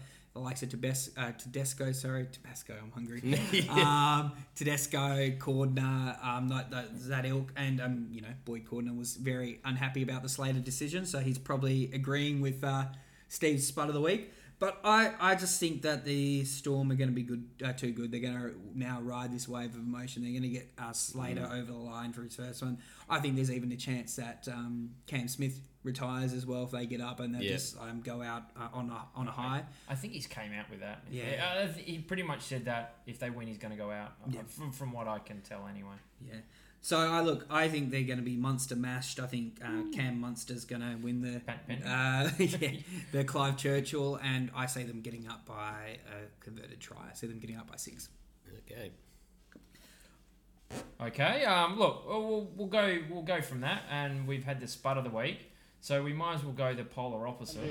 of 0.46 0.70
Tedesco, 0.70 1.20
uh, 1.20 1.32
Tedesco 1.32 1.92
sorry, 1.92 2.26
Tabasco, 2.30 2.74
I'm 2.80 2.90
hungry. 2.92 3.20
um, 3.70 4.32
Tedesco, 4.54 5.30
Cordner, 5.38 6.24
um, 6.24 6.48
that, 6.48 6.70
that, 6.70 7.08
that 7.08 7.26
ilk, 7.26 7.52
and 7.56 7.80
um, 7.80 8.08
you 8.10 8.20
know, 8.20 8.28
Boyd 8.44 8.64
Cordner 8.64 8.96
was 8.96 9.16
very 9.16 9.60
unhappy 9.64 10.02
about 10.02 10.22
the 10.22 10.28
Slater 10.28 10.60
decision, 10.60 11.06
so 11.06 11.18
he's 11.18 11.38
probably 11.38 11.90
agreeing 11.92 12.40
with 12.40 12.62
uh, 12.62 12.84
Steve's 13.28 13.66
spud 13.66 13.88
of 13.88 13.94
the 13.94 14.00
week. 14.00 14.32
But 14.60 14.80
I, 14.82 15.12
I 15.20 15.34
just 15.36 15.60
think 15.60 15.82
that 15.82 16.04
the 16.04 16.44
Storm 16.44 16.90
are 16.90 16.96
going 16.96 17.10
to 17.10 17.14
be 17.14 17.22
good, 17.22 17.44
uh, 17.64 17.72
too 17.74 17.92
good. 17.92 18.10
They're 18.10 18.20
going 18.20 18.34
to 18.34 18.54
now 18.74 19.00
ride 19.00 19.32
this 19.32 19.48
wave 19.48 19.70
of 19.74 19.80
emotion. 19.80 20.22
They're 20.22 20.32
going 20.32 20.42
to 20.42 20.48
get 20.48 20.68
uh, 20.76 20.92
Slater 20.92 21.46
over 21.46 21.70
the 21.70 21.78
line 21.78 22.12
for 22.12 22.22
his 22.22 22.34
first 22.34 22.62
one. 22.62 22.78
I 23.08 23.20
think 23.20 23.36
there's 23.36 23.52
even 23.52 23.70
a 23.70 23.76
chance 23.76 24.16
that 24.16 24.48
um, 24.50 24.90
Cam 25.06 25.28
Smith 25.28 25.60
retires 25.88 26.32
as 26.32 26.46
well 26.46 26.62
if 26.64 26.70
they 26.70 26.86
get 26.86 27.00
up 27.00 27.18
and 27.20 27.34
they 27.34 27.44
Yeah. 27.44 27.52
just 27.52 27.76
um, 27.80 28.00
go 28.02 28.22
out 28.22 28.44
uh, 28.56 28.68
on 28.72 28.90
a 28.90 29.18
on 29.18 29.26
a 29.26 29.32
high. 29.32 29.64
I 29.88 29.94
think 29.96 30.12
he's 30.12 30.26
came 30.26 30.52
out 30.52 30.70
with 30.70 30.80
that. 30.80 31.02
Yeah. 31.10 31.66
Uh, 31.66 31.72
he 31.72 31.98
pretty 31.98 32.22
much 32.22 32.42
said 32.42 32.66
that 32.66 32.96
if 33.06 33.18
they 33.18 33.30
win, 33.30 33.48
he's 33.48 33.58
going 33.58 33.72
to 33.72 33.76
go 33.76 33.90
out. 33.90 34.12
uh, 34.24 34.30
Yeah. 34.30 34.40
From, 34.46 34.70
from 34.72 34.92
what 34.92 35.08
I 35.08 35.18
can 35.18 35.40
tell, 35.40 35.66
anyway. 35.68 35.96
Yeah. 36.24 36.34
So 36.80 36.96
I 36.98 37.20
look. 37.22 37.44
I 37.50 37.66
think 37.68 37.90
they're 37.90 38.04
going 38.04 38.18
to 38.20 38.24
be 38.24 38.36
Munster 38.36 38.76
mashed. 38.76 39.18
I 39.18 39.26
think 39.26 39.58
uh, 39.64 39.82
Cam 39.92 40.20
Munster's 40.20 40.64
going 40.64 40.82
to 40.82 40.94
win 41.02 41.20
the 41.22 41.40
Pen- 41.40 41.58
pen- 41.66 41.82
uh, 41.82 42.30
yeah, 42.38 42.70
the 43.12 43.24
Clive 43.24 43.56
Churchill, 43.56 44.14
and 44.22 44.50
I 44.54 44.66
see 44.66 44.84
them 44.84 45.00
getting 45.00 45.26
up 45.26 45.44
by 45.44 45.98
a 46.06 46.18
converted 46.44 46.78
try. 46.78 46.98
I 47.10 47.14
see 47.14 47.26
them 47.26 47.40
getting 47.40 47.56
up 47.56 47.68
by 47.68 47.76
six. 47.76 48.08
Okay. 48.70 48.92
Okay. 51.00 51.44
Um. 51.44 51.78
Look, 51.78 52.06
we'll, 52.08 52.22
we'll, 52.28 52.48
we'll 52.56 52.66
go. 52.68 52.98
We'll 53.10 53.22
go 53.22 53.40
from 53.40 53.60
that, 53.62 53.82
and 53.90 54.26
we've 54.28 54.44
had 54.44 54.60
the 54.60 54.68
spud 54.68 54.98
of 54.98 55.04
the 55.04 55.10
week, 55.10 55.50
so 55.80 56.02
we 56.02 56.12
might 56.12 56.34
as 56.34 56.44
well 56.44 56.52
go 56.52 56.74
the 56.74 56.84
polar 56.84 57.26
opposite. 57.26 57.62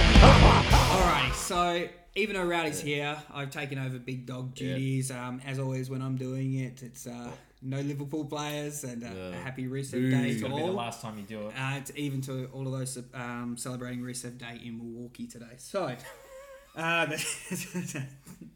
Alrighty. 0.00 1.34
So 1.34 1.88
even 2.14 2.36
though 2.36 2.44
Rowdy's 2.46 2.80
here, 2.80 3.16
I've 3.32 3.50
taken 3.50 3.78
over 3.78 3.98
big 3.98 4.26
dog 4.26 4.52
Yeah. 4.58 4.68
duties. 4.74 5.10
Um, 5.10 5.40
as 5.46 5.58
always, 5.58 5.90
when 5.90 6.02
I'm 6.02 6.16
doing 6.16 6.54
it, 6.54 6.82
it's 6.82 7.06
uh, 7.06 7.30
no 7.62 7.80
Liverpool 7.80 8.24
players 8.24 8.84
and 8.84 9.04
uh, 9.04 9.08
Yeah. 9.08 9.28
a 9.28 9.34
happy 9.42 9.66
reset 9.66 10.00
Boo. 10.00 10.10
day 10.10 10.30
It's 10.30 10.40
to 10.42 10.48
going 10.48 10.52
to 10.52 10.56
be 10.56 10.62
the 10.62 10.68
all. 10.68 10.74
last 10.74 11.02
time 11.02 11.18
you 11.18 11.24
do 11.24 11.48
it. 11.48 11.54
Uh, 11.58 11.74
it's 11.76 11.92
even 11.96 12.20
to 12.22 12.46
all 12.52 12.66
of 12.66 12.72
those 12.78 12.98
um, 13.14 13.56
celebrating 13.58 14.02
Reset 14.02 14.38
Day 14.38 14.60
in 14.64 14.78
Milwaukee 14.78 15.26
today. 15.26 15.54
So, 15.58 15.84
uh, 16.76 17.06
that's, 17.06 17.96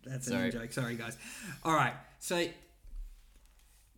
that's 0.05 0.27
Sorry. 0.29 0.49
a 0.49 0.53
joke. 0.53 0.73
Sorry, 0.73 0.95
guys. 0.97 1.17
All 1.65 1.75
right. 1.75 1.95
So, 2.21 2.45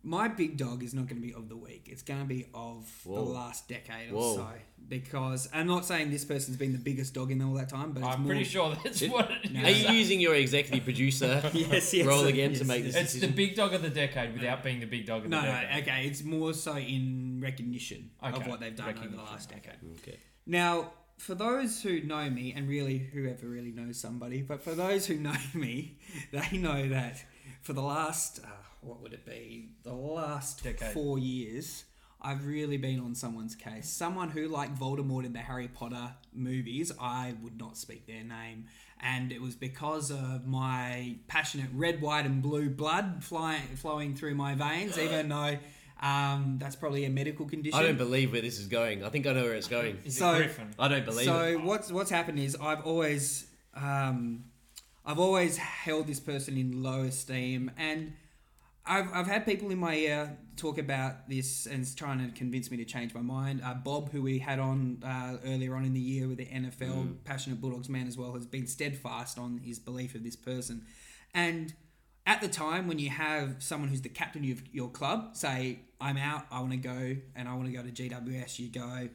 my 0.07 0.29
big 0.29 0.55
dog 0.55 0.83
is 0.83 0.93
not 0.93 1.07
going 1.07 1.21
to 1.21 1.27
be 1.27 1.33
of 1.33 1.49
the 1.49 1.57
week. 1.57 1.87
It's 1.91 2.01
going 2.01 2.21
to 2.21 2.25
be 2.25 2.45
of 2.53 2.89
Whoa. 3.03 3.15
the 3.15 3.21
last 3.31 3.67
decade 3.67 4.11
Whoa. 4.11 4.31
or 4.31 4.35
so. 4.35 4.47
Because 4.87 5.49
I'm 5.53 5.67
not 5.67 5.83
saying 5.85 6.11
this 6.11 6.23
person's 6.23 6.55
been 6.55 6.71
the 6.71 6.77
biggest 6.79 7.13
dog 7.13 7.29
in 7.29 7.41
all 7.41 7.55
that 7.55 7.67
time, 7.67 7.91
but 7.91 8.03
it's 8.03 8.07
I'm 8.15 8.21
more, 8.21 8.29
pretty 8.29 8.45
sure 8.45 8.73
that's 8.81 9.01
It- 9.01 9.11
what 9.11 9.29
it 9.43 9.51
No. 9.51 9.63
Are 9.63 9.69
you 9.69 9.89
using 9.89 10.21
your 10.21 10.33
executive 10.35 10.85
producer 10.85 11.41
Yes, 11.53 11.93
yes, 11.93 12.05
role 12.07 12.25
again 12.25 12.51
Yes, 12.51 12.59
to 12.59 12.65
make 12.65 12.85
yes. 12.85 12.93
this 12.93 13.15
It's 13.15 13.21
the 13.21 13.27
big 13.27 13.55
dog 13.55 13.73
of 13.73 13.81
the 13.81 13.89
decade 13.89 14.33
without 14.33 14.63
being 14.63 14.79
the 14.79 14.85
big 14.85 15.05
dog 15.05 15.25
of 15.25 15.29
No, 15.29 15.41
the 15.41 15.47
decade. 15.47 15.85
no, 15.87 15.91
okay. 15.93 16.07
It's 16.07 16.23
more 16.23 16.53
so 16.53 16.77
in 16.77 17.39
recognition 17.43 18.11
of 18.21 18.47
what 18.47 18.61
they've 18.61 18.75
done 18.75 18.97
over 18.97 19.07
the 19.09 19.17
last 19.17 19.49
decade. 19.49 19.75
Okay. 20.01 20.17
Now, 20.45 20.93
for 21.17 21.35
those 21.35 21.81
who 21.81 21.99
know 22.01 22.29
me, 22.29 22.53
and 22.55 22.69
really 22.69 22.97
whoever 22.99 23.47
really 23.47 23.71
knows 23.71 23.99
somebody, 23.99 24.41
but 24.41 24.61
for 24.63 24.73
those 24.73 25.05
who 25.07 25.15
know 25.27 25.35
me, 25.53 25.97
they 26.31 26.57
know 26.57 26.87
that 26.87 27.21
for 27.61 27.73
the 27.73 27.81
last, 27.81 28.39
uh, 28.41 28.47
what 28.87 29.01
would 29.01 29.13
it 29.13 29.25
be, 29.25 29.69
the 29.83 29.93
last 29.93 30.63
Decade. 30.63 30.93
four 30.93 31.19
years, 31.19 31.83
I've 32.21 32.45
really 32.45 32.77
been 32.77 32.99
on 32.99 33.13
someone's 33.15 33.55
case. 33.55 33.89
Someone 33.89 34.29
who, 34.29 34.47
like 34.47 34.75
Voldemort 34.75 35.25
in 35.25 35.33
the 35.33 35.39
Harry 35.39 35.67
Potter 35.67 36.13
movies, 36.33 36.91
I 36.99 37.35
would 37.43 37.59
not 37.59 37.77
speak 37.77 38.07
their 38.07 38.23
name. 38.23 38.65
And 38.99 39.31
it 39.31 39.41
was 39.41 39.55
because 39.55 40.09
of 40.09 40.47
my 40.47 41.17
passionate 41.27 41.69
red, 41.73 42.01
white, 42.01 42.25
and 42.25 42.41
blue 42.41 42.69
blood 42.69 43.23
flying, 43.23 43.61
flowing 43.75 44.15
through 44.15 44.33
my 44.35 44.55
veins, 44.55 44.97
even 44.97 45.29
though 45.37 45.57
um, 46.01 46.57
that's 46.59 46.75
probably 46.75 47.05
a 47.05 47.09
medical 47.09 47.45
condition. 47.45 47.77
I 47.79 47.83
don't 47.83 47.97
believe 47.97 48.31
where 48.31 48.41
this 48.41 48.59
is 48.59 48.67
going. 48.67 49.03
I 49.03 49.09
think 49.09 49.27
I 49.27 49.33
know 49.33 49.43
where 49.43 49.53
it's 49.55 49.67
going. 49.67 49.99
Is 50.05 50.17
So- 50.17 50.33
it 50.33 50.37
Griffin? 50.37 50.69
I 50.79 50.87
don't 50.87 51.05
believe 51.05 51.25
so 51.25 51.43
it. 51.43 51.61
what's 51.61 51.91
what's 51.91 52.09
happened 52.09 52.39
is 52.39 52.55
I've 52.55 52.81
always 52.85 53.47
um, 53.75 54.45
I've 55.05 55.19
always 55.19 55.57
held 55.57 56.07
this 56.07 56.19
person 56.19 56.57
in 56.57 56.81
low 56.83 57.01
esteem, 57.03 57.71
and 57.77 58.13
I've, 58.87 59.13
I've 59.13 59.27
had 59.27 59.45
people 59.45 59.69
in 59.69 59.77
my 59.77 59.95
ear 59.95 60.37
talk 60.55 60.77
about 60.77 61.29
this 61.29 61.65
and 61.65 61.85
trying 61.95 62.25
to 62.25 62.35
convince 62.37 62.71
me 62.71 62.77
to 62.77 62.85
change 62.85 63.13
my 63.13 63.21
mind. 63.21 63.61
Uh, 63.63 63.73
Bob, 63.73 64.11
who 64.11 64.21
we 64.21 64.39
had 64.39 64.59
on 64.59 65.03
uh, 65.03 65.37
earlier 65.45 65.75
on 65.75 65.85
in 65.85 65.93
the 65.93 65.99
year 65.99 66.27
with 66.27 66.37
the 66.37 66.45
NFL, 66.45 67.23
passionate 67.23 67.61
Bulldogs 67.61 67.89
man 67.89 68.07
as 68.07 68.17
well, 68.17 68.33
has 68.33 68.45
been 68.45 68.67
steadfast 68.67 69.37
on 69.37 69.59
his 69.59 69.77
belief 69.77 70.15
of 70.15 70.23
this 70.23 70.35
person. 70.35 70.85
And 71.33 71.73
at 72.25 72.41
the 72.41 72.47
time 72.47 72.87
when 72.87 72.99
you 72.99 73.09
have 73.09 73.55
someone 73.59 73.89
who's 73.89 74.01
the 74.01 74.09
captain 74.09 74.49
of 74.51 74.61
your 74.73 74.89
club 74.89 75.35
say, 75.35 75.79
I'm 75.99 76.17
out, 76.17 76.45
I 76.51 76.59
want 76.59 76.71
to 76.71 76.77
go, 76.77 77.15
and 77.35 77.47
I 77.47 77.53
want 77.53 77.67
to 77.67 77.71
go 77.71 77.83
to 77.83 77.91
GWS, 77.91 78.59
you 78.59 78.69
go, 78.69 79.09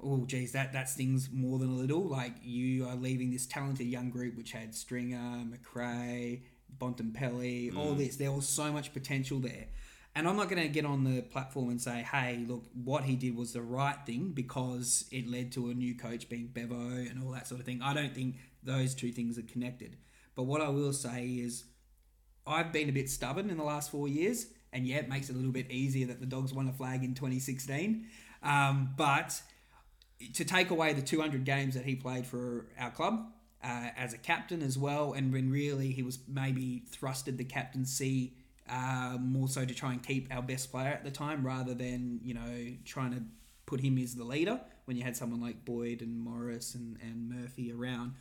oh, 0.00 0.24
geez, 0.26 0.52
that, 0.52 0.72
that 0.72 0.88
stings 0.88 1.28
more 1.32 1.58
than 1.58 1.70
a 1.70 1.74
little. 1.74 2.02
Like, 2.02 2.34
you 2.42 2.86
are 2.86 2.96
leaving 2.96 3.30
this 3.30 3.46
talented 3.46 3.86
young 3.86 4.10
group 4.10 4.36
which 4.36 4.52
had 4.52 4.74
Stringer, 4.74 5.44
McRae, 5.44 6.42
Bontempelli, 6.78 7.76
all 7.76 7.94
this. 7.94 8.16
There 8.16 8.32
was 8.32 8.48
so 8.48 8.72
much 8.72 8.92
potential 8.92 9.38
there. 9.38 9.66
And 10.14 10.26
I'm 10.26 10.36
not 10.36 10.48
going 10.48 10.62
to 10.62 10.68
get 10.68 10.86
on 10.86 11.04
the 11.04 11.20
platform 11.20 11.68
and 11.68 11.80
say, 11.80 12.06
hey, 12.10 12.42
look, 12.48 12.64
what 12.72 13.04
he 13.04 13.16
did 13.16 13.36
was 13.36 13.52
the 13.52 13.60
right 13.60 13.98
thing 14.06 14.30
because 14.30 15.04
it 15.12 15.28
led 15.28 15.52
to 15.52 15.68
a 15.68 15.74
new 15.74 15.94
coach 15.94 16.30
being 16.30 16.46
Bevo 16.46 16.74
and 16.74 17.22
all 17.22 17.32
that 17.32 17.46
sort 17.46 17.60
of 17.60 17.66
thing. 17.66 17.82
I 17.82 17.92
don't 17.92 18.14
think 18.14 18.36
those 18.62 18.94
two 18.94 19.12
things 19.12 19.38
are 19.38 19.42
connected. 19.42 19.98
But 20.34 20.44
what 20.44 20.62
I 20.62 20.70
will 20.70 20.94
say 20.94 21.26
is, 21.26 21.64
I've 22.46 22.72
been 22.72 22.88
a 22.88 22.92
bit 22.92 23.10
stubborn 23.10 23.50
in 23.50 23.58
the 23.58 23.64
last 23.64 23.90
four 23.90 24.08
years, 24.08 24.46
and 24.72 24.86
yeah, 24.86 24.96
it 24.96 25.08
makes 25.08 25.28
it 25.28 25.34
a 25.34 25.36
little 25.36 25.52
bit 25.52 25.70
easier 25.70 26.06
that 26.06 26.20
the 26.20 26.26
Dogs 26.26 26.54
won 26.54 26.66
a 26.66 26.72
flag 26.72 27.04
in 27.04 27.14
2016. 27.14 28.06
Um, 28.42 28.94
but 28.96 29.38
to 30.32 30.44
take 30.46 30.70
away 30.70 30.94
the 30.94 31.02
200 31.02 31.44
games 31.44 31.74
that 31.74 31.84
he 31.84 31.94
played 31.94 32.26
for 32.26 32.66
our 32.78 32.90
club 32.90 33.32
uh, 33.62 33.88
as 33.96 34.12
a 34.14 34.18
captain 34.18 34.62
as 34.62 34.78
well, 34.78 35.12
and 35.12 35.32
when 35.32 35.50
really 35.50 35.90
he 35.90 36.02
was 36.02 36.18
maybe 36.28 36.82
thrusted 36.90 37.36
the 37.36 37.44
captaincy 37.44 38.32
uh, 38.68 39.16
more 39.20 39.48
so 39.48 39.64
to 39.64 39.74
try 39.74 39.92
and 39.92 40.02
keep 40.02 40.32
our 40.34 40.42
best 40.42 40.70
player 40.70 40.88
at 40.88 41.04
the 41.04 41.10
time 41.10 41.46
rather 41.46 41.74
than 41.74 42.20
you 42.22 42.34
know 42.34 42.74
trying 42.84 43.12
to 43.12 43.22
put 43.64 43.80
him 43.80 43.98
as 43.98 44.14
the 44.14 44.24
leader 44.24 44.60
when 44.84 44.96
you 44.96 45.02
had 45.02 45.16
someone 45.16 45.40
like 45.40 45.64
Boyd 45.64 46.00
and 46.00 46.20
Morris 46.20 46.74
and, 46.74 46.96
and 47.02 47.28
Murphy 47.28 47.72
around. 47.72 48.14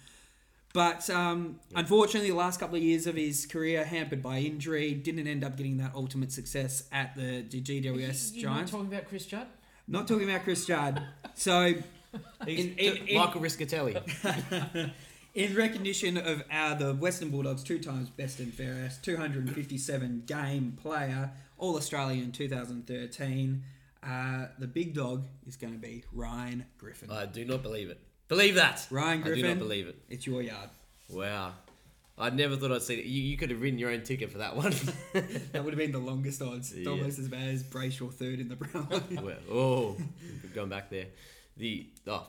But 0.74 1.10
um, 1.10 1.62
unfortunately, 1.74 2.32
the 2.32 2.36
last 2.36 2.60
couple 2.60 2.76
of 2.76 2.84
years 2.84 3.08
of 3.08 3.16
his 3.16 3.46
career 3.46 3.86
hampered 3.86 4.22
by 4.22 4.40
injury, 4.40 4.94
didn't 4.94 5.26
end 5.26 5.44
up 5.46 5.56
getting 5.56 5.78
that 5.78 5.94
ultimate 5.96 6.34
success 6.34 6.84
at 6.92 7.16
the, 7.16 7.46
the 7.50 7.62
GWS 7.62 8.32
You're 8.34 8.50
not 8.50 8.68
talking 8.68 8.88
about 8.88 9.08
Chris 9.08 9.26
Judd? 9.26 9.48
Not 9.88 10.06
talking 10.06 10.30
about 10.30 10.44
Chris 10.44 10.66
Judd. 10.66 11.02
So, 11.36 11.62
in, 12.48 12.76
in, 12.78 13.08
in, 13.08 13.18
Michael 13.18 13.40
Rischitelli. 13.40 13.96
in 15.36 15.54
recognition 15.54 16.18
of 16.18 16.44
our 16.50 16.76
the 16.76 16.94
Western 16.94 17.30
Bulldogs 17.30 17.62
two 17.62 17.78
times 17.78 18.10
best 18.10 18.40
and 18.40 18.54
fairest, 18.54 19.04
257 19.04 20.24
game 20.26 20.78
player, 20.82 21.32
All 21.58 21.76
Australian 21.76 22.32
2013, 22.32 23.64
uh, 24.02 24.46
the 24.58 24.68
big 24.68 24.94
dog 24.94 25.26
is 25.46 25.58
going 25.58 25.74
to 25.74 25.80
be 25.80 26.06
Ryan 26.14 26.66
Griffin. 26.78 27.12
I 27.12 27.26
do 27.26 27.44
not 27.44 27.62
believe 27.62 27.90
it. 27.90 28.00
Believe 28.30 28.56
that. 28.56 28.88
Ryan 28.90 29.22
Griffin. 29.22 29.46
I 29.46 29.48
do 29.50 29.54
not 29.56 29.60
believe 29.60 29.88
it. 29.88 29.98
It's 30.10 30.26
your 30.26 30.42
yard. 30.42 30.70
Wow. 31.10 31.54
I 32.18 32.30
never 32.30 32.56
thought 32.56 32.72
I'd 32.72 32.82
see 32.82 32.96
it. 32.96 33.06
You, 33.06 33.22
you 33.22 33.36
could 33.36 33.50
have 33.50 33.62
written 33.62 33.78
your 33.78 33.92
own 33.92 34.04
ticket 34.04 34.32
for 34.32 34.38
that 34.38 34.56
one. 34.56 34.74
That 35.52 35.64
would 35.66 35.74
have 35.74 35.78
been 35.78 35.92
the 35.92 36.00
longest 36.00 36.42
odds. 36.42 36.74
Yeah. 36.74 36.90
almost 36.90 37.20
as 37.20 37.28
bad 37.28 37.50
as 37.50 37.64
Brayshaw 37.64 38.14
third 38.14 38.40
in 38.40 38.48
the 38.48 38.56
Brown. 38.56 38.88
well, 39.22 39.38
oh, 39.52 39.98
going 40.54 40.70
back 40.70 40.90
there. 40.90 41.08
The 41.58 41.88
oh, 42.08 42.26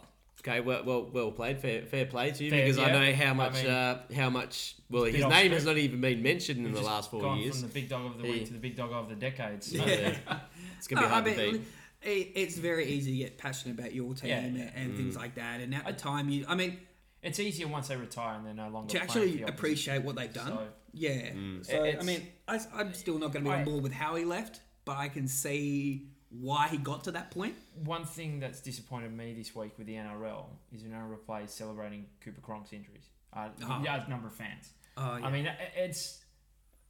okay, 0.47 0.61
well, 0.61 0.83
well, 0.85 1.09
well 1.13 1.31
played. 1.33 1.59
Fair, 1.61 1.83
fair 1.83 2.07
play 2.07 2.31
to 2.31 2.45
you 2.45 2.51
Fair, 2.51 2.65
because 2.67 2.79
I 2.79 2.91
know 2.93 3.13
how 3.15 3.31
I 3.31 3.33
much, 3.35 3.55
mean, 3.55 3.67
uh, 3.67 4.03
how 4.15 4.31
much. 4.31 4.75
Well, 4.91 5.05
his 5.05 5.25
off 5.25 5.31
name 5.31 5.53
has 5.53 5.65
not 5.65 5.77
even 5.79 6.01
been 6.01 6.23
mentioned 6.23 6.59
in 6.59 6.73
We've 6.73 6.75
the 6.75 6.83
last 6.83 7.11
four 7.11 7.21
gone 7.21 7.39
years. 7.39 7.61
from 7.61 7.69
the 7.69 7.75
big 7.75 7.89
dog 7.89 8.07
of 8.07 8.19
the 8.19 8.25
He- 8.25 8.31
week 8.33 8.47
to 8.47 8.53
the 8.53 8.59
big 8.59 8.77
dog 8.77 8.93
of 8.93 9.09
the 9.09 9.17
decade. 9.17 9.63
So. 9.65 9.85
Yeah. 9.85 10.17
It's 10.79 10.87
gonna 10.89 11.03
be 11.03 11.07
No, 11.09 11.13
hard 11.15 11.27
I 11.27 11.35
to 11.35 11.53
beat. 11.53 11.61
it, 12.03 12.33
it's 12.35 12.57
very 12.59 12.87
easy 12.87 13.13
to 13.13 13.19
get 13.19 13.39
passionate 13.39 13.79
about 13.79 13.95
your 13.95 14.15
team 14.15 14.29
Yeah, 14.29 14.39
and, 14.41 14.57
and 14.77 14.93
Mm. 14.93 14.97
things 14.97 15.17
like 15.17 15.35
that. 15.37 15.61
And 15.61 15.75
at 15.75 15.87
the 15.87 15.93
time, 15.95 16.29
you, 16.29 16.45
I 16.47 16.55
mean, 16.55 16.79
It's 17.23 17.41
easier 17.41 17.67
once 17.67 17.89
they 17.89 17.97
retire 17.97 18.37
and 18.37 18.47
they're 18.47 18.53
no 18.55 18.69
longer 18.69 18.93
to 18.93 19.03
actually 19.03 19.39
the 19.39 19.49
appreciate 19.49 20.03
what 20.03 20.17
they've 20.17 20.33
done. 20.33 20.49
So, 20.49 20.67
Yeah. 20.93 21.33
Mm. 21.33 21.65
So 21.67 21.83
I 21.83 22.03
mean, 22.03 22.29
I, 22.47 22.61
am 22.79 22.93
still 22.95 23.19
not 23.19 23.33
going 23.33 23.45
to 23.45 23.51
be 23.51 23.57
on 23.57 23.65
board 23.65 23.83
with 23.83 23.93
how 23.93 24.15
he 24.17 24.25
left, 24.25 24.61
but 24.85 24.97
I 24.99 25.09
can 25.09 25.27
see 25.27 26.09
why 26.31 26.69
he 26.69 26.77
got 26.77 27.05
to 27.05 27.13
that 27.13 27.31
point. 27.31 27.55
one 27.85 28.05
thing 28.05 28.41
that's 28.41 28.61
disappointed 28.61 29.13
me 29.17 29.33
this 29.35 29.55
week 29.55 29.73
with 29.79 29.87
the 29.87 29.95
NRL 29.95 30.45
is 30.75 30.83
the 30.83 30.89
NRL 30.89 31.25
players 31.25 31.53
celebrating 31.53 32.07
Cooper 32.21 32.41
Cronk's 32.41 32.73
injuries. 32.73 33.05
Uh, 33.33 33.49
Oh. 33.63 33.83
Large 33.85 34.09
number 34.09 34.27
of 34.29 34.35
fans. 34.35 34.71
Oh, 34.97 35.03
I 35.03 35.31
mean, 35.31 35.49
it's 35.77 36.25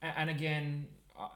and 0.00 0.30
again, 0.30 0.86
uh, 1.18 1.28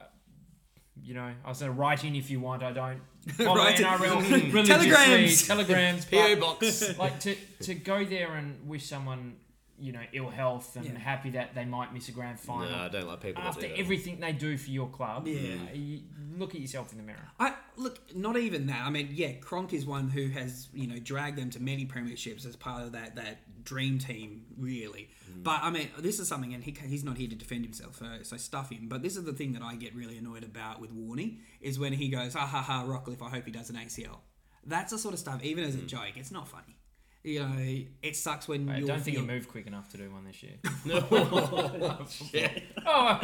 you 1.02 1.14
know, 1.14 1.32
I 1.44 1.52
said 1.52 1.76
write 1.76 2.04
in 2.04 2.14
if 2.14 2.30
you 2.30 2.40
want. 2.40 2.62
I 2.62 2.72
don't 2.72 3.00
follow 3.32 3.56
Write 3.56 3.80
in. 3.80 3.86
NRL 3.86 4.20
religiously. 4.52 4.62
Telegrams. 4.64 5.46
telegrams, 5.46 6.04
PO 6.06 6.36
box. 6.36 6.98
like 6.98 7.18
to 7.20 7.34
to 7.62 7.74
go 7.74 8.04
there 8.04 8.34
and 8.36 8.68
wish 8.68 8.86
someone 8.86 9.36
you 9.78 9.92
know 9.92 10.02
ill 10.12 10.28
health 10.28 10.76
and 10.76 10.84
Yeah. 10.84 10.98
happy 10.98 11.30
that 11.30 11.54
they 11.54 11.64
might 11.64 11.92
miss 11.94 12.08
a 12.08 12.12
grand 12.12 12.38
final. 12.38 12.70
No, 12.70 12.76
I 12.84 12.88
don't 12.88 13.06
like 13.08 13.20
people. 13.20 13.42
that 13.42 13.48
After 13.48 13.62
do 13.62 13.68
that. 13.68 13.78
everything 13.78 14.20
they 14.20 14.32
do 14.32 14.56
for 14.58 14.70
your 14.70 14.88
club, 14.88 15.26
Yeah. 15.26 15.54
uh, 15.70 15.74
you 15.74 16.02
look 16.36 16.54
at 16.54 16.60
yourself 16.60 16.92
in 16.92 16.98
the 16.98 17.04
mirror. 17.04 17.28
I 17.38 17.54
look, 17.76 18.14
not 18.14 18.36
even 18.36 18.66
that. 18.66 18.82
I 18.84 18.90
mean, 18.90 19.10
yeah, 19.12 19.32
Cronk 19.32 19.72
is 19.72 19.86
one 19.86 20.08
who 20.08 20.28
has 20.28 20.68
you 20.74 20.86
know 20.86 20.98
dragged 20.98 21.38
them 21.38 21.50
to 21.50 21.60
many 21.60 21.86
premierships 21.86 22.46
as 22.46 22.56
part 22.56 22.82
of 22.82 22.92
that 22.92 23.16
that 23.16 23.64
dream 23.64 23.98
team, 23.98 24.44
really. 24.58 25.10
But 25.42 25.60
I 25.62 25.70
mean, 25.70 25.88
this 25.98 26.18
is 26.18 26.28
something, 26.28 26.54
and 26.54 26.62
he 26.62 26.76
he's 26.86 27.04
not 27.04 27.16
here 27.16 27.28
to 27.28 27.34
defend 27.34 27.64
himself, 27.64 27.96
so, 27.96 28.06
so 28.22 28.36
stuff 28.36 28.70
him. 28.70 28.88
But 28.88 29.02
this 29.02 29.16
is 29.16 29.24
the 29.24 29.32
thing 29.32 29.52
that 29.52 29.62
I 29.62 29.76
get 29.76 29.94
really 29.94 30.18
annoyed 30.18 30.44
about 30.44 30.80
with 30.80 30.94
Warney 30.94 31.38
is 31.60 31.78
when 31.78 31.92
he 31.92 32.08
goes, 32.08 32.34
"Ah 32.36 32.46
ha 32.46 32.62
ha, 32.62 32.84
Rockliff, 32.86 33.22
I 33.22 33.30
hope 33.30 33.44
he 33.46 33.52
does 33.52 33.70
an 33.70 33.76
ACL." 33.76 34.18
That's 34.66 34.92
the 34.92 34.98
sort 34.98 35.14
of 35.14 35.20
stuff. 35.20 35.42
Even 35.42 35.64
as 35.64 35.74
a 35.74 35.78
joke, 35.78 36.16
it's 36.16 36.30
not 36.30 36.46
funny. 36.46 36.76
You 37.22 37.40
know, 37.40 37.82
it 38.02 38.16
sucks 38.16 38.48
when 38.48 38.68
I 38.70 38.78
you 38.78 38.86
don't 38.86 39.00
think 39.02 39.18
he 39.18 39.22
moved 39.22 39.48
quick 39.50 39.66
enough 39.66 39.90
to 39.90 39.98
do 39.98 40.10
one 40.10 40.24
this 40.24 40.42
year. 40.42 40.54
Shit. 42.08 42.62
oh, 42.86 43.20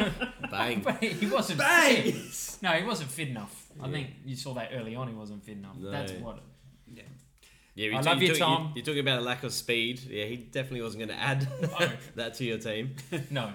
Bang. 0.51 0.81
but 0.81 0.97
he 1.03 1.25
wasn't 1.25 1.57
Bang! 1.59 2.11
fit. 2.13 2.57
No, 2.61 2.69
he 2.73 2.83
wasn't 2.83 3.09
fit 3.09 3.29
enough. 3.29 3.67
I 3.81 3.89
think 3.89 4.09
you 4.23 4.35
saw 4.35 4.53
that 4.53 4.69
early 4.73 4.95
on. 4.95 5.07
He 5.07 5.15
wasn't 5.15 5.43
fit 5.43 5.57
enough. 5.57 5.77
No. 5.79 5.89
That's 5.89 6.11
what. 6.13 6.39
Yeah. 6.93 7.03
Yeah, 7.73 7.95
I 7.95 7.99
you 7.99 8.05
love 8.05 8.21
you 8.21 8.27
you, 8.29 8.35
talk- 8.35 8.57
Tom. 8.59 8.71
You're 8.75 8.85
talking 8.85 9.01
about 9.01 9.19
a 9.19 9.21
lack 9.23 9.43
of 9.43 9.51
speed. 9.53 9.99
Yeah, 10.01 10.25
he 10.25 10.35
definitely 10.37 10.81
wasn't 10.83 11.07
going 11.07 11.17
to 11.17 11.23
add 11.23 11.47
that 12.15 12.35
to 12.35 12.43
your 12.43 12.57
team. 12.59 12.95
No, 13.31 13.51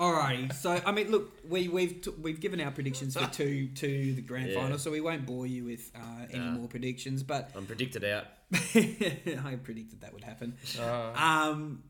Alrighty, 0.00 0.52
so 0.54 0.80
I 0.86 0.92
mean, 0.92 1.10
look, 1.10 1.30
we 1.46 1.68
we've 1.68 2.00
t- 2.00 2.10
we've 2.22 2.40
given 2.40 2.58
our 2.62 2.70
predictions 2.70 3.14
for 3.18 3.26
two 3.26 3.68
to 3.68 4.14
the 4.14 4.22
grand 4.22 4.48
Yeah. 4.48 4.60
final, 4.60 4.78
so 4.78 4.90
we 4.90 5.02
won't 5.02 5.26
bore 5.26 5.46
you 5.46 5.64
with 5.66 5.90
uh, 5.94 6.26
any 6.30 6.38
Nah. 6.42 6.52
more 6.52 6.68
predictions. 6.68 7.22
But 7.22 7.50
I'm 7.54 7.66
predicted 7.66 8.02
out. 8.04 8.24
I 8.54 9.58
predicted 9.62 10.00
that 10.00 10.14
would 10.14 10.24
happen. 10.24 10.56
uh, 10.80 11.12
Um, 11.14 11.82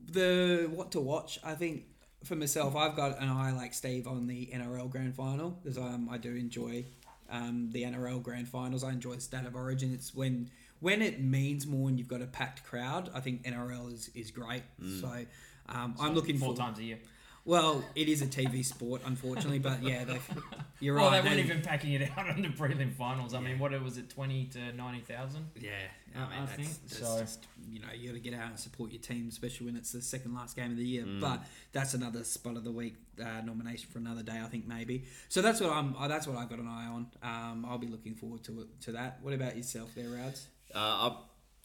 the 0.00 0.70
what 0.74 0.92
to 0.92 1.00
watch, 1.00 1.38
I 1.44 1.54
think 1.54 1.84
for 2.24 2.36
myself, 2.36 2.74
I've 2.74 2.96
got 2.96 3.20
an 3.20 3.28
eye 3.28 3.52
like 3.52 3.74
Steve 3.74 4.06
on 4.06 4.26
the 4.26 4.46
NRL 4.54 4.88
grand 4.88 5.14
final 5.14 5.50
because 5.50 5.76
um, 5.76 6.08
I 6.10 6.16
do 6.16 6.34
enjoy 6.34 6.86
um, 7.28 7.68
the 7.70 7.82
NRL 7.82 8.22
grand 8.22 8.48
finals. 8.48 8.82
I 8.82 8.92
enjoy 8.92 9.16
the 9.16 9.20
State 9.20 9.44
of 9.44 9.54
Origin. 9.54 9.92
It's 9.92 10.14
when 10.14 10.50
when 10.80 11.02
it 11.02 11.20
means 11.20 11.66
more 11.66 11.90
and 11.90 11.98
you've 11.98 12.08
got 12.08 12.22
a 12.22 12.26
packed 12.26 12.64
crowd. 12.64 13.10
I 13.14 13.20
think 13.20 13.42
NRL 13.44 13.92
is 13.92 14.08
is 14.14 14.30
great. 14.30 14.62
So. 15.00 15.26
Um, 15.68 15.94
I'm 16.00 16.12
looking 16.12 16.38
four 16.38 16.54
for. 16.54 16.58
times 16.60 16.80
a 16.80 16.82
year. 16.84 16.98
Well, 17.44 17.84
it 17.96 18.08
is 18.08 18.22
a 18.22 18.26
TV 18.26 18.64
sport, 18.64 19.02
unfortunately, 19.04 19.58
but 19.58 19.82
yeah, 19.82 20.04
they, 20.04 20.20
you're 20.80 20.94
Well, 20.94 21.10
right. 21.10 21.22
they 21.22 21.28
weren't 21.28 21.40
and- 21.40 21.50
even 21.50 21.62
packing 21.62 21.92
it 21.94 22.08
out 22.16 22.28
on 22.30 22.40
the 22.40 22.48
prelim 22.48 22.92
finals. 22.94 23.34
I 23.34 23.40
mean, 23.40 23.58
what 23.58 23.72
was 23.82 23.98
it, 23.98 24.08
twenty 24.08 24.44
to 24.52 24.72
ninety 24.72 25.00
thousand? 25.00 25.46
Yeah, 25.60 25.70
I- 26.14 26.18
I, 26.18 26.22
mean, 26.28 26.32
I 26.38 26.40
that's, 26.46 26.52
think 26.52 26.68
that's 26.88 26.98
so. 26.98 27.18
just, 27.20 27.46
you 27.68 27.80
know, 27.80 27.88
you 27.96 28.10
got 28.10 28.14
to 28.14 28.20
get 28.20 28.34
out 28.34 28.50
and 28.50 28.58
support 28.58 28.92
your 28.92 29.00
team, 29.00 29.26
especially 29.28 29.66
when 29.66 29.76
it's 29.76 29.90
the 29.90 30.00
second 30.02 30.34
last 30.34 30.54
game 30.54 30.70
of 30.70 30.76
the 30.76 30.86
year. 30.86 31.04
Mm. 31.04 31.20
But 31.20 31.42
that's 31.72 31.94
another 31.94 32.22
spot 32.22 32.56
of 32.56 32.62
the 32.62 32.70
week 32.70 32.94
uh, 33.20 33.40
nomination 33.44 33.88
for 33.90 33.98
another 33.98 34.22
day, 34.22 34.40
I 34.40 34.46
think 34.46 34.68
maybe. 34.68 35.04
So 35.28 35.42
that's 35.42 35.60
what 35.60 35.70
I'm. 35.70 35.96
Uh, 35.96 36.06
that's 36.06 36.28
what 36.28 36.36
I've 36.36 36.48
got 36.48 36.60
an 36.60 36.68
eye 36.68 36.86
on. 36.86 37.06
Um, 37.24 37.66
I'll 37.68 37.78
be 37.78 37.88
looking 37.88 38.14
forward 38.14 38.44
to 38.44 38.60
it, 38.60 38.80
to 38.82 38.92
that. 38.92 39.18
What 39.20 39.34
about 39.34 39.56
yourself, 39.56 39.90
there, 39.96 40.10
Rads? 40.10 40.46
Uh, 40.72 41.10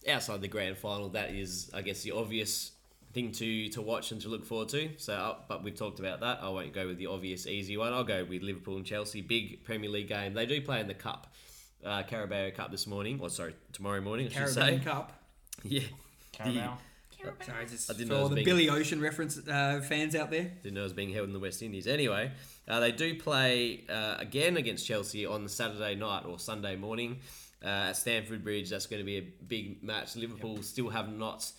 outside 0.10 0.42
the 0.42 0.48
grand 0.48 0.78
final, 0.78 1.10
that 1.10 1.32
is, 1.32 1.70
I 1.74 1.82
guess, 1.84 2.02
the 2.02 2.12
obvious 2.12 2.72
thing 3.18 3.32
to, 3.32 3.70
to 3.70 3.82
watch 3.82 4.12
and 4.12 4.22
to 4.22 4.30
look 4.30 4.46
forward 4.46 4.70
to. 4.70 4.90
So, 4.98 5.14
uh, 5.14 5.36
but 5.50 5.64
we've 5.64 5.76
talked 5.76 6.00
about 6.00 6.20
that. 6.20 6.40
I 6.44 6.50
won't 6.50 6.72
go 6.72 6.86
with 6.86 7.00
the 7.00 7.08
obvious 7.08 7.48
easy 7.48 7.76
one. 7.76 7.92
I'll 7.92 8.04
go 8.04 8.24
with 8.24 8.44
Liverpool 8.44 8.78
and 8.78 8.86
Chelsea. 8.86 9.22
Big 9.22 9.64
Premier 9.64 9.90
League 9.90 10.08
game. 10.08 10.34
They 10.36 10.46
do 10.46 10.62
play 10.62 10.80
in 10.82 10.88
the 10.88 10.94
Cup, 10.94 11.34
uh, 11.84 12.04
Carabao 12.04 12.52
Cup 12.52 12.70
this 12.70 12.86
morning. 12.86 13.20
Or 13.20 13.30
sorry, 13.30 13.56
tomorrow 13.74 14.02
morning. 14.02 14.28
I 14.28 14.30
should 14.30 14.38
Carabao 14.56 14.78
say. 14.78 14.80
Cup. 14.80 15.14
Yeah. 15.64 15.82
Carabao. 16.32 16.78
Sorry, 17.44 17.66
just 17.66 17.90
I 17.90 17.94
didn't 17.94 18.10
for 18.10 18.14
know 18.14 18.22
all 18.22 18.30
the 18.30 18.36
being- 18.36 18.46
Billy 18.46 18.70
Ocean 18.70 19.02
reference 19.02 19.40
uh, 19.48 19.82
fans 19.84 20.14
out 20.16 20.30
there. 20.30 20.52
Didn't 20.62 20.76
know 20.76 20.82
it 20.82 20.84
was 20.84 20.94
being 20.94 21.12
held 21.12 21.26
in 21.28 21.34
the 21.34 21.40
West 21.40 21.64
Indies. 21.64 21.88
Anyway, 21.88 22.32
uh, 22.68 22.80
they 22.80 22.92
do 22.92 23.16
play 23.20 23.84
uh, 23.90 24.18
again 24.20 24.56
against 24.58 24.86
Chelsea 24.86 25.26
on 25.26 25.42
the 25.42 25.50
Saturday 25.50 25.96
night 25.96 26.26
or 26.26 26.38
Sunday 26.38 26.76
morning 26.76 27.18
uh, 27.64 27.90
at 27.90 27.94
Stamford 27.94 28.44
Bridge. 28.44 28.70
That's 28.70 28.86
going 28.86 29.02
to 29.02 29.06
be 29.06 29.18
a 29.18 29.22
big 29.48 29.82
match. 29.82 30.16
Liverpool 30.16 30.62
still 30.62 30.90
have 30.90 31.10
not, 31.12 31.52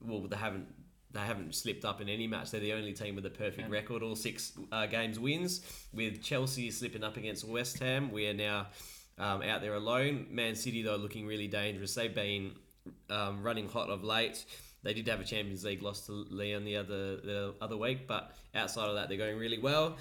well, 0.00 0.20
they 0.20 0.36
haven't 0.36 0.68
they 1.12 1.20
haven't 1.20 1.54
slipped 1.54 1.84
up 1.84 2.00
in 2.00 2.08
any 2.08 2.26
match. 2.26 2.50
They're 2.50 2.60
the 2.60 2.72
only 2.72 2.92
team 2.92 3.16
with 3.16 3.26
a 3.26 3.30
perfect 3.30 3.68
Yeah. 3.68 3.74
record, 3.74 4.02
all 4.02 4.14
six 4.16 4.52
uh, 4.70 4.86
games 4.86 5.18
wins. 5.18 5.60
With 5.92 6.22
Chelsea 6.22 6.70
slipping 6.70 7.02
up 7.02 7.16
against 7.16 7.44
West 7.44 7.78
Ham, 7.80 8.12
we 8.12 8.28
are 8.28 8.34
now 8.34 8.68
um, 9.18 9.42
out 9.42 9.60
there 9.60 9.74
alone. 9.74 10.26
Man 10.30 10.54
City 10.54 10.82
though 10.82 10.96
looking 10.96 11.26
really 11.26 11.48
dangerous. 11.48 11.94
They've 11.94 12.14
been 12.14 12.52
um, 13.10 13.42
running 13.42 13.68
hot 13.68 13.90
of 13.90 14.04
late. 14.04 14.44
They 14.82 14.94
did 14.94 15.06
have 15.08 15.20
a 15.20 15.24
Champions 15.24 15.62
League 15.64 15.82
loss 15.82 16.06
to 16.06 16.24
Lyon 16.30 16.64
the 16.64 16.76
other 16.76 17.16
the 17.16 17.54
other 17.60 17.76
week, 17.76 18.06
but 18.06 18.34
outside 18.54 18.88
of 18.88 18.94
that, 18.94 19.08
they're 19.10 19.18
going 19.18 19.36
really 19.36 19.58
well. 19.58 19.96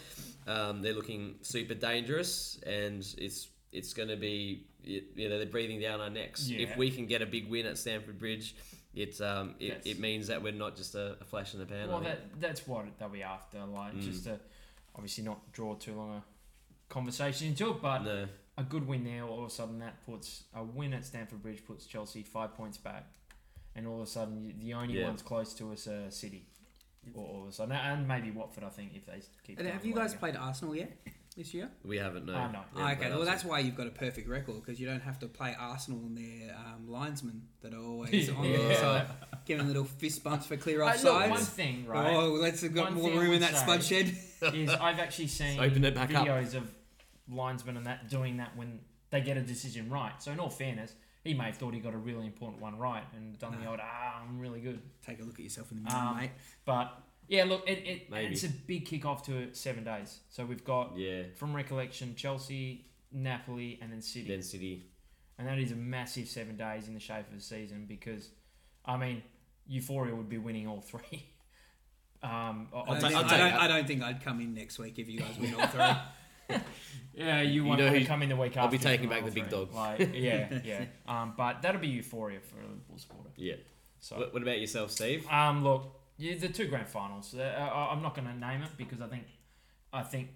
Um, 0.48 0.82
they're 0.82 0.94
looking 0.94 1.36
super 1.42 1.74
dangerous, 1.74 2.60
and 2.66 3.06
it's 3.18 3.50
it's 3.74 3.94
going 3.94 4.08
to 4.10 4.16
be 4.16 4.68
you 4.84 5.28
know 5.28 5.38
they're 5.38 5.46
breathing 5.48 5.82
down 5.82 6.00
our 6.00 6.10
necks. 6.10 6.48
Yeah. 6.48 6.60
If 6.62 6.78
we 6.78 6.90
can 6.92 7.08
get 7.08 7.22
a 7.22 7.26
big 7.26 7.50
win 7.50 7.66
at 7.66 7.78
Stamford 7.78 8.18
Bridge, 8.18 8.56
it's 8.96 9.22
um 9.22 9.56
it, 9.60 9.66
Yes. 9.68 9.82
it 9.86 10.00
means 10.00 10.28
that 10.28 10.42
we're 10.42 10.52
not 10.54 10.76
just 10.76 10.96
a, 10.96 11.18
a 11.22 11.26
flash 11.26 11.54
in 11.54 11.60
the 11.60 11.66
pan. 11.66 11.88
Well, 11.90 12.02
that 12.02 12.40
that's 12.40 12.68
what 12.68 12.86
they'll 12.98 13.10
be 13.10 13.24
after. 13.24 13.64
Like 13.66 13.94
Mm. 13.96 14.02
just 14.02 14.24
to 14.26 14.40
obviously 14.96 15.24
not 15.24 15.52
draw 15.52 15.76
too 15.76 15.94
long 15.96 16.18
a 16.18 16.24
conversation 16.94 17.48
into 17.48 17.70
it, 17.72 17.82
but 17.82 18.00
no, 18.04 18.28
a 18.58 18.64
good 18.64 18.88
win 18.88 19.04
there. 19.04 19.24
All 19.24 19.40
of 19.40 19.48
a 19.48 19.50
sudden, 19.50 19.80
that 19.80 20.04
puts 20.06 20.44
a 20.56 20.64
win 20.64 20.94
at 20.94 21.06
Stamford 21.06 21.42
Bridge 21.42 21.64
puts 21.66 21.86
Chelsea 21.86 22.24
five 22.24 22.56
points 22.56 22.78
back, 22.78 23.06
and 23.76 23.86
all 23.88 23.98
of 24.02 24.08
a 24.08 24.12
sudden, 24.12 24.56
the 24.60 24.74
only 24.74 25.00
Yeah. 25.00 25.06
ones 25.08 25.22
close 25.22 25.54
to 25.56 25.72
us 25.72 25.88
are 25.88 26.10
City. 26.12 26.46
All, 27.16 27.24
all 27.24 27.42
of 27.44 27.50
a 27.50 27.52
sudden, 27.52 27.76
and 27.76 28.08
maybe 28.08 28.30
Watford. 28.32 28.64
I 28.64 28.70
think 28.70 28.94
if 28.96 29.06
they 29.06 29.22
keep. 29.44 29.58
And 29.58 29.66
going 29.68 29.74
have 29.74 29.86
you 29.86 29.94
guys 29.94 30.12
they 30.14 30.20
played 30.20 30.36
Arsenal 30.36 30.76
yet 30.76 30.92
this 31.36 31.54
year? 31.54 31.70
we 31.84 31.98
haven't. 31.98 32.26
No. 32.26 32.34
Ah, 32.36 32.52
no. 32.52 32.60
We 32.76 32.82
Ah, 32.82 32.88
haven't 32.88 32.92
okay, 32.92 32.96
played 33.10 33.10
well 33.18 33.20
that's 33.26 33.30
Arsenal. 33.46 33.52
why 33.52 33.60
you've 33.60 33.76
got 33.76 33.88
a 33.88 33.92
perfect 33.92 34.28
record 34.28 34.56
because 34.64 34.80
you 34.80 34.88
don't 34.88 35.02
have 35.02 35.20
to 35.20 35.28
play 35.28 35.56
Arsenal 35.58 36.00
and 36.00 36.18
their 36.18 36.56
um, 36.56 36.88
linesmen 36.90 37.44
that 37.62 37.74
are 37.74 37.82
always 37.82 38.30
on 38.36 38.42
the 38.44 38.50
Yeah. 38.50 38.72
outside, 38.72 39.08
giving 39.46 39.68
little 39.68 39.86
fist 39.86 40.24
bumps 40.24 40.46
for 40.48 40.58
clear 40.58 40.82
Uh, 40.84 40.96
look, 41.02 41.04
one 41.14 41.30
offsides. 41.32 41.46
thing, 41.48 41.86
right, 41.86 42.14
Oh, 42.16 42.30
let's 42.34 42.62
have 42.62 42.74
got 42.74 42.86
One 42.86 42.94
more 42.96 43.10
thing 43.10 43.18
room 43.18 43.26
in 43.28 43.32
would 43.34 43.42
that 43.44 43.56
say- 43.56 43.64
spud 43.64 43.84
shed. 43.84 44.18
is 44.54 44.70
I've 44.82 45.00
actually 45.00 45.28
seen 45.28 45.60
Open 45.60 45.84
it 45.86 45.96
back 45.96 46.14
up. 46.14 46.26
videos 46.28 46.56
of 46.56 46.70
linesmen 47.30 47.78
and 47.78 47.86
that 47.86 48.10
doing 48.10 48.38
that 48.38 48.56
when 48.58 48.80
they 49.12 49.22
get 49.22 49.38
a 49.38 49.42
decision 49.42 49.90
right. 49.90 50.14
So 50.22 50.32
in 50.32 50.40
all 50.40 50.50
fairness, 50.50 50.96
he 51.24 51.34
may 51.34 51.46
have 51.46 51.58
thought 51.58 51.74
he 51.74 51.80
got 51.80 51.94
a 51.94 51.98
really 51.98 52.26
important 52.26 52.62
one 52.62 52.78
right 52.78 53.04
and 53.16 53.38
done 53.40 53.56
the 53.62 53.68
old 53.70 53.80
ah, 53.82 54.22
I'm 54.28 54.40
really 54.40 54.62
good. 54.62 54.82
Take 55.06 55.20
a 55.20 55.24
look 55.24 55.36
at 55.36 55.44
yourself 55.44 55.72
in 55.72 55.78
the 55.78 55.84
mirror, 55.84 55.96
Um, 55.98 56.18
mate. 56.18 56.32
But 56.66 57.02
yeah, 57.30 57.46
look, 57.46 57.64
it, 57.70 57.88
it 57.88 58.12
Maybe. 58.12 58.34
it's 58.34 58.44
a 58.44 58.50
big 58.50 58.86
kick 58.86 59.06
off 59.06 59.26
to 59.28 59.54
seven 59.54 59.84
days. 59.86 60.20
So 60.30 60.46
we've 60.46 60.64
got 60.66 60.98
Yeah. 60.98 61.24
from 61.36 61.56
recollection 61.56 62.16
Chelsea, 62.16 62.86
Napoli, 63.14 63.80
and 63.82 63.92
then 63.92 64.02
City, 64.02 64.28
Then 64.28 64.42
City. 64.42 64.88
and 65.38 65.48
that 65.48 65.58
is 65.60 65.72
a 65.72 65.76
massive 65.76 66.28
seven 66.28 66.58
days 66.58 66.88
in 66.90 66.94
the 66.94 67.00
shape 67.00 67.28
of 67.30 67.36
the 67.36 67.42
season 67.42 67.86
because, 67.88 68.30
I 68.86 68.98
mean, 68.98 69.24
Euphoria 69.68 70.14
would 70.16 70.28
be 70.30 70.38
winning 70.40 70.68
all 70.68 70.82
three. 70.82 71.26
Um, 72.22 72.68
I- 72.74 72.78
I 72.78 72.82
I 72.82 72.86
don't, 72.86 72.94
take- 72.96 73.02
think, 73.02 73.16
I'll 73.16 73.20
I, 73.26 73.28
take 73.30 73.38
don't, 73.40 73.52
that. 73.52 73.62
I 73.62 73.68
don't 73.70 73.88
think 73.88 74.04
I'd 74.04 74.22
come 74.22 74.42
in 74.42 74.54
next 74.54 74.78
week 74.78 75.00
if 75.00 75.08
you 75.08 75.20
guys 75.22 75.40
win 75.40 75.56
all 75.56 75.68
three. 75.68 75.82
Yeah, 77.14 77.42
you, 77.42 77.52
You 77.52 77.62
know 77.64 77.68
want 77.70 77.80
to 77.82 77.90
who- 77.92 78.06
come 78.06 78.24
in 78.24 78.30
the 78.30 78.36
week 78.36 78.52
after. 78.52 78.60
I'll 78.62 78.68
be 78.68 78.78
taking 78.78 79.04
you 79.06 79.10
back 79.10 79.22
roll 79.22 79.30
the 79.30 79.36
big 79.36 79.50
through. 79.50 79.68
dog. 79.68 79.74
Like, 79.74 80.00
yeah, 80.14 80.60
yeah. 80.66 80.86
Um, 81.08 81.34
but 81.38 81.62
that'll 81.62 81.80
be 81.82 81.88
euphoria 81.88 82.40
for 82.42 82.60
a 82.60 82.64
Liverpool 82.64 82.98
supporter. 82.98 83.30
Yeah. 83.38 83.56
So, 84.02 84.18
What, 84.18 84.34
what 84.34 84.42
about 84.42 84.60
yourself, 84.60 84.92
Steve? 84.92 85.26
um, 85.30 85.64
look, 85.64 85.99
yeah, 86.20 86.38
the 86.38 86.50
two 86.50 86.68
grand 86.68 86.88
finals. 86.88 87.34
Uh, 87.34 87.42
I- 87.42 87.92
I'm 87.92 88.02
not 88.04 88.14
going 88.14 88.28
to 88.28 88.36
name 88.36 88.62
it 88.62 88.72
because 88.78 89.02
I 89.02 89.08
think, 89.08 89.24
I 89.92 90.04
think 90.04 90.30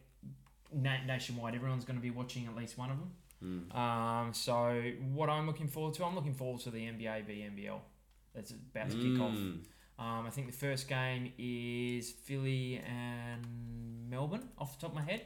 na- 0.74 1.04
nationwide 1.06 1.54
everyone's 1.56 1.86
going 1.86 1.98
to 1.98 2.02
be 2.02 2.10
watching 2.10 2.48
at 2.48 2.56
least 2.56 2.78
one 2.78 2.90
of 2.90 2.98
them. 2.98 3.12
Mm. 3.44 3.76
Um, 3.78 4.34
so 4.34 4.82
what 5.12 5.30
I'm 5.30 5.46
looking 5.46 5.68
forward 5.68 5.94
to, 5.96 6.06
I'm 6.06 6.16
looking 6.16 6.34
forward 6.34 6.62
to 6.62 6.72
the 6.72 6.80
NBA 6.80 7.26
v 7.28 7.46
NBL. 7.52 7.80
That's 8.34 8.52
about 8.52 8.90
to 8.92 8.96
kick 8.98 9.20
off. 9.22 9.36
Mm. 9.38 9.60
Um, 10.00 10.26
I 10.26 10.30
think 10.32 10.48
the 10.48 10.58
first 10.58 10.88
game 10.88 11.34
is 11.38 12.12
Philly 12.12 12.82
and 12.88 13.46
Melbourne, 14.10 14.48
off 14.58 14.80
the 14.80 14.88
top 14.88 14.92
of 14.92 14.96
my 14.96 15.04
head, 15.04 15.24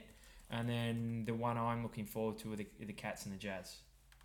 and 0.49 0.67
then 0.67 1.23
the 1.25 1.34
one 1.34 1.57
I'm 1.57 1.84
looking 1.84 2.05
forward 2.05 2.38
to 2.39 2.53
are 2.53 2.55
the, 2.55 2.67
the 2.79 2.93
Cats 2.93 3.25
and 3.25 3.34
the 3.34 3.38
Jazz. 3.39 3.77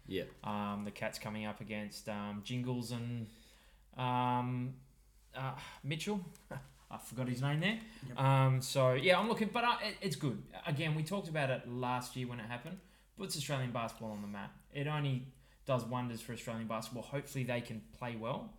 Yeah. 0.06 0.24
Um, 0.42 0.82
the 0.84 0.90
Cats 0.90 1.18
coming 1.18 1.46
up 1.46 1.60
against 1.60 2.08
um, 2.08 2.40
Jingles 2.44 2.90
and 2.90 3.28
um, 3.96 4.74
uh, 5.36 5.52
Mitchell. 5.84 6.20
I 6.90 6.98
forgot 6.98 7.26
his 7.28 7.40
name 7.40 7.60
there. 7.60 7.78
Yep. 8.08 8.18
Um, 8.20 8.60
so 8.60 8.92
yeah, 8.92 9.18
I'm 9.18 9.28
looking, 9.28 9.48
but 9.52 9.64
uh, 9.64 9.76
it, 9.82 9.96
it's 10.02 10.16
good. 10.16 10.42
Again, 10.66 10.94
we 10.94 11.02
talked 11.02 11.28
about 11.28 11.48
it 11.50 11.66
last 11.68 12.14
year 12.16 12.26
when 12.28 12.38
it 12.38 12.46
happened. 12.46 12.78
Puts 13.16 13.36
Australian 13.36 13.70
basketball 13.72 14.10
on 14.12 14.20
the 14.22 14.28
map. 14.28 14.52
It 14.74 14.86
only 14.86 15.26
does 15.64 15.84
wonders 15.84 16.20
for 16.20 16.32
Australian 16.34 16.66
basketball. 16.68 17.02
Hopefully, 17.04 17.44
they 17.44 17.60
can 17.62 17.80
play 17.98 18.16
well 18.16 18.52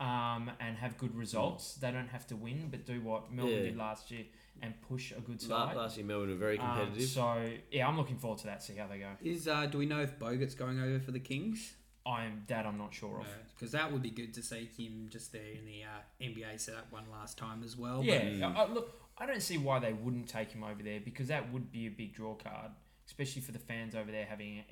um, 0.00 0.50
and 0.60 0.76
have 0.78 0.96
good 0.96 1.14
results. 1.14 1.74
They 1.74 1.90
don't 1.90 2.08
have 2.08 2.26
to 2.28 2.36
win, 2.36 2.68
but 2.70 2.86
do 2.86 3.00
what 3.00 3.30
Melbourne 3.32 3.54
Yeah. 3.54 3.60
did 3.62 3.76
last 3.76 4.10
year 4.10 4.24
and 4.62 4.74
push 4.88 5.12
a 5.12 5.20
good 5.20 5.40
side. 5.40 5.76
Last 5.76 5.96
year, 5.96 6.06
Melbourne 6.06 6.30
were 6.30 6.36
very 6.36 6.58
Um, 6.58 6.66
competitive. 6.76 7.08
so 7.08 7.50
yeah, 7.70 7.86
I'm 7.86 7.96
looking 7.96 8.16
forward 8.16 8.38
to 8.40 8.46
that. 8.46 8.62
See 8.62 8.76
how 8.76 8.86
they 8.86 8.98
go. 8.98 9.10
Is 9.22 9.46
uh, 9.48 9.66
do 9.66 9.78
we 9.78 9.86
know 9.86 10.00
if 10.00 10.18
Bogut's 10.18 10.54
going 10.54 10.80
over 10.80 11.00
for 11.00 11.10
the 11.10 11.20
Kings? 11.20 11.74
I'm 12.08 12.44
that 12.48 12.64
I'm 12.66 12.78
not 12.78 12.94
sure 12.94 13.20
of. 13.20 13.26
Because 13.54 13.72
that 13.72 13.92
would 13.92 14.02
be 14.02 14.10
good 14.10 14.32
to 14.34 14.42
see 14.42 14.68
him 14.76 15.08
just 15.10 15.32
there 15.32 15.42
in 15.58 15.66
the 15.66 15.82
uh, 15.84 16.22
NBA 16.22 16.58
setup 16.60 16.90
one 16.90 17.04
last 17.12 17.36
time 17.36 17.62
as 17.64 17.76
well. 17.76 18.02
Yeah, 18.02 18.20
Mm. 18.22 18.42
I, 18.56 18.62
I- 18.62 18.68
look, 18.72 18.94
I 19.18 19.26
don't 19.26 19.42
see 19.42 19.58
why 19.58 19.78
they 19.80 19.92
wouldn't 19.92 20.28
take 20.28 20.52
him 20.52 20.62
over 20.64 20.82
there 20.82 21.00
because 21.00 21.28
that 21.28 21.52
would 21.52 21.70
be 21.72 21.86
a 21.86 21.90
big 21.90 22.14
draw 22.14 22.34
card, 22.34 22.70
especially 23.06 23.42
for 23.42 23.52
the 23.52 23.58
fans 23.58 23.94
over 23.94 24.10
there 24.12 24.24
having 24.26 24.62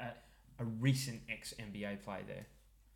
a, 0.00 0.02
a, 0.04 0.06
a 0.60 0.64
recent 0.64 1.20
ex 1.28 1.52
NBA 1.60 2.02
play 2.02 2.20
there. 2.26 2.46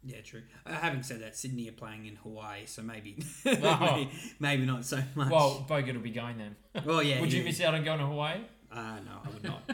Yeah, 0.02 0.20
true. 0.22 0.42
Uh, 0.64 0.72
having 0.72 1.02
said 1.02 1.20
that, 1.20 1.36
Sydney 1.36 1.68
are 1.68 1.72
playing 1.72 2.06
in 2.06 2.16
Hawaii, 2.16 2.64
so 2.64 2.80
maybe 2.80 3.22
Oh. 3.46 3.78
maybe, 3.80 4.10
maybe 4.38 4.64
not 4.66 4.84
so 4.86 5.02
much. 5.14 5.30
Well, 5.30 5.66
Bogut 5.68 5.92
will 5.94 6.00
be 6.00 6.10
going 6.10 6.38
then. 6.38 6.56
well 6.86 7.02
yeah. 7.02 7.20
would 7.20 7.32
you 7.32 7.44
miss 7.44 7.60
out 7.60 7.74
on 7.74 7.84
going 7.84 7.98
to 7.98 8.06
Hawaii? 8.06 8.38
Uh, 8.72 8.76
no, 9.04 9.18
I 9.26 9.28
would 9.34 9.42
not. 9.44 9.68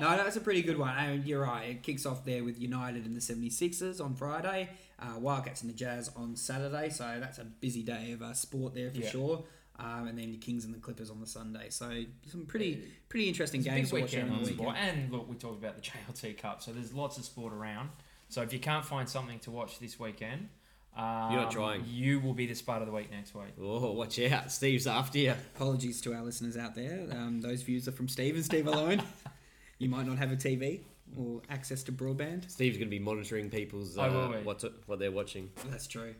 No, 0.00 0.16
that's 0.16 0.36
a 0.36 0.40
pretty 0.40 0.62
good 0.62 0.78
one. 0.78 0.96
And 0.96 1.24
you're 1.26 1.42
right. 1.42 1.70
It 1.70 1.82
kicks 1.82 2.06
off 2.06 2.24
there 2.24 2.44
with 2.44 2.60
United 2.60 3.06
and 3.06 3.16
the 3.16 3.20
76ers 3.20 4.00
on 4.04 4.14
Friday, 4.14 4.70
uh, 5.00 5.18
Wildcats 5.18 5.62
and 5.62 5.70
the 5.70 5.74
Jazz 5.74 6.10
on 6.16 6.36
Saturday. 6.36 6.90
So 6.90 7.16
that's 7.20 7.38
a 7.38 7.44
busy 7.44 7.82
day 7.82 8.12
of 8.12 8.22
uh, 8.22 8.32
sport 8.34 8.74
there 8.74 8.90
for 8.90 8.98
Yeah. 8.98 9.10
sure. 9.10 9.44
Um, 9.76 10.06
and 10.06 10.16
then 10.18 10.30
the 10.30 10.36
Kings 10.36 10.64
and 10.64 10.72
the 10.72 10.78
Clippers 10.78 11.10
on 11.10 11.20
the 11.20 11.26
Sunday. 11.26 11.66
So 11.70 12.04
some 12.30 12.46
pretty 12.46 12.84
pretty 13.08 13.28
interesting 13.28 13.60
It's 13.60 13.68
games 13.68 13.88
to 13.88 13.94
big 13.96 14.04
watch 14.04 14.12
weekend 14.12 14.32
on 14.32 14.42
the 14.42 14.46
sport. 14.52 14.68
weekend. 14.76 14.98
And 15.02 15.12
look, 15.12 15.28
we 15.28 15.34
talked 15.34 15.58
about 15.62 15.74
the 15.76 15.82
JLT 16.22 16.38
Cup, 16.38 16.62
so 16.62 16.72
there's 16.72 16.92
lots 16.92 17.18
of 17.18 17.24
sport 17.24 17.52
around. 17.52 17.90
So 18.28 18.42
if 18.42 18.52
you 18.52 18.60
can't 18.60 18.84
find 18.84 19.08
something 19.08 19.38
to 19.40 19.50
watch 19.50 19.80
this 19.80 19.98
weekend, 19.98 20.48
um, 20.96 21.32
You're 21.32 21.40
not 21.42 21.50
trying. 21.50 21.84
You 21.88 22.20
will 22.20 22.34
be 22.34 22.46
the 22.46 22.54
spot 22.54 22.80
of 22.82 22.86
the 22.86 22.92
week 22.92 23.10
next 23.10 23.34
week. 23.34 23.46
oh, 23.60 23.90
watch 23.92 24.16
out. 24.20 24.52
Steve's 24.52 24.86
after 24.86 25.18
you. 25.18 25.32
Apologies 25.56 26.00
to 26.02 26.14
our 26.14 26.22
listeners 26.22 26.56
out 26.56 26.76
there. 26.76 27.08
Um, 27.10 27.40
those 27.40 27.62
views 27.62 27.88
are 27.88 27.92
from 27.92 28.06
Steve 28.06 28.36
and 28.36 28.44
Steve 28.44 28.68
alone. 28.68 29.02
you 29.78 29.88
might 29.88 30.06
not 30.06 30.18
have 30.18 30.32
a 30.32 30.36
TV 30.36 30.80
or 31.18 31.42
access 31.50 31.82
to 31.84 31.92
broadband. 31.92 32.50
Steve's 32.50 32.76
going 32.76 32.88
to 32.88 32.90
be 32.90 32.98
monitoring 32.98 33.50
people's 33.50 33.96
I 33.98 34.08
uh, 34.08 34.28
be. 34.28 34.36
what 34.38 34.64
what 34.86 34.98
they're 34.98 35.12
watching. 35.12 35.50
That's 35.68 35.86
true. 35.86 36.14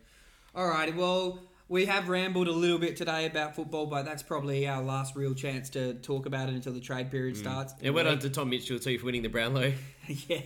Alrighty, 0.54 0.94
well, 0.94 1.40
we 1.68 1.86
have 1.86 2.08
rambled 2.08 2.46
a 2.46 2.52
little 2.52 2.78
bit 2.78 2.96
today 2.96 3.26
about 3.26 3.56
football, 3.56 3.86
but 3.86 4.04
that's 4.04 4.22
probably 4.22 4.68
our 4.68 4.82
last 4.82 5.16
real 5.16 5.34
chance 5.34 5.70
to 5.70 5.94
talk 5.94 6.26
about 6.26 6.48
it 6.48 6.54
until 6.54 6.72
the 6.72 6.80
trade 6.80 7.10
period 7.10 7.36
starts. 7.36 7.74
Yeah, 7.80 7.90
well 7.90 8.04
done 8.04 8.18
to 8.20 8.30
Tom 8.30 8.50
Mitchell 8.50 8.78
too 8.78 8.98
for 8.98 9.06
winning 9.06 9.22
the 9.22 9.28
Brownlow. 9.28 9.72
yeah. 10.28 10.40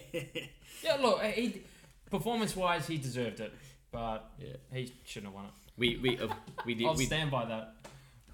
Yeah, 0.82 0.94
look, 1.00 1.20
he 1.22 1.62
performance 2.10 2.54
wise, 2.56 2.86
he 2.86 2.96
deserved 2.98 3.40
it, 3.40 3.52
but 3.90 4.30
Yeah. 4.38 4.54
he 4.72 4.92
shouldn't 5.04 5.26
have 5.32 5.34
won 5.34 5.46
it. 5.46 5.50
We 5.76 5.96
we 5.98 6.18
uh, 6.18 6.28
we 6.64 6.74
did. 6.74 6.86
I'll 6.86 6.94
We, 6.94 7.04
stand 7.04 7.30
by 7.30 7.44
that. 7.46 7.74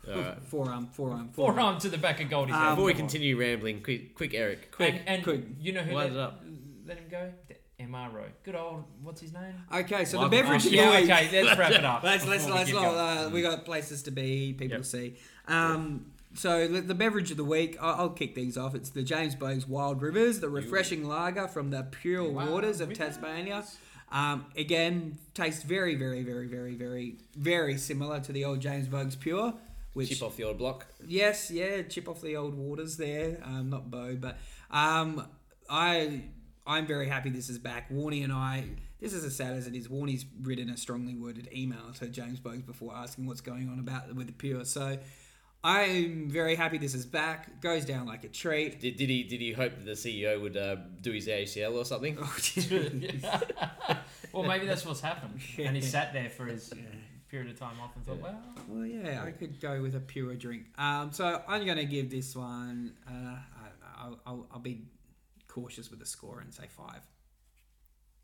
Alright. 0.09 0.43
Forearm, 0.45 0.87
forearm, 0.89 1.29
Forearm 1.33 1.79
to 1.81 1.89
the 1.89 1.99
back 1.99 2.21
of 2.23 2.29
Goldie's 2.31 2.55
Um, 2.55 2.61
head. 2.63 2.71
Before 2.71 2.85
we 2.87 2.95
continue 2.95 3.39
rambling, 3.39 3.83
quick, 3.83 4.15
quick, 4.15 4.35
Eric, 4.35 4.71
quick. 4.73 4.95
and, 4.95 5.09
and 5.09 5.23
quick. 5.25 5.43
you 5.61 5.73
know 5.73 5.83
who 5.83 5.95
let, 5.97 6.11
it 6.13 6.17
up. 6.19 6.43
let 6.87 6.99
him 6.99 7.05
go? 7.11 7.33
The 7.49 7.57
MRO. 7.85 8.25
Good 8.45 8.55
old, 8.55 8.85
what's 9.03 9.21
his 9.21 9.33
name? 9.33 9.55
Okay, 9.73 10.05
so 10.05 10.19
Michael 10.19 10.31
the 10.31 10.37
beverage 10.43 10.65
of 10.67 10.71
the 10.71 10.77
yeah, 10.77 11.01
week. 11.01 11.11
okay, 11.11 11.43
let's 11.45 11.59
wrap 11.59 11.71
it 11.73 11.85
up. 11.85 12.03
Let's 12.05 12.27
let's 12.27 12.45
before 12.45 12.59
we 12.59 12.59
let's 12.59 12.71
keep 12.71 12.79
Uh, 12.81 13.31
we 13.33 13.43
got 13.43 13.65
places 13.65 14.03
to 14.05 14.11
be, 14.11 14.53
people 14.53 14.77
Yep. 14.77 14.83
to 14.83 14.89
see. 14.89 15.17
Um, 15.49 16.07
so 16.35 16.67
the, 16.69 16.81
the 16.81 16.95
beverage 16.95 17.31
of 17.31 17.37
the 17.37 17.45
week, 17.45 17.77
I'll, 17.81 17.95
I'll 18.03 18.11
kick 18.11 18.35
these 18.35 18.57
off. 18.59 18.75
It's 18.75 18.91
the 18.91 19.03
James 19.03 19.35
Boag's 19.35 19.67
Wild 19.69 20.03
Rivers, 20.03 20.41
the 20.41 20.49
refreshing 20.49 21.05
lager 21.07 21.47
from 21.49 21.71
the 21.71 21.83
pure 21.85 22.29
Wild 22.31 22.51
waters 22.51 22.81
of 22.81 22.89
Rivers. 22.91 23.07
Tasmania. 23.17 23.65
Um, 24.13 24.47
again, 24.57 25.19
tastes 25.33 25.63
very, 25.65 25.95
very, 25.97 26.23
very, 26.23 26.47
very, 26.47 26.75
very, 26.75 27.17
very 27.37 27.77
similar 27.79 28.21
to 28.21 28.33
the 28.33 28.45
old 28.45 28.61
James 28.61 28.87
Boag's 28.87 29.17
Pure. 29.17 29.55
Which 29.95 30.11
Chip 30.11 30.23
off 30.23 30.37
the 30.37 30.45
old 30.45 30.59
block. 30.59 30.87
Yes, 31.07 31.51
yeah, 31.51 31.83
chip 31.83 32.09
off 32.09 32.21
the 32.21 32.37
old 32.37 32.55
waters 32.55 32.97
there. 32.97 33.39
Um, 33.45 33.71
not 33.71 33.91
Bo, 33.91 34.17
but 34.17 34.39
um, 34.71 35.27
I 35.71 36.25
I'm 36.67 36.87
very 36.87 37.09
happy 37.09 37.31
this 37.31 37.49
is 37.49 37.59
back. 37.59 37.91
Warney 37.91 38.25
and 38.25 38.33
I. 38.33 38.65
This 39.01 39.13
is 39.13 39.25
as 39.25 39.37
sad 39.37 39.55
as 39.55 39.67
it 39.67 39.75
is. 39.75 39.89
Warney's 39.89 40.25
written 40.43 40.71
a 40.71 40.77
strongly 40.77 41.15
worded 41.15 41.49
email 41.55 41.93
to 41.99 42.09
James 42.09 42.41
Boag's 42.41 42.63
before 42.63 42.95
asking 42.95 43.27
what's 43.27 43.43
going 43.43 43.69
on 43.69 43.79
about 43.79 44.15
with 44.15 44.27
the 44.27 44.33
pure. 44.33 44.65
So 44.65 44.99
I'm 45.63 46.29
very 46.29 46.55
happy 46.55 46.79
this 46.79 46.95
is 46.95 47.05
back. 47.05 47.61
Goes 47.61 47.85
down 47.85 48.07
like 48.07 48.25
a 48.25 48.29
treat. 48.29 48.81
Did, 48.81 48.97
did 48.97 49.11
he 49.11 49.23
did 49.23 49.41
he 49.41 49.53
hope 49.53 49.77
that 49.77 49.85
the 49.85 49.93
CEO 49.93 50.41
would 50.41 50.57
uh, 50.57 50.77
do 51.03 51.13
his 51.13 51.29
ACL 51.29 51.75
or 51.75 51.85
something? 51.85 52.17
well, 54.33 54.45
maybe 54.45 54.67
that's 54.67 54.87
what's 54.87 55.01
happened. 55.01 55.39
And 55.59 55.77
he 55.77 55.83
sat 55.83 56.15
there 56.15 56.31
for 56.31 56.47
his 56.47 56.73
period 57.35 57.51
of 57.51 57.59
time 57.59 57.75
off 57.83 57.91
and 57.97 58.07
thought, 58.07 58.19
Yeah. 58.19 58.35
well, 58.69 58.79
Well, 58.79 58.87
yeah, 58.87 59.25
I 59.27 59.33
could 59.33 59.61
go 59.61 59.83
with 59.83 59.97
a 59.97 60.01
pure 60.01 60.35
drink. 60.37 60.67
Um, 60.79 61.11
so 61.13 61.43
I'm 61.49 61.65
going 61.65 61.79
to 61.79 61.85
give 61.85 62.09
this 62.09 62.37
one. 62.37 62.93
Uh, 63.09 63.13
I, 63.13 63.43
I'll, 63.99 64.21
I'll, 64.25 64.47
I'll 64.53 64.61
be 64.61 64.83
cautious 65.49 65.91
with 65.91 65.99
the 65.99 66.07
score 66.07 66.39
and 66.41 66.55
say 66.55 66.67
five. 66.69 67.01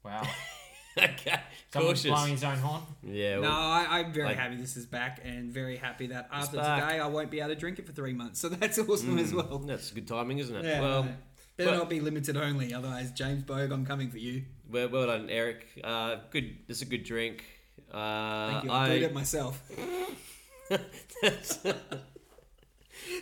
wow. 0.05 0.23
okay. 0.99 1.41
Someone's 1.73 2.03
Cautious. 2.03 2.05
blowing 2.05 2.31
his 2.33 2.45
own 2.45 2.59
horn. 2.59 2.83
Yeah. 3.03 3.35
no, 3.37 3.41
Well, 3.43 3.51
I, 3.53 3.87
I'm 3.91 4.13
very 4.13 4.29
like- 4.29 4.37
happy 4.37 4.55
this 4.57 4.77
is 4.77 4.87
back 4.87 5.21
and 5.25 5.53
very 5.53 5.77
happy 5.77 6.07
that 6.09 6.29
after 6.33 6.59
back. 6.59 6.85
today 6.85 7.01
I 7.01 7.07
won't 7.09 7.33
be 7.33 7.41
able 7.41 7.49
to 7.51 7.57
drink 7.57 7.81
it 7.81 7.87
for 7.87 7.93
three 7.93 8.13
months. 8.13 8.39
So 8.39 8.49
that's 8.49 8.79
awesome 8.79 9.19
as 9.19 9.33
mm, 9.33 9.37
well. 9.49 9.59
That's 9.59 9.91
good 9.91 10.07
timing, 10.07 10.39
isn't 10.39 10.55
it? 10.55 10.65
Yeah, 10.65 10.81
well, 10.81 11.03
no. 11.03 11.11
better 11.57 11.71
but- 11.73 11.79
not 11.79 11.91
be 11.91 11.99
limited 11.99 12.37
only. 12.37 12.73
Otherwise, 12.73 13.11
James 13.11 13.43
Boag, 13.43 13.73
I'm 13.73 13.85
coming 13.85 14.09
for 14.09 14.19
you. 14.19 14.45
well, 14.71 14.89
well 14.89 15.09
done, 15.09 15.29
Eric. 15.31 15.67
Uh, 15.83 16.19
good. 16.31 16.57
It's 16.69 16.83
a 16.83 16.87
good 16.87 17.03
drink. 17.03 17.43
Uh, 17.93 18.51
Thank 18.53 18.65
you. 18.65 18.71
I 18.71 18.87
I, 18.87 18.89
it 18.95 19.15
myself. 19.15 19.61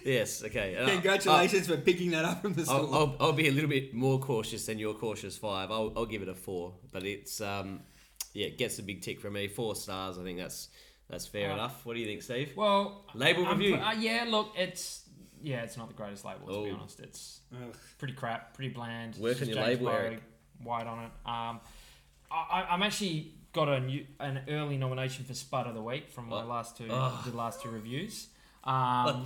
yes. 0.05 0.43
Okay. 0.45 0.77
Uh, 0.77 0.89
Congratulations 0.91 1.67
for 1.67 1.77
picking 1.77 2.11
that 2.13 2.25
up 2.25 2.43
from 2.43 2.55
the 2.55 2.65
store. 2.65 2.77
I'll, 2.81 2.95
I'll, 2.95 3.17
I'll 3.21 3.33
be 3.33 3.49
a 3.49 3.53
little 3.53 3.71
bit 3.71 3.95
more 3.95 4.19
cautious 4.19 4.67
than 4.67 4.79
your 4.79 4.95
cautious 4.95 5.37
five. 5.37 5.71
I'll, 5.71 5.93
I'll 5.97 6.07
give 6.07 6.23
it 6.23 6.29
a 6.29 6.35
four, 6.35 6.75
but 6.93 7.05
it's 7.05 7.41
um, 7.41 7.81
yeah, 8.35 8.47
it 8.47 8.59
gets 8.59 8.79
a 8.79 8.83
big 8.83 9.03
tick 9.03 9.21
from 9.21 9.35
me. 9.35 9.49
Four 9.49 9.75
stars. 9.77 10.19
I 10.19 10.23
think 10.23 10.39
that's 10.39 10.69
that's 11.09 11.27
fair 11.27 11.51
Uh, 11.51 11.55
enough. 11.55 11.85
What 11.87 11.95
do 11.95 12.01
you 12.01 12.07
think, 12.07 12.23
Steve? 12.23 12.53
Well, 12.57 13.05
Label 13.15 13.47
I'm- 13.47 13.59
review. 13.59 13.77
Uh, 13.77 13.93
yeah, 13.93 14.25
look, 14.29 14.53
it's 14.57 15.05
yeah, 15.41 15.63
it's 15.63 15.77
not 15.77 15.89
the 15.89 15.95
greatest 15.95 16.25
label 16.25 16.47
to 16.49 16.65
be 16.65 16.71
Oh. 16.71 16.75
honest. 16.81 17.01
It's 17.01 17.41
Ugh. 17.55 17.75
pretty 17.99 18.15
crap, 18.15 18.55
pretty 18.55 18.75
bland. 18.75 19.11
It's 19.15 19.21
Work 19.21 19.41
on 19.41 19.49
your 19.49 19.57
James 19.57 19.67
label, 19.81 19.89
Eric. 19.91 20.23
White 20.63 20.87
on 20.87 20.99
it. 21.05 21.11
Um, 21.25 21.61
I, 22.31 22.47
I- 22.51 22.67
I'm 22.75 22.83
actually 22.83 23.35
got 23.59 23.69
a 23.69 23.81
new, 23.81 24.07
an 24.21 24.43
early 24.49 24.77
nomination 24.77 25.25
for 25.25 25.35
Spud 25.35 25.67
of 25.67 25.75
the 25.75 25.83
Week 25.83 26.09
from 26.11 26.29
my 26.29 26.43
Oh. 26.43 26.47
last 26.47 26.77
two 26.77 26.87
Oh. 26.91 27.23
the 27.27 27.37
last 27.37 27.61
two 27.63 27.71
reviews. 27.71 28.29
Um, 28.65 29.25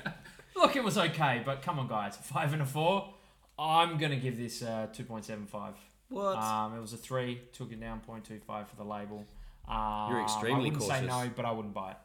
look, 0.56 0.76
it 0.76 0.84
was 0.84 0.98
okay, 0.98 1.42
but 1.44 1.62
come 1.62 1.78
on, 1.78 1.88
guys, 1.88 2.16
five 2.16 2.52
and 2.52 2.62
a 2.62 2.66
four. 2.66 3.14
I'm 3.58 3.96
gonna 3.98 4.16
give 4.16 4.36
this 4.36 4.62
uh, 4.62 4.88
two 4.92 5.04
point 5.04 5.24
seven 5.24 5.46
five. 5.46 5.74
What? 6.08 6.36
Um, 6.36 6.76
it 6.76 6.80
was 6.80 6.92
a 6.92 6.96
three, 6.96 7.40
took 7.52 7.70
it 7.72 7.80
down 7.80 8.00
0.25 8.06 8.66
for 8.68 8.76
the 8.76 8.84
label. 8.84 9.24
Um, 9.68 10.16
extremely 10.24 10.70
I 10.70 10.72
wouldn't 10.72 10.82
say 10.82 11.06
no, 11.06 11.30
but 11.36 11.44
I 11.44 11.52
wouldn't 11.52 11.72
buy 11.72 11.92
it. 11.92 11.96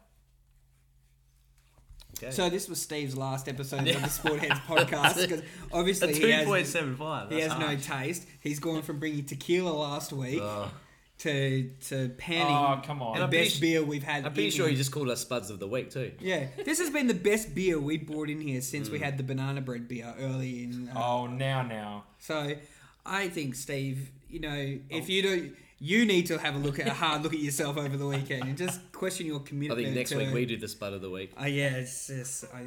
okay. 2.22 2.30
So 2.30 2.48
this 2.48 2.68
was 2.68 2.80
Steve's 2.80 3.16
last 3.16 3.48
episode 3.48 3.86
of 3.88 4.02
the 4.02 4.08
Sport 4.08 4.40
Heads 4.40 4.60
podcast 4.60 5.20
because 5.20 5.42
obviously 5.72 6.12
a 6.12 6.14
he 6.16 6.30
has, 6.30 6.46
point 6.46 6.66
seven 6.68 6.94
five. 6.96 7.30
he 7.30 7.40
has 7.40 7.58
no 7.58 7.76
taste. 7.76 8.26
He's 8.40 8.60
gone 8.60 8.82
from 8.82 9.00
bringing 9.00 9.24
tequila 9.24 9.70
last 9.70 10.12
week 10.12 10.40
Uh, 10.40 10.68
to 11.18 11.70
to 11.88 12.10
panning 12.18 12.46
Oh, 12.54 12.80
come 12.84 13.00
on. 13.02 13.16
the 13.16 13.24
I'm 13.24 13.30
best 13.30 13.58
pretty 13.58 13.72
beer 13.74 13.82
we've 13.84 14.02
had. 14.02 14.26
I'm 14.26 14.32
pretty 14.34 14.50
sure 14.50 14.66
here. 14.66 14.72
he 14.72 14.76
just 14.76 14.92
called 14.92 15.08
us 15.08 15.20
Spuds 15.22 15.50
of 15.50 15.58
the 15.58 15.66
Week 15.68 15.90
too. 15.90 16.12
Yeah, 16.20 16.46
this 16.64 16.78
has 16.78 16.90
been 16.90 17.06
the 17.06 17.14
best 17.14 17.54
beer 17.54 17.78
we 17.78 17.96
brought 17.98 18.28
in 18.28 18.40
here 18.40 18.60
since 18.60 18.88
Mm. 18.88 18.92
we 18.92 18.98
had 18.98 19.16
the 19.16 19.22
banana 19.24 19.60
bread 19.62 19.88
beer 19.88 20.14
early 20.18 20.64
in. 20.64 20.88
Uh, 20.94 21.00
Oh, 21.00 21.26
now, 21.26 21.62
now. 21.62 22.04
So, 22.18 22.54
I 23.06 23.28
think 23.28 23.54
Steve, 23.54 24.10
you 24.28 24.40
know, 24.40 24.78
Oh. 24.92 24.96
if 24.96 25.08
you 25.08 25.22
do, 25.22 25.52
you 25.78 26.04
need 26.04 26.26
to 26.26 26.38
have 26.38 26.54
a 26.54 26.58
look 26.58 26.78
at 26.78 26.86
a 26.86 26.92
hard 26.94 27.22
look 27.22 27.32
at 27.32 27.38
yourself 27.40 27.76
over 27.78 27.96
the 27.96 28.06
weekend 28.06 28.44
and 28.44 28.56
just 28.58 28.80
question 28.92 29.26
your 29.26 29.40
commitment. 29.40 29.80
I 29.80 29.84
think 29.84 29.96
next 29.96 30.10
to, 30.10 30.16
week 30.18 30.32
we 30.34 30.44
do 30.46 30.56
the 30.58 30.68
Spud 30.68 30.92
of 30.92 31.00
the 31.02 31.10
Week. 31.10 31.32
Uh, 31.40 31.46
yeah, 31.46 31.76
it's 31.76 32.08
just 32.08 32.44
I. 32.54 32.64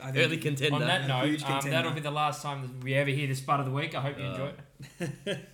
I 0.00 0.10
think, 0.10 0.26
Early 0.26 0.36
contender. 0.38 0.74
On 0.74 0.80
that 0.82 1.02
a 1.02 1.08
note, 1.08 1.24
um, 1.44 1.52
contender. 1.52 1.70
that'll 1.70 1.92
be 1.92 2.00
the 2.00 2.10
last 2.10 2.42
time 2.42 2.62
that 2.62 2.82
we 2.84 2.94
ever 2.94 3.10
hear 3.10 3.28
this 3.28 3.40
part 3.40 3.60
of 3.60 3.66
the 3.66 3.72
week. 3.72 3.94
I 3.94 4.00
hope 4.00 4.18
you 4.18 4.24
Uh, 4.24 4.30
enjoy 4.32 4.52
it. 5.28 5.38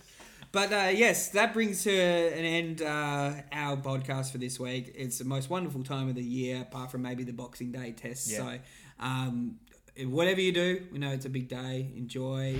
But 0.51 0.73
uh, 0.73 0.91
yes, 0.93 1.29
that 1.29 1.53
brings 1.53 1.83
to 1.85 1.91
an 1.91 2.45
end 2.45 2.81
uh, 2.81 3.33
our 3.53 3.77
podcast 3.77 4.31
for 4.31 4.37
this 4.37 4.59
week. 4.59 4.93
It's 4.95 5.17
the 5.17 5.25
most 5.25 5.49
wonderful 5.49 5.83
time 5.83 6.09
of 6.09 6.15
the 6.15 6.23
year, 6.23 6.61
apart 6.61 6.91
from 6.91 7.03
maybe 7.03 7.23
the 7.23 7.33
Boxing 7.33 7.71
Day 7.71 7.93
test. 7.93 8.29
Yeah. 8.29 8.37
So, 8.37 8.59
um, 8.99 9.59
whatever 10.05 10.41
you 10.41 10.51
do, 10.51 10.87
we 10.91 10.99
know 10.99 11.11
it's 11.11 11.25
a 11.25 11.29
big 11.29 11.47
day. 11.47 11.91
Enjoy. 11.95 12.59